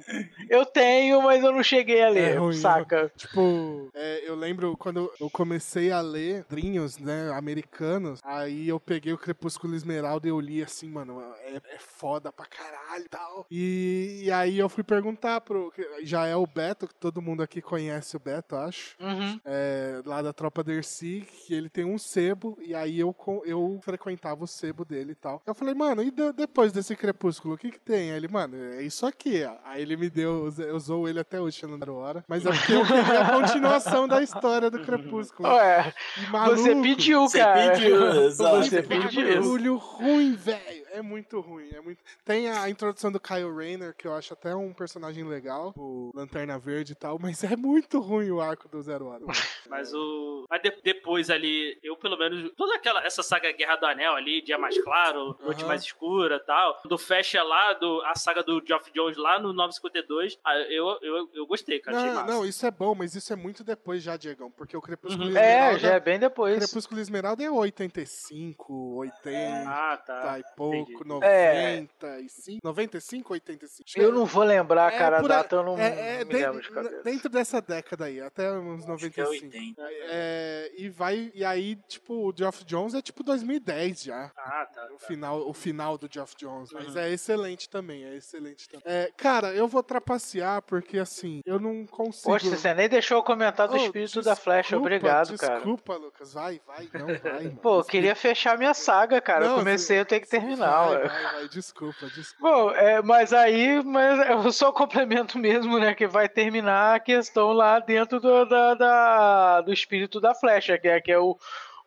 Eu 0.50 0.66
tenho, 0.66 1.22
mas 1.22 1.44
eu 1.44 1.52
não 1.52 1.64
cheguei 1.64 2.02
a 2.04 2.10
ler, 2.10 2.34
É 2.34 2.38
ruim, 2.38 2.54
saca? 2.54 3.12
Tipo, 3.16 3.90
é, 3.94 4.24
eu 4.30 4.36
lembro 4.36 4.76
quando 4.78 5.10
eu 5.20 5.30
comecei 5.30 5.92
a 5.92 6.02
ler 6.02 6.44
quadrinhos, 6.44 6.98
né, 6.98 7.32
americanos, 7.34 8.20
aí 8.24 8.68
eu 8.68 8.80
peguei 8.80 9.14
o 9.14 9.18
Crepúsculo 9.18 9.76
Esmeralda 9.76 10.28
e 10.28 10.32
eu 10.32 10.40
li 10.40 10.62
assim, 10.62 10.90
mano, 10.90 11.22
é, 11.44 11.56
é 11.56 11.78
foda 11.80 12.32
pra 12.32 12.46
caralho 12.46 13.06
e 13.06 13.10
tal. 13.10 13.46
E, 13.52 14.22
e 14.24 14.32
aí 14.32 14.58
eu 14.60 14.68
fui 14.70 14.84
perguntar 14.84 15.42
pro. 15.42 15.72
Já 16.04 16.26
é 16.28 16.36
o 16.36 16.46
Beto, 16.48 16.88
que 16.88 16.96
todo 16.96 17.22
mundo 17.22 17.42
aqui 17.44 17.62
conhece 17.62 18.16
o 18.16 18.20
Beto, 18.20 18.56
acho. 18.56 18.96
Uhum. 19.00 19.40
é, 19.46 19.85
lá 20.06 20.22
da 20.22 20.34
tropa 20.34 20.64
Dercy, 20.64 21.28
que 21.46 21.54
ele 21.54 21.70
tem 21.70 21.86
um 21.86 21.98
sebo, 21.98 22.58
e 22.62 22.74
aí 22.76 23.00
eu, 23.00 23.16
eu 23.46 23.80
frequentava 23.84 24.44
o 24.44 24.48
sebo 24.48 24.84
dele 24.86 25.12
e 25.14 25.16
tal. 25.16 25.42
Eu 25.46 25.54
falei, 25.56 25.74
mano, 25.74 26.02
e 26.04 26.12
de- 26.12 26.34
depois 26.34 26.72
desse 26.72 26.96
crepúsculo, 26.96 27.56
o 27.56 27.58
que 27.58 27.72
que 27.72 27.80
tem? 27.80 28.12
Aí 28.12 28.18
ele, 28.18 28.28
mano, 28.28 28.56
é 28.56 28.82
isso 28.84 29.06
aqui, 29.06 29.44
ó. 29.44 29.56
Aí 29.66 29.82
ele 29.82 29.96
me 29.98 30.10
deu, 30.10 30.54
eu 30.58 30.76
usou 30.76 31.08
ele 31.08 31.20
até 31.20 31.40
hoje, 31.40 31.66
não 31.66 31.78
era 31.82 31.92
hora, 31.92 32.26
mas 32.28 32.46
é 32.46 32.52
porque 32.52 32.74
eu 32.74 32.86
queria 32.86 33.22
a 33.22 33.32
continuação 33.42 34.08
da 34.08 34.22
história 34.22 34.70
do 34.70 34.80
crepúsculo. 34.84 35.48
Ué, 35.50 35.94
maluco, 36.30 36.58
você 36.62 36.76
pediu, 36.76 37.22
Você 37.22 37.40
cara. 37.40 37.72
pediu, 37.72 38.06
exato. 38.26 38.58
Você 38.64 38.82
que 38.82 38.88
pediu. 38.88 39.42
bagulho 39.42 39.76
ruim, 39.78 40.36
velho. 40.36 40.85
É 40.98 41.02
muito 41.02 41.40
ruim, 41.42 41.70
é 41.74 41.82
muito... 41.82 42.00
Tem 42.24 42.50
a 42.50 42.70
introdução 42.70 43.12
do 43.12 43.20
Kyle 43.20 43.52
Rayner, 43.54 43.94
que 43.96 44.08
eu 44.08 44.14
acho 44.14 44.34
até 44.34 44.56
um 44.56 44.74
personagem 44.74 45.24
legal, 45.24 45.74
o 45.76 46.12
Lanterna 46.16 46.58
Verde 46.58 46.94
e 46.94 46.96
tal, 46.96 47.18
mas 47.20 47.44
é 47.44 47.56
muito 47.56 48.00
ruim 48.00 48.32
o 48.32 48.40
arco 48.42 48.68
do 48.70 48.82
Zero 48.82 49.06
Hora. 49.08 49.24
Mas 49.68 49.92
o. 49.96 50.46
Mas 50.48 50.62
de- 50.62 50.80
depois 50.84 51.28
ali, 51.32 51.76
eu 51.82 51.98
pelo 51.98 52.16
menos. 52.16 52.52
Toda 52.56 52.76
aquela. 52.76 53.04
Essa 53.04 53.24
saga 53.24 53.52
Guerra 53.52 53.78
do 53.78 53.86
Anel 53.88 54.14
ali, 54.14 54.40
Dia 54.44 54.60
Mais 54.60 54.78
Claro, 54.78 55.36
Noite. 55.42 55.66
Mais 55.66 55.82
Escura 55.82 56.36
e 56.36 56.40
tal. 56.46 56.80
Do 56.86 57.00
fecha 57.00 57.42
lá, 57.42 57.74
do, 57.74 58.00
a 58.06 58.14
saga 58.16 58.44
do 58.44 58.64
Geoff 58.64 58.92
Jones 58.94 59.18
lá 59.18 59.40
no 59.40 59.52
952. 59.54 60.38
ah, 60.46 60.56
Eu, 60.70 61.00
eu, 61.02 61.30
eu 61.34 61.48
gostei, 61.48 61.80
cara. 61.80 61.98
achei 61.98 62.10
Não, 62.12 62.16
massa. 62.22 62.32
não, 62.34 62.46
isso 62.46 62.64
é 62.64 62.70
bom, 62.70 62.94
mas 62.94 63.16
isso 63.16 63.34
é 63.34 63.36
muito 63.36 63.64
depois 63.64 64.04
já, 64.04 64.16
Diegão, 64.18 64.52
porque 64.52 64.78
o 64.78 64.82
Crepúsculo 64.82 65.24
Uhum. 65.24 65.30
Esmeralda... 65.32 65.76
É, 65.76 65.80
já 65.80 65.94
é 65.96 66.00
bem 66.00 66.20
depois. 66.20 66.58
Crepúsculo 66.64 67.02
Esmeralda 67.02 67.44
é 67.44 67.50
85, 67.50 68.96
80 68.98 69.64
Ah, 69.68 69.98
tá. 69.98 70.40
e 70.40 70.44
pouco. 70.56 70.85
95, 71.06 72.60
95, 72.64 73.34
85. 73.34 73.84
Acho 73.88 73.94
que 73.96 74.00
Eu 74.02 74.10
é- 74.10 74.12
não 74.14 74.26
vou 74.26 74.44
lembrar, 74.44 74.94
é 74.94 74.98
cara, 74.98 75.20
a 75.20 75.22
data 75.22 75.56
eu 75.56 75.64
não, 75.64 75.78
é, 75.78 75.88
é 75.88 76.20
não 76.20 76.28
me 76.28 76.34
de- 76.34 76.46
lembro 76.46 76.62
de 76.62 76.70
cabeça. 76.72 77.04
dentro 77.04 77.30
dessa 77.30 77.62
década 77.62 78.06
aí, 78.06 78.22
até 78.22 78.52
uns 78.52 78.88
Acho 78.90 79.10
que 79.10 79.20
é 79.22 79.24
95. 79.24 79.82
80. 79.82 79.82
É, 80.08 80.72
e 80.78 80.90
vai, 80.90 81.32
e 81.34 81.44
aí, 81.44 81.76
tipo, 81.88 82.30
o 82.30 82.34
Geoff 82.36 82.64
Jones 82.66 82.94
é 82.94 83.02
tipo 83.02 83.24
2010 83.24 84.04
já. 84.04 84.32
Ah, 84.38 84.66
tá. 84.74 84.88
O 84.94 85.00
final, 85.00 85.48
o 85.50 85.54
final 85.54 85.98
do 85.98 86.08
Geoff 86.12 86.36
Jones. 86.38 86.72
Mas 86.72 86.94
Uhum. 86.96 87.02
é 87.02 87.10
excelente 87.12 87.70
também, 87.70 88.04
é 88.06 88.16
excelente 88.16 88.68
também. 88.70 88.84
É, 88.86 89.12
cara, 89.16 89.54
eu 89.54 89.68
vou 89.68 89.84
trapacear 89.84 90.62
porque 90.62 90.98
assim, 91.00 91.42
eu 91.46 91.60
não 91.60 91.86
consigo. 91.86 92.32
Poxa, 92.32 92.50
você 92.50 92.74
nem 92.74 92.88
deixou 92.90 93.18
eu 93.18 93.24
comentar 93.24 93.68
do 93.68 93.74
Oh, 93.76 93.78
espírito 93.78 94.22
da 94.22 94.36
flecha, 94.36 94.70
desculpa, 94.70 94.86
obrigado, 94.86 95.38
cara. 95.38 95.56
Desculpa, 95.56 95.96
Lucas. 95.96 96.34
Vai, 96.34 96.62
vai, 96.66 96.90
não 96.94 97.08
vai. 97.08 97.44
mano. 97.56 97.60
Pô, 97.62 97.80
eu 97.80 97.84
queria 97.84 98.16
fechar 98.16 98.58
minha 98.58 98.74
saga, 98.74 99.20
cara. 99.22 99.46
Não, 99.46 99.54
eu 99.54 99.60
comecei, 99.60 100.00
eu 100.00 100.06
tenho 100.06 100.22
que 100.22 100.28
terminar, 100.28 100.75
Vai, 100.84 101.08
vai, 101.08 101.24
vai, 101.34 101.48
desculpa, 101.48 102.06
desculpa. 102.08 102.42
Bom, 102.56 102.72
é, 102.72 103.02
mas 103.02 103.32
aí, 103.34 103.84
mas 103.84 104.30
eu 104.30 104.52
só 104.52 104.72
complemento 104.72 105.38
mesmo, 105.38 105.78
né? 105.80 105.94
Que 105.94 106.08
vai 106.08 106.28
terminar 106.30 106.96
a 106.96 107.00
questão 107.00 107.52
lá 107.54 107.80
dentro 107.80 108.20
do, 108.20 108.46
da, 108.46 108.74
da- 108.74 109.62
do 109.62 109.72
espírito 109.74 110.20
da 110.20 110.34
flecha, 110.36 110.78
que 110.78 110.88
é, 110.88 111.00
que 111.02 111.12
é 111.12 111.20
o, 111.20 111.38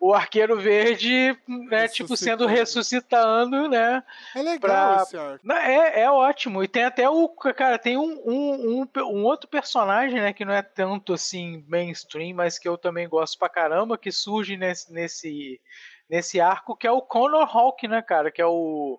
o 0.01 0.15
arqueiro 0.15 0.59
verde, 0.59 1.37
né? 1.49 1.89
Tipo, 1.89 2.17
sendo 2.17 2.47
ressuscitando, 2.47 3.69
né? 3.69 4.03
É 4.35 4.43
legal 4.43 4.59
Pra- 4.61 5.03
esse 5.03 5.17
arco. 5.17 5.53
É, 5.53 6.03
é 6.03 6.11
ótimo. 6.11 6.63
E 6.63 6.69
tem 6.69 6.85
até 6.85 7.09
o. 7.09 7.29
Cara, 7.29 7.79
tem 7.79 7.97
um, 7.97 8.23
um, 8.25 8.81
um, 8.83 9.01
um 9.03 9.25
outro 9.25 9.49
personagem, 9.49 10.21
né? 10.21 10.33
Que 10.33 10.45
não 10.45 10.53
é 10.53 10.63
tanto 10.63 11.13
assim 11.13 11.65
mainstream, 11.69 12.35
mas 12.35 12.59
que 12.59 12.69
eu 12.69 12.79
também 12.79 13.09
gosto 13.09 13.39
pra 13.39 13.49
caramba, 13.49 13.99
que 13.99 14.13
surge 14.13 14.57
nesse, 14.57 14.93
nesse, 14.93 15.61
nesse 16.09 16.41
arco, 16.41 16.77
que 16.77 16.87
é 16.87 16.91
o 16.93 17.03
Connor 17.03 17.45
Hawk, 17.57 17.87
né, 17.89 18.03
cara? 18.03 18.31
Que 18.31 18.41
é 18.43 18.47
o 18.47 18.99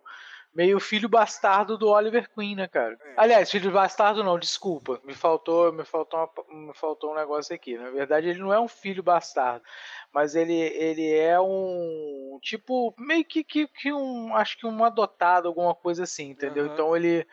meio 0.54 0.80
filho 0.80 1.08
bastardo 1.08 1.78
do 1.78 1.88
Oliver 1.90 2.30
Queen, 2.34 2.56
né, 2.56 2.68
cara? 2.68 2.98
É. 3.02 3.14
Aliás, 3.18 3.50
filho 3.52 3.72
bastardo 3.72 4.24
não, 4.24 4.38
desculpa. 4.38 5.00
Me 5.04 5.14
faltou, 5.14 5.72
me 5.72 5.86
faltou, 5.86 6.20
uma- 6.20 6.68
me 6.68 6.74
faltou 6.74 7.12
um 7.12 7.16
negócio 7.16 7.54
aqui. 7.56 7.78
Na 7.78 7.90
verdade, 7.92 8.30
ele 8.30 8.40
não 8.40 8.52
é 8.52 8.60
um 8.60 8.68
filho 8.68 9.04
bastardo, 9.04 9.64
mas 10.12 10.36
ele, 10.36 10.54
ele 10.54 11.14
é 11.14 11.40
um 11.40 12.40
tipo 12.42 12.94
meio 12.98 13.24
que, 13.24 13.44
que, 13.44 13.68
que 13.68 13.94
um, 13.94 14.36
acho 14.36 14.58
que 14.58 14.66
um 14.66 14.84
adotado, 14.84 15.48
alguma 15.48 15.76
coisa 15.76 16.04
assim, 16.04 16.30
entendeu? 16.32 16.66
Aham. 16.66 16.74
Então 16.74 16.96
ele 16.96 17.28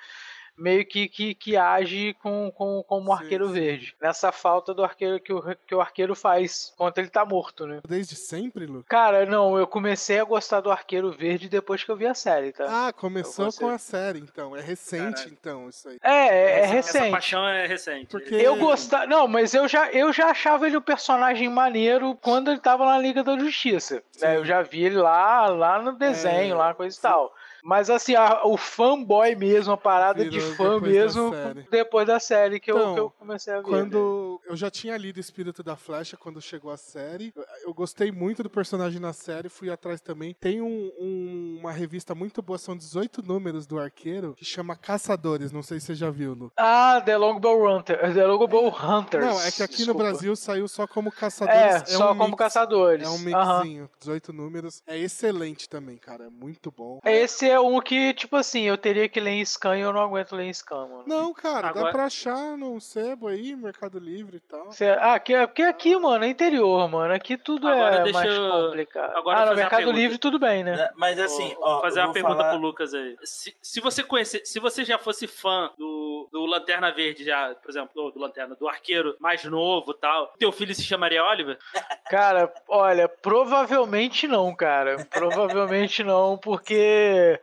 meio 0.58 0.84
que, 0.86 1.08
que, 1.08 1.34
que 1.34 1.56
age 1.56 2.14
com, 2.22 2.50
com, 2.54 2.82
como 2.86 3.12
arqueiro 3.12 3.46
sim. 3.48 3.52
verde. 3.54 3.94
Nessa 4.00 4.32
falta 4.32 4.72
do 4.74 4.82
arqueiro 4.84 5.20
que 5.20 5.32
o, 5.32 5.42
que 5.66 5.74
o 5.74 5.80
arqueiro 5.80 6.14
faz 6.14 6.72
quando 6.76 6.98
ele 6.98 7.08
tá 7.08 7.24
morto, 7.24 7.66
né? 7.66 7.80
Desde 7.86 8.14
sempre, 8.16 8.66
Lu? 8.66 8.84
Cara, 8.88 9.26
não, 9.26 9.58
eu 9.58 9.66
comecei 9.66 10.18
a 10.18 10.24
gostar 10.24 10.60
do 10.60 10.70
Arqueiro 10.70 11.10
Verde 11.12 11.48
depois 11.48 11.82
que 11.84 11.90
eu 11.90 11.96
vi 11.96 12.06
a 12.06 12.14
série, 12.14 12.52
tá? 12.52 12.88
Ah, 12.88 12.92
começou 12.92 13.52
com 13.52 13.68
a 13.68 13.78
série, 13.78 14.20
então. 14.20 14.56
É 14.56 14.60
recente, 14.60 15.14
Caralho. 15.16 15.32
então, 15.40 15.68
isso 15.68 15.88
aí. 15.88 15.98
é, 16.02 16.10
é, 16.12 16.26
é 16.26 16.60
Essa- 16.60 16.74
Essa 16.76 16.98
recente. 16.98 17.10
paixão 17.12 17.46
é 17.48 17.66
recente. 17.66 18.06
Porque- 18.10 18.34
Eu 18.34 18.56
gostava. 18.56 19.06
Não, 19.06 19.26
mas 19.28 19.54
eu 19.54 19.68
já, 19.68 19.90
eu 19.90 20.12
já 20.12 20.26
achava 20.30 20.66
ele 20.66 20.76
um 20.76 20.82
personagem 20.82 21.48
maneiro 21.48 22.14
quando 22.22 22.50
ele 22.50 22.60
tava 22.60 22.84
na 22.84 22.98
Liga 22.98 23.22
da 23.22 23.38
Justiça. 23.38 24.02
né? 24.20 24.36
Eu 24.36 24.44
já 24.44 24.62
vi 24.62 24.84
ele 24.84 24.96
lá, 24.96 25.46
lá 25.46 25.80
no 25.82 25.92
desenho, 25.92 26.54
É, 26.54 26.56
lá, 26.58 26.74
coisa 26.74 26.96
e 26.96 27.00
tal. 27.00 27.34
Mas 27.62 27.90
assim, 27.90 28.14
a- 28.14 28.42
o 28.44 28.56
fanboy 28.56 29.34
mesmo, 29.34 29.72
a 29.72 29.76
parada 29.76 30.24
de 30.24 30.38
Virou 30.38 30.54
fã 30.54 30.74
depois 30.74 30.82
da 30.82 30.88
mesmo, 30.88 31.30
série. 31.32 31.66
depois 31.70 32.06
da 32.06 32.20
série 32.20 32.60
que, 32.60 32.70
eu, 32.70 32.76
Então, 32.78 32.94
que 32.94 33.00
eu 33.00 33.10
comecei 33.10 33.52
a 33.52 33.56
ver. 33.56 33.62
né? 33.62 33.68
Quando 33.68 34.40
eu 34.46 34.56
já 34.56 34.70
tinha 34.70 34.96
lido 34.96 35.18
Espírito 35.20 35.62
da 35.62 35.76
Flecha 35.76 36.16
quando 36.16 36.40
chegou 36.40 36.70
a 36.70 36.76
série, 36.76 37.32
eu- 37.34 37.44
eu 37.66 37.74
gostei 37.74 38.10
muito 38.12 38.42
do 38.42 38.50
personagem 38.50 39.00
na 39.00 39.12
série, 39.12 39.48
fui 39.48 39.70
atrás 39.70 40.00
também. 40.00 40.34
Tem 40.38 40.60
um- 40.60 40.92
um- 40.98 41.56
uma 41.60 41.72
revista 41.72 42.14
muito 42.14 42.40
boa, 42.42 42.58
são 42.58 42.76
18 42.76 43.22
números 43.22 43.66
do 43.66 43.78
Arqueiro, 43.78 44.34
que 44.36 44.44
chama 44.44 44.76
Caçadores, 44.76 45.52
não 45.52 45.62
sei 45.62 45.80
se 45.80 45.86
você 45.86 45.94
já 45.94 46.10
viu, 46.10 46.34
Lu. 46.34 46.52
Ah, 46.56 47.00
The 47.04 47.16
Longbow 47.16 47.66
Hunter. 47.68 47.98
The 48.14 48.26
Longbow 48.26 48.68
Hunters. 48.68 49.24
Não, 49.24 49.40
é 49.40 49.50
que 49.50 49.62
aqui 49.62 49.76
desculpa. 49.76 50.02
no 50.04 50.08
Brasil 50.10 50.36
saiu 50.36 50.68
só 50.68 50.86
como 50.86 51.10
Caçadores. 51.10 51.56
É, 51.82 51.86
só 51.86 52.12
um 52.12 52.16
como 52.16 52.28
mix, 52.30 52.38
caçadores. 52.38 53.06
É 53.06 53.10
um 53.10 53.18
mixinho, 53.18 53.90
18 53.98 54.32
números. 54.32 54.82
É 54.86 54.96
excelente 54.98 55.68
também, 55.68 55.96
cara, 55.96 56.24
é 56.26 56.30
muito 56.30 56.70
bom. 56.70 56.98
Esse 57.46 57.50
é 57.54 57.60
um 57.60 57.80
que, 57.80 58.12
tipo 58.12 58.34
assim, 58.34 58.62
eu 58.62 58.76
teria 58.76 59.08
que 59.08 59.20
ler 59.20 59.30
em 59.30 59.44
scan 59.44 59.76
e 59.76 59.80
eu 59.80 59.92
não 59.92 60.00
aguento 60.00 60.34
ler 60.34 60.46
em 60.46 60.52
scan, 60.52 60.86
mano. 60.86 61.04
Não, 61.06 61.32
cara, 61.32 61.62
dá 61.72 61.78
Agora- 61.80 61.92
pra 61.92 62.04
achar 62.06 62.56
no 62.56 62.80
sebo 62.80 63.28
aí, 63.28 63.54
Mercado 63.54 64.00
Livre 64.00 64.38
e 64.38 64.40
tal. 64.40 64.72
Cê- 64.72 64.88
ah, 64.98 65.14
aqui, 65.14 65.32
porque 65.46 65.62
aqui, 65.62 65.96
mano, 65.96 66.24
é 66.24 66.28
interior, 66.28 66.88
mano. 66.88 67.14
Aqui 67.14 67.36
tudo 67.36 67.68
Agora 67.68 67.96
é 67.96 68.02
deixa 68.02 68.18
mais 68.18 68.34
eu- 68.34 68.50
complicado. 68.66 69.16
agora 69.16 69.40
ah, 69.42 69.46
no 69.46 69.54
Mercado. 69.56 69.92
Livre 69.92 70.18
tudo 70.18 70.38
bem, 70.40 70.64
né? 70.64 70.76
Né, 70.76 70.90
Mas 70.96 71.18
assim, 71.20 71.54
Vou 71.54 71.64
ó. 71.64 71.80
fazer 71.80 72.00
uma 72.00 72.12
pergunta 72.12 72.36
falar... 72.36 72.50
pro 72.50 72.58
Lucas 72.60 72.92
aí. 72.92 73.16
Se, 73.22 73.54
se 73.62 73.80
você 73.80 74.02
conhecer, 74.02 74.44
se 74.44 74.58
você 74.58 74.84
já 74.84 74.98
fosse 74.98 75.28
fã 75.28 75.70
do, 75.78 76.28
do 76.32 76.44
Lanterna 76.46 76.90
Verde, 76.92 77.24
já, 77.24 77.54
por 77.54 77.70
exemplo, 77.70 77.90
do, 77.94 78.10
do 78.10 78.18
Lanterna, 78.18 78.56
do 78.56 78.68
arqueiro 78.68 79.14
mais 79.20 79.44
novo 79.44 79.92
e 79.92 79.94
tal, 80.00 80.32
teu 80.38 80.50
filho 80.50 80.74
se 80.74 80.82
chamaria 80.82 81.24
Oliver? 81.24 81.56
Cara, 82.10 82.52
olha, 82.68 83.08
provavelmente 83.08 84.26
não, 84.28 84.54
cara. 84.54 85.06
Provavelmente 85.10 86.02
não, 86.04 86.36
porque 86.38 87.35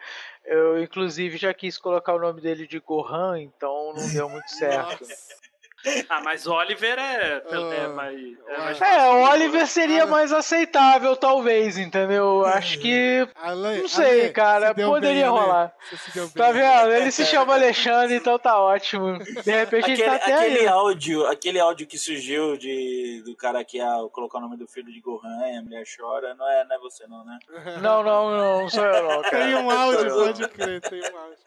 eu, 0.45 0.81
inclusive, 0.81 1.37
já 1.37 1.53
quis 1.53 1.77
colocar 1.77 2.13
o 2.13 2.19
nome 2.19 2.41
dele 2.41 2.67
de 2.67 2.79
Gohan, 2.79 3.39
então 3.39 3.93
não 3.93 4.07
deu 4.11 4.29
muito 4.29 4.49
certo. 4.49 5.05
Ah, 6.09 6.21
mas 6.23 6.47
Oliver 6.47 6.97
é, 6.97 7.41
é 7.41 7.43
Ah, 7.85 7.89
mais. 7.89 8.19
É 8.47 8.57
mais 8.57 8.81
É, 8.81 9.09
o 9.09 9.29
Oliver 9.31 9.67
seria 9.67 10.05
mais 10.05 10.31
aceitável, 10.31 11.15
talvez, 11.15 11.77
entendeu? 11.77 12.23
Eu 12.39 12.45
Acho 12.45 12.79
que. 12.79 13.27
Ale, 13.35 13.81
Não 13.81 13.87
sei, 13.87 14.21
Ale, 14.21 14.29
cara, 14.31 14.67
se 14.73 14.83
poderia 14.85 15.13
bem, 15.13 15.23
Ale. 15.23 15.29
rolar. 15.39 15.73
Se 15.95 16.11
deu 16.13 16.29
Tá 16.31 16.51
vendo? 16.51 16.91
Ele 16.93 17.11
se 17.11 17.25
chama 17.25 17.53
Alexandre, 17.53 18.15
então 18.15 18.37
tá 18.39 18.59
ótimo. 18.59 19.17
De 19.19 19.51
repente 19.51 19.91
ele 19.91 20.01
Aquele, 20.03 20.09
tá 20.09 20.15
até 20.15 20.33
aquele 20.35 20.59
aí. 20.59 20.67
áudio, 20.67 21.27
aquele 21.27 21.59
áudio 21.59 21.85
que 21.87 21.97
surgiu 21.97 22.55
de, 22.57 23.21
do 23.25 23.35
cara 23.35 23.63
que 23.63 23.77
ia 23.77 23.89
colocar 24.11 24.37
o 24.37 24.41
nome 24.41 24.57
do 24.57 24.67
filho 24.67 24.91
de 24.91 25.01
Gohan 25.01 25.47
e 25.51 25.57
a 25.57 25.61
mulher 25.61 25.83
chora, 25.97 26.33
não 26.35 26.49
é, 26.49 26.63
não 26.65 26.75
é 26.75 26.79
você 26.79 27.05
não, 27.07 27.23
né? 27.25 27.37
Não, 27.81 28.03
não, 28.03 28.29
não, 28.31 28.61
não 28.61 28.69
sou 28.69 28.83
eu 28.85 29.03
não, 29.03 29.21
cara. 29.23 29.45
Tem 29.45 29.55
um 29.55 29.69
áudio, 29.69 30.13
pode 30.13 30.47
crer, 30.49 30.81
tem 30.81 31.01
um 31.01 31.17
áudio. 31.17 31.37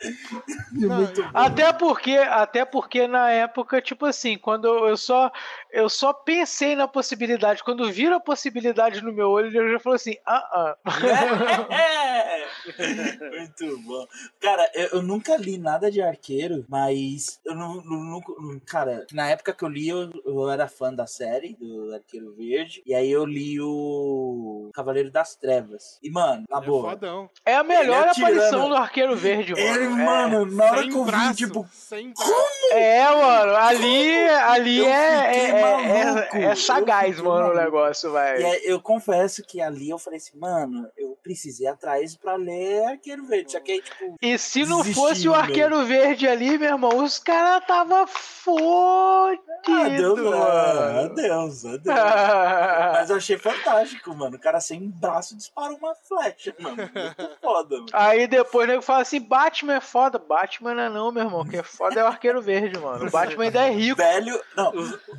Não. 0.73 1.31
Até 1.33 1.73
porque, 1.73 2.17
até 2.17 2.65
porque 2.65 3.07
na 3.07 3.31
época, 3.31 3.81
tipo 3.81 4.05
assim, 4.07 4.26
quando 4.35 4.67
eu 4.89 4.97
só 4.97 5.31
eu 5.71 5.89
só 5.91 6.13
pensei 6.13 6.75
na 6.75 6.89
possibilidade, 6.89 7.63
quando 7.63 7.91
vira 7.93 8.17
a 8.17 8.21
possibilidade 8.21 9.03
no 9.03 9.13
meu 9.13 9.29
olho, 9.31 9.55
eu 9.55 9.73
já 9.73 9.79
falei 9.79 9.97
assim, 9.97 10.17
ah, 10.27 10.77
ah. 10.87 11.67
É. 11.71 12.47
Muito 13.39 13.79
bom. 13.83 14.07
Cara, 14.41 14.71
eu, 14.75 14.89
eu 14.95 15.03
nunca 15.03 15.37
li 15.37 15.59
nada 15.59 15.91
de 15.91 16.01
arqueiro, 16.03 16.65
mas 16.69 17.39
eu 17.45 17.55
não, 17.55 17.75
não- 17.83 18.05
nunca. 18.05 18.33
não- 18.41 18.61
Cara, 18.67 19.07
na 19.13 19.29
época 19.29 19.53
que 19.53 19.63
eu 19.65 19.69
li, 19.69 19.89
eu, 19.89 20.11
eu 20.25 20.51
era 20.51 20.67
fã 20.67 20.93
da 20.93 21.07
série 21.07 21.55
do 21.61 21.93
Arqueiro 21.95 22.35
Verde. 22.35 22.83
E 22.87 22.95
aí 22.95 23.11
eu 23.11 23.25
li 23.25 23.61
o 23.61 24.71
Cavaleiro 24.75 25.11
das 25.11 25.37
Trevas. 25.37 25.99
E, 26.03 26.11
mano, 26.11 26.45
na 26.49 26.59
é 26.59 26.61
boa. 26.61 26.91
fodão. 26.91 27.31
É 27.45 27.55
a 27.57 27.63
melhor 27.63 28.09
atirando. 28.09 28.33
aparição 28.39 28.69
do 28.69 28.77
Arqueiro 28.77 29.15
Verde, 29.17 29.53
mano. 29.53 29.67
Ele, 29.67 29.85
É. 29.85 29.89
mano, 29.89 30.47
na 30.47 30.65
hora 30.65 30.83
que 30.83 30.95
eu 30.95 31.05
vi, 31.05 31.35
tipo, 31.35 31.69
sem 31.73 32.13
braço. 32.13 32.33
É, 32.73 33.05
mano, 33.15 33.57
ali, 33.57 34.16
ali 34.17 34.85
é, 34.85 34.89
é, 34.89 35.51
é, 35.51 36.29
é, 36.33 36.43
é 36.45 36.55
sagaz, 36.55 37.21
mano, 37.21 37.53
o 37.53 37.55
negócio, 37.55 38.13
velho. 38.13 38.47
aí, 38.47 38.61
eu 38.65 38.81
confesso 38.81 39.43
que 39.43 39.61
ali 39.61 39.91
eu 39.91 39.99
falei 39.99 40.19
assim, 40.19 40.39
mano, 40.39 40.89
eu 40.97 41.17
precisei 41.23 41.67
atrás 41.67 42.17
pra 42.17 42.37
ler 42.37 42.85
Arqueiro 42.85 43.27
Verde. 43.27 43.53
Só 43.53 43.61
que 43.61 43.81
tipo, 43.81 44.17
E 44.21 44.39
se 44.39 44.65
não 44.65 44.85
fosse 44.85 45.29
o. 45.29 45.35
Arqueiro 45.35 45.85
Verde 45.85 46.27
ali, 46.27 46.59
meu 46.59 46.71
irmão, 46.71 47.05
os 47.05 47.19
caras 47.19 47.65
tava 47.67 48.07
fodido, 48.07 49.43
ah, 49.73 49.89
mano. 49.89 50.99
adeus, 51.05 51.65
adeus. 51.65 51.85
Mas 52.93 53.11
eu 53.11 53.17
achei 53.17 53.39
fantástico, 53.39 54.15
mano. 54.15 54.37
O 54.37 54.41
cara 54.41 54.61
sem 54.61 54.89
braço 54.89 55.37
dispara 55.37 55.73
uma 55.75 55.95
flecha, 55.95 56.55
mano. 56.59 56.77
Muito 56.77 57.37
foda, 57.43 57.77
mano. 57.77 57.89
Aí 57.93 58.27
depois 58.27 58.69
o 58.69 58.71
nego 58.73 58.83
fala 58.83 59.03
assim: 59.03 59.21
Batman 59.21 59.75
é 59.75 59.81
foda. 59.81 60.19
Batman 60.19 60.75
não 60.75 60.83
é 60.83 60.89
não, 60.89 61.13
meu 61.13 61.25
irmão. 61.25 61.47
Quem 61.47 61.61
é 61.61 61.63
foda 61.63 62.01
é 62.01 62.05
o 62.05 62.07
Arqueiro 62.07 62.41
Verde, 62.41 62.79
mano. 62.79 63.07
O 63.07 63.11
Batman 63.11 63.45
ainda 63.45 63.67
é 63.67 63.71
rico. 63.71 63.97
Velho, 63.97 64.41
não, 64.57 64.73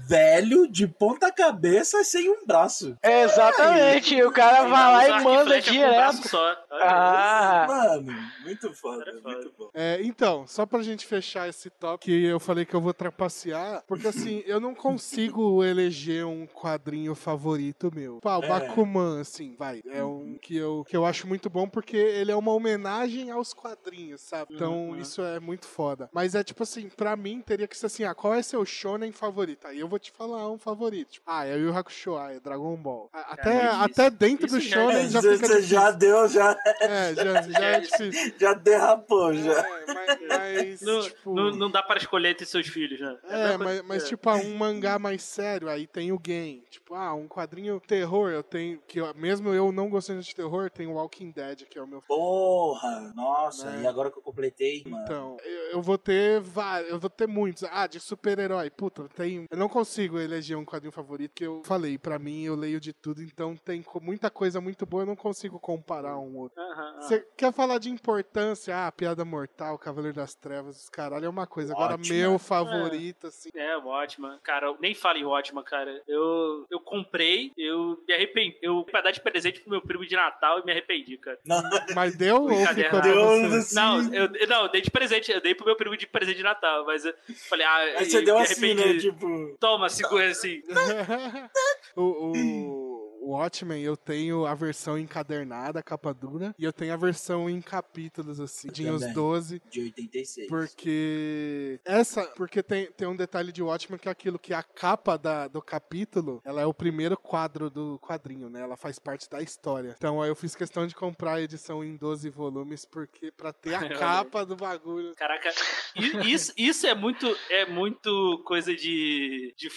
velho 0.07 0.67
de 0.67 0.87
ponta 0.87 1.31
cabeça 1.31 2.03
sem 2.03 2.29
um 2.29 2.45
braço. 2.45 2.97
É, 3.01 3.23
exatamente. 3.23 4.15
E 4.15 4.23
o 4.23 4.31
cara 4.31 4.67
vai 4.67 5.09
lá 5.09 5.17
Usa 5.17 5.19
e 5.19 5.23
manda 5.23 5.61
com 5.61 5.69
um 5.69 5.79
braço 5.79 6.21
direto. 6.21 6.27
Só. 6.29 6.57
Ah, 6.71 7.65
Mano, 7.67 8.13
muito 8.43 8.73
foda, 8.73 9.03
é 9.09 9.13
foda. 9.13 9.35
muito 9.35 9.53
bom. 9.57 9.69
É, 9.73 9.99
então, 10.01 10.45
só 10.47 10.65
pra 10.65 10.81
gente 10.81 11.05
fechar 11.05 11.47
esse 11.49 11.69
top, 11.69 12.03
que 12.03 12.25
eu 12.25 12.39
falei 12.39 12.65
que 12.65 12.73
eu 12.75 12.81
vou 12.81 12.93
trapacear, 12.93 13.83
porque 13.87 14.07
assim, 14.07 14.36
eu 14.45 14.59
não 14.59 14.73
consigo 14.75 15.63
eleger 15.65 16.25
um 16.25 16.45
quadrinho 16.47 17.15
favorito 17.15 17.91
meu. 17.93 18.19
Pá, 18.21 18.37
o 18.37 18.43
É. 18.43 18.47
Bakuman, 18.47 19.19
assim, 19.21 19.55
vai, 19.57 19.81
é 19.87 20.03
um 20.03 20.37
que 20.41 20.55
eu, 20.55 20.85
que 20.87 20.95
eu 20.95 21.05
acho 21.05 21.27
muito 21.27 21.49
bom 21.49 21.67
porque 21.67 21.97
ele 21.97 22.31
é 22.31 22.35
uma 22.35 22.51
homenagem 22.53 23.31
aos 23.31 23.53
quadrinhos, 23.53 24.21
sabe? 24.21 24.53
Então, 24.55 24.89
Uhum. 24.89 24.97
isso 24.99 25.21
é 25.21 25.39
muito 25.39 25.65
foda. 25.67 26.09
Mas 26.13 26.35
é 26.35 26.43
tipo 26.43 26.63
assim, 26.63 26.89
pra 26.89 27.15
mim 27.15 27.41
teria 27.41 27.67
que 27.67 27.77
ser 27.77 27.85
assim, 27.87 28.03
ah, 28.03 28.13
qual 28.13 28.33
é 28.33 28.41
seu 28.41 28.63
shonen 28.65 29.11
favorito? 29.11 29.67
Aí 29.67 29.79
eu 29.79 29.87
vou 29.87 29.99
te 29.99 30.11
falar 30.11 30.49
um 30.51 30.57
favorito. 30.57 31.11
Tipo, 31.13 31.25
ah, 31.29 31.45
é 31.45 31.55
o 31.55 31.59
Yu 31.59 31.75
Hakusho, 31.75 32.15
ah, 32.17 32.31
é 32.33 32.39
Dragon 32.39 32.75
Ball. 32.75 33.09
Até, 33.13 33.57
É 33.57 33.67
até 33.67 34.09
dentro 34.09 34.47
do 34.47 34.59
já 34.59 34.67
é- 34.81 34.91
shonen 34.91 35.09
já 35.09 35.21
Você 35.21 35.33
fica 35.35 35.47
você 35.47 35.61
já 35.61 35.91
deu, 35.91 36.27
já, 36.27 36.57
É, 36.81 37.15
já, 37.15 37.41
já 37.41 37.65
é 37.65 37.79
difícil. 37.81 38.33
já 38.39 38.53
derrapou, 38.53 39.33
já. 39.33 39.51
É, 39.59 39.85
mas, 39.93 40.19
mas, 40.27 40.81
Não, 40.87 41.01
tipo... 41.01 41.33
não, 41.35 41.51
não 41.51 41.71
dá 41.71 41.81
para 41.83 41.97
escolher 41.99 42.29
entre 42.31 42.45
seus 42.45 42.67
filhos, 42.67 42.99
né? 42.99 43.17
É, 43.29 43.47
mesma 43.49 43.65
mas, 43.65 43.81
mas 43.83 44.03
é. 44.03 44.07
tipo, 44.07 44.26
ah, 44.29 44.35
um 44.35 44.55
mangá 44.55 44.97
mais 44.99 45.23
sério, 45.23 45.69
aí 45.69 45.87
tem 45.87 46.11
o 46.11 46.19
game. 46.19 46.63
Tipo, 46.69 46.93
ah, 46.95 47.13
um 47.13 47.27
quadrinho 47.27 47.79
terror, 47.79 48.29
eu 48.31 48.43
tenho. 48.43 48.79
que 48.87 48.99
eu- 48.99 49.13
Mesmo 49.15 49.49
eu 49.53 49.71
não 49.71 49.89
gostando 49.89 50.21
de 50.21 50.35
terror, 50.35 50.69
tem 50.69 50.87
o 50.87 50.93
Walking 50.93 51.31
Dead, 51.31 51.63
que 51.63 51.77
é 51.77 51.81
o 51.81 51.87
meu. 51.87 52.01
Porra, 52.01 53.11
nossa, 53.15 53.69
Né? 53.71 53.83
e 53.83 53.87
agora 53.87 54.11
que 54.11 54.17
eu 54.17 54.21
completei, 54.23 54.83
mano. 54.87 55.03
Então, 55.03 55.37
eu, 55.43 55.71
eu 55.73 55.81
vou 55.81 55.97
ter 55.97 56.39
vários, 56.39 56.91
eu 56.91 56.99
vou 56.99 57.09
ter 57.09 57.27
muitos. 57.27 57.63
Ah, 57.71 57.87
de 57.87 57.99
super-herói. 57.99 58.69
Puta, 58.69 59.07
tem. 59.09 59.45
Eu 59.49 59.57
não 59.57 59.69
consigo 59.69 60.19
eleger 60.19 60.57
um 60.57 60.65
quadrinho 60.65 60.91
favorito, 60.91 61.31
que 61.33 61.45
eu 61.45 61.61
falei, 61.65 61.97
pra 61.97 62.17
mim 62.19 62.43
eu 62.43 62.55
leio 62.55 62.79
de 62.79 62.93
tudo, 62.93 63.21
então 63.21 63.55
tem 63.55 63.83
muita 64.01 64.29
coisa 64.29 64.59
muito 64.61 64.85
boa, 64.85 65.03
eu 65.03 65.07
não 65.07 65.15
consigo 65.15 65.59
comparar 65.59 66.17
um 66.17 66.35
outro. 66.37 66.61
Aham, 66.61 66.71
aham. 66.71 67.01
Você 67.01 67.27
quer 67.35 67.51
falar 67.53 67.77
de 67.79 67.89
importância? 67.89 68.87
Ah, 68.87 68.91
Piada 68.91 69.23
Mortal, 69.25 69.77
Cavaleiro 69.77 70.15
das 70.15 70.35
Trevas, 70.35 70.83
os 70.83 70.89
caralho, 70.89 71.25
é 71.25 71.29
uma 71.29 71.47
coisa. 71.47 71.73
Agora, 71.73 71.93
Ótimo. 71.95 72.15
meu 72.17 72.39
favorito, 72.39 73.27
assim. 73.27 73.49
É, 73.55 73.77
o 73.77 73.87
Watchman. 74.17 74.39
Cara, 74.43 74.75
nem 74.79 74.93
falo 74.93 75.17
em 75.17 75.25
Watchman, 75.25 75.63
cara. 75.63 76.01
Eu, 76.07 76.65
eu 76.69 76.79
comprei, 76.79 77.51
eu 77.57 78.01
me 78.07 78.13
arrependi. 78.13 78.57
Eu 78.61 78.83
pra 78.83 79.01
dar 79.01 79.11
de 79.11 79.21
presente 79.21 79.61
pro 79.61 79.69
meu 79.69 79.81
primo 79.81 80.05
de 80.05 80.15
Natal 80.15 80.59
e 80.59 80.65
me 80.65 80.71
arrependi, 80.71 81.17
cara. 81.17 81.39
Não, 81.45 81.61
Mas 81.95 82.15
deu 82.15 82.43
ou 82.43 82.49
ficou 82.49 83.01
Deus 83.01 83.69
do 83.69 83.75
Não, 83.75 84.13
eu, 84.13 84.47
não, 84.47 84.63
eu 84.63 84.69
dei 84.69 84.81
de 84.81 84.91
presente, 84.91 85.31
eu 85.31 85.41
dei 85.41 85.53
pro 85.55 85.65
meu 85.65 85.75
primo 85.75 85.95
de 85.95 86.07
presente 86.07 86.37
de 86.37 86.43
Natal, 86.43 86.85
mas 86.85 87.05
eu 87.05 87.13
falei, 87.49 87.65
ah, 87.65 87.77
aí 87.77 88.03
e 88.03 88.05
você 88.05 88.21
deu 88.21 88.35
me 88.35 88.41
assim, 88.41 88.73
né? 88.73 88.97
Tipo, 88.97 89.55
Toma, 89.59 89.89
segura 89.89 90.29
assim. 90.29 90.61
o, 91.95 92.01
o, 92.01 92.86
o 93.27 93.31
Watchmen, 93.31 93.83
eu 93.83 93.97
tenho 93.97 94.45
a 94.45 94.55
versão 94.55 94.97
encadernada, 94.97 95.83
capa 95.83 96.13
dura, 96.13 96.55
e 96.57 96.63
eu 96.63 96.71
tenho 96.71 96.93
a 96.93 96.97
versão 96.97 97.49
em 97.49 97.61
capítulos, 97.61 98.39
assim, 98.39 98.69
os 98.69 99.01
também. 99.01 99.13
12, 99.13 99.61
De 99.69 99.81
86. 99.81 100.47
porque 100.47 101.79
essa, 101.83 102.23
porque 102.27 102.63
tem, 102.63 102.89
tem 102.93 103.05
um 103.05 103.15
detalhe 103.15 103.51
de 103.51 103.61
Watchmen 103.61 103.99
que 103.99 104.07
é 104.07 104.11
aquilo 104.11 104.39
que 104.39 104.53
a 104.53 104.63
capa 104.63 105.17
da, 105.17 105.49
do 105.49 105.61
capítulo, 105.61 106.41
ela 106.45 106.61
é 106.61 106.65
o 106.65 106.73
primeiro 106.73 107.17
quadro 107.17 107.69
do 107.69 107.99
quadrinho, 107.99 108.49
né? 108.49 108.61
Ela 108.61 108.77
faz 108.77 108.97
parte 108.97 109.29
da 109.29 109.41
história. 109.41 109.93
Então 109.97 110.21
aí 110.21 110.29
eu 110.29 110.35
fiz 110.35 110.55
questão 110.55 110.87
de 110.87 110.95
comprar 110.95 111.33
a 111.33 111.41
edição 111.41 111.83
em 111.83 111.97
12 111.97 112.29
volumes 112.29 112.85
porque 112.85 113.29
para 113.31 113.51
ter 113.51 113.75
a 113.75 113.89
capa 113.99 114.45
do 114.45 114.55
bagulho. 114.55 115.13
Caraca, 115.15 115.49
isso, 116.25 116.53
isso 116.55 116.87
é 116.87 116.95
muito 116.95 117.27
é 117.49 117.65
muito 117.65 118.41
coisa 118.45 118.73
de 118.73 119.53
de, 119.57 119.69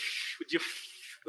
de, 0.46 0.59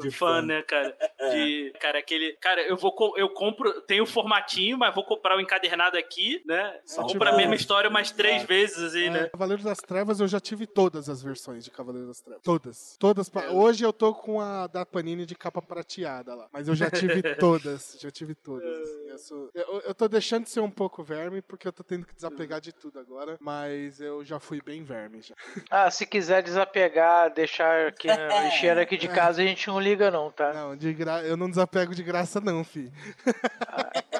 De 0.00 0.10
fã, 0.10 0.40
fã. 0.40 0.42
né, 0.42 0.62
cara? 0.62 0.96
De, 1.32 1.72
cara, 1.80 1.98
aquele, 1.98 2.32
cara, 2.40 2.62
eu 2.62 2.76
vou 2.76 2.92
eu 3.16 3.28
compro, 3.30 3.80
tem 3.82 4.00
o 4.00 4.06
formatinho, 4.06 4.76
mas 4.78 4.94
vou 4.94 5.04
comprar 5.04 5.36
o 5.36 5.40
encadernado 5.40 5.96
aqui, 5.96 6.42
né? 6.46 6.80
Só 6.84 7.02
Compra 7.02 7.12
tipo- 7.12 7.24
a 7.24 7.36
mesma 7.36 7.54
história 7.54 7.88
umas 7.90 8.10
três 8.10 8.42
É. 8.42 8.46
vezes 8.46 8.78
assim, 8.82 9.06
É, 9.06 9.10
né? 9.10 9.28
Cavaleiros 9.28 9.64
das 9.64 9.78
Trevas 9.78 10.20
eu 10.20 10.26
já 10.28 10.40
tive 10.40 10.66
todas 10.66 11.08
as 11.08 11.22
versões 11.22 11.64
de 11.64 11.70
Cavaleiros 11.70 12.08
das 12.08 12.20
Trevas. 12.20 12.42
Todas. 12.42 12.96
Todas. 12.98 13.28
pa- 13.28 13.44
É. 13.44 13.50
Hoje 13.50 13.84
eu 13.84 13.92
tô 13.92 14.14
com 14.14 14.40
a 14.40 14.66
da 14.66 14.84
Panini 14.86 15.24
de 15.26 15.34
capa 15.34 15.60
prateada 15.62 16.34
lá. 16.34 16.48
Mas 16.52 16.68
eu 16.68 16.74
já 16.74 16.90
tive 16.90 17.22
todas. 17.36 17.96
Já 18.00 18.10
tive 18.10 18.34
todas. 18.34 18.64
assim. 18.80 19.08
Eu, 19.10 19.18
sou- 19.18 19.50
eu- 19.54 19.80
eu 19.86 19.94
tô 19.94 20.08
deixando 20.08 20.44
de 20.44 20.50
ser 20.50 20.60
um 20.60 20.70
pouco 20.70 21.02
verme 21.02 21.42
porque 21.42 21.68
eu 21.68 21.72
tô 21.72 21.82
tendo 21.84 22.06
que 22.06 22.14
desapegar 22.14 22.60
de 22.60 22.72
tudo 22.72 22.98
agora. 22.98 23.36
Mas 23.40 24.00
eu 24.00 24.24
já 24.24 24.38
fui 24.40 24.60
bem 24.62 24.82
verme 24.82 25.20
já. 25.22 25.34
Ah, 25.70 25.90
se 25.90 26.06
quiser 26.06 26.42
desapegar, 26.42 27.32
deixar 27.32 27.88
aqui 27.88 28.08
lixeira 28.44 28.80
aqui 28.82 28.96
de 28.96 29.08
casa, 29.08 29.42
a 29.42 29.44
gente 29.44 29.66
não 29.68 29.78
liga 29.80 29.91
não, 30.10 30.30
tá? 30.30 30.52
Não, 30.52 30.76
de 30.76 30.92
gra... 30.92 31.22
eu 31.22 31.36
não 31.36 31.48
desapego 31.48 31.94
de 31.94 32.02
graça, 32.02 32.40
não, 32.40 32.64
fi. 32.64 32.92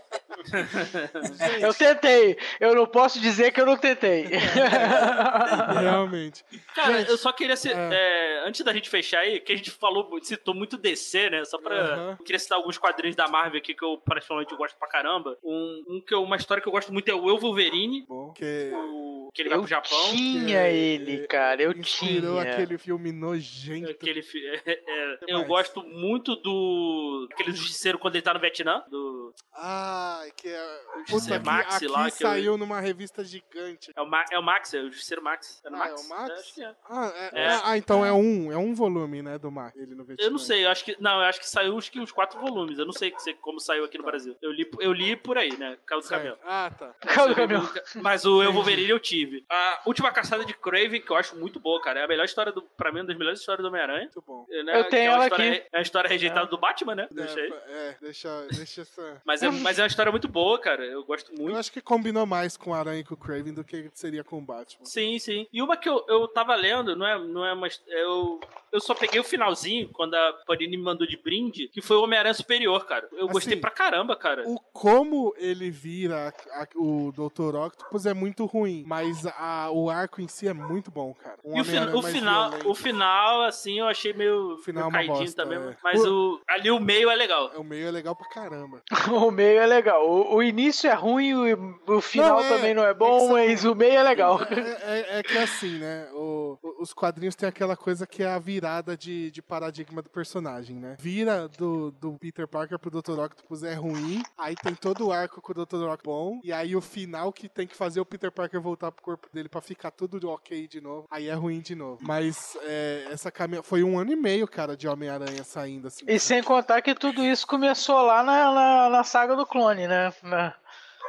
Eu 1.61 1.72
tentei, 1.74 2.36
eu 2.61 2.74
não 2.74 2.86
posso 2.86 3.20
dizer 3.20 3.53
que 3.53 3.61
eu 3.61 3.66
não 3.66 3.76
tentei. 3.76 4.26
Realmente. 5.80 6.45
Cara, 6.74 6.99
Gente, 6.99 7.11
eu 7.11 7.16
só 7.18 7.32
queria 7.32 7.57
ser. 7.57 7.76
é. 7.76 7.88
é, 7.93 8.49
antes 8.49 8.62
da 8.64 8.72
gente 8.72 8.88
fechar 8.88 9.20
aí, 9.20 9.40
que 9.40 9.53
a 9.53 9.57
gente 9.57 9.70
falou, 9.70 10.09
citou 10.22 10.55
muito 10.55 10.76
DC, 10.76 11.30
né? 11.30 11.45
Só 11.45 11.59
pra. 11.59 12.16
Eu 12.18 12.24
queria 12.24 12.38
citar 12.38 12.59
alguns 12.59 12.78
quadrinhos 12.78 13.16
da 13.16 13.28
Marvel 13.28 13.59
aqui 13.59 13.74
que 13.74 13.84
eu 13.84 13.99
particularmente 13.99 14.55
gosto 14.57 14.76
pra 14.78 14.88
caramba. 14.88 15.36
Um, 15.43 15.82
um 15.88 16.01
que 16.01 16.14
eu, 16.14 16.22
uma 16.22 16.36
história 16.36 16.62
que 16.62 16.68
eu 16.68 16.72
gosto 16.72 16.93
muito 16.93 17.09
é 17.11 17.14
o 17.14 17.28
Eu 17.28 17.38
Wolverine, 17.38 18.05
Bom, 18.09 18.32
que 18.32 18.70
o, 18.74 19.30
que 19.34 19.43
ele 19.43 19.49
vai 19.49 19.59
Eu 19.59 19.62
pro 19.62 19.70
Japão. 19.70 19.99
tinha 20.11 20.47
que 20.47 20.76
ele, 20.76 21.26
cara, 21.26 21.62
eu 21.62 21.72
inspirou 21.72 22.40
tinha. 22.40 22.53
aquele 22.53 22.78
filme 22.78 23.12
nojento. 23.12 23.90
Aquele, 23.90 24.22
fi- 24.22 24.47
é, 24.47 24.57
é, 24.66 25.16
Que 25.24 25.32
eu 25.32 25.38
mais? 25.38 25.49
gosto 25.49 25.82
muito 25.82 26.36
do. 26.36 27.28
Aquele 27.32 27.53
justiceiro 27.53 27.99
quando 27.99 28.14
ele 28.16 28.22
tá 28.22 28.34
no 28.34 28.40
Vietnã. 28.40 28.82
Do, 28.90 29.32
Ah, 29.55 30.22
que 30.37 30.49
é. 30.49 30.80
Puta, 31.09 31.33
é 31.35 31.37
aqui, 31.37 31.47
Maxi 31.47 31.76
aqui 31.76 31.87
lá 31.89 32.11
que 32.11 32.24
eu- 32.24 32.28
saiu 32.28 32.57
numa 32.59 32.80
revista 32.80 33.24
gigante. 33.24 33.91
é, 33.95 34.01
o 34.01 34.07
Ma, 34.07 34.24
é 34.30 34.39
o 34.39 34.43
Max, 34.43 34.74
é 34.74 34.80
o 34.80 34.91
justiceiro 34.91 35.22
Max. 35.22 35.61
É 35.64 35.68
Ah, 35.68 35.70
Max? 35.70 35.91
é 35.91 36.05
o 36.05 36.09
Max? 36.09 36.30
É, 36.30 36.35
acho 36.35 36.55
que 36.55 36.64
é. 36.64 36.74
Ah, 36.89 37.12
é- 37.14 37.41
É. 37.43 37.61
ah, 37.64 37.78
então 37.78 38.05
é 38.05 38.12
um, 38.12 38.53
é 38.53 38.57
um 38.57 38.74
volume, 38.74 39.22
né, 39.22 39.39
do 39.39 39.51
Max, 39.51 39.76
ele 39.76 39.95
no. 39.95 40.07
Eu 40.18 40.30
não 40.30 40.39
sei, 40.39 40.64
eu 40.64 40.70
acho 40.70 40.85
que. 40.85 40.97
Não, 41.01 41.12
eu 41.20 41.26
acho 41.26 41.41
que 41.41 41.49
saiu 41.49 41.76
acho 41.78 41.91
que 41.91 42.01
uns 42.01 42.12
quatro 42.12 42.39
volumes. 42.41 42.78
Eu 42.78 42.85
não 42.87 42.93
sei 42.93 43.12
como 43.41 43.61
saiu 43.61 43.85
aqui 43.85 43.99
no 43.99 44.05
Brasil. 44.05 44.37
Eu 44.43 44.51
li, 44.53 44.68
eu 44.80 44.93
li 44.93 45.16
por 45.16 45.39
aí, 45.39 45.57
né? 45.57 45.76
Causa 45.87 46.09
do 46.09 46.11
caminhão. 46.11 46.37
Ah, 46.45 46.70
tá. 46.76 46.95
Calma, 47.01 47.35
caminhão. 47.35 47.68
Mas 47.97 48.24
o 48.24 48.43
Eu 48.43 48.53
Wolverine 48.53 48.91
eu 48.91 48.99
tive. 49.01 49.45
A 49.51 49.83
última 49.87 50.11
caçada 50.12 50.45
de 50.45 50.55
Craven, 50.55 51.01
que 51.01 51.11
eu 51.11 51.16
acho 51.16 51.37
muito 51.37 51.59
boa, 51.61 51.80
cara. 51.80 52.01
É 52.01 52.05
a 52.05 52.09
melhor 52.09 52.24
história 52.24 52.53
do. 52.53 52.62
Pra 52.62 52.91
mim, 52.93 53.01
uma 53.01 53.07
das 53.07 53.16
melhores 53.16 53.41
histórias 53.41 53.62
do 53.62 53.68
Homem-Aranha. 53.68 54.03
Muito 54.03 54.22
bom. 54.22 54.47
né? 54.64 54.78
Eu 54.80 54.89
tenho 54.89 55.05
é 55.05 55.09
uma 55.11 55.14
ela 55.16 55.24
história, 55.24 55.53
aqui. 55.53 55.66
É 55.72 55.78
a 55.78 55.83
história 55.83 56.09
rejeitada 56.09 56.47
do 56.47 56.59
Batman, 56.59 56.95
né? 56.95 57.09
Deixa 57.11 57.41
aí. 57.41 57.53
É, 57.68 57.72
é, 57.89 57.97
deixa, 58.01 58.47
deixa 58.51 58.83
essa. 58.83 59.22
Mas 59.24 59.43
é, 59.43 59.51
mas 59.51 59.78
é 59.78 59.83
uma 59.83 59.87
história 59.89 60.11
muito 60.12 60.22
boa, 60.29 60.59
cara. 60.59 60.85
Eu 60.85 61.05
gosto 61.05 61.33
Eu 61.33 61.39
muito. 61.43 61.57
acho 61.59 61.73
que 61.73 61.81
combinou 61.81 62.27
mais 62.27 62.57
com 62.57 62.70
o 62.70 62.75
Aranha 62.75 63.01
e 63.01 63.05
com 63.05 63.14
o 63.14 63.16
Craven 63.16 63.53
do 63.55 63.64
que 63.64 63.91
seria 63.95 64.23
com 64.25 64.39
o 64.39 64.43
Batman. 64.43 64.85
Sim, 64.85 65.18
sim. 65.18 65.47
E 65.53 65.62
uma 65.62 65.77
que 65.77 65.89
eu, 65.89 66.05
eu 66.09 66.27
tava 66.29 66.55
lendo, 66.55 66.95
não 66.97 67.07
é, 67.07 67.18
não 67.18 67.45
é 67.45 67.55
mais. 67.55 67.83
Eu, 67.87 68.41
eu 68.73 68.81
só 68.81 68.95
peguei 68.95 69.20
o 69.20 69.25
finalzinho, 69.25 69.89
quando 69.91 70.14
a 70.14 70.33
Panini 70.47 70.77
me 70.77 70.83
mandou 70.83 71.07
de 71.07 71.16
brinde, 71.16 71.68
que 71.68 71.81
foi 71.81 71.97
o 71.97 72.03
Homem-Aranha 72.03 72.35
Superior, 72.35 72.85
cara. 72.87 73.09
Eu 73.12 73.25
Assim, 73.25 73.33
gostei 73.33 73.57
pra 73.57 73.70
caramba, 73.70 74.16
cara. 74.16 74.49
O 74.49 74.59
como 74.73 75.35
ele 75.37 75.70
vira 75.70 76.29
a- 76.51 76.62
a- 76.62 76.68
o 76.77 77.12
Dr. 77.12 77.55
Octopus 77.57 78.07
é 78.07 78.14
muito 78.14 78.45
ruim, 78.47 78.85
mas 78.87 79.27
a- 79.27 79.70
o 79.70 79.91
arco 79.91 80.20
em 80.20 80.29
si 80.29 80.49
é 80.49 80.53
muito 80.53 80.91
bom, 80.91 81.14
cara. 81.14 81.39
Um 81.45 81.57
E 81.59 81.61
o, 81.61 81.64
fin- 81.64 81.79
o 81.95 82.03
final, 82.03 82.51
violento. 82.51 82.70
o 82.70 82.75
final, 82.75 83.43
assim, 83.43 83.79
eu 83.81 83.87
achei 83.89 84.12
meio, 84.12 84.57
final 84.59 84.89
é 84.89 84.93
meio 84.93 84.93
uma 84.93 84.93
caidinho 84.93 85.18
bosta, 85.18 85.43
também. 85.43 85.59
é. 85.59 85.77
Mas 85.83 86.05
O- 86.05 86.35
o, 86.35 86.41
ali 86.49 86.70
o 86.70 86.81
meio 86.81 87.11
é 87.11 87.14
legal. 87.14 87.51
O 87.57 87.64
meio 87.64 87.87
é 87.87 87.91
legal 87.91 88.14
pra 88.16 88.29
caramba. 88.29 88.83
O 89.27 89.31
meio 89.31 89.61
é 89.61 89.66
legal. 89.66 90.09
O, 90.13 90.37
o 90.37 90.43
início 90.43 90.91
é 90.91 90.95
ruim, 90.95 91.33
o, 91.35 91.75
o 91.97 92.01
final 92.01 92.39
Não, 92.41 92.45
é- 92.45 92.49
também 92.49 92.75
não 92.75 92.85
é 92.85 92.91
é 92.91 92.95
bom, 92.95 93.15
que 93.19 93.25
são- 93.25 93.33
mas 93.33 93.65
o 93.65 93.75
meio 93.75 93.95
é 93.95 94.03
legal. 94.03 94.41
É, 94.43 95.17
é- 95.17 95.19
é 95.19 95.23
que 95.23 95.39
assim, 95.39 95.79
né? 95.79 96.07
o- 96.13 96.59
os 96.83 96.93
quadrinhos 96.93 97.35
têm 97.35 97.49
aquela 97.49 97.76
coisa 97.76 98.07
que 98.07 98.22
é 98.22 98.28
a 98.28 98.39
virada 98.39 98.97
de, 98.97 99.30
de 99.30 99.41
paradigma 99.41 100.03
do 100.03 100.11
personagem, 100.11 100.76
né? 100.76 100.97
Vira 100.99 101.49
do, 101.49 101.91
do 101.93 102.18
Peter 102.18 102.47
Parker 102.49 102.78
pro 102.78 102.91
Dr. 102.91 103.18
Octopus 103.20 103.62
é 103.62 103.74
ruim, 103.74 104.22
aí 104.37 104.55
tem 104.57 104.74
todo 104.74 105.07
o 105.07 105.12
arco 105.12 105.41
com 105.41 105.53
o 105.53 105.55
Dr. 105.55 105.76
Octopus 105.85 106.03
bom, 106.05 106.41
e 106.43 106.53
aí 106.53 106.74
o 106.74 106.80
final 106.80 107.33
que 107.33 107.49
tem 107.49 107.66
que 107.66 107.76
fazer 107.76 108.01
o 108.01 108.05
Peter 108.05 108.33
Parker 108.33 108.61
voltar 108.61 108.91
pro 108.91 109.03
corpo 109.03 109.28
dele 109.33 109.49
pra 109.49 109.61
ficar 109.61 109.91
tudo 109.93 110.28
ok 110.28 110.66
de 110.66 110.80
novo, 110.80 111.07
aí 111.11 111.28
é 111.28 111.35
ruim 111.35 111.61
de 111.61 111.74
novo. 111.74 111.99
Mas 112.03 112.57
é, 112.62 113.07
essa 113.11 113.30
caminhada. 113.30 113.62
Foi 113.66 113.83
um 113.85 113.99
ano 113.99 114.12
e 114.12 114.16
meio, 114.16 114.49
cara, 114.49 114.76
de 114.76 114.89
Homem-Aranha 114.89 115.45
saindo 115.45 115.87
assim. 115.87 116.05
E 116.09 116.18
sem 116.18 116.43
contar 116.43 116.83
que 116.83 116.95
tudo 116.95 117.24
isso 117.24 117.47
começou 117.47 118.03
lá 118.03 118.22
na, 118.22 118.53
na, 118.53 118.89
na 118.91 119.05
saga 119.05 119.37
do 119.37 119.47
clone, 119.47 119.87
né? 119.87 120.12
Na- 120.22 120.55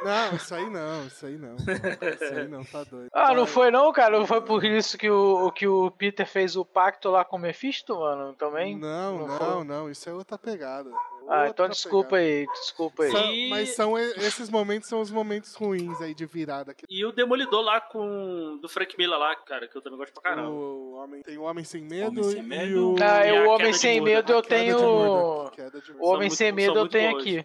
Não, 0.02 0.34
isso 0.36 0.54
aí 0.54 0.68
não, 0.70 1.06
isso 1.06 1.26
aí 1.26 1.36
não. 1.38 1.56
Isso 1.56 2.34
aí 2.34 2.48
não, 2.48 2.64
tá 2.64 2.84
doido. 2.84 3.08
Ah, 3.12 3.34
não 3.34 3.46
foi 3.46 3.70
não, 3.70 3.92
cara? 3.92 4.18
Não 4.18 4.26
foi 4.26 4.40
por 4.42 4.64
isso 4.64 4.98
que 4.98 5.08
o, 5.08 5.50
que 5.52 5.66
o 5.66 5.90
Peter 5.90 6.26
fez 6.26 6.56
o 6.56 6.64
pacto 6.64 7.10
lá 7.10 7.24
com 7.24 7.36
o 7.36 7.38
Mephisto, 7.38 7.98
mano? 7.98 8.34
Também? 8.34 8.76
Não, 8.76 9.26
Não 9.26 9.38
não, 9.38 9.64
não, 9.64 9.90
isso 9.90 10.08
é 10.08 10.12
outra 10.12 10.36
pegada. 10.36 10.90
Ah, 11.28 11.48
então 11.48 11.68
desculpa 11.68 12.10
pegada. 12.16 12.28
aí, 12.28 12.46
desculpa 12.60 13.02
aí. 13.04 13.10
São- 13.10 13.32
E- 13.32 13.50
Mas 13.50 13.68
são 13.70 13.98
e- 13.98 14.12
esses 14.18 14.50
momentos 14.50 14.88
são 14.88 15.00
os 15.00 15.10
momentos 15.10 15.54
ruins 15.54 16.00
aí 16.00 16.14
de 16.14 16.26
virada. 16.26 16.74
E 16.88 17.04
o 17.04 17.12
Demolidor 17.12 17.62
lá 17.62 17.80
com. 17.80 18.58
do 18.60 18.68
Frank 18.68 18.96
Miller 18.98 19.18
lá, 19.18 19.34
cara, 19.36 19.66
que 19.68 19.76
eu 19.76 19.82
também 19.82 19.98
gosto 19.98 20.12
pra 20.12 20.22
caramba. 20.22 20.50
o 20.50 20.92
homem, 20.94 21.22
tem 21.22 21.36
o 21.38 21.42
Homem 21.42 21.64
Sem 21.64 21.82
Medo, 21.82 22.08
Homem 22.20 22.24
Sem 22.24 22.40
e 22.40 22.42
Medo. 22.42 22.92
o... 22.92 22.96
Ah, 23.02 23.26
E 23.26 23.30
eu, 23.30 23.42
a 23.44 23.46
o 23.46 23.54
Homem 23.54 23.72
Sem 23.72 24.00
Medo 24.00 24.32
eu 24.32 24.42
tenho. 24.42 24.78
O. 24.78 25.50
Homem 26.00 26.18
muito- 26.20 26.34
Sem 26.34 26.52
Medo 26.52 26.78
eu 26.78 26.88
tenho 26.88 27.16
aqui, 27.16 27.44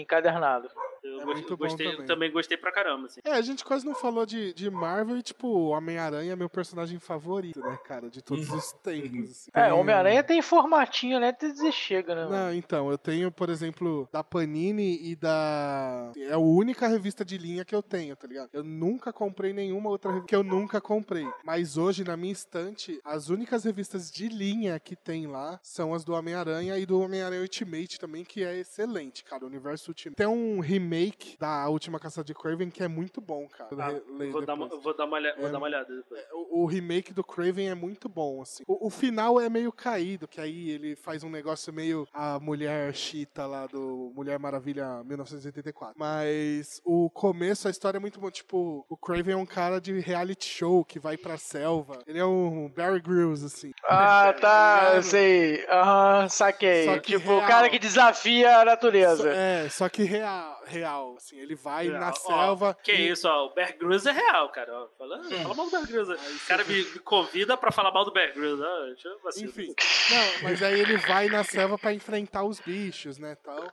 encadernado. 0.00 0.68
Eu 1.02 1.20
É 1.20 1.24
gost- 1.24 1.34
muito 1.38 1.56
bom 1.56 1.64
gostei, 1.64 1.90
também. 1.92 2.06
também 2.06 2.30
gostei 2.30 2.56
pra 2.58 2.70
caramba, 2.70 3.06
assim. 3.06 3.20
É, 3.24 3.32
a 3.32 3.40
gente 3.40 3.64
quase 3.64 3.86
não 3.86 3.94
falou 3.94 4.26
de, 4.26 4.52
de 4.52 4.70
Marvel 4.70 5.16
e, 5.16 5.22
tipo, 5.22 5.48
o 5.48 5.68
Homem-Aranha 5.68 6.32
é 6.34 6.36
meu 6.36 6.48
personagem 6.48 6.98
favorito, 6.98 7.58
né, 7.60 7.78
cara? 7.84 8.10
De 8.10 8.22
todos 8.22 8.50
os 8.50 8.72
tempos. 8.74 9.30
assim. 9.30 9.50
É, 9.54 9.72
Homem-Aranha 9.72 10.22
tem 10.22 10.42
formatinho, 10.42 11.18
né? 11.18 11.28
Até 11.30 11.48
dizer 11.48 11.72
chega, 11.72 12.14
né? 12.14 12.24
mano? 12.24 12.36
Não, 12.36 12.54
então, 12.54 12.90
eu 12.90 12.98
tenho, 12.98 13.19
por 13.28 13.50
exemplo, 13.50 14.08
da 14.12 14.22
Panini 14.22 14.98
e 15.02 15.16
da. 15.16 16.12
É 16.16 16.32
a 16.32 16.38
única 16.38 16.86
revista 16.86 17.24
de 17.24 17.36
linha 17.36 17.64
que 17.64 17.74
eu 17.74 17.82
tenho, 17.82 18.14
tá 18.14 18.26
ligado? 18.28 18.50
Eu 18.52 18.62
nunca 18.62 19.12
comprei 19.12 19.52
nenhuma 19.52 19.90
outra 19.90 20.10
revista 20.10 20.28
que 20.28 20.36
eu 20.36 20.44
nunca 20.44 20.80
comprei. 20.80 21.26
Mas 21.44 21.76
hoje, 21.76 22.04
na 22.04 22.16
minha 22.16 22.32
estante, 22.32 23.00
as 23.04 23.28
únicas 23.28 23.64
revistas 23.64 24.10
de 24.10 24.28
linha 24.28 24.78
que 24.78 24.94
tem 24.94 25.26
lá 25.26 25.58
são 25.62 25.92
as 25.92 26.04
do 26.04 26.12
Homem-Aranha 26.14 26.78
e 26.78 26.86
do 26.86 27.00
Homem-Aranha 27.00 27.42
Ultimate 27.42 27.98
também, 27.98 28.24
que 28.24 28.44
é 28.44 28.58
excelente, 28.58 29.24
cara. 29.24 29.44
O 29.44 29.48
universo 29.48 29.90
Ultimate. 29.90 30.16
Tem 30.16 30.26
um 30.26 30.60
remake 30.60 31.36
da 31.38 31.68
última 31.68 31.98
caçada 31.98 32.24
de 32.24 32.34
Craven 32.34 32.70
que 32.70 32.82
é 32.82 32.88
muito 32.88 33.20
bom, 33.20 33.48
cara. 33.48 33.70
Ah, 33.78 34.00
vou, 34.30 34.44
dar 34.44 34.54
uma, 34.54 34.68
vou, 34.68 34.96
dar 34.96 35.04
uma 35.06 35.16
olha- 35.16 35.34
vou 35.36 35.48
É. 35.48 35.50
dar 35.50 35.58
uma 35.58 35.66
olhada 35.66 35.94
depois. 35.96 36.20
O, 36.32 36.62
o 36.62 36.66
remake 36.66 37.12
do 37.12 37.24
Craven 37.24 37.68
é 37.70 37.74
muito 37.74 38.08
bom, 38.08 38.42
assim. 38.42 38.62
O, 38.66 38.86
o 38.86 38.90
final 38.90 39.40
é 39.40 39.48
meio 39.48 39.72
caído, 39.72 40.28
que 40.28 40.40
aí 40.40 40.70
ele 40.70 40.94
faz 40.96 41.22
um 41.24 41.30
negócio 41.30 41.72
meio 41.72 42.06
a 42.12 42.38
mulher 42.38 42.94
chita 43.10 43.44
lá 43.46 43.66
do 43.66 44.12
Mulher 44.14 44.38
Maravilha 44.38 45.02
1984. 45.04 45.94
Mas 45.98 46.80
o 46.84 47.10
começo, 47.10 47.66
a 47.66 47.70
história 47.70 47.98
é 47.98 48.00
muito 48.00 48.20
boa. 48.20 48.30
Tipo, 48.30 48.84
o 48.88 48.96
Craven 48.96 49.34
é 49.34 49.36
um 49.36 49.46
cara 49.46 49.80
de 49.80 49.98
reality 49.98 50.46
show 50.48 50.84
que 50.84 50.98
vai 51.00 51.16
pra 51.16 51.36
selva. 51.36 52.02
Ele 52.06 52.18
é 52.18 52.24
um 52.24 52.68
Barry 52.68 53.00
Grylls, 53.00 53.44
assim. 53.44 53.72
Ah, 53.84 54.32
tá, 54.40 54.78
ligado? 54.80 54.96
eu 54.96 55.02
sei. 55.02 55.66
Aham, 55.68 56.28
saquei. 56.28 56.84
Só 56.84 56.98
que 56.98 57.18
tipo, 57.18 57.30
o 57.32 57.36
real. 57.38 57.48
cara 57.48 57.68
que 57.68 57.78
desafia 57.78 58.58
a 58.58 58.64
natureza. 58.64 59.28
é, 59.30 59.68
só 59.68 59.88
que 59.88 60.04
real, 60.04 60.60
real, 60.66 61.14
assim. 61.16 61.38
Ele 61.38 61.54
vai 61.56 61.88
na 61.88 62.10
Ó, 62.10 62.12
selva. 62.14 62.76
Que 62.82 62.92
e- 62.92 63.10
isso, 63.10 63.26
ó. 63.28 63.46
O 63.46 63.54
Bear 63.54 63.76
Grylls 63.76 64.08
é 64.08 64.12
real, 64.12 64.48
cara. 64.52 64.72
ó. 64.72 64.86
Fala, 64.96 65.22
fala 65.24 65.54
mal 65.54 65.66
do 65.66 65.70
Bear 65.72 65.86
Grylls. 65.86 66.12
O 66.12 66.46
cara 66.46 66.64
me, 66.64 66.74
me 66.84 66.98
convida 67.00 67.56
pra 67.56 67.72
falar 67.72 67.90
mal 67.92 68.04
do 68.04 68.12
Bear 68.12 68.32
Grylls. 68.34 68.62
Ah, 68.62 68.86
deixa 68.86 69.08
eu 69.08 69.18
vacilo. 69.22 69.50
Enfim, 69.50 69.74
não, 70.10 70.42
mas 70.42 70.62
aí 70.62 70.78
ele 70.80 70.96
vai 70.98 71.26
na 71.28 71.42
selva 71.42 71.76
pra 71.78 71.92
enfrentar 71.92 72.44
os 72.44 72.60
bichos, 72.60 72.99
né, 73.18 73.36
tal. 73.42 73.64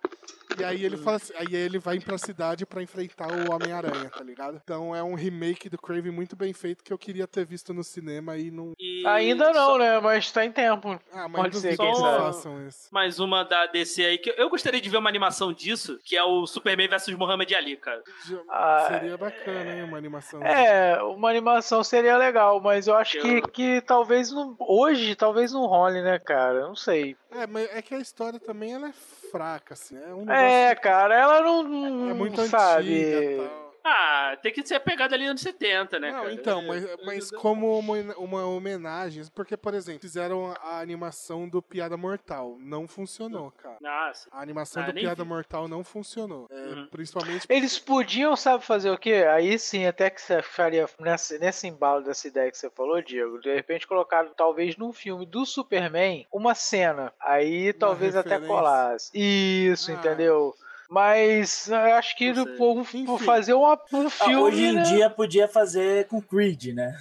E 0.60 0.64
aí 0.64 0.84
ele 0.84 0.98
fala 0.98 1.18
assim, 1.18 1.34
aí 1.38 1.54
ele 1.56 1.78
vai 1.78 2.00
pra 2.00 2.18
cidade 2.18 2.66
pra 2.66 2.82
enfrentar 2.82 3.28
o 3.32 3.52
Homem-Aranha, 3.54 4.10
tá 4.10 4.24
ligado? 4.24 4.60
Então 4.64 4.96
é 4.96 5.04
um 5.04 5.14
remake 5.14 5.70
do 5.70 5.78
Craven 5.78 6.12
muito 6.12 6.36
bem 6.36 6.52
feito 6.52 6.84
que 6.84 6.92
eu 6.92 6.98
queria 6.98 7.28
ter 7.28 7.46
visto 7.46 7.74
no 7.76 7.84
cinema 7.84 8.36
e 8.38 8.50
não. 8.50 8.74
E 8.80 9.06
Ainda 9.06 9.52
não, 9.54 9.72
só- 9.74 9.78
né? 9.78 10.00
Mas 10.00 10.32
tá 10.32 10.44
em 10.44 10.52
tempo. 10.52 11.00
Ah, 11.14 11.28
mas 11.28 11.42
Pode 11.44 11.60
ser, 11.60 11.78
que 11.78 11.84
eles 11.84 12.00
façam 12.00 12.68
isso. 12.68 12.88
Mais 12.92 13.20
uma 13.20 13.44
da 13.44 13.68
DC 13.68 14.04
aí, 14.04 14.18
que 14.18 14.34
eu 14.36 14.50
gostaria 14.50 14.82
de 14.82 14.90
ver 14.90 14.98
uma 14.98 15.10
animação 15.10 15.54
disso, 15.54 16.00
que 16.04 16.18
é 16.18 16.24
o 16.24 16.48
Superman 16.48 16.88
vs 16.88 17.10
Muhammad 17.10 17.52
Ali, 17.54 17.78
cara. 17.78 18.02
Ah, 18.50 18.88
Seria 18.90 19.16
bacana, 19.18 19.76
hein? 19.76 19.84
Uma 19.84 19.98
animação. 20.00 20.42
É, 20.42 21.00
uma 21.04 21.30
animação 21.30 21.84
seria 21.84 22.18
legal, 22.18 22.60
mas 22.62 22.88
eu 22.88 22.96
acho 22.96 23.22
que, 23.22 23.28
Eu- 23.38 23.48
que 23.48 23.82
talvez 23.82 24.32
não. 24.32 24.56
Hoje, 24.60 25.16
talvez 25.16 25.52
não 25.52 25.68
role, 25.68 26.02
né, 26.02 26.18
cara? 26.18 26.60
Eu 26.62 26.68
Não 26.70 26.76
sei. 26.76 27.16
É, 27.32 27.46
mas 27.46 27.70
é 27.76 27.82
que 27.82 27.94
a 27.94 28.00
história 28.00 28.40
também 28.40 28.74
ela 28.74 28.88
é 28.90 28.94
fraca, 29.32 29.74
assim. 29.74 29.98
É 29.98 30.14
um 30.14 30.30
É, 30.32 30.76
cara, 30.76 31.16
ela 31.16 31.42
não. 31.42 32.10
é 32.10 32.14
muito 32.14 32.42
sabe. 32.48 33.04
antiga 33.04 33.24
e 33.24 33.38
tal. 33.38 33.67
Ah, 33.90 34.38
tem 34.42 34.52
que 34.52 34.66
ser 34.66 34.80
pegada 34.82 35.16
ali 35.16 35.28
nos 35.30 35.40
70, 35.42 35.98
né, 36.00 36.12
Não, 36.12 36.20
cara? 36.22 36.34
então, 36.34 36.62
É, 36.62 36.66
mas, 36.68 36.86
é, 36.86 36.98
mas 37.06 37.32
é, 37.32 37.36
como 37.38 37.80
uma, 37.80 37.96
uma 38.18 38.46
homenagem, 38.46 39.24
porque, 39.34 39.56
por 39.56 39.74
exemplo, 39.74 40.02
fizeram 40.02 40.54
a 40.62 40.80
animação 40.80 41.48
do 41.48 41.62
Piada 41.62 41.96
Mortal, 41.96 42.58
não 42.60 42.88
funcionou, 42.88 43.52
cara. 43.52 43.78
Nossa. 43.80 44.28
A 44.32 44.42
animação 44.42 44.84
Ah, 44.84 44.88
do 44.88 44.94
Piada 44.94 45.24
vi. 45.24 45.30
Mortal 45.30 45.68
não 45.68 45.84
funcionou. 45.84 46.48
É, 46.52 46.68
Uhum. 46.68 46.88
Principalmente 46.92 47.46
Eles 47.50 47.80
podiam, 47.80 48.36
sabe, 48.36 48.64
fazer 48.66 48.90
o 48.92 48.98
quê? 48.98 49.26
Aí 49.32 49.58
sim, 49.58 49.86
até 49.86 50.10
que 50.10 50.22
você 50.22 50.42
faria 50.42 50.86
nessa, 51.00 51.38
nesse 51.38 51.66
embalo 51.68 52.04
dessa 52.04 52.28
ideia 52.28 52.52
que 52.52 52.58
você 52.58 52.70
falou, 52.70 53.02
Diego. 53.02 53.40
De 53.40 53.54
repente 53.54 53.88
colocaram, 53.88 54.32
talvez, 54.36 54.76
num 54.76 54.92
filme 54.92 55.26
do 55.26 55.46
Superman, 55.46 56.28
uma 56.32 56.54
cena. 56.54 57.14
Aí 57.20 57.72
talvez 57.74 58.16
até 58.16 58.32
referência. 58.32 58.56
colasse. 58.56 59.12
Isso, 59.14 59.92
Ah. 59.92 59.96
entendeu? 59.96 60.54
Mas 60.90 61.68
eu 61.70 61.76
acho 61.96 62.16
que 62.18 62.34
sei. 62.34 62.56
por, 62.56 62.86
fazer 63.22 63.54
uma, 63.54 63.74
um 63.94 64.08
Ah, 64.08 64.10
filme. 64.10 64.36
hoje 64.38 64.66
em 64.66 64.74
né? 64.74 64.82
dia 64.84 65.10
podia 65.10 65.48
fazer 65.48 66.06
com 66.08 66.22
Creed, 66.22 66.74
né? 66.74 66.98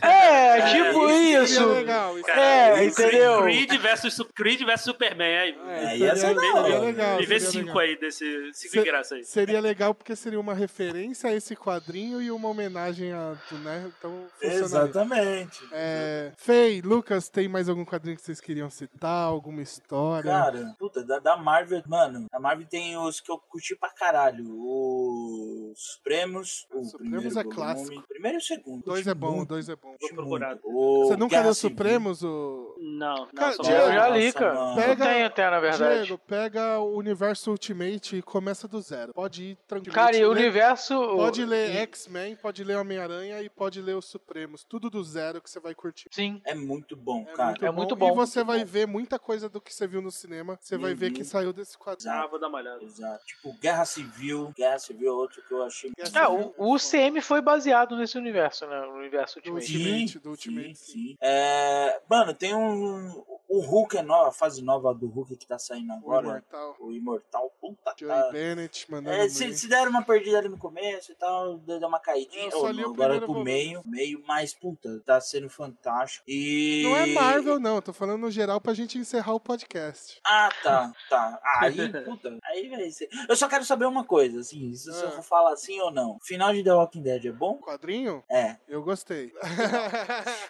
É, 0.00 0.06
É, 0.08 0.58
É, 0.58 0.74
tipo 0.74 1.08
isso 1.08 1.42
isso. 1.54 1.66
legal. 1.66 2.18
Isso 2.18 2.30
É, 2.30 2.74
Creed- 2.74 2.90
entendeu? 2.92 3.42
Creed 3.42 3.72
versus, 3.78 4.14
Su- 4.14 4.24
Creed 4.34 4.62
versus 4.64 4.84
Superman. 4.84 5.36
Aí, 5.38 5.58
É, 5.68 5.84
É, 5.84 5.96
ia 5.98 6.16
ser 6.16 6.26
hora. 6.26 6.40
seria 6.40 6.78
legal. 6.80 7.18
seria 7.18 7.40
cinco 7.40 7.66
legal. 7.66 7.78
aí 7.80 7.96
desse. 7.98 8.50
Cinco 8.54 8.84
graça 8.84 9.14
aí. 9.16 9.24
Seria 9.24 9.60
legal 9.60 9.94
porque 9.94 10.16
seria 10.16 10.40
uma 10.40 10.54
referência 10.54 11.28
a 11.30 11.34
esse 11.34 11.54
quadrinho 11.56 12.20
e 12.22 12.30
uma 12.30 12.48
homenagem 12.48 13.12
a, 13.12 13.34
né? 13.52 13.90
Então. 13.98 14.24
Exatamente. 14.40 15.60
É, 15.72 16.32
Fei, 16.36 16.80
Lucas, 16.80 17.28
tem 17.28 17.48
mais 17.48 17.68
algum 17.68 17.84
quadrinho 17.84 18.16
que 18.16 18.22
vocês 18.22 18.40
queriam 18.40 18.70
citar? 18.70 19.24
Alguma 19.26 19.62
história? 19.62 20.30
Cara, 20.30 20.74
puta, 20.78 21.02
da, 21.04 21.18
da 21.18 21.36
Marvel, 21.36 21.82
mano, 21.86 22.26
a 22.32 22.40
Marvel 22.40 22.66
tem 22.68 22.93
os 22.96 23.20
que 23.20 23.30
eu 23.30 23.38
curti 23.38 23.76
pra 23.76 23.90
caralho. 23.90 24.44
Os 24.50 25.78
Supremos, 25.94 26.66
o 26.72 26.84
Supremos 26.84 26.92
primeiro 26.94 27.26
é 27.28 27.30
volume. 27.30 27.54
clássico. 27.54 28.02
Primeiro 28.08 28.36
e 28.36 28.38
o 28.38 28.42
segundo. 28.42 28.82
dois 28.84 29.06
é 29.06 29.14
bom, 29.14 29.36
muito, 29.36 29.48
dois 29.48 29.68
é 29.68 29.76
bom. 29.76 29.88
Vou 29.88 29.98
curti 29.98 30.14
procurar. 30.14 30.48
muito. 30.50 30.68
O 30.68 31.06
Você 31.06 31.16
nunca 31.16 31.30
Guerra 31.36 31.44
leu. 31.46 31.54
Supremos? 31.54 32.22
O... 32.22 32.76
Não, 32.80 33.14
não, 33.16 33.26
Cara, 33.28 33.52
só 33.52 33.62
Diego, 33.62 33.80
Eu 33.82 33.92
já 33.92 34.08
li, 34.08 34.32
cara. 34.32 34.54
mano. 34.54 34.70
Eu 34.80 34.86
Pega- 34.86 35.04
tenho 35.06 35.26
até, 35.26 35.50
na 35.50 35.60
verdade. 35.60 36.04
Diego, 36.06 36.18
pega 36.26 36.78
o 36.78 36.96
universo 36.96 37.50
Ultimate 37.50 38.16
e 38.16 38.22
começa 38.22 38.68
do 38.68 38.80
zero. 38.80 39.12
Pode 39.12 39.42
ir 39.42 39.58
tranquilo. 39.66 39.94
Cara, 39.94 40.16
e 40.16 40.24
o 40.24 40.30
universo. 40.30 40.94
Pode 40.94 41.44
ler 41.44 41.70
e- 41.70 41.76
X-Men, 41.78 42.36
pode 42.36 42.62
ler 42.62 42.76
Homem-Aranha 42.76 43.40
e 43.42 43.48
pode 43.48 43.80
ler 43.80 43.96
os 43.96 44.04
Supremos. 44.06 44.64
Tudo 44.64 44.88
do 44.88 45.02
zero 45.02 45.40
que 45.42 45.50
você 45.50 45.58
vai 45.58 45.74
curtir. 45.74 46.08
Sim. 46.12 46.40
É 46.44 46.54
muito 46.54 46.94
bom, 46.96 47.24
cara. 47.24 47.56
É 47.60 47.70
muito 47.70 47.96
bom, 47.96 48.12
E 48.12 48.14
você 48.14 48.40
muito 48.40 48.46
vai 48.46 48.58
bom. 48.60 48.64
ver 48.70 48.86
muita 48.86 49.18
coisa 49.18 49.48
do 49.48 49.60
que 49.60 49.72
você 49.74 49.86
viu 49.86 50.00
no 50.00 50.10
cinema. 50.10 50.56
Você 50.60 50.76
vai 50.78 50.94
ver 50.94 51.08
Uhum. 51.08 51.14
que 51.14 51.24
saiu 51.24 51.52
desse 51.52 51.76
quadrinho. 51.78 52.12
Ah, 52.14 52.26
vou 52.26 52.38
dar 52.38 52.48
uma 52.48 52.58
olhada. 52.58 52.83
Exato. 52.84 53.24
Tipo, 53.24 53.52
Guerra 53.58 53.84
Civil. 53.84 54.52
Guerra 54.56 54.78
Civil 54.78 55.08
é 55.08 55.12
outro 55.12 55.42
que 55.42 55.52
eu 55.52 55.62
achei 55.64 55.92
Ah, 56.14 56.28
o, 56.28 56.54
o 56.56 56.74
UCM 56.74 57.20
foi 57.20 57.40
baseado 57.40 57.96
nesse 57.96 58.16
universo, 58.18 58.66
né? 58.66 58.80
No 58.80 58.94
universo 58.94 59.40
Do 59.40 59.52
Ultimate. 59.52 59.76
Ultimate, 59.76 60.18
do 60.18 60.30
Ultimate, 60.30 60.74
sim, 60.74 60.92
sim. 60.92 60.92
sim. 60.92 61.16
É, 61.20 62.00
mano, 62.08 62.34
tem 62.34 62.54
um. 62.54 63.24
O 63.48 63.60
Hulk 63.60 63.96
é 63.98 64.02
nova, 64.02 64.28
a 64.28 64.32
fase 64.32 64.62
nova 64.62 64.92
do 64.94 65.06
Hulk 65.06 65.36
que 65.36 65.46
tá 65.46 65.58
saindo 65.58 65.92
O 65.92 65.96
agora. 65.96 66.26
Imortal. 66.26 66.76
O 66.80 66.92
Imortal, 66.92 67.50
puta. 67.60 67.94
Joey 67.98 68.10
Tá, 68.14 68.30
Bennett 68.32 68.90
mandando 68.90 69.16
é, 69.16 69.28
se, 69.28 69.54
se 69.56 69.68
deram 69.68 69.90
uma 69.90 70.02
perdida 70.02 70.38
ali 70.38 70.48
no 70.48 70.58
começo 70.58 71.12
e 71.12 71.14
tal, 71.14 71.58
deu 71.58 71.78
deu 71.78 71.88
uma 71.88 72.00
caidinha. 72.00 72.46
Eu 72.46 72.50
só 72.52 72.62
Ô, 72.66 72.70
li 72.70 72.84
o 72.84 72.90
agora 72.92 73.20
pro 73.20 73.42
meio, 73.44 73.82
meio, 73.84 74.22
mas 74.26 74.54
puta, 74.54 75.00
tá 75.04 75.20
sendo 75.20 75.48
fantástico. 75.48 76.24
E. 76.26 76.82
Não 76.84 76.96
é 76.96 77.06
Marvel, 77.06 77.60
não. 77.60 77.80
Tô 77.82 77.92
falando 77.92 78.20
no 78.22 78.30
geral 78.30 78.60
pra 78.60 78.74
gente 78.74 78.98
encerrar 78.98 79.34
o 79.34 79.40
podcast. 79.40 80.20
Ah, 80.26 80.48
tá, 80.62 80.92
tá. 81.08 81.40
Aí, 81.60 81.74
puta, 82.04 82.38
aí 82.44 82.68
vai 82.68 82.90
ser. 82.90 83.08
Eu 83.28 83.36
só 83.36 83.46
quero 83.48 83.64
saber 83.64 83.84
uma 83.86 84.04
coisa, 84.04 84.40
assim, 84.40 84.74
se, 84.74 84.88
eu 84.88 85.08
Ah. 85.08 85.10
vou 85.12 85.22
falar 85.22 85.52
assim 85.52 85.78
ou 85.80 85.90
não. 85.92 86.18
Final 86.22 86.52
de 86.52 86.64
The 86.64 86.72
Walking 86.72 87.02
Dead 87.02 87.24
é 87.26 87.32
bom? 87.32 87.52
O 87.52 87.58
quadrinho? 87.60 88.24
É. 88.30 88.56
Eu 88.66 88.82
gostei. 88.82 89.32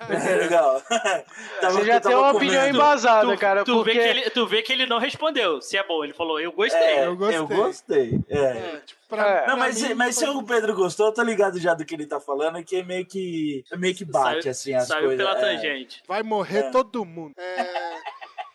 É 0.09 0.37
legal. 0.37 0.81
Tava- 1.61 1.73
Você 1.79 1.85
já 1.85 2.01
tem 2.01 2.15
uma 2.15 2.33
comendo. 2.33 2.37
opinião 2.55 2.69
embasada, 2.87 3.33
tu, 3.35 3.39
cara, 3.39 3.65
tu 3.65 3.75
porque... 3.77 3.93
vê 3.93 3.99
que 3.99 4.09
ele, 4.09 4.31
tu 4.31 4.47
vê 4.47 4.63
que 4.63 4.73
ele 4.73 4.87
não 4.87 4.99
respondeu 4.99 5.61
se 5.61 5.77
é 5.77 5.83
bom. 5.87 6.03
Ele 6.05 6.13
falou, 6.13 6.41
eu 6.41 6.53
gostei. 6.53 6.81
É, 6.81 7.01
Eu 7.07 7.11
eu 7.11 7.17
gostei. 7.47 7.57
gostei. 7.57 8.21
É. 8.29 8.39
É, 8.39 8.83
tipo, 8.87 9.01
pra, 9.09 9.23
É. 9.29 9.37
pra 9.43 9.47
Não, 9.49 9.57
mas, 9.59 9.81
mim, 9.83 9.95
mas 9.95 10.17
se 10.17 10.27
o 10.27 10.43
Pedro 10.43 10.75
gostou, 10.75 11.07
eu 11.07 11.13
tô 11.13 11.23
ligado 11.23 11.59
já 11.59 11.75
do 11.75 11.85
que 11.85 11.95
ele 11.95 12.07
tá 12.07 12.21
falando, 12.21 12.63
que 12.65 12.77
é 12.77 12.83
meio 12.83 13.07
que, 13.07 13.65
meio 13.77 13.95
que 13.95 14.05
bate, 14.05 14.43
Saiu- 14.43 14.51
assim, 14.51 14.75
as 14.75 14.87
Saiu 14.89 15.09
coisas. 15.09 15.27
pela 15.27 15.39
é. 15.39 15.41
tangente. 15.41 16.03
Vai 16.07 16.23
morrer 16.23 16.59
É. 16.67 16.71
todo 16.71 17.05
mundo. 17.05 17.33
É, 17.37 17.95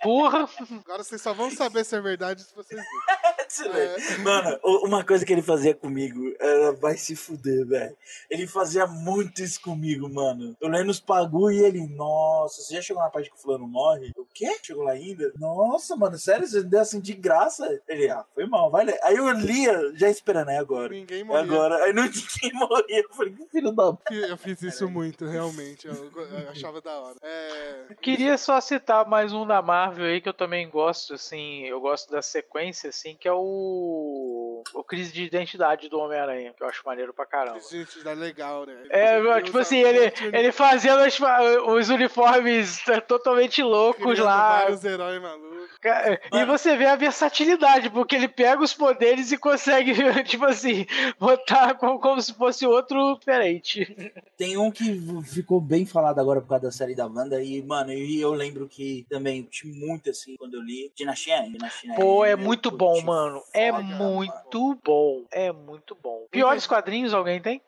Porra! 0.01 0.47
agora 0.85 1.03
vocês 1.03 1.21
só 1.21 1.33
vão 1.33 1.51
saber 1.51 1.83
se 1.83 1.95
é 1.95 1.99
verdade 2.01 2.41
se 2.43 2.55
vocês 2.55 2.79
verem. 2.79 3.37
Você 3.49 3.67
vê. 3.69 3.85
É. 3.85 4.17
Mano, 4.19 4.59
uma 4.63 5.03
coisa 5.03 5.25
que 5.25 5.33
ele 5.33 5.41
fazia 5.41 5.73
comigo 5.73 6.33
era 6.39 6.71
vai 6.73 6.95
se 6.97 7.15
fuder, 7.15 7.65
velho. 7.65 7.95
Ele 8.29 8.47
fazia 8.47 8.85
muito 8.87 9.41
isso 9.41 9.59
comigo, 9.61 10.07
mano. 10.09 10.55
Eu 10.61 10.69
lendo 10.69 10.89
os 10.89 10.99
bagulho 10.99 11.55
e 11.55 11.63
ele, 11.63 11.87
nossa, 11.87 12.61
você 12.61 12.75
já 12.75 12.81
chegou 12.81 13.01
na 13.01 13.09
parte 13.09 13.29
que 13.29 13.35
o 13.35 13.39
fulano 13.39 13.67
morre? 13.67 14.11
O 14.15 14.25
quê? 14.33 14.55
Chegou 14.63 14.83
lá 14.83 14.91
ainda? 14.91 15.31
Nossa, 15.37 15.95
mano, 15.95 16.17
sério? 16.17 16.47
Você 16.47 16.63
deu 16.63 16.79
assim 16.79 16.99
de 16.99 17.13
graça? 17.13 17.81
Ele, 17.87 18.09
ah, 18.09 18.23
foi 18.33 18.45
mal, 18.45 18.69
vai 18.69 18.85
ler. 18.85 18.99
Aí 19.03 19.15
eu 19.15 19.29
lia, 19.31 19.91
já 19.95 20.09
esperando, 20.09 20.49
é 20.51 20.57
agora. 20.57 20.89
Ninguém 20.89 21.21
É 21.21 21.23
morria. 21.23 21.41
agora. 21.43 21.83
Aí 21.83 21.93
não 21.93 22.03
ninguém 22.05 22.53
morria. 22.53 23.01
Eu 23.01 23.13
falei, 23.13 23.33
que 23.33 23.45
filho 23.47 23.71
da 23.71 23.97
Eu 24.11 24.37
fiz 24.37 24.61
isso 24.61 24.87
muito, 24.89 25.25
realmente. 25.25 25.87
Eu, 25.87 25.93
eu 25.93 26.49
achava 26.49 26.81
da 26.81 26.99
hora. 26.99 27.15
É, 27.23 27.95
Queria 28.01 28.37
só 28.37 28.59
citar 28.61 29.07
mais 29.07 29.33
um 29.33 29.45
da 29.45 29.61
Marvel 29.61 30.05
aí 30.05 30.21
que 30.21 30.29
eu 30.29 30.33
também 30.33 30.69
gosto, 30.69 31.13
assim, 31.15 31.63
eu 31.65 31.79
gosto 31.81 32.11
da 32.11 32.21
sequência, 32.21 32.89
assim, 32.89 33.15
que 33.19 33.27
é 33.27 33.31
o. 33.33 33.38
O 33.41 34.83
Crise 34.83 35.11
de 35.11 35.23
Identidade 35.23 35.87
do 35.89 35.99
Homem-Aranha, 35.99 36.53
que 36.55 36.61
eu 36.63 36.67
acho 36.67 36.81
maneiro 36.85 37.13
pra 37.13 37.25
caramba. 37.25 37.59
gente, 37.59 38.03
dá 38.03 38.13
legal, 38.13 38.65
né? 38.65 38.75
É, 38.89 39.41
tipo 39.41 39.57
assim, 39.57 39.77
ele, 39.79 40.11
ele 40.33 40.51
fazendo 40.51 40.99
as- 40.99 41.19
os 41.67 41.89
uniformes 41.89 42.83
totalmente 43.07 43.61
loucos 43.63 44.03
criando 44.03 44.23
lá. 44.25 44.59
vários 44.61 44.83
heróis 44.83 45.21
malucos. 45.21 45.69
Ca- 45.81 46.19
E 46.33 46.45
você 46.45 46.75
vê 46.75 46.85
a 46.87 46.95
versatilidade, 46.95 47.89
porque 47.89 48.15
ele 48.15 48.27
pega 48.27 48.61
os 48.61 48.73
poderes 48.73 49.31
e 49.31 49.37
consegue, 49.37 49.93
tipo 50.25 50.45
assim, 50.45 50.85
botar 51.19 51.75
como, 51.75 51.99
como 51.99 52.21
se 52.21 52.33
fosse 52.33 52.65
outro 52.67 53.15
diferente. 53.17 54.13
Tem 54.37 54.57
um 54.57 54.69
que 54.71 54.99
ficou 55.23 55.61
bem 55.61 55.85
falado 55.85 56.19
agora 56.19 56.41
por 56.41 56.49
causa 56.49 56.65
da 56.65 56.71
série 56.71 56.95
da 56.95 57.05
Wanda 57.07 57.41
e, 57.41 57.61
mano, 57.61 57.93
e 57.93 58.19
eu 58.19 58.33
lembro 58.33 58.67
que 58.67 59.05
também 59.09 59.43
curti 59.43 59.67
muito, 59.67 60.09
assim, 60.09 60.35
quando 60.37 60.55
eu 60.55 60.61
li. 60.61 60.91
Dinastia, 60.95 61.43
Dinastia. 61.43 61.93
Pô, 61.95 62.25
é 62.25 62.33
eu 62.33 62.37
muito 62.37 62.69
bom, 62.71 63.01
mano. 63.01 63.28
É 63.53 63.71
foda, 63.71 63.83
muito 63.83 64.79
bom. 64.83 65.25
É 65.31 65.51
muito 65.51 65.95
bom. 65.95 66.25
Piores 66.31 66.67
quadrinhos 66.67 67.13
alguém 67.13 67.41
tem? 67.41 67.61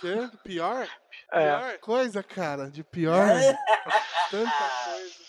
Que? 0.00 0.30
Pior? 0.44 0.88
É. 1.32 1.56
Pior 1.56 1.78
coisa, 1.78 2.22
cara. 2.22 2.70
De 2.70 2.82
pior. 2.82 3.26
Tanta 4.30 4.50
coisa. 4.50 5.28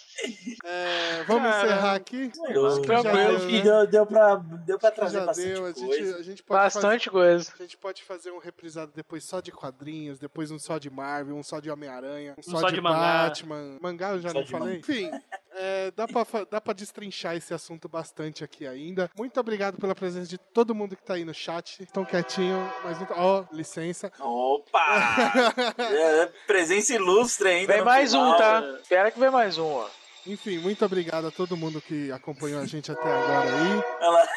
É, 0.66 1.24
vamos 1.24 1.50
Cara, 1.50 1.66
encerrar 1.66 1.96
aqui? 1.96 2.32
Deu, 2.50 2.76
né? 2.76 3.62
deu, 3.62 3.88
deu, 3.88 4.06
pra, 4.06 4.42
deu 4.70 4.80
pra 4.80 4.92
trazer 4.92 5.20
já 5.20 5.26
bastante 5.26 5.48
deu. 5.48 5.66
A 5.66 5.74
coisa. 5.74 5.80
gente, 5.98 6.20
a 6.20 6.22
gente 6.24 6.44
pode 6.44 6.62
fazer- 6.64 6.76
Bastante 6.82 7.10
coisa. 7.10 7.54
A 7.60 7.62
gente 7.64 7.78
pode 7.78 8.04
fazer 8.04 8.32
um 8.32 8.38
reprisado 8.38 8.92
depois 8.96 9.24
só 9.24 9.40
de 9.42 9.52
quadrinhos, 9.52 10.20
depois 10.20 10.52
um 10.52 10.60
só 10.60 10.78
de 10.78 10.90
Marvel, 10.90 11.36
um 11.36 11.44
só 11.44 11.60
de 11.60 11.70
Homem-Aranha, 11.70 12.36
um, 12.38 12.42
só, 12.44 12.60
só 12.60 12.68
de, 12.70 12.76
de 12.76 12.82
mangá. 12.82 13.28
Batman. 13.28 13.78
Mangá 13.82 14.10
eu 14.12 14.20
já 14.22 14.30
Só 14.30 14.40
não 14.40 14.46
falei. 14.48 14.66
mangá. 14.76 14.80
Enfim, 14.80 15.12
é, 15.54 15.92
dá, 15.92 16.08
pra, 16.08 16.26
dá 16.50 16.62
pra 16.62 16.74
destrinchar 16.74 17.36
esse 17.36 17.54
assunto 17.54 17.90
bastante 17.90 18.44
aqui 18.44 18.66
ainda. 18.68 19.10
Muito 19.18 19.40
obrigado 19.40 19.78
pela 19.78 19.96
presença 19.96 20.28
de 20.28 20.38
todo 20.38 20.74
mundo 20.76 20.96
que 20.96 21.04
tá 21.04 21.16
aí 21.16 21.26
no 21.26 21.34
chat. 21.34 21.82
Estão 21.84 22.06
quietinho, 22.06 22.58
mas. 22.84 22.98
Ó, 23.18 23.46
licença. 23.52 24.12
Opa! 24.20 24.80
É, 25.80 26.26
presença 26.48 26.94
ilustre 26.94 27.48
ainda. 27.50 27.74
Vem 27.74 27.84
mais 27.84 28.12
final. 28.12 28.34
um, 28.34 28.38
tá? 28.38 28.62
Espera 28.82 29.12
que 29.12 29.20
vem 29.20 29.30
mais 29.30 29.58
um, 29.58 29.66
ó. 29.66 29.88
Enfim, 30.28 30.58
muito 30.60 30.84
obrigado 30.86 31.28
a 31.28 31.32
todo 31.32 31.56
mundo 31.58 31.82
que 31.82 32.12
acompanhou 32.12 32.62
a 32.62 32.66
gente 32.66 32.92
até 32.92 33.02
agora 33.12 33.50
aí. 33.50 33.84
Ela- 34.02 34.28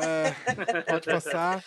É, 0.00 0.82
pode 0.90 1.06
passar. 1.06 1.64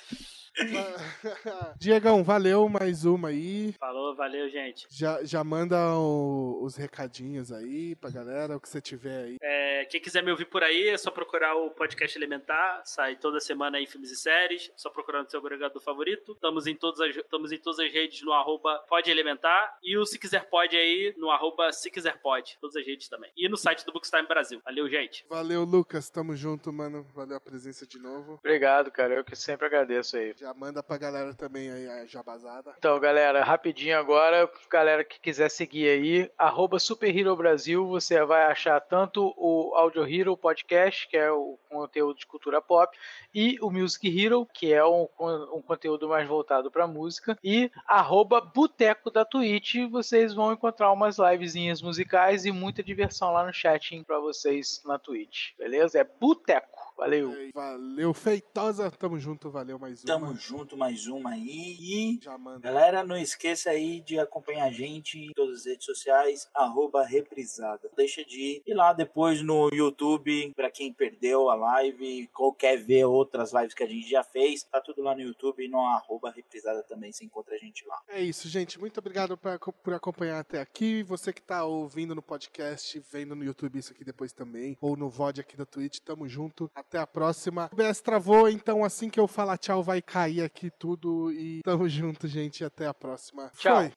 Diegão, 1.78 2.24
valeu 2.24 2.68
mais 2.70 3.06
uma 3.06 3.30
aí. 3.30 3.74
Falou, 3.80 4.16
valeu, 4.16 4.50
gente. 4.50 4.88
Já, 4.90 5.24
já 5.24 5.44
manda 5.44 5.76
o- 5.96 6.60
os 6.64 6.76
recadinhos 6.76 7.52
aí 7.52 7.96
pra 7.96 8.10
galera, 8.10 8.56
o 8.56 8.60
que 8.60 8.70
você 8.70 8.82
tiver 8.82 9.24
aí. 9.26 9.38
É, 9.42 9.86
quem 9.86 10.02
quiser 10.02 10.24
me 10.24 10.32
ouvir 10.32 10.46
por 10.46 10.64
aí, 10.64 10.90
é 10.90 10.98
só 10.98 11.12
procurar 11.12 11.56
o 11.56 11.72
podcast 11.72 12.18
Elementar. 12.18 12.82
Sai 12.86 13.16
toda 13.16 13.40
semana 13.40 13.78
aí 13.78 13.86
filmes 13.86 14.12
e 14.12 14.16
séries. 14.16 14.72
Só 14.76 14.90
procurar 14.90 15.24
no 15.24 15.30
seu 15.30 15.40
agregador 15.40 15.82
favorito. 15.82 16.32
Estamos 16.34 16.68
em 16.68 16.76
todas 16.76 17.00
as, 17.02 17.16
estamos 17.16 17.52
em 17.52 17.58
todas 17.58 17.80
as 17.80 17.92
redes 17.92 18.22
no 18.24 18.32
arroba 18.34 18.80
Pode 18.88 19.10
Elementar. 19.12 19.78
E 19.84 19.98
o 19.98 20.06
Se 20.06 20.18
Quiser 20.18 20.46
Pode 20.50 20.76
aí 20.76 21.14
no 21.18 21.30
arroba 21.30 21.72
Se 21.72 21.90
Quiser 21.92 22.20
Pode. 22.22 22.58
Todas 22.62 22.76
as 22.76 22.86
redes 22.86 23.08
também. 23.10 23.32
E 23.36 23.48
no 23.50 23.58
site 23.58 23.86
do 23.86 23.92
Bookstime 23.92 24.28
Brasil. 24.28 24.62
Valeu, 24.64 24.90
gente. 24.90 25.26
Valeu, 25.30 25.64
Lucas. 25.64 26.10
Tamo 26.10 26.36
junto, 26.36 26.72
mano. 26.72 27.06
Valeu 27.14 27.38
a 27.38 27.40
presença 27.42 27.86
de 27.86 28.00
novo. 28.00 28.34
Obrigado, 28.36 28.92
cara. 28.92 29.14
Eu 29.16 29.24
que 29.24 29.36
sempre 29.36 29.66
agradeço 29.66 30.18
aí. 30.18 30.34
Já 30.38 30.45
manda 30.54 30.84
pra 30.84 30.98
galera 30.98 31.34
também 31.34 31.72
aí 31.72 31.88
a 31.88 32.06
jabazada. 32.06 32.74
Então, 32.78 33.00
galera, 33.00 33.44
rapidinho 33.44 33.98
agora, 33.98 34.50
galera 34.70 35.04
que 35.04 35.20
quiser 35.20 35.50
seguir 35.50 35.90
aí, 35.90 36.32
arroba 36.38 36.80
Super 36.80 37.16
Hero 37.16 37.36
Brasil, 37.36 37.88
você 37.88 38.24
vai 38.24 38.46
achar 38.46 38.80
tanto 38.80 39.34
o 39.38 39.74
Audio 39.76 40.08
Hero 40.08 40.38
Podcast, 40.38 41.08
que 41.08 41.18
é 41.18 41.32
o 41.32 41.58
conteúdo 41.70 42.18
de 42.18 42.28
cultura 42.28 42.62
pop, 42.62 42.98
e 43.34 43.58
o 43.62 43.70
Music 43.70 44.08
Hero, 44.08 44.46
que 44.54 44.74
é 44.74 44.86
um, 44.86 45.08
um 45.20 45.62
conteúdo 45.62 46.08
mais 46.08 46.28
voltado 46.28 46.72
para 46.72 46.88
música, 46.88 47.38
e 47.44 47.72
arroba 47.88 48.40
Boteco 48.40 49.10
da 49.12 49.26
Twitch, 49.26 49.76
vocês 49.90 50.34
vão 50.34 50.54
encontrar 50.54 50.92
umas 50.92 51.18
livezinhas 51.18 51.82
musicais 51.82 52.46
e 52.46 52.52
muita 52.52 52.84
diversão 52.84 53.32
lá 53.32 53.46
no 53.46 53.54
chat 53.54 54.04
para 54.06 54.20
vocês 54.20 54.82
na 54.86 54.98
Twitch, 54.98 55.52
beleza? 55.58 56.00
É 56.00 56.04
Boteco. 56.04 56.86
Valeu. 56.98 57.34
Valeu, 57.54 58.14
Feitosa. 58.14 58.90
Tamo 58.90 59.20
junto, 59.20 59.52
valeu 59.52 59.78
mais 59.78 60.04
uma. 60.04 60.14
Tamo 60.14 60.35
junto, 60.36 60.78
mais 60.78 61.08
uma 61.08 61.32
aí. 61.32 61.78
E. 61.80 62.20
Galera, 62.60 63.04
não 63.04 63.18
esqueça 63.18 63.70
aí 63.70 64.02
de 64.02 64.20
acompanhar 64.20 64.66
a 64.66 64.72
gente 64.72 65.18
em 65.20 65.32
todas 65.34 65.60
as 65.62 65.66
redes 65.66 65.86
sociais, 65.86 66.48
arroba 66.54 67.04
reprisada. 67.04 67.90
Deixa 67.96 68.24
de 68.24 68.62
ir 68.66 68.74
lá 68.74 68.94
depois 68.94 69.42
no 69.42 69.70
YouTube, 69.74 70.54
pra 70.56 70.70
quem 70.72 70.92
perdeu 70.94 71.50
a 71.50 71.56
live, 71.56 72.30
ou 72.38 72.54
quer 72.54 72.78
ver 72.78 73.06
outras 73.06 73.54
lives 73.54 73.74
que 73.74 73.84
a 73.84 73.88
gente 73.88 74.10
já 74.10 74.24
fez, 74.24 74.64
tá 74.64 74.82
tudo 74.82 75.02
lá 75.02 75.16
no 75.16 75.22
YouTube 75.22 75.64
e 75.64 75.68
no 75.68 75.80
arroba 75.80 76.30
reprisada 76.32 76.84
também, 76.84 77.12
você 77.12 77.26
encontra 77.26 77.56
a 77.56 77.58
gente 77.58 77.86
lá. 77.86 78.00
É 78.08 78.22
isso, 78.22 78.48
gente. 78.48 78.80
Muito 78.80 78.98
obrigado 79.00 79.38
pra- 79.38 79.58
por 79.60 79.94
acompanhar 79.94 80.40
até 80.40 80.60
aqui. 80.62 81.04
Você 81.04 81.32
que 81.34 81.42
tá 81.42 81.64
ouvindo 81.66 82.14
no 82.16 82.22
podcast, 82.22 83.02
vendo 83.12 83.36
no 83.36 83.44
YouTube 83.44 83.80
isso 83.80 83.94
aqui 83.94 84.04
depois 84.04 84.32
também, 84.34 84.78
ou 84.82 84.96
no 84.96 85.10
VOD 85.10 85.42
aqui 85.42 85.56
da 85.58 85.66
Twitch, 85.66 86.00
tamo 86.00 86.28
junto. 86.28 86.70
Até 86.76 86.98
a 87.00 87.08
próxima. 87.08 87.70
O 87.72 87.76
BS 87.76 88.02
travou, 88.02 88.50
então 88.50 88.84
assim 88.84 89.10
que 89.10 89.20
eu 89.20 89.28
falar 89.28 89.58
tchau, 89.58 89.82
vai 89.84 90.02
cair 90.26 90.42
aqui 90.42 90.70
tudo. 90.72 91.32
E 91.32 91.62
tamo 91.64 91.88
junto, 91.88 92.28
gente. 92.28 92.64
Até 92.64 92.88
a 92.88 92.94
próxima. 92.94 93.52
Tchau. 93.58 93.78
Foi. 93.78 93.94